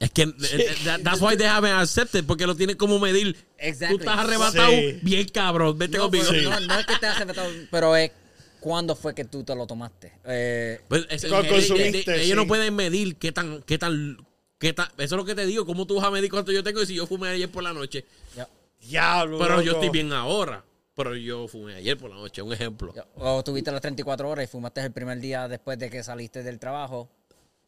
Es 0.00 0.10
que 0.10 0.22
eh, 0.22 0.76
that- 0.84 1.02
that's 1.02 1.20
why 1.20 1.36
they 1.36 1.46
haven't 1.46 1.74
accepted, 1.74 2.24
porque 2.24 2.46
lo 2.46 2.54
tienen 2.54 2.76
como 2.76 2.98
medir. 3.00 3.36
Exactly. 3.58 3.98
Tú 3.98 4.02
estás 4.04 4.18
arrebatado 4.20 4.70
Sí. 4.70 4.98
bien 5.02 5.28
cabrón. 5.28 5.76
Vete 5.76 5.98
No, 5.98 6.04
conmigo. 6.04 6.32
no, 6.32 6.60
no 6.60 6.78
es 6.78 6.86
que 6.86 6.96
te 6.96 7.06
has 7.06 7.16
arrebatado, 7.16 7.50
pero 7.70 7.96
es 7.96 8.12
cuándo 8.60 8.94
fue 8.94 9.12
que 9.14 9.24
tú 9.24 9.42
te 9.42 9.54
lo 9.56 9.66
tomaste. 9.66 10.12
Eh, 10.24 10.80
Pues, 10.88 11.04
es- 11.10 11.26
Con- 11.26 11.44
eh, 11.44 11.48
consumiste, 11.48 11.98
eh, 12.12 12.16
eh, 12.16 12.22
ellos 12.24 12.36
no 12.36 12.46
pueden 12.46 12.74
medir 12.76 13.16
qué 13.16 13.32
tan, 13.32 13.60
qué 13.62 13.76
tan, 13.76 14.16
qué 14.58 14.72
tan. 14.72 14.86
Eso 14.98 15.14
es 15.16 15.18
lo 15.18 15.24
que 15.24 15.34
te 15.34 15.44
digo. 15.46 15.66
¿Cómo 15.66 15.84
tú 15.86 15.96
vas 15.96 16.04
a 16.04 16.10
medir 16.12 16.30
cuánto 16.30 16.52
yo 16.52 16.62
tengo 16.62 16.80
y 16.80 16.86
si 16.86 16.94
yo 16.94 17.06
fumé 17.06 17.28
ayer 17.30 17.50
por 17.50 17.64
la 17.64 17.72
noche? 17.72 18.04
ya- 18.36 18.48
Diablo. 18.80 19.38
Pero 19.38 19.62
yo 19.62 19.72
estoy 19.72 19.90
bien 19.90 20.12
ahora. 20.12 20.64
Pero 20.94 21.14
yo 21.14 21.46
fumé 21.46 21.76
ayer 21.76 21.96
por 21.96 22.10
la 22.10 22.16
noche, 22.16 22.42
un 22.42 22.52
ejemplo. 22.52 22.92
o 23.16 23.44
tuviste 23.44 23.70
las 23.70 23.80
34 23.80 24.28
horas 24.28 24.44
y 24.44 24.48
fumaste 24.48 24.80
el 24.80 24.90
primer 24.92 25.20
día 25.20 25.46
después 25.46 25.78
de 25.78 25.90
que 25.90 26.02
saliste 26.02 26.42
del 26.42 26.58
trabajo. 26.58 27.08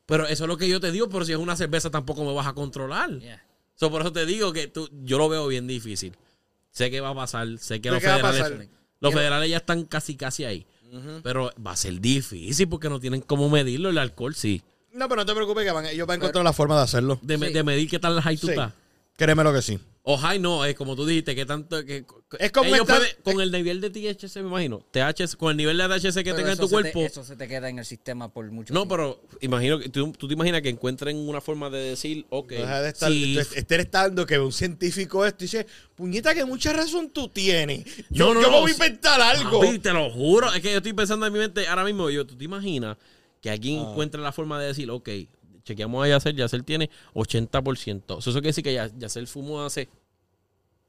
Pero 0.06 0.26
eso 0.26 0.44
es 0.44 0.48
lo 0.48 0.56
que 0.56 0.68
yo 0.68 0.80
te 0.80 0.90
digo. 0.90 1.08
Pero 1.08 1.24
si 1.24 1.32
es 1.32 1.38
una 1.38 1.54
cerveza, 1.56 1.90
tampoco 1.90 2.24
me 2.24 2.32
vas 2.34 2.48
a 2.48 2.52
controlar. 2.54 3.18
Yeah. 3.20 3.44
So, 3.76 3.88
por 3.90 4.00
eso 4.00 4.12
te 4.12 4.26
digo 4.26 4.52
que 4.52 4.66
tú, 4.66 4.90
yo 5.04 5.16
lo 5.18 5.28
veo 5.28 5.46
bien 5.46 5.68
difícil. 5.68 6.16
Sé 6.72 6.90
que 6.90 7.00
va 7.00 7.10
a 7.10 7.14
pasar. 7.14 7.46
Sé 7.58 7.76
que 7.80 7.90
¿Pero 7.90 7.94
los 7.94 8.02
federales, 8.02 8.40
pasar? 8.42 8.68
los 8.98 9.14
federales 9.14 9.48
ya 9.50 9.56
están 9.58 9.84
casi, 9.84 10.16
casi 10.16 10.44
ahí. 10.44 10.66
Pero 11.22 11.52
va 11.64 11.70
a 11.72 11.76
ser 11.76 12.00
difícil 12.00 12.68
porque 12.68 12.88
no 12.88 12.98
tienen 12.98 13.20
cómo 13.20 13.48
medirlo. 13.48 13.90
El 13.90 13.98
alcohol 13.98 14.34
sí. 14.34 14.60
No, 14.92 15.08
pero 15.08 15.20
no 15.20 15.26
te 15.26 15.34
preocupes 15.34 15.64
que 15.64 15.70
van, 15.70 15.86
ellos 15.86 16.04
van 16.08 16.14
a 16.14 16.16
encontrar 16.24 16.44
la 16.44 16.52
forma 16.52 16.76
de 16.76 16.82
hacerlo. 16.82 17.20
De, 17.22 17.38
me- 17.38 17.46
Sí. 17.46 17.52
de 17.52 17.62
medir 17.62 17.88
qué 17.88 18.00
tal 18.00 18.20
high 18.20 18.36
tú 18.36 18.48
Sí. 18.48 18.54
estás. 18.54 18.72
Créeme 19.16 19.44
lo 19.44 19.52
que 19.52 19.62
sí. 19.62 19.78
O 20.02 20.16
high 20.16 20.38
no, 20.38 20.64
es 20.64 20.74
como 20.76 20.96
tú 20.96 21.04
dijiste, 21.04 21.34
que 21.34 21.44
tanto. 21.44 21.84
Que, 21.84 22.06
Es 22.38 22.50
como 22.52 22.68
ellos 22.74 22.88
estar- 22.88 22.98
pueden- 23.00 23.16
con 23.22 23.40
el 23.42 23.52
nivel 23.52 23.82
de 23.82 23.90
THC, 23.90 24.36
me 24.42 24.48
imagino. 24.48 24.82
THC, 24.90 25.36
con 25.36 25.50
el 25.50 25.58
nivel 25.58 25.76
de 25.76 25.84
THC 25.88 26.24
que 26.24 26.32
tenga 26.32 26.52
en 26.52 26.56
tu 26.58 26.68
se 26.68 26.68
te- 26.76 26.82
cuerpo. 26.82 27.00
eso 27.02 27.22
se 27.22 27.36
te 27.36 27.46
queda 27.46 27.68
en 27.68 27.78
el 27.80 27.84
sistema 27.84 28.32
por 28.32 28.50
mucho 28.50 28.72
No, 28.72 28.80
tiempo. 28.80 28.94
pero 28.96 29.22
imagino 29.42 29.78
que 29.78 29.90
tú, 29.90 30.10
tú 30.12 30.26
te 30.26 30.32
imaginas 30.32 30.62
que 30.62 30.70
encuentren 30.70 31.18
una 31.18 31.42
forma 31.42 31.68
de 31.68 31.80
decir, 31.80 32.24
ok, 32.30 32.48
Deja 32.50 32.80
de 32.80 32.88
estar, 32.88 33.12
si- 33.12 33.38
estar 33.38 33.80
estando 33.80 34.24
que 34.24 34.38
un 34.38 34.52
científico 34.52 35.26
esto 35.26 35.44
y 35.44 35.48
dice, 35.48 35.66
puñeta, 35.94 36.34
que 36.34 36.46
mucha 36.46 36.72
razón 36.72 37.10
tú 37.10 37.28
tienes. 37.28 37.84
Yo, 38.08 38.28
No, 38.28 38.34
no, 38.34 38.40
yo 38.40 38.46
me 38.48 38.56
no, 38.56 38.60
voy 38.62 38.70
a 38.70 38.74
inventar 38.74 39.20
algo. 39.20 39.60
Papi, 39.60 39.80
te 39.80 39.92
lo 39.92 40.08
juro. 40.10 40.50
Es 40.54 40.62
que 40.62 40.70
yo 40.70 40.78
estoy 40.78 40.94
pensando 40.94 41.26
en 41.26 41.32
mi 41.34 41.38
mente 41.40 41.68
ahora 41.68 41.84
mismo. 41.84 42.08
Yo, 42.08 42.26
¿tú 42.26 42.36
te 42.36 42.44
imaginas 42.44 42.96
que 43.42 43.50
alguien 43.50 43.80
Ah. 43.80 43.90
encuentre 43.90 44.18
la 44.22 44.32
forma 44.32 44.58
de 44.58 44.68
decir, 44.68 44.90
ok, 44.90 45.08
chequeamos 45.64 46.04
a 46.04 46.08
Yacel, 46.08 46.36
Yacel 46.36 46.64
tiene 46.64 46.90
80%. 47.14 48.18
Eso, 48.18 48.30
eso 48.30 48.32
quiere 48.32 48.48
decir 48.48 48.64
que 48.64 48.72
Ya- 48.74 48.90
Yacel 48.96 49.26
fumó 49.26 49.62
hace 49.64 49.88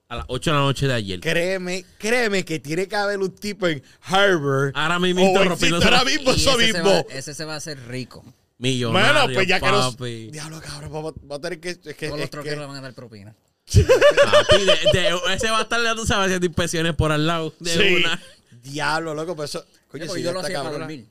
a 0.07 0.17
las 0.17 0.25
8 0.27 0.49
de 0.51 0.55
la 0.57 0.63
noche 0.63 0.87
de 0.87 0.93
ayer. 0.93 1.19
Créeme, 1.21 1.85
créeme 1.97 2.43
que 2.43 2.59
tiene 2.59 2.87
que 2.87 2.95
haber 2.95 3.19
un 3.19 3.33
tipo 3.33 3.67
en 3.67 3.81
Harvard. 4.01 4.71
Ahora 4.75 4.99
mismo 4.99 5.21
o 5.23 5.41
existe 5.41 5.67
existe 5.67 5.85
ahora 5.85 6.03
mismo 6.03 6.31
eso 6.31 6.59
ese, 6.59 6.67
se 6.71 6.73
mismo. 6.73 6.89
va, 6.89 6.99
ese 7.13 7.33
se 7.33 7.45
va 7.45 7.53
a 7.53 7.57
hacer 7.57 7.79
rico. 7.87 8.23
Millonario, 8.57 9.13
Bueno, 9.23 9.33
pues 9.33 9.47
ya 9.47 9.59
que 9.59 9.69
los... 9.71 9.97
Diablo, 9.97 10.61
cabrón, 10.61 10.91
vamos, 10.91 11.13
vamos 11.21 11.37
a 11.37 11.41
tener 11.41 11.59
que... 11.59 11.69
Es 11.69 11.77
que, 11.95 12.07
Todos 12.09 12.19
los 12.19 12.29
troqueros 12.29 12.55
que- 12.57 12.61
le 12.61 12.67
van 12.67 12.75
a 12.77 12.81
dar 12.81 12.93
propina. 12.93 13.33
Papi, 13.73 14.65
de- 14.65 14.99
de- 14.99 15.33
ese 15.33 15.49
va 15.49 15.59
a 15.59 15.61
estar, 15.63 15.79
tú 15.95 16.05
sabes, 16.05 16.25
haciendo 16.25 16.45
inspecciones 16.45 16.93
por 16.93 17.11
al 17.11 17.25
lado 17.25 17.53
de 17.59 17.71
Sí. 17.71 17.95
una. 17.95 18.21
Diablo, 18.61 19.13
loco, 19.15 19.35
pues 19.35 19.49
eso... 19.55 19.65
Coño, 19.87 20.05
Yo, 20.05 20.13
si 20.13 20.21
yo 20.21 20.31
lo 20.33 20.41
hacía 20.41 20.61
para 20.61 20.77
dormir. 20.77 21.07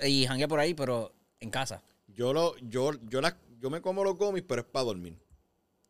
I- 0.00 0.06
y 0.06 0.26
jangué 0.26 0.48
por 0.48 0.60
ahí, 0.60 0.74
pero 0.74 1.12
en 1.40 1.50
casa. 1.50 1.82
Yo 2.14 2.32
lo... 2.32 2.56
Yo, 2.58 2.92
yo, 3.08 3.20
la, 3.20 3.36
yo 3.60 3.70
me 3.70 3.80
como 3.80 4.04
los 4.04 4.16
gomis, 4.16 4.42
pero 4.46 4.60
es 4.62 4.66
para 4.66 4.84
dormir. 4.86 5.16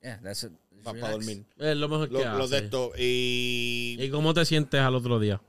Yeah, 0.03 0.21
that's 0.23 0.45
it. 0.45 0.53
Para 0.83 1.11
dormir. 1.11 1.45
Es 1.59 1.77
lo 1.77 1.89
mejor 1.89 2.09
que 2.09 2.15
Lo- 2.15 2.39
Los 2.39 2.51
de 2.51 2.59
esto. 2.59 2.93
Y... 2.99 3.97
¿Y 4.01 4.09
cómo 4.11 4.33
te 4.33 4.45
sientes 4.45 4.81
al 4.81 4.95
otro 4.95 5.19
día? 5.21 5.41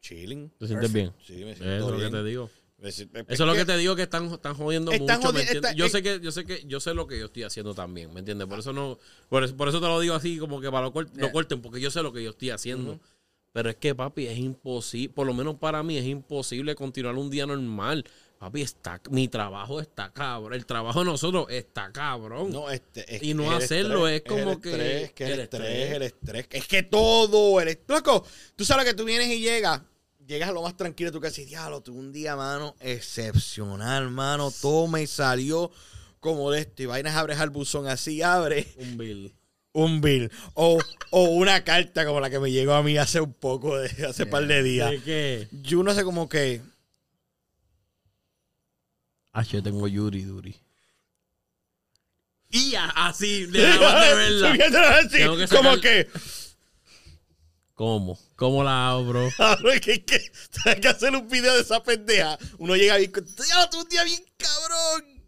Chilling. 0.00 0.50
¿Te 0.58 0.66
sientes 0.66 0.92
bien? 0.92 1.12
Sí, 1.24 1.44
me 1.44 1.52
Eso 1.52 1.62
siento 1.62 1.94
es 1.94 2.00
lo 2.02 2.10
que 2.10 2.16
te 2.16 2.24
digo. 2.24 2.50
Eso 2.82 3.04
es 3.28 3.38
lo 3.38 3.54
que 3.54 3.64
te 3.64 3.76
digo 3.76 3.94
que 3.94 4.02
están, 4.02 4.26
están 4.32 4.54
jodiendo 4.54 4.90
Están 4.90 5.20
mucho, 5.20 5.32
¿me 5.32 5.40
jodi- 5.40 5.42
entiendes? 5.42 5.70
está- 5.70 5.72
yo 5.74 5.88
sé 5.88 6.02
que 6.02 6.18
yo 6.20 6.32
sé 6.32 6.44
que 6.44 6.64
yo 6.66 6.80
sé 6.80 6.94
lo 6.94 7.06
que 7.06 7.16
yo 7.16 7.26
estoy 7.26 7.44
haciendo 7.44 7.74
también, 7.74 8.12
¿me 8.12 8.18
entiendes? 8.18 8.48
Por 8.48 8.58
eso 8.58 8.72
no 8.72 8.98
por 9.28 9.44
eso, 9.44 9.56
por 9.56 9.68
eso 9.68 9.80
te 9.80 9.86
lo 9.86 10.00
digo 10.00 10.14
así 10.16 10.36
como 10.38 10.60
que 10.60 10.68
para 10.68 10.86
lo, 10.86 10.92
cort- 10.92 11.14
lo 11.14 11.30
corten 11.30 11.62
porque 11.62 11.80
yo 11.80 11.92
sé 11.92 12.02
lo 12.02 12.12
que 12.12 12.24
yo 12.24 12.30
estoy 12.30 12.50
haciendo. 12.50 12.98
Pero 13.52 13.68
es 13.70 13.76
que 13.76 13.94
papi 13.94 14.26
es 14.26 14.38
imposible, 14.38 15.10
por 15.14 15.26
lo 15.28 15.34
menos 15.34 15.56
para 15.56 15.82
mí 15.84 15.96
es 15.96 16.06
imposible 16.06 16.74
continuar 16.74 17.14
un 17.16 17.30
día 17.30 17.46
normal. 17.46 18.04
Papi, 18.42 18.62
está 18.62 19.00
mi 19.08 19.28
trabajo 19.28 19.80
está 19.80 20.12
cabrón, 20.12 20.54
el 20.54 20.66
trabajo 20.66 20.98
de 20.98 21.04
nosotros 21.04 21.46
está 21.48 21.92
cabrón. 21.92 22.50
No, 22.50 22.70
este, 22.70 23.02
es 23.14 23.22
Y 23.22 23.28
que 23.28 23.34
no 23.34 23.52
hacerlo 23.52 24.08
estrés, 24.08 24.22
es 24.36 24.40
como 24.42 24.52
el 24.54 24.60
que- 24.60 24.70
estrés, 24.72 25.12
que 25.12 25.24
el, 25.26 25.32
el 25.34 25.40
estrés, 25.40 25.60
estrés. 25.70 25.92
el 25.94 26.02
estrés. 26.02 26.46
Es 26.50 26.66
que 26.66 26.82
todo, 26.82 27.60
el 27.60 27.68
est- 27.68 27.88
loco, 27.88 28.26
tú 28.56 28.64
sabes 28.64 28.84
que 28.84 28.94
tú 28.94 29.04
vienes 29.04 29.28
y 29.28 29.38
llegas, 29.38 29.80
llegas 30.26 30.48
a 30.48 30.52
lo 30.52 30.62
más 30.62 30.76
tranquilo 30.76 31.12
tú 31.12 31.20
casi, 31.20 31.44
diablo, 31.44 31.82
tuve 31.82 32.00
un 32.00 32.10
día, 32.10 32.34
mano, 32.34 32.74
excepcional, 32.80 34.10
mano. 34.10 34.50
Todo 34.60 34.88
me 34.88 35.06
salió 35.06 35.70
como 36.18 36.50
de 36.50 36.62
esto. 36.62 36.82
Y 36.82 36.86
vainas 36.86 37.14
abres 37.14 37.38
al 37.38 37.50
buzón 37.50 37.86
así, 37.86 38.22
abre 38.22 38.66
Un 38.76 38.98
bill. 38.98 39.32
un 39.72 40.00
bill. 40.00 40.32
O, 40.54 40.80
o 41.10 41.22
una 41.26 41.62
carta 41.62 42.04
como 42.04 42.18
la 42.18 42.28
que 42.28 42.40
me 42.40 42.50
llegó 42.50 42.74
a 42.74 42.82
mí 42.82 42.98
hace 42.98 43.20
un 43.20 43.34
poco, 43.34 43.78
de, 43.78 43.88
hace 44.06 44.26
par 44.26 44.48
de 44.48 44.64
días. 44.64 44.90
¿De 44.90 45.00
qué? 45.00 45.48
Yo 45.62 45.82
no 45.84 45.94
sé 45.94 46.02
como 46.02 46.28
que. 46.28 46.60
Ah, 49.32 49.42
yo 49.42 49.62
tengo 49.62 49.88
Yuri 49.88 50.22
Duri. 50.24 50.54
Y 52.50 52.74
así, 52.76 53.46
de 53.46 53.66
así, 53.66 55.08
Tengo 55.18 55.36
que 55.36 55.48
como 55.48 55.70
sacar- 55.74 55.80
que. 55.80 56.08
¿Cómo? 57.74 58.18
¿Cómo 58.36 58.62
la 58.62 58.90
abro? 58.90 59.28
Cabrón, 59.36 59.80
que, 59.80 60.04
que, 60.04 60.30
hay 60.66 60.80
que 60.80 60.88
hacer 60.88 61.16
un 61.16 61.26
video 61.28 61.54
de 61.54 61.62
esa 61.62 61.82
pendeja. 61.82 62.38
Uno 62.58 62.76
llega 62.76 62.96
bien. 62.98 63.10
con- 63.10 63.24
"Diablo, 63.24 63.70
tuve 63.70 63.82
un 63.82 63.88
día 63.88 64.04
bien 64.04 64.24
cabrón. 64.36 65.22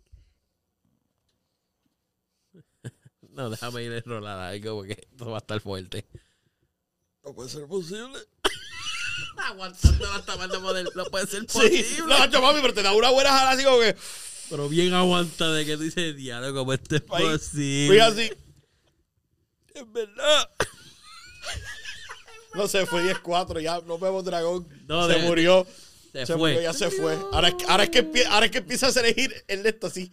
No, 3.31 3.51
déjame 3.51 3.83
ir 3.83 3.91
a 3.93 3.99
enrolar 3.99 4.39
algo 4.39 4.77
porque 4.77 4.93
esto 5.11 5.27
va 5.31 5.39
a 5.39 5.41
estar 5.41 5.59
fuerte. 5.61 6.07
No 7.25 7.35
puede 7.35 7.49
ser 7.49 7.67
posible. 7.67 8.19
Aguantando 9.37 10.11
hasta 10.13 10.37
más 10.37 10.51
de 10.51 10.59
poder. 10.59 10.87
No 10.95 11.05
puede 11.07 11.27
ser 11.27 11.41
Sí, 11.43 11.47
posible. 11.47 11.99
no, 12.07 12.19
macho, 12.19 12.41
mami, 12.43 12.61
pero 12.61 12.75
te 12.75 12.83
da 12.83 12.93
una 12.93 13.11
buena 13.11 13.31
jala 13.31 13.51
así 13.53 13.65
como 13.65 13.81
que. 13.81 13.97
Pero 14.51 14.69
bien 14.69 14.93
aguanta 14.95 15.51
de 15.53 15.65
que 15.67 15.77
dice 15.77 16.13
diálogo 16.13 16.61
como 16.61 16.73
este 16.73 16.97
es 16.97 17.03
Ahí, 17.11 17.25
posible. 17.25 17.87
Fui 17.89 17.99
así. 17.99 18.33
Es 19.75 19.93
verdad. 19.93 20.51
No 22.55 22.69
sé, 22.69 22.87
fue 22.87 23.03
10-4, 23.03 23.61
ya 23.61 23.81
no 23.81 23.99
vemos 23.99 24.25
dragón. 24.25 24.69
No, 24.87 25.09
se 25.09 25.15
de- 25.19 25.27
murió. 25.27 25.67
Se, 26.13 26.27
Se, 26.27 26.35
fue. 26.37 26.53
murió, 26.53 26.61
ya 26.63 26.73
se 26.73 26.91
fue. 26.91 27.15
Ahora 27.33 27.49
es, 27.49 27.55
que- 27.55 27.65
ahora, 27.67 27.85
es 27.85 27.91
que, 27.91 28.27
ahora 28.27 28.47
es 28.47 28.53
que 28.53 28.59
empieza 28.59 28.87
a 28.87 28.91
elegir 29.01 29.35
el 29.49 29.63
de 29.65 29.69
esto 29.71 29.89
así. 29.89 30.13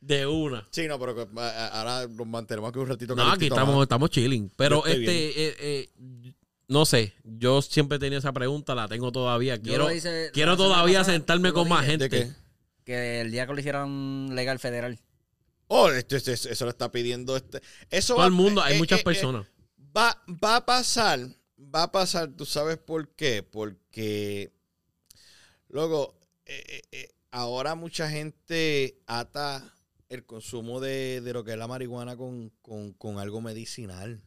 De 0.00 0.26
una. 0.26 0.66
Sí, 0.70 0.86
no, 0.86 0.98
pero 0.98 1.12
ahora 1.38 2.06
nos 2.08 2.26
mantenemos 2.26 2.68
aquí 2.70 2.78
un 2.78 2.88
ratito. 2.88 3.14
No, 3.14 3.30
aquí 3.30 3.46
estamos, 3.46 3.74
más. 3.74 3.82
estamos 3.84 4.10
chilling. 4.10 4.50
Pero 4.56 4.82
Yo 4.84 4.90
este, 4.90 5.28
eh, 5.48 5.56
eh, 5.58 5.90
no 6.68 6.84
sé, 6.86 7.14
yo 7.24 7.60
siempre 7.62 7.98
tenía 7.98 8.18
esa 8.18 8.32
pregunta, 8.32 8.74
la 8.74 8.88
tengo 8.88 9.12
todavía. 9.12 9.60
Quiero, 9.60 9.92
hice 9.92 10.30
quiero 10.32 10.56
todavía 10.56 11.00
pasada, 11.00 11.14
sentarme 11.18 11.52
con 11.52 11.68
más 11.68 11.82
dije. 11.86 11.98
¿De 11.98 12.08
gente. 12.10 12.26
qué? 12.34 12.44
Que 12.84 13.20
el 13.22 13.30
día 13.30 13.46
que 13.46 13.52
lo 13.54 13.58
hicieran 13.60 14.34
legal 14.34 14.58
federal. 14.58 14.98
Oh, 15.68 15.90
esto- 15.90 16.16
esto- 16.16 16.30
eso 16.32 16.64
lo 16.64 16.70
está 16.70 16.92
pidiendo 16.92 17.36
este. 17.36 17.60
Eso 17.90 18.14
Todo 18.14 18.18
va- 18.20 18.26
el 18.26 18.32
mundo, 18.32 18.62
hay 18.62 18.74
eh, 18.74 18.78
muchas 18.78 18.98
eh, 18.98 19.02
eh, 19.02 19.04
personas. 19.04 19.46
va, 19.96 20.22
va 20.42 20.56
a 20.56 20.66
pasar, 20.66 21.20
va 21.58 21.84
a 21.84 21.92
pasar, 21.92 22.30
¿tú 22.36 22.44
sabes 22.44 22.76
por 22.78 23.08
qué? 23.14 23.42
Porque, 23.42 24.52
luego, 25.68 26.18
eh, 26.46 26.62
eh, 26.68 26.82
eh, 26.92 27.08
ahora 27.30 27.74
mucha 27.74 28.08
gente 28.10 29.00
ata 29.06 29.74
el 30.08 30.24
consumo 30.26 30.80
de, 30.80 31.20
de 31.22 31.32
lo 31.32 31.44
que 31.44 31.52
es 31.52 31.58
la 31.58 31.66
marihuana 31.66 32.16
con, 32.16 32.50
con- 32.62 32.92
con 32.92 33.18
algo 33.18 33.40
medicinal. 33.40 34.22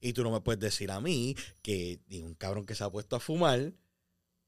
Y 0.00 0.12
tú 0.12 0.22
no 0.22 0.30
me 0.30 0.40
puedes 0.40 0.60
decir 0.60 0.90
a 0.90 1.00
mí 1.00 1.36
que 1.62 2.00
un 2.10 2.34
cabrón 2.34 2.66
que 2.66 2.74
se 2.74 2.84
ha 2.84 2.90
puesto 2.90 3.16
a 3.16 3.20
fumar 3.20 3.72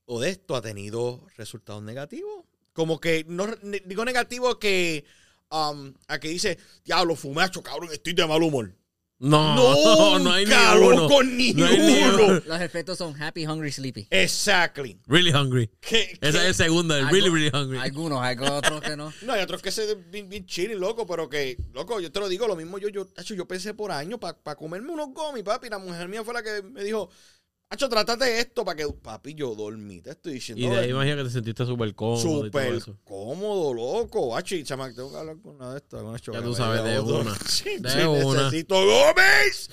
o 0.05 0.21
de 0.21 0.31
esto 0.31 0.57
ha 0.57 0.63
tenido 0.63 1.27
resultados 1.37 1.83
negativos. 1.83 2.45
Como 2.73 3.01
que, 3.01 3.25
no 3.29 3.47
digo 3.87 4.05
negativo 4.05 4.59
que 4.59 5.05
um, 5.51 5.93
a 6.09 6.19
que 6.19 6.29
dice, 6.29 6.59
diablo, 6.85 7.17
fumacho, 7.17 7.63
cabrón, 7.63 7.91
estoy 7.93 8.13
de 8.13 8.27
mal 8.27 8.43
humor. 8.43 8.75
No, 9.23 9.55
No, 9.55 10.19
no 10.25 10.33
hay 10.33 10.47
ninguno. 10.47 11.03
loco, 11.03 11.23
ni 11.23 11.53
No 11.53 11.67
hay 11.67 11.79
ni 11.79 12.03
uno. 12.03 12.25
uno. 12.27 12.43
Los 12.47 12.61
efectos 12.63 12.97
son 12.99 13.15
happy, 13.23 13.47
hungry, 13.47 13.71
sleepy. 13.71 14.07
Exactly. 14.11 14.99
Really 15.07 15.31
hungry. 15.31 15.71
Que- 15.81 16.19
Ese 16.21 16.21
que- 16.21 16.29
es 16.29 16.35
el 16.37 16.55
segundo, 16.55 16.97
el 16.97 17.07
really, 17.11 17.29
really 17.29 17.51
hungry. 17.55 17.79
Algunos, 17.79 18.21
hay 18.23 18.37
otros 18.39 18.81
que 18.81 18.97
no. 18.97 19.13
No, 19.23 19.35
hay 19.35 19.43
otros 19.43 19.61
que 19.61 19.71
se 19.71 19.95
bien, 19.95 20.29
bien 20.29 20.47
chilling, 20.47 20.81
loco, 20.81 21.07
pero 21.07 21.29
que, 21.29 21.59
loco, 21.75 22.01
yo 22.01 22.11
te 22.11 22.19
lo 22.19 22.29
digo, 22.29 22.49
lo 22.49 22.57
mismo 22.57 22.79
yo, 22.79 22.89
yo, 22.89 23.07
yo 23.23 23.47
pensé 23.47 23.75
por 23.75 23.93
años 23.93 24.19
para 24.19 24.57
comerme 24.57 24.91
unos 24.93 25.11
gomis, 25.13 25.43
papi. 25.43 25.69
La 25.69 25.79
mujer 25.79 26.09
mía 26.09 26.25
fue 26.25 26.33
la 26.33 26.43
que 26.43 26.63
me 26.63 26.83
dijo, 26.83 27.11
Hacho, 27.73 27.89
trátate 27.89 28.41
esto 28.41 28.65
para 28.65 28.77
que, 28.77 28.93
papi, 28.93 29.33
yo 29.35 29.55
dormí. 29.55 30.01
Te 30.01 30.11
estoy 30.11 30.33
diciendo. 30.35 30.65
Y 30.65 30.69
de 30.69 30.77
ahí 30.77 30.91
imagino 30.91 31.19
que 31.19 31.23
te 31.25 31.31
sentiste 31.31 31.65
súper 31.65 31.95
cómodo 31.95 32.21
Súper 32.21 32.83
cómodo, 33.05 33.73
loco. 33.73 34.37
Hacho, 34.37 34.57
y 34.57 34.65
chamac, 34.65 34.93
tengo 34.97 35.13
que 35.13 35.17
hablar 35.19 35.37
con 35.41 35.55
una 35.55 35.71
de 35.71 35.77
estas, 35.77 36.03
con 36.03 36.17
Ya 36.35 36.43
tú 36.43 36.53
sabes, 36.53 36.83
de 36.83 36.99
una. 36.99 37.33
Sí, 37.49 37.79
De 37.79 37.91
sí, 37.91 37.99
una. 38.01 38.43
necesito 38.45 38.75
Gómez. 38.75 39.71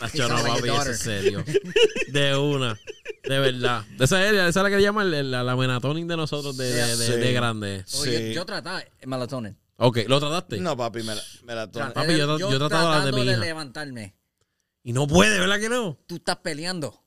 Tacho, 0.00 0.28
no, 0.28 0.42
papi, 0.44 0.68
eso 0.68 0.90
es 0.90 0.98
serio. 0.98 1.44
De 2.08 2.36
una. 2.36 2.74
De 3.24 3.38
verdad. 3.38 3.84
De 3.98 4.04
esa, 4.06 4.24
es- 4.26 4.32
esa 4.32 4.48
es 4.48 4.56
la 4.56 4.70
que 4.70 4.80
llaman 4.80 5.30
la, 5.30 5.42
la 5.42 5.56
menatonin 5.56 6.08
de 6.08 6.16
nosotros 6.16 6.56
de, 6.56 6.72
de, 6.72 6.96
de- 6.96 7.06
Sí. 7.06 7.12
de 7.12 7.32
grande. 7.34 7.84
Oye, 8.00 8.18
Sí. 8.18 8.26
yo, 8.28 8.32
yo 8.40 8.46
trataba 8.46 8.80
el 8.80 9.08
melatonin. 9.08 9.58
Ok, 9.76 9.98
¿lo 10.08 10.18
trataste? 10.20 10.56
No, 10.58 10.74
papi, 10.74 11.02
me 11.02 11.14
la, 11.14 11.22
me 11.44 11.54
la 11.54 11.70
tomo. 11.70 11.92
Papi, 11.92 12.16
yo 12.16 12.26
tra- 12.38 12.38
yo 12.50 12.58
trataba 12.58 13.00
la 13.00 13.04
de 13.06 13.12
mi 13.12 13.22
hija. 13.24 13.36
levantarme. 13.36 14.16
Y 14.82 14.94
no 14.94 15.06
puede, 15.06 15.38
¿verdad 15.38 15.60
que 15.60 15.68
no? 15.68 15.98
Tú 16.06 16.16
estás 16.16 16.36
peleando. 16.36 17.02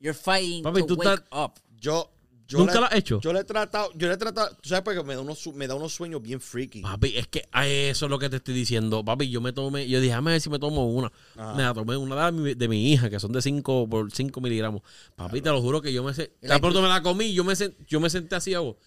You're 0.00 0.14
fighting 0.18 0.62
Papi, 0.62 0.80
to 0.80 0.86
tú 0.86 0.94
wake 0.96 1.08
estás- 1.08 1.24
up. 1.32 1.54
Yo, 1.80 2.10
yo 2.46 2.58
¿Nunca 2.58 2.74
le- 2.74 2.80
lo 2.80 2.86
has 2.86 2.94
hecho? 2.94 3.20
Yo 3.20 3.32
le 3.32 3.40
he 3.40 3.44
tratado, 3.44 3.90
yo 3.94 4.08
le 4.08 4.14
he 4.14 4.16
tratado, 4.16 4.56
tú 4.60 4.68
sabes 4.68 4.82
porque 4.84 5.02
me 5.02 5.14
da 5.14 5.20
unos, 5.20 5.38
su- 5.38 5.52
me 5.52 5.66
da 5.66 5.74
unos 5.74 5.92
sueños 5.92 6.22
bien 6.22 6.40
freaky. 6.40 6.82
Papi, 6.82 7.16
es 7.16 7.26
que 7.28 7.42
a 7.52 7.66
eso 7.66 8.06
es 8.06 8.10
lo 8.10 8.18
que 8.18 8.28
te 8.30 8.36
estoy 8.36 8.54
diciendo. 8.54 9.04
Papi, 9.04 9.28
yo 9.28 9.40
me 9.40 9.52
tomé, 9.52 9.88
yo 9.88 9.98
dije, 10.00 10.10
déjame 10.10 10.30
ver 10.32 10.40
si 10.40 10.48
me 10.50 10.58
tomo 10.58 10.86
una. 10.88 11.12
Ajá. 11.36 11.54
Me 11.54 11.62
la 11.62 11.74
tomé 11.74 11.96
una 11.96 12.26
de 12.26 12.32
mi, 12.32 12.54
de 12.54 12.68
mi 12.68 12.92
hija, 12.92 13.10
que 13.10 13.18
son 13.20 13.32
de 13.32 13.42
5 13.42 13.88
por 13.88 14.10
5 14.12 14.40
miligramos. 14.40 14.82
Papi, 15.16 15.40
te 15.42 15.50
lo 15.50 15.60
juro 15.60 15.82
que 15.82 15.92
yo 15.92 16.02
me 16.02 16.14
sé. 16.14 16.32
Y 16.40 16.46
la 16.46 16.58
pronto 16.58 16.80
me 16.80 16.88
la 16.88 17.02
comí, 17.02 17.32
yo 17.34 17.44
me, 17.44 17.54
sen- 17.54 17.74
yo 17.86 18.00
me 18.00 18.08
senté 18.08 18.36
así, 18.36 18.54
hago. 18.54 18.78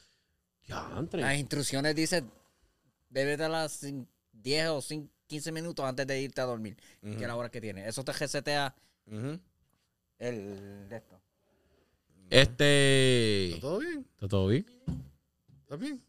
Ya, 0.67 0.89
Las 1.13 1.37
instrucciones 1.37 1.93
dicen, 1.95 2.31
bébete 3.09 3.47
sin 3.69 4.07
10 4.31 4.67
o 4.69 4.77
cin- 4.81 5.09
15 5.27 5.51
minutos 5.51 5.85
antes 5.85 6.07
de 6.07 6.21
irte 6.21 6.41
a 6.41 6.45
dormir, 6.45 6.77
que 7.01 7.11
es 7.15 7.21
la 7.21 7.35
hora 7.35 7.49
que 7.49 7.59
tiene. 7.61 7.87
Eso 7.87 8.03
te 8.03 8.11
resetea 8.13 8.73
Ujú. 9.07 9.39
El 10.21 10.87
de 10.89 10.95
esto. 10.95 11.21
Este. 12.29 13.49
¿Está 13.49 13.61
todo 13.61 13.79
bien? 13.79 14.07
¿Está 14.13 14.27
todo 14.27 14.47
bien? 14.47 14.65
¿Está 15.63 15.75
bien? 15.75 16.03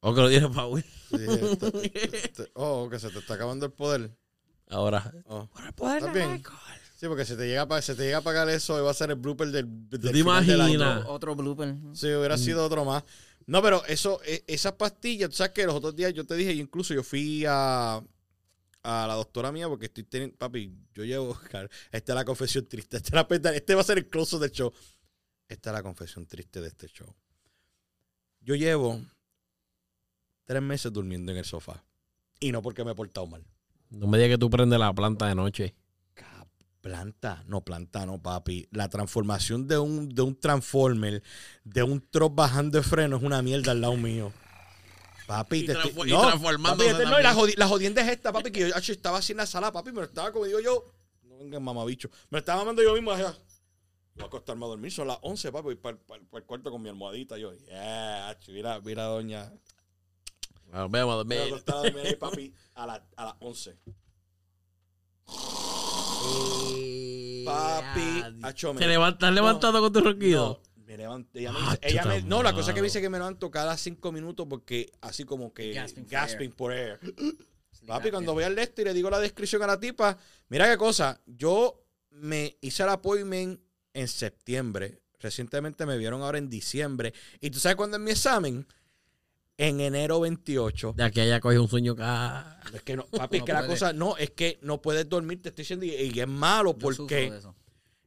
O 0.00 0.14
que 0.14 0.20
lo 0.20 0.28
dije 0.28 0.48
para 0.48 0.66
Will. 0.66 0.84
Sí, 1.10 1.16
está- 1.28 1.68
está- 1.68 2.44
oh, 2.54 2.88
que 2.90 2.98
se 2.98 3.10
te 3.10 3.18
está 3.18 3.34
acabando 3.34 3.66
el 3.66 3.72
poder. 3.72 4.10
Ahora. 4.68 5.12
Oh. 5.26 5.48
¿Estás 5.68 6.12
bien? 6.14 6.42
Sí, 6.96 7.06
porque 7.08 7.24
si 7.24 7.36
te 7.36 7.46
llega 7.46 7.62
a, 7.62 7.68
pa- 7.68 7.82
si 7.82 7.94
te 7.94 8.04
llega 8.04 8.18
a 8.18 8.22
pagar 8.22 8.48
eso, 8.48 8.82
va 8.82 8.90
a 8.90 8.94
ser 8.94 9.10
el 9.10 9.16
blooper 9.16 9.48
del, 9.50 9.88
del 9.90 10.00
te 10.00 10.18
imaginas? 10.18 11.04
Otro 11.06 11.34
blooper. 11.36 11.74
Sí, 11.92 12.06
hubiera 12.06 12.38
sido 12.38 12.64
otro 12.64 12.84
más. 12.84 13.02
No, 13.46 13.60
pero 13.60 13.84
eso, 13.86 14.20
e- 14.24 14.44
esas 14.46 14.72
pastillas, 14.74 15.28
tú 15.30 15.36
sabes 15.36 15.52
que 15.52 15.66
los 15.66 15.74
otros 15.74 15.94
días 15.96 16.14
yo 16.14 16.24
te 16.24 16.36
dije, 16.36 16.52
incluso 16.54 16.94
yo 16.94 17.02
fui 17.02 17.44
a, 17.46 18.00
a 18.82 19.06
la 19.06 19.14
doctora 19.14 19.52
mía 19.52 19.68
porque 19.68 19.86
estoy 19.86 20.04
teniendo, 20.04 20.36
papi, 20.36 20.72
yo 20.92 21.04
llevo, 21.04 21.38
esta 21.92 22.12
es 22.12 22.16
la 22.16 22.24
confesión 22.24 22.66
triste, 22.66 22.96
esta 22.96 23.08
es 23.08 23.40
la 23.42 23.50
este 23.52 23.74
va 23.74 23.80
a 23.80 23.84
ser 23.84 23.98
el 23.98 24.08
close 24.08 24.38
del 24.38 24.50
show. 24.50 24.72
Esta 25.48 25.70
es 25.70 25.74
la 25.74 25.82
confesión 25.82 26.26
triste 26.26 26.60
de 26.60 26.68
este 26.68 26.88
show. 26.88 27.14
Yo 28.40 28.54
llevo 28.54 29.00
tres 30.44 30.62
meses 30.62 30.92
durmiendo 30.92 31.30
en 31.32 31.38
el 31.38 31.44
sofá. 31.44 31.84
Y 32.40 32.50
no 32.50 32.62
porque 32.62 32.84
me 32.84 32.92
he 32.92 32.94
portado 32.94 33.26
mal. 33.26 33.44
No 33.90 34.06
me 34.06 34.18
digas 34.18 34.34
que 34.34 34.38
tú 34.38 34.50
prendes 34.50 34.78
la 34.78 34.92
planta 34.92 35.26
de 35.26 35.34
noche. 35.34 35.74
Planta, 36.80 37.44
no 37.46 37.60
planta, 37.60 38.04
no 38.06 38.20
papi. 38.20 38.66
La 38.72 38.88
transformación 38.88 39.68
de 39.68 39.78
un, 39.78 40.08
de 40.08 40.22
un 40.22 40.34
transformer, 40.34 41.22
de 41.62 41.84
un 41.84 42.00
truck 42.00 42.34
bajando 42.34 42.78
de 42.78 42.82
freno 42.82 43.18
es 43.18 43.22
una 43.22 43.40
mierda 43.40 43.70
al 43.70 43.82
lado 43.82 43.96
mío. 43.96 44.32
Papi, 45.26 45.58
Y 45.58 45.66
te 45.66 45.72
estoy- 45.72 45.92
transfor- 45.92 46.08
y 46.08 46.10
no, 46.10 46.22
papi, 46.62 46.84
este- 46.84 47.04
no, 47.06 47.20
y 47.20 47.22
la, 47.22 47.34
jodi- 47.34 47.56
la 47.56 47.68
jodienda 47.68 48.02
es 48.02 48.08
esta, 48.08 48.32
papi, 48.32 48.50
que 48.50 48.60
yo 48.70 48.92
estaba 48.92 49.18
así 49.18 49.32
en 49.32 49.38
la 49.38 49.46
sala, 49.46 49.72
papi, 49.72 49.90
me 49.92 49.98
lo 50.00 50.04
estaba 50.04 50.32
como 50.32 50.46
digo 50.46 50.60
yo, 50.60 50.84
no 51.22 51.38
venga 51.38 51.60
mamabicho, 51.60 52.08
me 52.30 52.36
lo 52.36 52.38
estaba 52.38 52.58
mamando 52.60 52.82
yo 52.82 52.94
mismo, 52.94 53.12
allá. 53.12 53.36
Voy 54.14 54.24
a 54.24 54.26
acostarme 54.26 54.64
a 54.64 54.68
dormir, 54.68 54.90
son 54.92 55.08
las 55.08 55.18
11, 55.22 55.52
papi, 55.52 55.64
voy 55.64 55.74
para 55.76 55.96
el 56.32 56.44
cuarto 56.44 56.70
con 56.70 56.82
mi 56.82 56.88
almohadita, 56.88 57.38
yo, 57.38 57.52
yeah, 57.66 58.36
mira, 58.48 58.80
mira, 58.80 59.04
doña, 59.04 59.52
Bueno, 60.66 60.88
vemos, 60.88 61.26
me 61.26 61.36
voy 61.38 61.44
a 61.44 61.48
acostar 61.48 61.76
a 61.76 61.78
dormir 61.82 62.06
ahí, 62.06 62.16
papi, 62.16 62.54
a, 62.74 62.86
la- 62.86 63.06
a 63.16 63.24
las 63.26 63.34
11. 63.40 63.78
Papi, 67.44 68.22
acho, 68.42 68.72
me- 68.74 68.80
¿Te 68.80 68.86
levantas 68.86 69.30
No, 69.30 69.34
levantado 69.34 69.80
con 69.80 69.92
tu 69.92 70.00
ronquido? 70.00 70.60
No, 70.64 70.71
me 70.92 70.98
levanto. 70.98 71.38
Ella 71.38 71.52
me 71.52 71.58
Ah, 71.60 71.78
ella 71.80 72.04
me- 72.04 72.22
no, 72.22 72.42
la 72.42 72.52
cosa 72.52 72.74
que 72.74 72.80
me 72.80 72.86
dice 72.86 73.00
que 73.00 73.08
me 73.08 73.18
levanto 73.18 73.50
cada 73.50 73.76
cinco 73.76 74.12
minutos 74.12 74.46
porque 74.48 74.92
así 75.00 75.24
como 75.24 75.52
que 75.52 75.72
Gasping 75.72 76.06
gasping, 76.08 76.52
for 76.52 76.72
air. 76.72 76.98
por 76.98 77.08
air. 77.08 77.34
Papi, 77.86 78.10
cuando 78.10 78.32
voy 78.34 78.44
al 78.44 78.58
este 78.58 78.82
y 78.82 78.84
le 78.84 78.94
digo 78.94 79.10
la 79.10 79.18
descripción 79.18 79.62
a 79.62 79.66
la 79.66 79.80
tipa, 79.80 80.16
mira 80.48 80.70
qué 80.70 80.76
cosa, 80.76 81.20
yo 81.26 81.82
me 82.10 82.56
hice 82.60 82.82
el 82.84 82.90
appointment 82.90 83.60
en 83.94 84.06
septiembre. 84.08 85.00
Recientemente 85.18 85.86
me 85.86 85.96
vieron 85.96 86.22
ahora 86.22 86.38
en 86.38 86.48
diciembre. 86.48 87.12
¿Y 87.40 87.50
tú 87.50 87.58
sabes 87.58 87.76
cuándo 87.76 87.96
es 87.96 88.02
mi 88.02 88.10
examen? 88.10 88.66
En 89.56 89.80
enero 89.80 90.20
28. 90.20 90.94
De 90.96 91.04
aquí 91.04 91.20
a 91.20 91.22
allá 91.24 91.40
coge 91.40 91.58
un 91.58 91.68
sueño 91.68 91.92
acá. 91.92 92.60
Es 92.74 92.82
que 92.82 92.96
no, 92.96 93.06
papi, 93.10 93.38
es 93.38 93.42
que 93.44 93.52
la 93.52 93.66
cosa, 93.66 93.92
no, 93.92 94.16
es 94.16 94.30
que 94.30 94.58
no 94.62 94.80
puedes 94.82 95.08
dormir, 95.08 95.40
te 95.42 95.48
estoy 95.50 95.62
diciendo, 95.62 95.86
y, 95.86 95.90
y 95.90 96.20
es 96.20 96.28
malo 96.28 96.74
Yo 96.78 96.88
sufro 96.88 96.96
porque 97.04 97.30
de 97.30 97.38
eso. 97.38 97.54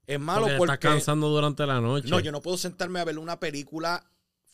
Es 0.07 0.19
malo 0.19 0.41
Porque 0.43 0.57
porque... 0.57 0.73
estás 0.73 0.91
cansando 0.93 1.29
durante 1.29 1.65
la 1.65 1.81
noche. 1.81 2.07
No, 2.09 2.19
yo 2.19 2.31
no 2.31 2.41
puedo 2.41 2.57
sentarme 2.57 2.99
a 2.99 3.03
ver 3.05 3.17
una 3.17 3.39
película 3.39 4.03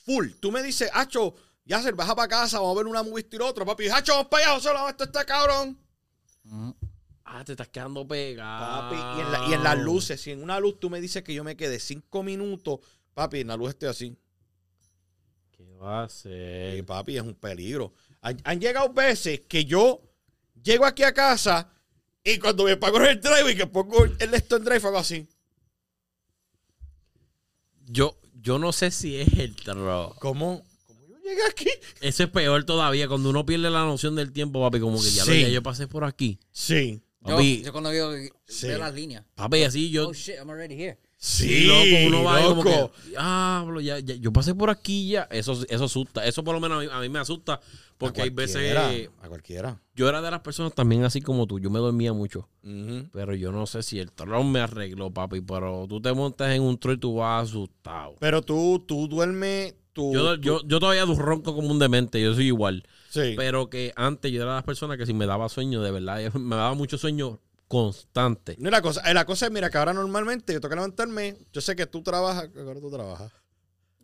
full. 0.05 0.29
Tú 0.39 0.51
me 0.51 0.63
dices, 0.63 0.89
Hacho, 0.93 1.35
ya 1.65 1.81
se 1.81 1.91
baja 1.91 2.15
para 2.15 2.27
casa, 2.27 2.59
vamos 2.59 2.75
a 2.75 2.79
ver 2.79 2.87
una 2.87 3.03
movie 3.03 3.27
y 3.29 3.35
otro, 3.41 3.65
papi. 3.65 3.87
Hacho, 3.89 4.13
vamos 4.13 4.27
para 4.29 4.45
allá, 4.45 4.55
José, 4.55 4.69
vamos, 4.73 4.91
esto 4.91 5.03
está 5.03 5.25
cabrón. 5.25 5.77
Ah, 7.25 7.43
te 7.45 7.51
estás 7.53 7.67
quedando 7.69 8.07
pegado. 8.07 8.89
Papi, 8.89 8.95
y 8.95 9.21
en, 9.25 9.31
la- 9.31 9.47
y 9.49 9.53
en 9.53 9.63
las 9.63 9.77
luces, 9.79 10.19
si 10.21 10.31
en 10.31 10.41
una 10.41 10.59
luz 10.59 10.79
tú 10.79 10.89
me 10.89 10.99
dices 11.01 11.23
que 11.23 11.33
yo 11.33 11.43
me 11.43 11.55
quedé 11.55 11.79
cinco 11.79 12.23
minutos, 12.23 12.79
papi, 13.13 13.41
en 13.41 13.47
la 13.47 13.57
luz 13.57 13.69
estoy 13.69 13.89
así. 13.89 14.17
¿Qué 15.51 15.65
va 15.75 16.03
a 16.03 16.05
Y 16.07 16.09
ser? 16.09 16.85
papi, 16.85 17.17
es 17.17 17.23
un 17.23 17.35
peligro. 17.35 17.93
Han, 18.21 18.37
han 18.43 18.59
llegado 18.59 18.89
veces 18.93 19.41
que 19.41 19.65
yo 19.65 20.01
llego 20.61 20.85
aquí 20.85 21.03
a 21.03 21.13
casa 21.13 21.69
y 22.23 22.37
cuando 22.37 22.63
me 22.65 22.77
pago 22.77 22.97
el 22.99 23.19
drive 23.19 23.51
y 23.51 23.55
que 23.55 23.67
pongo 23.67 24.03
el 24.05 24.33
esto 24.33 24.57
en 24.57 24.63
drive, 24.63 24.87
hago 24.87 24.97
así. 24.97 25.27
Yo, 27.91 28.17
yo 28.41 28.57
no 28.59 28.71
sé 28.71 28.91
si 28.91 29.17
es 29.17 29.27
el 29.37 29.55
terror. 29.55 30.15
¿Cómo? 30.19 30.63
¿Cómo 30.87 31.07
yo 31.07 31.17
llegué 31.23 31.41
aquí? 31.49 31.69
Eso 32.01 32.23
es 32.23 32.29
peor 32.29 32.63
todavía. 32.63 33.07
Cuando 33.07 33.29
uno 33.29 33.45
pierde 33.45 33.69
la 33.69 33.83
noción 33.85 34.15
del 34.15 34.31
tiempo, 34.31 34.61
papi, 34.61 34.79
como 34.79 35.01
que 35.01 35.09
ya, 35.11 35.25
lo- 35.25 35.31
Sí. 35.31 35.41
ya 35.41 35.49
yo 35.49 35.61
pasé 35.63 35.87
por 35.87 36.03
aquí. 36.03 36.39
Sí. 36.51 37.01
Yo, 37.23 37.35
Papi, 37.35 37.61
yo 37.63 37.71
cuando 37.71 37.91
veo, 37.91 38.11
Sí. 38.47 38.67
veo 38.67 38.79
las 38.79 38.93
líneas. 38.95 39.23
papi, 39.35 39.63
así 39.63 39.91
yo. 39.91 40.07
Oh 40.09 40.13
shit, 40.13 40.35
I'm 40.39 40.49
already 40.49 40.73
here. 40.75 40.97
Sí, 41.23 41.65
loco, 41.65 41.83
uno 42.07 42.23
va 42.23 42.41
como 42.41 42.63
loco. 42.63 42.91
que, 43.03 43.09
diablo, 43.11 43.79
ya, 43.79 43.99
ya, 43.99 44.15
yo 44.15 44.33
pasé 44.33 44.55
por 44.55 44.71
aquí 44.71 45.07
ya. 45.09 45.27
Eso, 45.29 45.53
eso 45.69 45.83
asusta. 45.83 46.25
Eso 46.25 46.43
por 46.43 46.55
lo 46.55 46.59
menos 46.59 46.79
a 46.79 46.81
mí, 46.81 46.87
a 46.91 46.99
mí 46.99 47.09
me 47.09 47.19
asusta. 47.19 47.59
Porque 47.99 48.23
hay 48.23 48.31
veces. 48.31 48.73
A 49.21 49.27
cualquiera. 49.29 49.79
Yo 49.93 50.09
era 50.09 50.19
de 50.23 50.31
las 50.31 50.39
personas 50.39 50.73
también 50.73 51.03
así 51.03 51.21
como 51.21 51.45
tú. 51.45 51.59
Yo 51.59 51.69
me 51.69 51.77
dormía 51.77 52.11
mucho. 52.11 52.49
Pero 53.13 53.35
yo 53.35 53.51
no 53.51 53.67
sé 53.67 53.83
si 53.83 53.99
el 53.99 54.11
terror 54.11 54.43
me 54.43 54.61
arregló, 54.61 55.11
papi. 55.11 55.41
Pero 55.41 55.85
tú 55.87 56.01
te 56.01 56.11
montas 56.11 56.55
en 56.55 56.63
un 56.63 56.79
tro 56.79 56.91
y 56.93 56.97
tú 56.97 57.13
vas 57.13 57.43
asustado. 57.49 58.15
Pero 58.19 58.41
tú, 58.41 58.83
tú 58.87 59.07
duermes, 59.07 59.75
tú... 59.93 60.11
Yo, 60.15 60.35
tú- 60.37 60.41
yo, 60.41 60.61
yo 60.65 60.79
todavía 60.79 61.05
ronco 61.05 61.53
como 61.53 61.67
un 61.69 61.77
demente. 61.77 62.19
Yo 62.19 62.33
soy 62.33 62.47
igual. 62.47 62.83
sí. 63.11 63.35
Pero 63.37 63.69
que 63.69 63.93
antes 63.95 64.31
yo 64.31 64.41
era 64.41 64.53
de 64.53 64.55
las 64.57 64.63
personas 64.63 64.97
que 64.97 65.05
si 65.05 65.13
me 65.13 65.27
daba 65.27 65.47
sueño, 65.49 65.83
de 65.83 65.91
verdad, 65.91 66.33
me 66.33 66.55
daba 66.55 66.73
mucho 66.73 66.97
sueño 66.97 67.39
constante. 67.71 68.55
No, 68.59 68.69
la 68.69 68.81
cosa, 68.81 69.01
eh, 69.09 69.13
la 69.13 69.25
cosa 69.25 69.45
es, 69.47 69.51
mira, 69.51 69.69
que 69.69 69.77
ahora 69.77 69.93
normalmente 69.93 70.53
yo 70.53 70.59
tengo 70.59 70.69
que 70.71 70.75
levantarme. 70.75 71.37
Yo 71.53 71.61
sé 71.61 71.75
que 71.75 71.87
tú 71.87 72.03
trabajas, 72.03 72.49
que 72.49 72.59
ahora 72.59 72.79
tú 72.79 72.91
trabajas. 72.91 73.31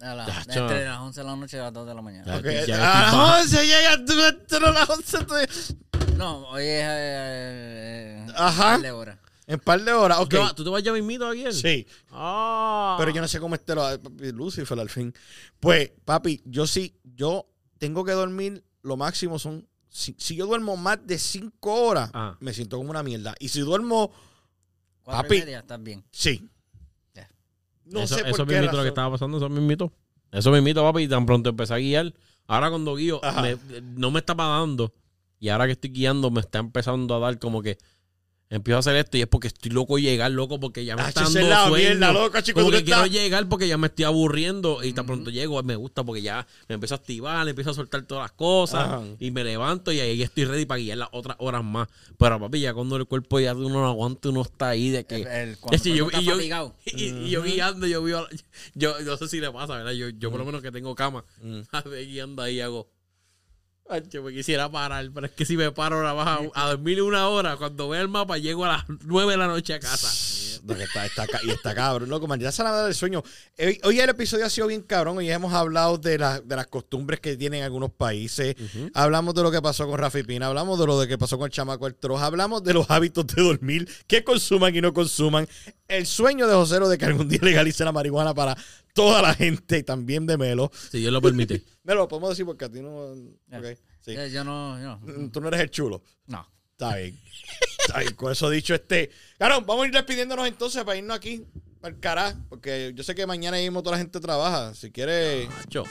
A 0.02 0.14
la- 0.16 0.26
Ya, 0.28 0.46
chaval. 0.46 0.72
entre 0.72 0.86
las 0.86 1.00
11 1.00 1.20
de 1.22 1.26
la 1.26 1.36
noche 1.36 1.58
y 1.58 1.60
las 1.60 1.74
2 1.74 1.88
de 1.88 1.94
la 1.96 2.02
mañana. 2.02 2.26
Ya. 2.26 2.38
Ok, 2.38 2.68
ya 2.68 2.76
a 2.76 3.02
las 3.04 3.12
bajo. 3.14 3.42
11 3.42 3.66
llega, 3.66 4.06
tú 4.06 4.14
entras 4.24 4.64
a 4.64 4.72
las 4.72 4.90
11. 4.90 5.18
tú- 5.26 6.16
No, 6.18 6.48
hoy 6.50 6.64
es. 6.64 6.84
Eh, 6.88 8.26
eh, 8.28 8.28
Ajá. 8.36 8.64
par 8.74 8.82
de 8.82 8.92
horas. 8.92 9.18
En 9.48 9.60
par 9.60 9.82
de 9.82 9.94
horas, 9.94 10.18
¿Tú, 10.18 10.24
ok. 10.24 10.30
te 10.30 10.38
vas, 10.38 10.56
tú 10.56 10.64
te 10.64 10.70
vas 10.70 10.84
ya 10.84 10.92
mismito 10.92 11.28
aquí? 11.28 11.46
Sí, 11.54 11.88
Ah. 12.12 12.96
pero 13.00 13.12
yo 13.12 13.22
no 13.22 13.28
sé 13.28 13.40
cómo 13.40 13.56
esté 13.56 13.76
lo 13.76 13.98
Lucifer 14.34 14.78
al 14.80 14.90
fin. 14.90 15.14
Pues, 15.60 15.92
papi, 16.06 16.42
yo 16.46 16.68
sí, 16.68 16.96
yo 17.04 17.48
tengo 17.78 18.04
que 18.04 18.12
dormir, 18.12 18.64
lo 18.82 18.98
máximo 18.98 19.40
son, 19.40 19.67
si, 19.90 20.16
si 20.18 20.36
yo 20.36 20.46
duermo 20.46 20.78
más 20.78 21.06
de 21.06 21.18
5 21.18 21.74
horas, 21.74 22.10
Ah. 22.14 22.38
me 22.40 22.54
siento 22.54 22.78
como 22.78 22.90
una 22.92 23.04
mierda. 23.04 23.36
Y 23.40 23.50
si 23.50 23.62
duermo, 23.62 24.12
Cuatro 25.04 25.24
Papi. 25.24 25.36
y 25.36 25.40
media, 25.40 25.60
estás 25.60 25.82
bien. 25.82 26.04
sí. 26.12 26.50
Ya. 27.14 27.30
No 27.86 28.02
eso, 28.02 28.16
sé 28.16 28.22
por 28.24 28.32
eso 28.32 28.46
qué 28.46 28.54
mismito 28.56 28.76
lo 28.78 28.84
que 28.84 28.90
estaba 28.90 29.12
pasando, 29.12 29.38
eso 29.38 29.48
mismito. 29.50 29.94
Eso 30.32 30.52
mismito, 30.52 30.82
papi, 30.84 31.04
y 31.04 31.08
tan 31.08 31.26
pronto 31.26 31.50
empecé 31.50 31.74
a 31.74 31.78
guiar. 31.78 32.14
Ahora 32.48 32.70
cuando 32.70 32.96
guío, 32.96 33.22
me- 33.42 33.58
no 33.96 34.12
me 34.12 34.20
estaba 34.20 34.46
dando. 34.60 34.94
Y 35.40 35.50
ahora 35.50 35.66
que 35.68 35.72
estoy 35.74 35.92
guiando, 35.92 36.30
me 36.32 36.42
está 36.42 36.60
empezando 36.60 37.16
a 37.16 37.20
dar 37.20 37.40
como 37.40 37.62
que 37.62 37.78
empiezo 38.50 38.78
a 38.78 38.80
hacer 38.80 38.96
esto 38.96 39.18
y 39.18 39.22
es 39.22 39.28
porque 39.28 39.48
estoy 39.48 39.72
loco 39.72 39.98
de 39.98 40.04
llegar, 40.04 40.32
loco, 40.32 40.60
porque 40.60 40.86
ya 40.86 40.96
me 40.96 41.02
Ah, 41.02 41.10
está 41.10 41.24
dando 41.24 41.40
es 41.40 41.48
la 41.50 41.68
sueño. 41.68 41.90
mierda, 41.90 42.14
loco, 42.14 42.40
chico, 42.42 42.60
Como 42.62 42.72
que 42.72 42.84
quiero 42.84 43.06
llegar 43.06 43.50
porque 43.50 43.68
ya 43.68 43.78
me 43.78 43.88
estoy 43.88 44.06
aburriendo 44.06 44.84
y 44.84 44.94
tan 44.94 45.06
pronto 45.06 45.30
llego, 45.30 45.62
me 45.64 45.76
gusta 45.76 46.04
porque 46.04 46.22
ya 46.22 46.48
me 46.70 46.76
empiezo 46.76 46.96
a 46.96 46.98
activar, 46.98 47.48
empiezo 47.48 47.72
a 47.72 47.74
soltar 47.74 48.04
todas 48.04 48.24
las 48.24 48.32
cosas 48.32 48.86
Ajá. 48.86 49.04
y 49.20 49.32
me 49.32 49.44
levanto 49.44 49.92
y 49.92 50.00
ahí 50.00 50.22
estoy 50.22 50.46
ready 50.46 50.66
para 50.66 50.80
guiar 50.80 50.98
las 51.00 51.10
otras 51.12 51.36
horas 51.40 51.64
más. 51.64 51.90
Pero 52.18 52.40
papi, 52.40 52.62
ya 52.62 52.74
cuando 52.74 52.96
el 52.96 53.06
cuerpo 53.06 53.40
ya 53.40 53.54
uno 53.54 53.70
no 53.70 53.86
aguanta, 53.88 54.30
uno 54.30 54.42
está 54.44 54.70
ahí 54.70 54.90
de 54.92 55.06
que... 55.06 55.16
El- 55.18 55.28
el- 55.28 55.58
cuando 55.58 55.76
Es 55.76 55.82
que 55.82 55.90
el 55.92 55.96
yo, 55.98 56.04
cuerpo 56.06 56.22
y, 56.22 56.48
yo, 56.48 56.74
y- 56.86 57.04
y 57.26 57.30
yo 57.30 57.44
guiando, 57.44 57.86
yo 57.86 58.06
la- 58.08 58.30
yo, 58.76 59.00
no 59.02 59.18
sé 59.18 59.28
si 59.28 59.40
le 59.42 59.52
pasa, 59.52 59.76
¿verdad? 59.76 59.92
Yo, 59.92 60.10
yo 60.10 60.32
por 60.32 60.40
lo 60.40 60.46
menos 60.46 60.62
que 60.62 60.72
tengo 60.72 60.96
cama, 60.96 61.26
a 61.72 61.82
ver, 61.82 62.06
guiando 62.08 62.42
ahí 62.44 62.62
hago, 62.62 62.88
"Ay, 62.90 62.97
me 63.90 64.34
quisiera 64.34 64.70
parar, 64.70 65.10
pero 65.14 65.28
es 65.28 65.32
que 65.32 65.46
si 65.46 65.58
me 65.58 65.72
paro 65.72 65.98
ahora 65.98 66.14
vas 66.14 66.50
a, 66.54 66.68
dormir 66.70 67.02
una 67.02 67.28
hora, 67.28 67.58
cuando 67.58 67.90
vea 67.90 68.02
el 68.02 68.10
mapa 68.10 68.38
llego 68.38 68.66
a 68.66 68.70
las 68.70 68.86
nueve 69.06 69.32
de 69.34 69.38
la 69.38 69.48
noche 69.48 69.74
a 69.74 69.80
casa. 69.80 70.47
No, 70.64 70.76
que 70.76 70.84
está, 70.84 71.06
está 71.06 71.26
y 71.44 71.50
está 71.52 71.74
cabrón, 71.76 72.10
loco, 72.10 72.28
man. 72.28 72.40
Ya 72.40 72.52
se 72.52 72.64
la 72.64 72.72
va 72.72 72.78
a 72.78 72.82
dar 72.82 72.90
el 72.90 72.96
sueño. 72.96 73.24
Hoy, 73.60 73.80
hoy 73.84 74.00
el 74.00 74.10
episodio 74.10 74.46
ha 74.46 74.50
sido 74.50 74.68
bien 74.68 74.82
cabrón. 74.82 75.18
Hoy 75.18 75.30
hemos 75.30 75.54
hablado 75.54 75.98
de, 75.98 76.18
la- 76.18 76.40
de 76.42 76.56
las 76.56 76.68
costumbres 76.68 77.20
que 77.20 77.36
tienen 77.38 77.64
algunos 77.64 77.92
países. 77.92 78.56
Hablamos 78.94 79.34
de 79.36 79.44
lo 79.44 79.52
que 79.52 79.62
pasó 79.62 79.88
con 79.88 79.98
Rafi 80.00 80.24
Pina. 80.24 80.48
Hablamos 80.48 80.80
de 80.80 80.86
lo 80.88 81.00
de 81.00 81.08
que 81.08 81.18
pasó 81.18 81.38
con 81.38 81.46
el 81.46 81.52
chamaco 81.52 81.88
el 81.88 81.96
Troja. 81.96 82.26
Hablamos 82.26 82.64
de 82.64 82.74
los 82.74 82.90
hábitos 82.90 83.28
de 83.28 83.42
dormir, 83.42 83.88
que 84.08 84.24
consuman 84.24 84.76
y 84.76 84.82
no 84.82 84.94
consuman. 84.94 85.48
El 85.88 86.06
sueño 86.06 86.48
de 86.48 86.54
Josero 86.54 86.90
de 86.90 86.98
que 86.98 87.06
algún 87.06 87.30
día 87.30 87.40
legalice 87.44 87.84
la 87.86 87.92
marihuana 87.92 88.34
para 88.34 88.58
toda 88.94 89.22
la 89.22 89.34
gente 89.34 89.78
y 89.78 89.84
también 89.84 90.26
de 90.26 90.38
Melo. 90.38 90.72
Si 90.92 91.00
Dios 91.00 91.14
lo 91.14 91.22
permite. 91.22 91.64
Melo, 91.84 92.02
lo 92.02 92.08
podemos 92.08 92.32
decir 92.32 92.46
porque 92.46 92.66
a 92.66 92.70
ti 92.72 92.82
no. 92.82 93.14
Ya. 93.48 93.60
ok, 93.60 93.66
sí. 94.02 94.14
Yo, 94.16 94.26
yo 94.28 94.44
no, 94.44 94.80
yo 94.82 95.00
no. 95.06 95.30
Tú 95.32 95.40
no 95.40 95.48
eres 95.48 95.62
el 95.62 95.70
chulo. 95.72 96.02
No. 96.26 96.46
Está 96.80 96.96
bien. 96.96 97.20
Está 97.80 98.00
bien. 98.02 98.14
Con 98.14 98.32
eso 98.32 98.52
dicho, 98.52 98.76
este. 98.76 99.10
Claro, 99.40 99.62
vamos 99.62 99.86
a 99.86 99.88
ir 99.88 99.94
despidiéndonos 99.94 100.48
entonces 100.48 100.84
para 100.84 100.96
irnos 100.96 101.18
aquí. 101.18 101.44
Para 101.82 101.96
el 101.96 102.00
carajo. 102.00 102.38
Porque 102.50 102.92
yo 102.94 103.04
sé 103.04 103.16
que 103.16 103.26
mañana 103.26 103.58
mismo 103.58 103.82
toda 103.82 103.96
la 103.96 103.98
gente 103.98 104.20
trabaja. 104.20 104.76
Si 104.76 104.92
quieres, 104.92 105.50
Macho. 105.50 105.86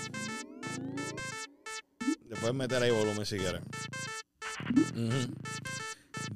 le 2.29 2.37
puedes 2.37 2.55
meter 2.55 2.85
ahí 2.85 2.93
volumen 2.93 3.27
si 3.27 3.37
quieres. 3.37 3.63
Ujú. 4.95 5.35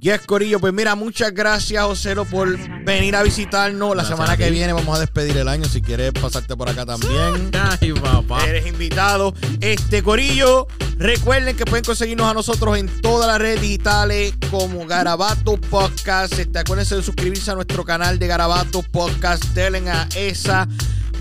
Yes, 0.01 0.22
Corillo, 0.24 0.59
pues 0.61 0.72
mira, 0.72 0.94
muchas 0.94 1.34
gracias, 1.34 1.84
Joselo, 1.84 2.24
por 2.24 2.57
venir 2.84 3.14
a 3.16 3.22
visitarnos. 3.22 3.90
La 3.90 3.96
Gracias 3.96 4.16
semana 4.16 4.34
que 4.34 4.51
viene 4.51 4.72
vamos 4.72 4.96
a 4.96 5.01
despedir 5.01 5.36
el 5.36 5.46
año. 5.46 5.66
Si 5.66 5.82
quieres 5.82 6.12
pasarte 6.12 6.57
por 6.57 6.70
acá 6.70 6.86
también. 6.86 7.51
Ay, 7.53 7.92
papá. 7.92 8.46
Eres 8.46 8.66
invitado. 8.66 9.34
Este 9.61 10.03
Corillo, 10.03 10.68
recuerden 10.96 11.55
que 11.55 11.66
pueden 11.66 11.84
conseguirnos 11.84 12.30
a 12.30 12.32
nosotros 12.32 12.78
en 12.78 12.88
todas 13.03 13.26
las 13.26 13.38
redes 13.38 13.61
digitales 13.61 14.32
como 14.51 14.86
Garabato 14.86 15.59
Podcast. 15.59 16.32
Este, 16.38 16.59
acuérdense 16.59 16.96
de 16.96 17.03
suscribirse 17.03 17.51
a 17.51 17.55
nuestro 17.55 17.84
canal 17.84 18.18
de 18.18 18.26
Garabato 18.26 18.82
Podcast. 18.82 19.44
Denle 19.53 19.90
a 19.90 20.09
esa 20.16 20.66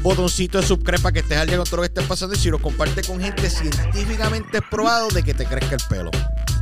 botoncito 0.01 0.61
de 0.61 0.65
suscribir 0.65 1.01
para 1.01 1.11
que 1.11 1.19
estés 1.19 1.37
al 1.37 1.47
día 1.47 1.57
con 1.57 1.65
todo 1.65 1.77
lo 1.77 1.81
que 1.81 1.87
esté 1.87 2.01
pasando. 2.03 2.33
Y 2.33 2.37
si 2.37 2.49
lo 2.49 2.59
compartes 2.59 3.05
con 3.05 3.19
gente 3.19 3.49
científicamente 3.49 4.61
probado 4.61 5.09
de 5.09 5.21
que 5.21 5.33
te 5.33 5.45
crezca 5.45 5.75
el 5.75 5.81
pelo. 5.89 6.11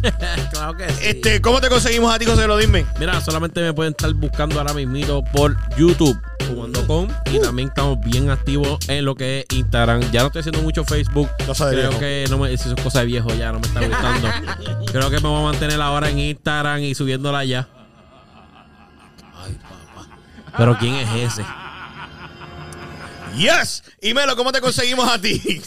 claro 0.52 0.78
que 0.78 0.89
sí. 0.89 1.00
Este, 1.02 1.41
¿Cómo 1.41 1.60
te 1.62 1.70
conseguimos 1.70 2.14
a 2.14 2.20
ti, 2.20 2.26
José? 2.26 2.48
Lo 2.48 2.58
dime. 2.58 2.86
Mira, 3.00 3.20
solamente 3.22 3.62
me 3.62 3.74
pueden 3.74 3.91
estar 3.91 4.14
buscando 4.14 4.60
ahora 4.60 4.74
mismito 4.74 5.24
por 5.34 5.58
YouTube, 5.76 6.20
jugando 6.48 6.86
con. 6.88 7.08
Y 7.32 7.39
también 7.39 7.70
estamos 7.70 8.00
bien 8.02 8.30
activos 8.30 8.78
en 8.88 9.06
lo 9.06 9.16
que 9.16 9.39
es 9.39 9.58
Instagram. 9.58 10.02
Ya 10.12 10.22
no 10.22 10.28
estoy 10.28 10.41
haciendo 10.41 10.62
mucho 10.62 10.84
Facebook. 10.84 11.30
Cosa 11.45 11.68
de 11.68 11.78
Creo 11.78 11.89
viejo. 11.89 12.00
que 12.00 12.26
no 12.30 12.38
me, 12.38 12.58
si 12.58 12.64
son 12.66 12.76
cosas 12.76 13.02
de 13.02 13.06
viejo 13.08 13.30
ya, 13.34 13.52
no 13.52 13.60
me 13.60 13.68
está 13.68 13.86
gustando. 13.86 14.30
Creo 14.91 15.10
que 15.10 15.20
me 15.20 15.28
voy 15.30 15.39
a 15.39 15.43
mantener 15.52 15.82
ahora 15.82 16.10
en 16.10 16.20
Instagram 16.20 16.80
y 16.82 16.95
subiéndola 16.95 17.43
ya. 17.45 17.68
Ay, 19.43 19.54
papá. 19.62 20.08
Pero 20.58 20.78
¿quién 20.80 20.95
es 20.95 21.34
ese? 21.34 21.45
Yes. 23.38 23.84
Y 24.02 24.14
Melo, 24.14 24.36
¿cómo 24.36 24.52
te 24.52 24.62
conseguimos 24.62 25.08
a 25.10 25.20
ti? 25.20 25.62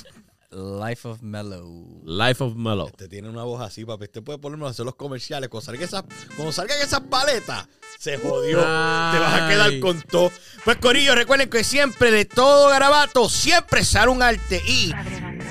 Life 0.52 1.06
of 1.06 1.22
Mellow. 1.22 2.02
Life 2.04 2.42
of 2.42 2.56
Mellow. 2.56 2.88
Este 2.88 3.06
tiene 3.06 3.28
una 3.28 3.44
voz 3.44 3.62
así, 3.62 3.84
papi. 3.84 4.06
Este 4.06 4.20
puede 4.20 4.40
ponernos 4.40 4.66
a 4.66 4.70
hacer 4.72 4.84
los 4.84 4.96
comerciales. 4.96 5.48
Cuando 5.48 5.64
salgan 5.64 5.84
esas, 5.84 6.04
cuando 6.34 6.50
salgan 6.50 6.80
esas 6.80 7.02
paletas, 7.02 7.68
se 8.00 8.18
jodió. 8.18 8.58
Ay. 8.66 9.12
Te 9.12 9.18
vas 9.20 9.40
a 9.40 9.48
quedar 9.48 9.78
con 9.78 10.02
todo. 10.02 10.32
Pues, 10.64 10.76
Corillo, 10.78 11.14
recuerden 11.14 11.48
que 11.48 11.62
siempre 11.62 12.10
de 12.10 12.24
todo 12.24 12.68
garabato, 12.68 13.28
siempre 13.28 13.84
sale 13.84 14.10
un 14.10 14.22
arte. 14.22 14.60
Y 14.66 14.92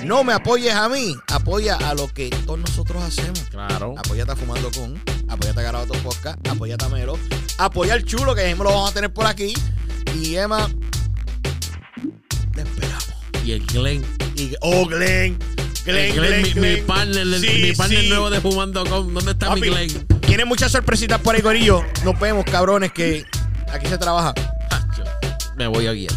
no 0.04 0.22
me 0.22 0.34
apoyes 0.34 0.74
a 0.74 0.90
mí, 0.90 1.14
apoya 1.28 1.76
a 1.76 1.94
lo 1.94 2.08
que 2.08 2.28
todos 2.44 2.58
nosotros 2.58 3.02
hacemos. 3.02 3.40
Claro. 3.50 3.94
Apóyate 3.96 4.32
a 4.32 4.36
Fumando 4.36 4.70
Con, 4.70 5.02
apóyate 5.28 5.60
a 5.60 5.62
Garabato 5.62 5.94
Podcast, 6.02 6.46
apóyate 6.46 6.84
a 6.84 6.88
Melo, 6.90 7.18
apoya 7.56 7.94
al 7.94 8.04
chulo, 8.04 8.34
que 8.34 8.46
mismo 8.46 8.64
lo 8.64 8.70
vamos 8.70 8.90
a 8.90 8.94
tener 8.94 9.10
por 9.10 9.24
aquí. 9.24 9.54
Y 10.14 10.36
Emma, 10.36 10.68
esperamos. 12.54 12.89
Y 13.50 13.54
el 13.54 13.66
Glenn. 13.66 14.04
Y, 14.36 14.52
oh, 14.60 14.86
Glenn. 14.86 15.36
Glenn, 15.84 16.14
Glenn, 16.14 16.42
Glenn, 16.44 16.54
mi, 16.54 16.76
mi 16.76 16.76
partner, 16.82 17.22
el- 17.22 17.40
Sí, 17.40 17.48
mi 17.62 17.72
partner 17.72 18.00
sí. 18.02 18.08
nuevo 18.08 18.30
de 18.30 18.40
Fumando 18.40 18.84
con. 18.86 19.12
¿Dónde 19.12 19.32
está 19.32 19.52
mi 19.56 19.62
Glenn? 19.62 20.06
Tiene 20.20 20.44
muchas 20.44 20.70
sorpresitas 20.70 21.18
por 21.20 21.34
ahí, 21.34 21.42
Corillo. 21.42 21.82
Nos 22.04 22.20
vemos, 22.20 22.44
cabrones, 22.44 22.92
que 22.92 23.24
aquí 23.72 23.88
se 23.88 23.98
trabaja. 23.98 24.32
Me 25.56 25.66
voy 25.66 25.88
a 25.88 25.92
guiar. 25.92 26.12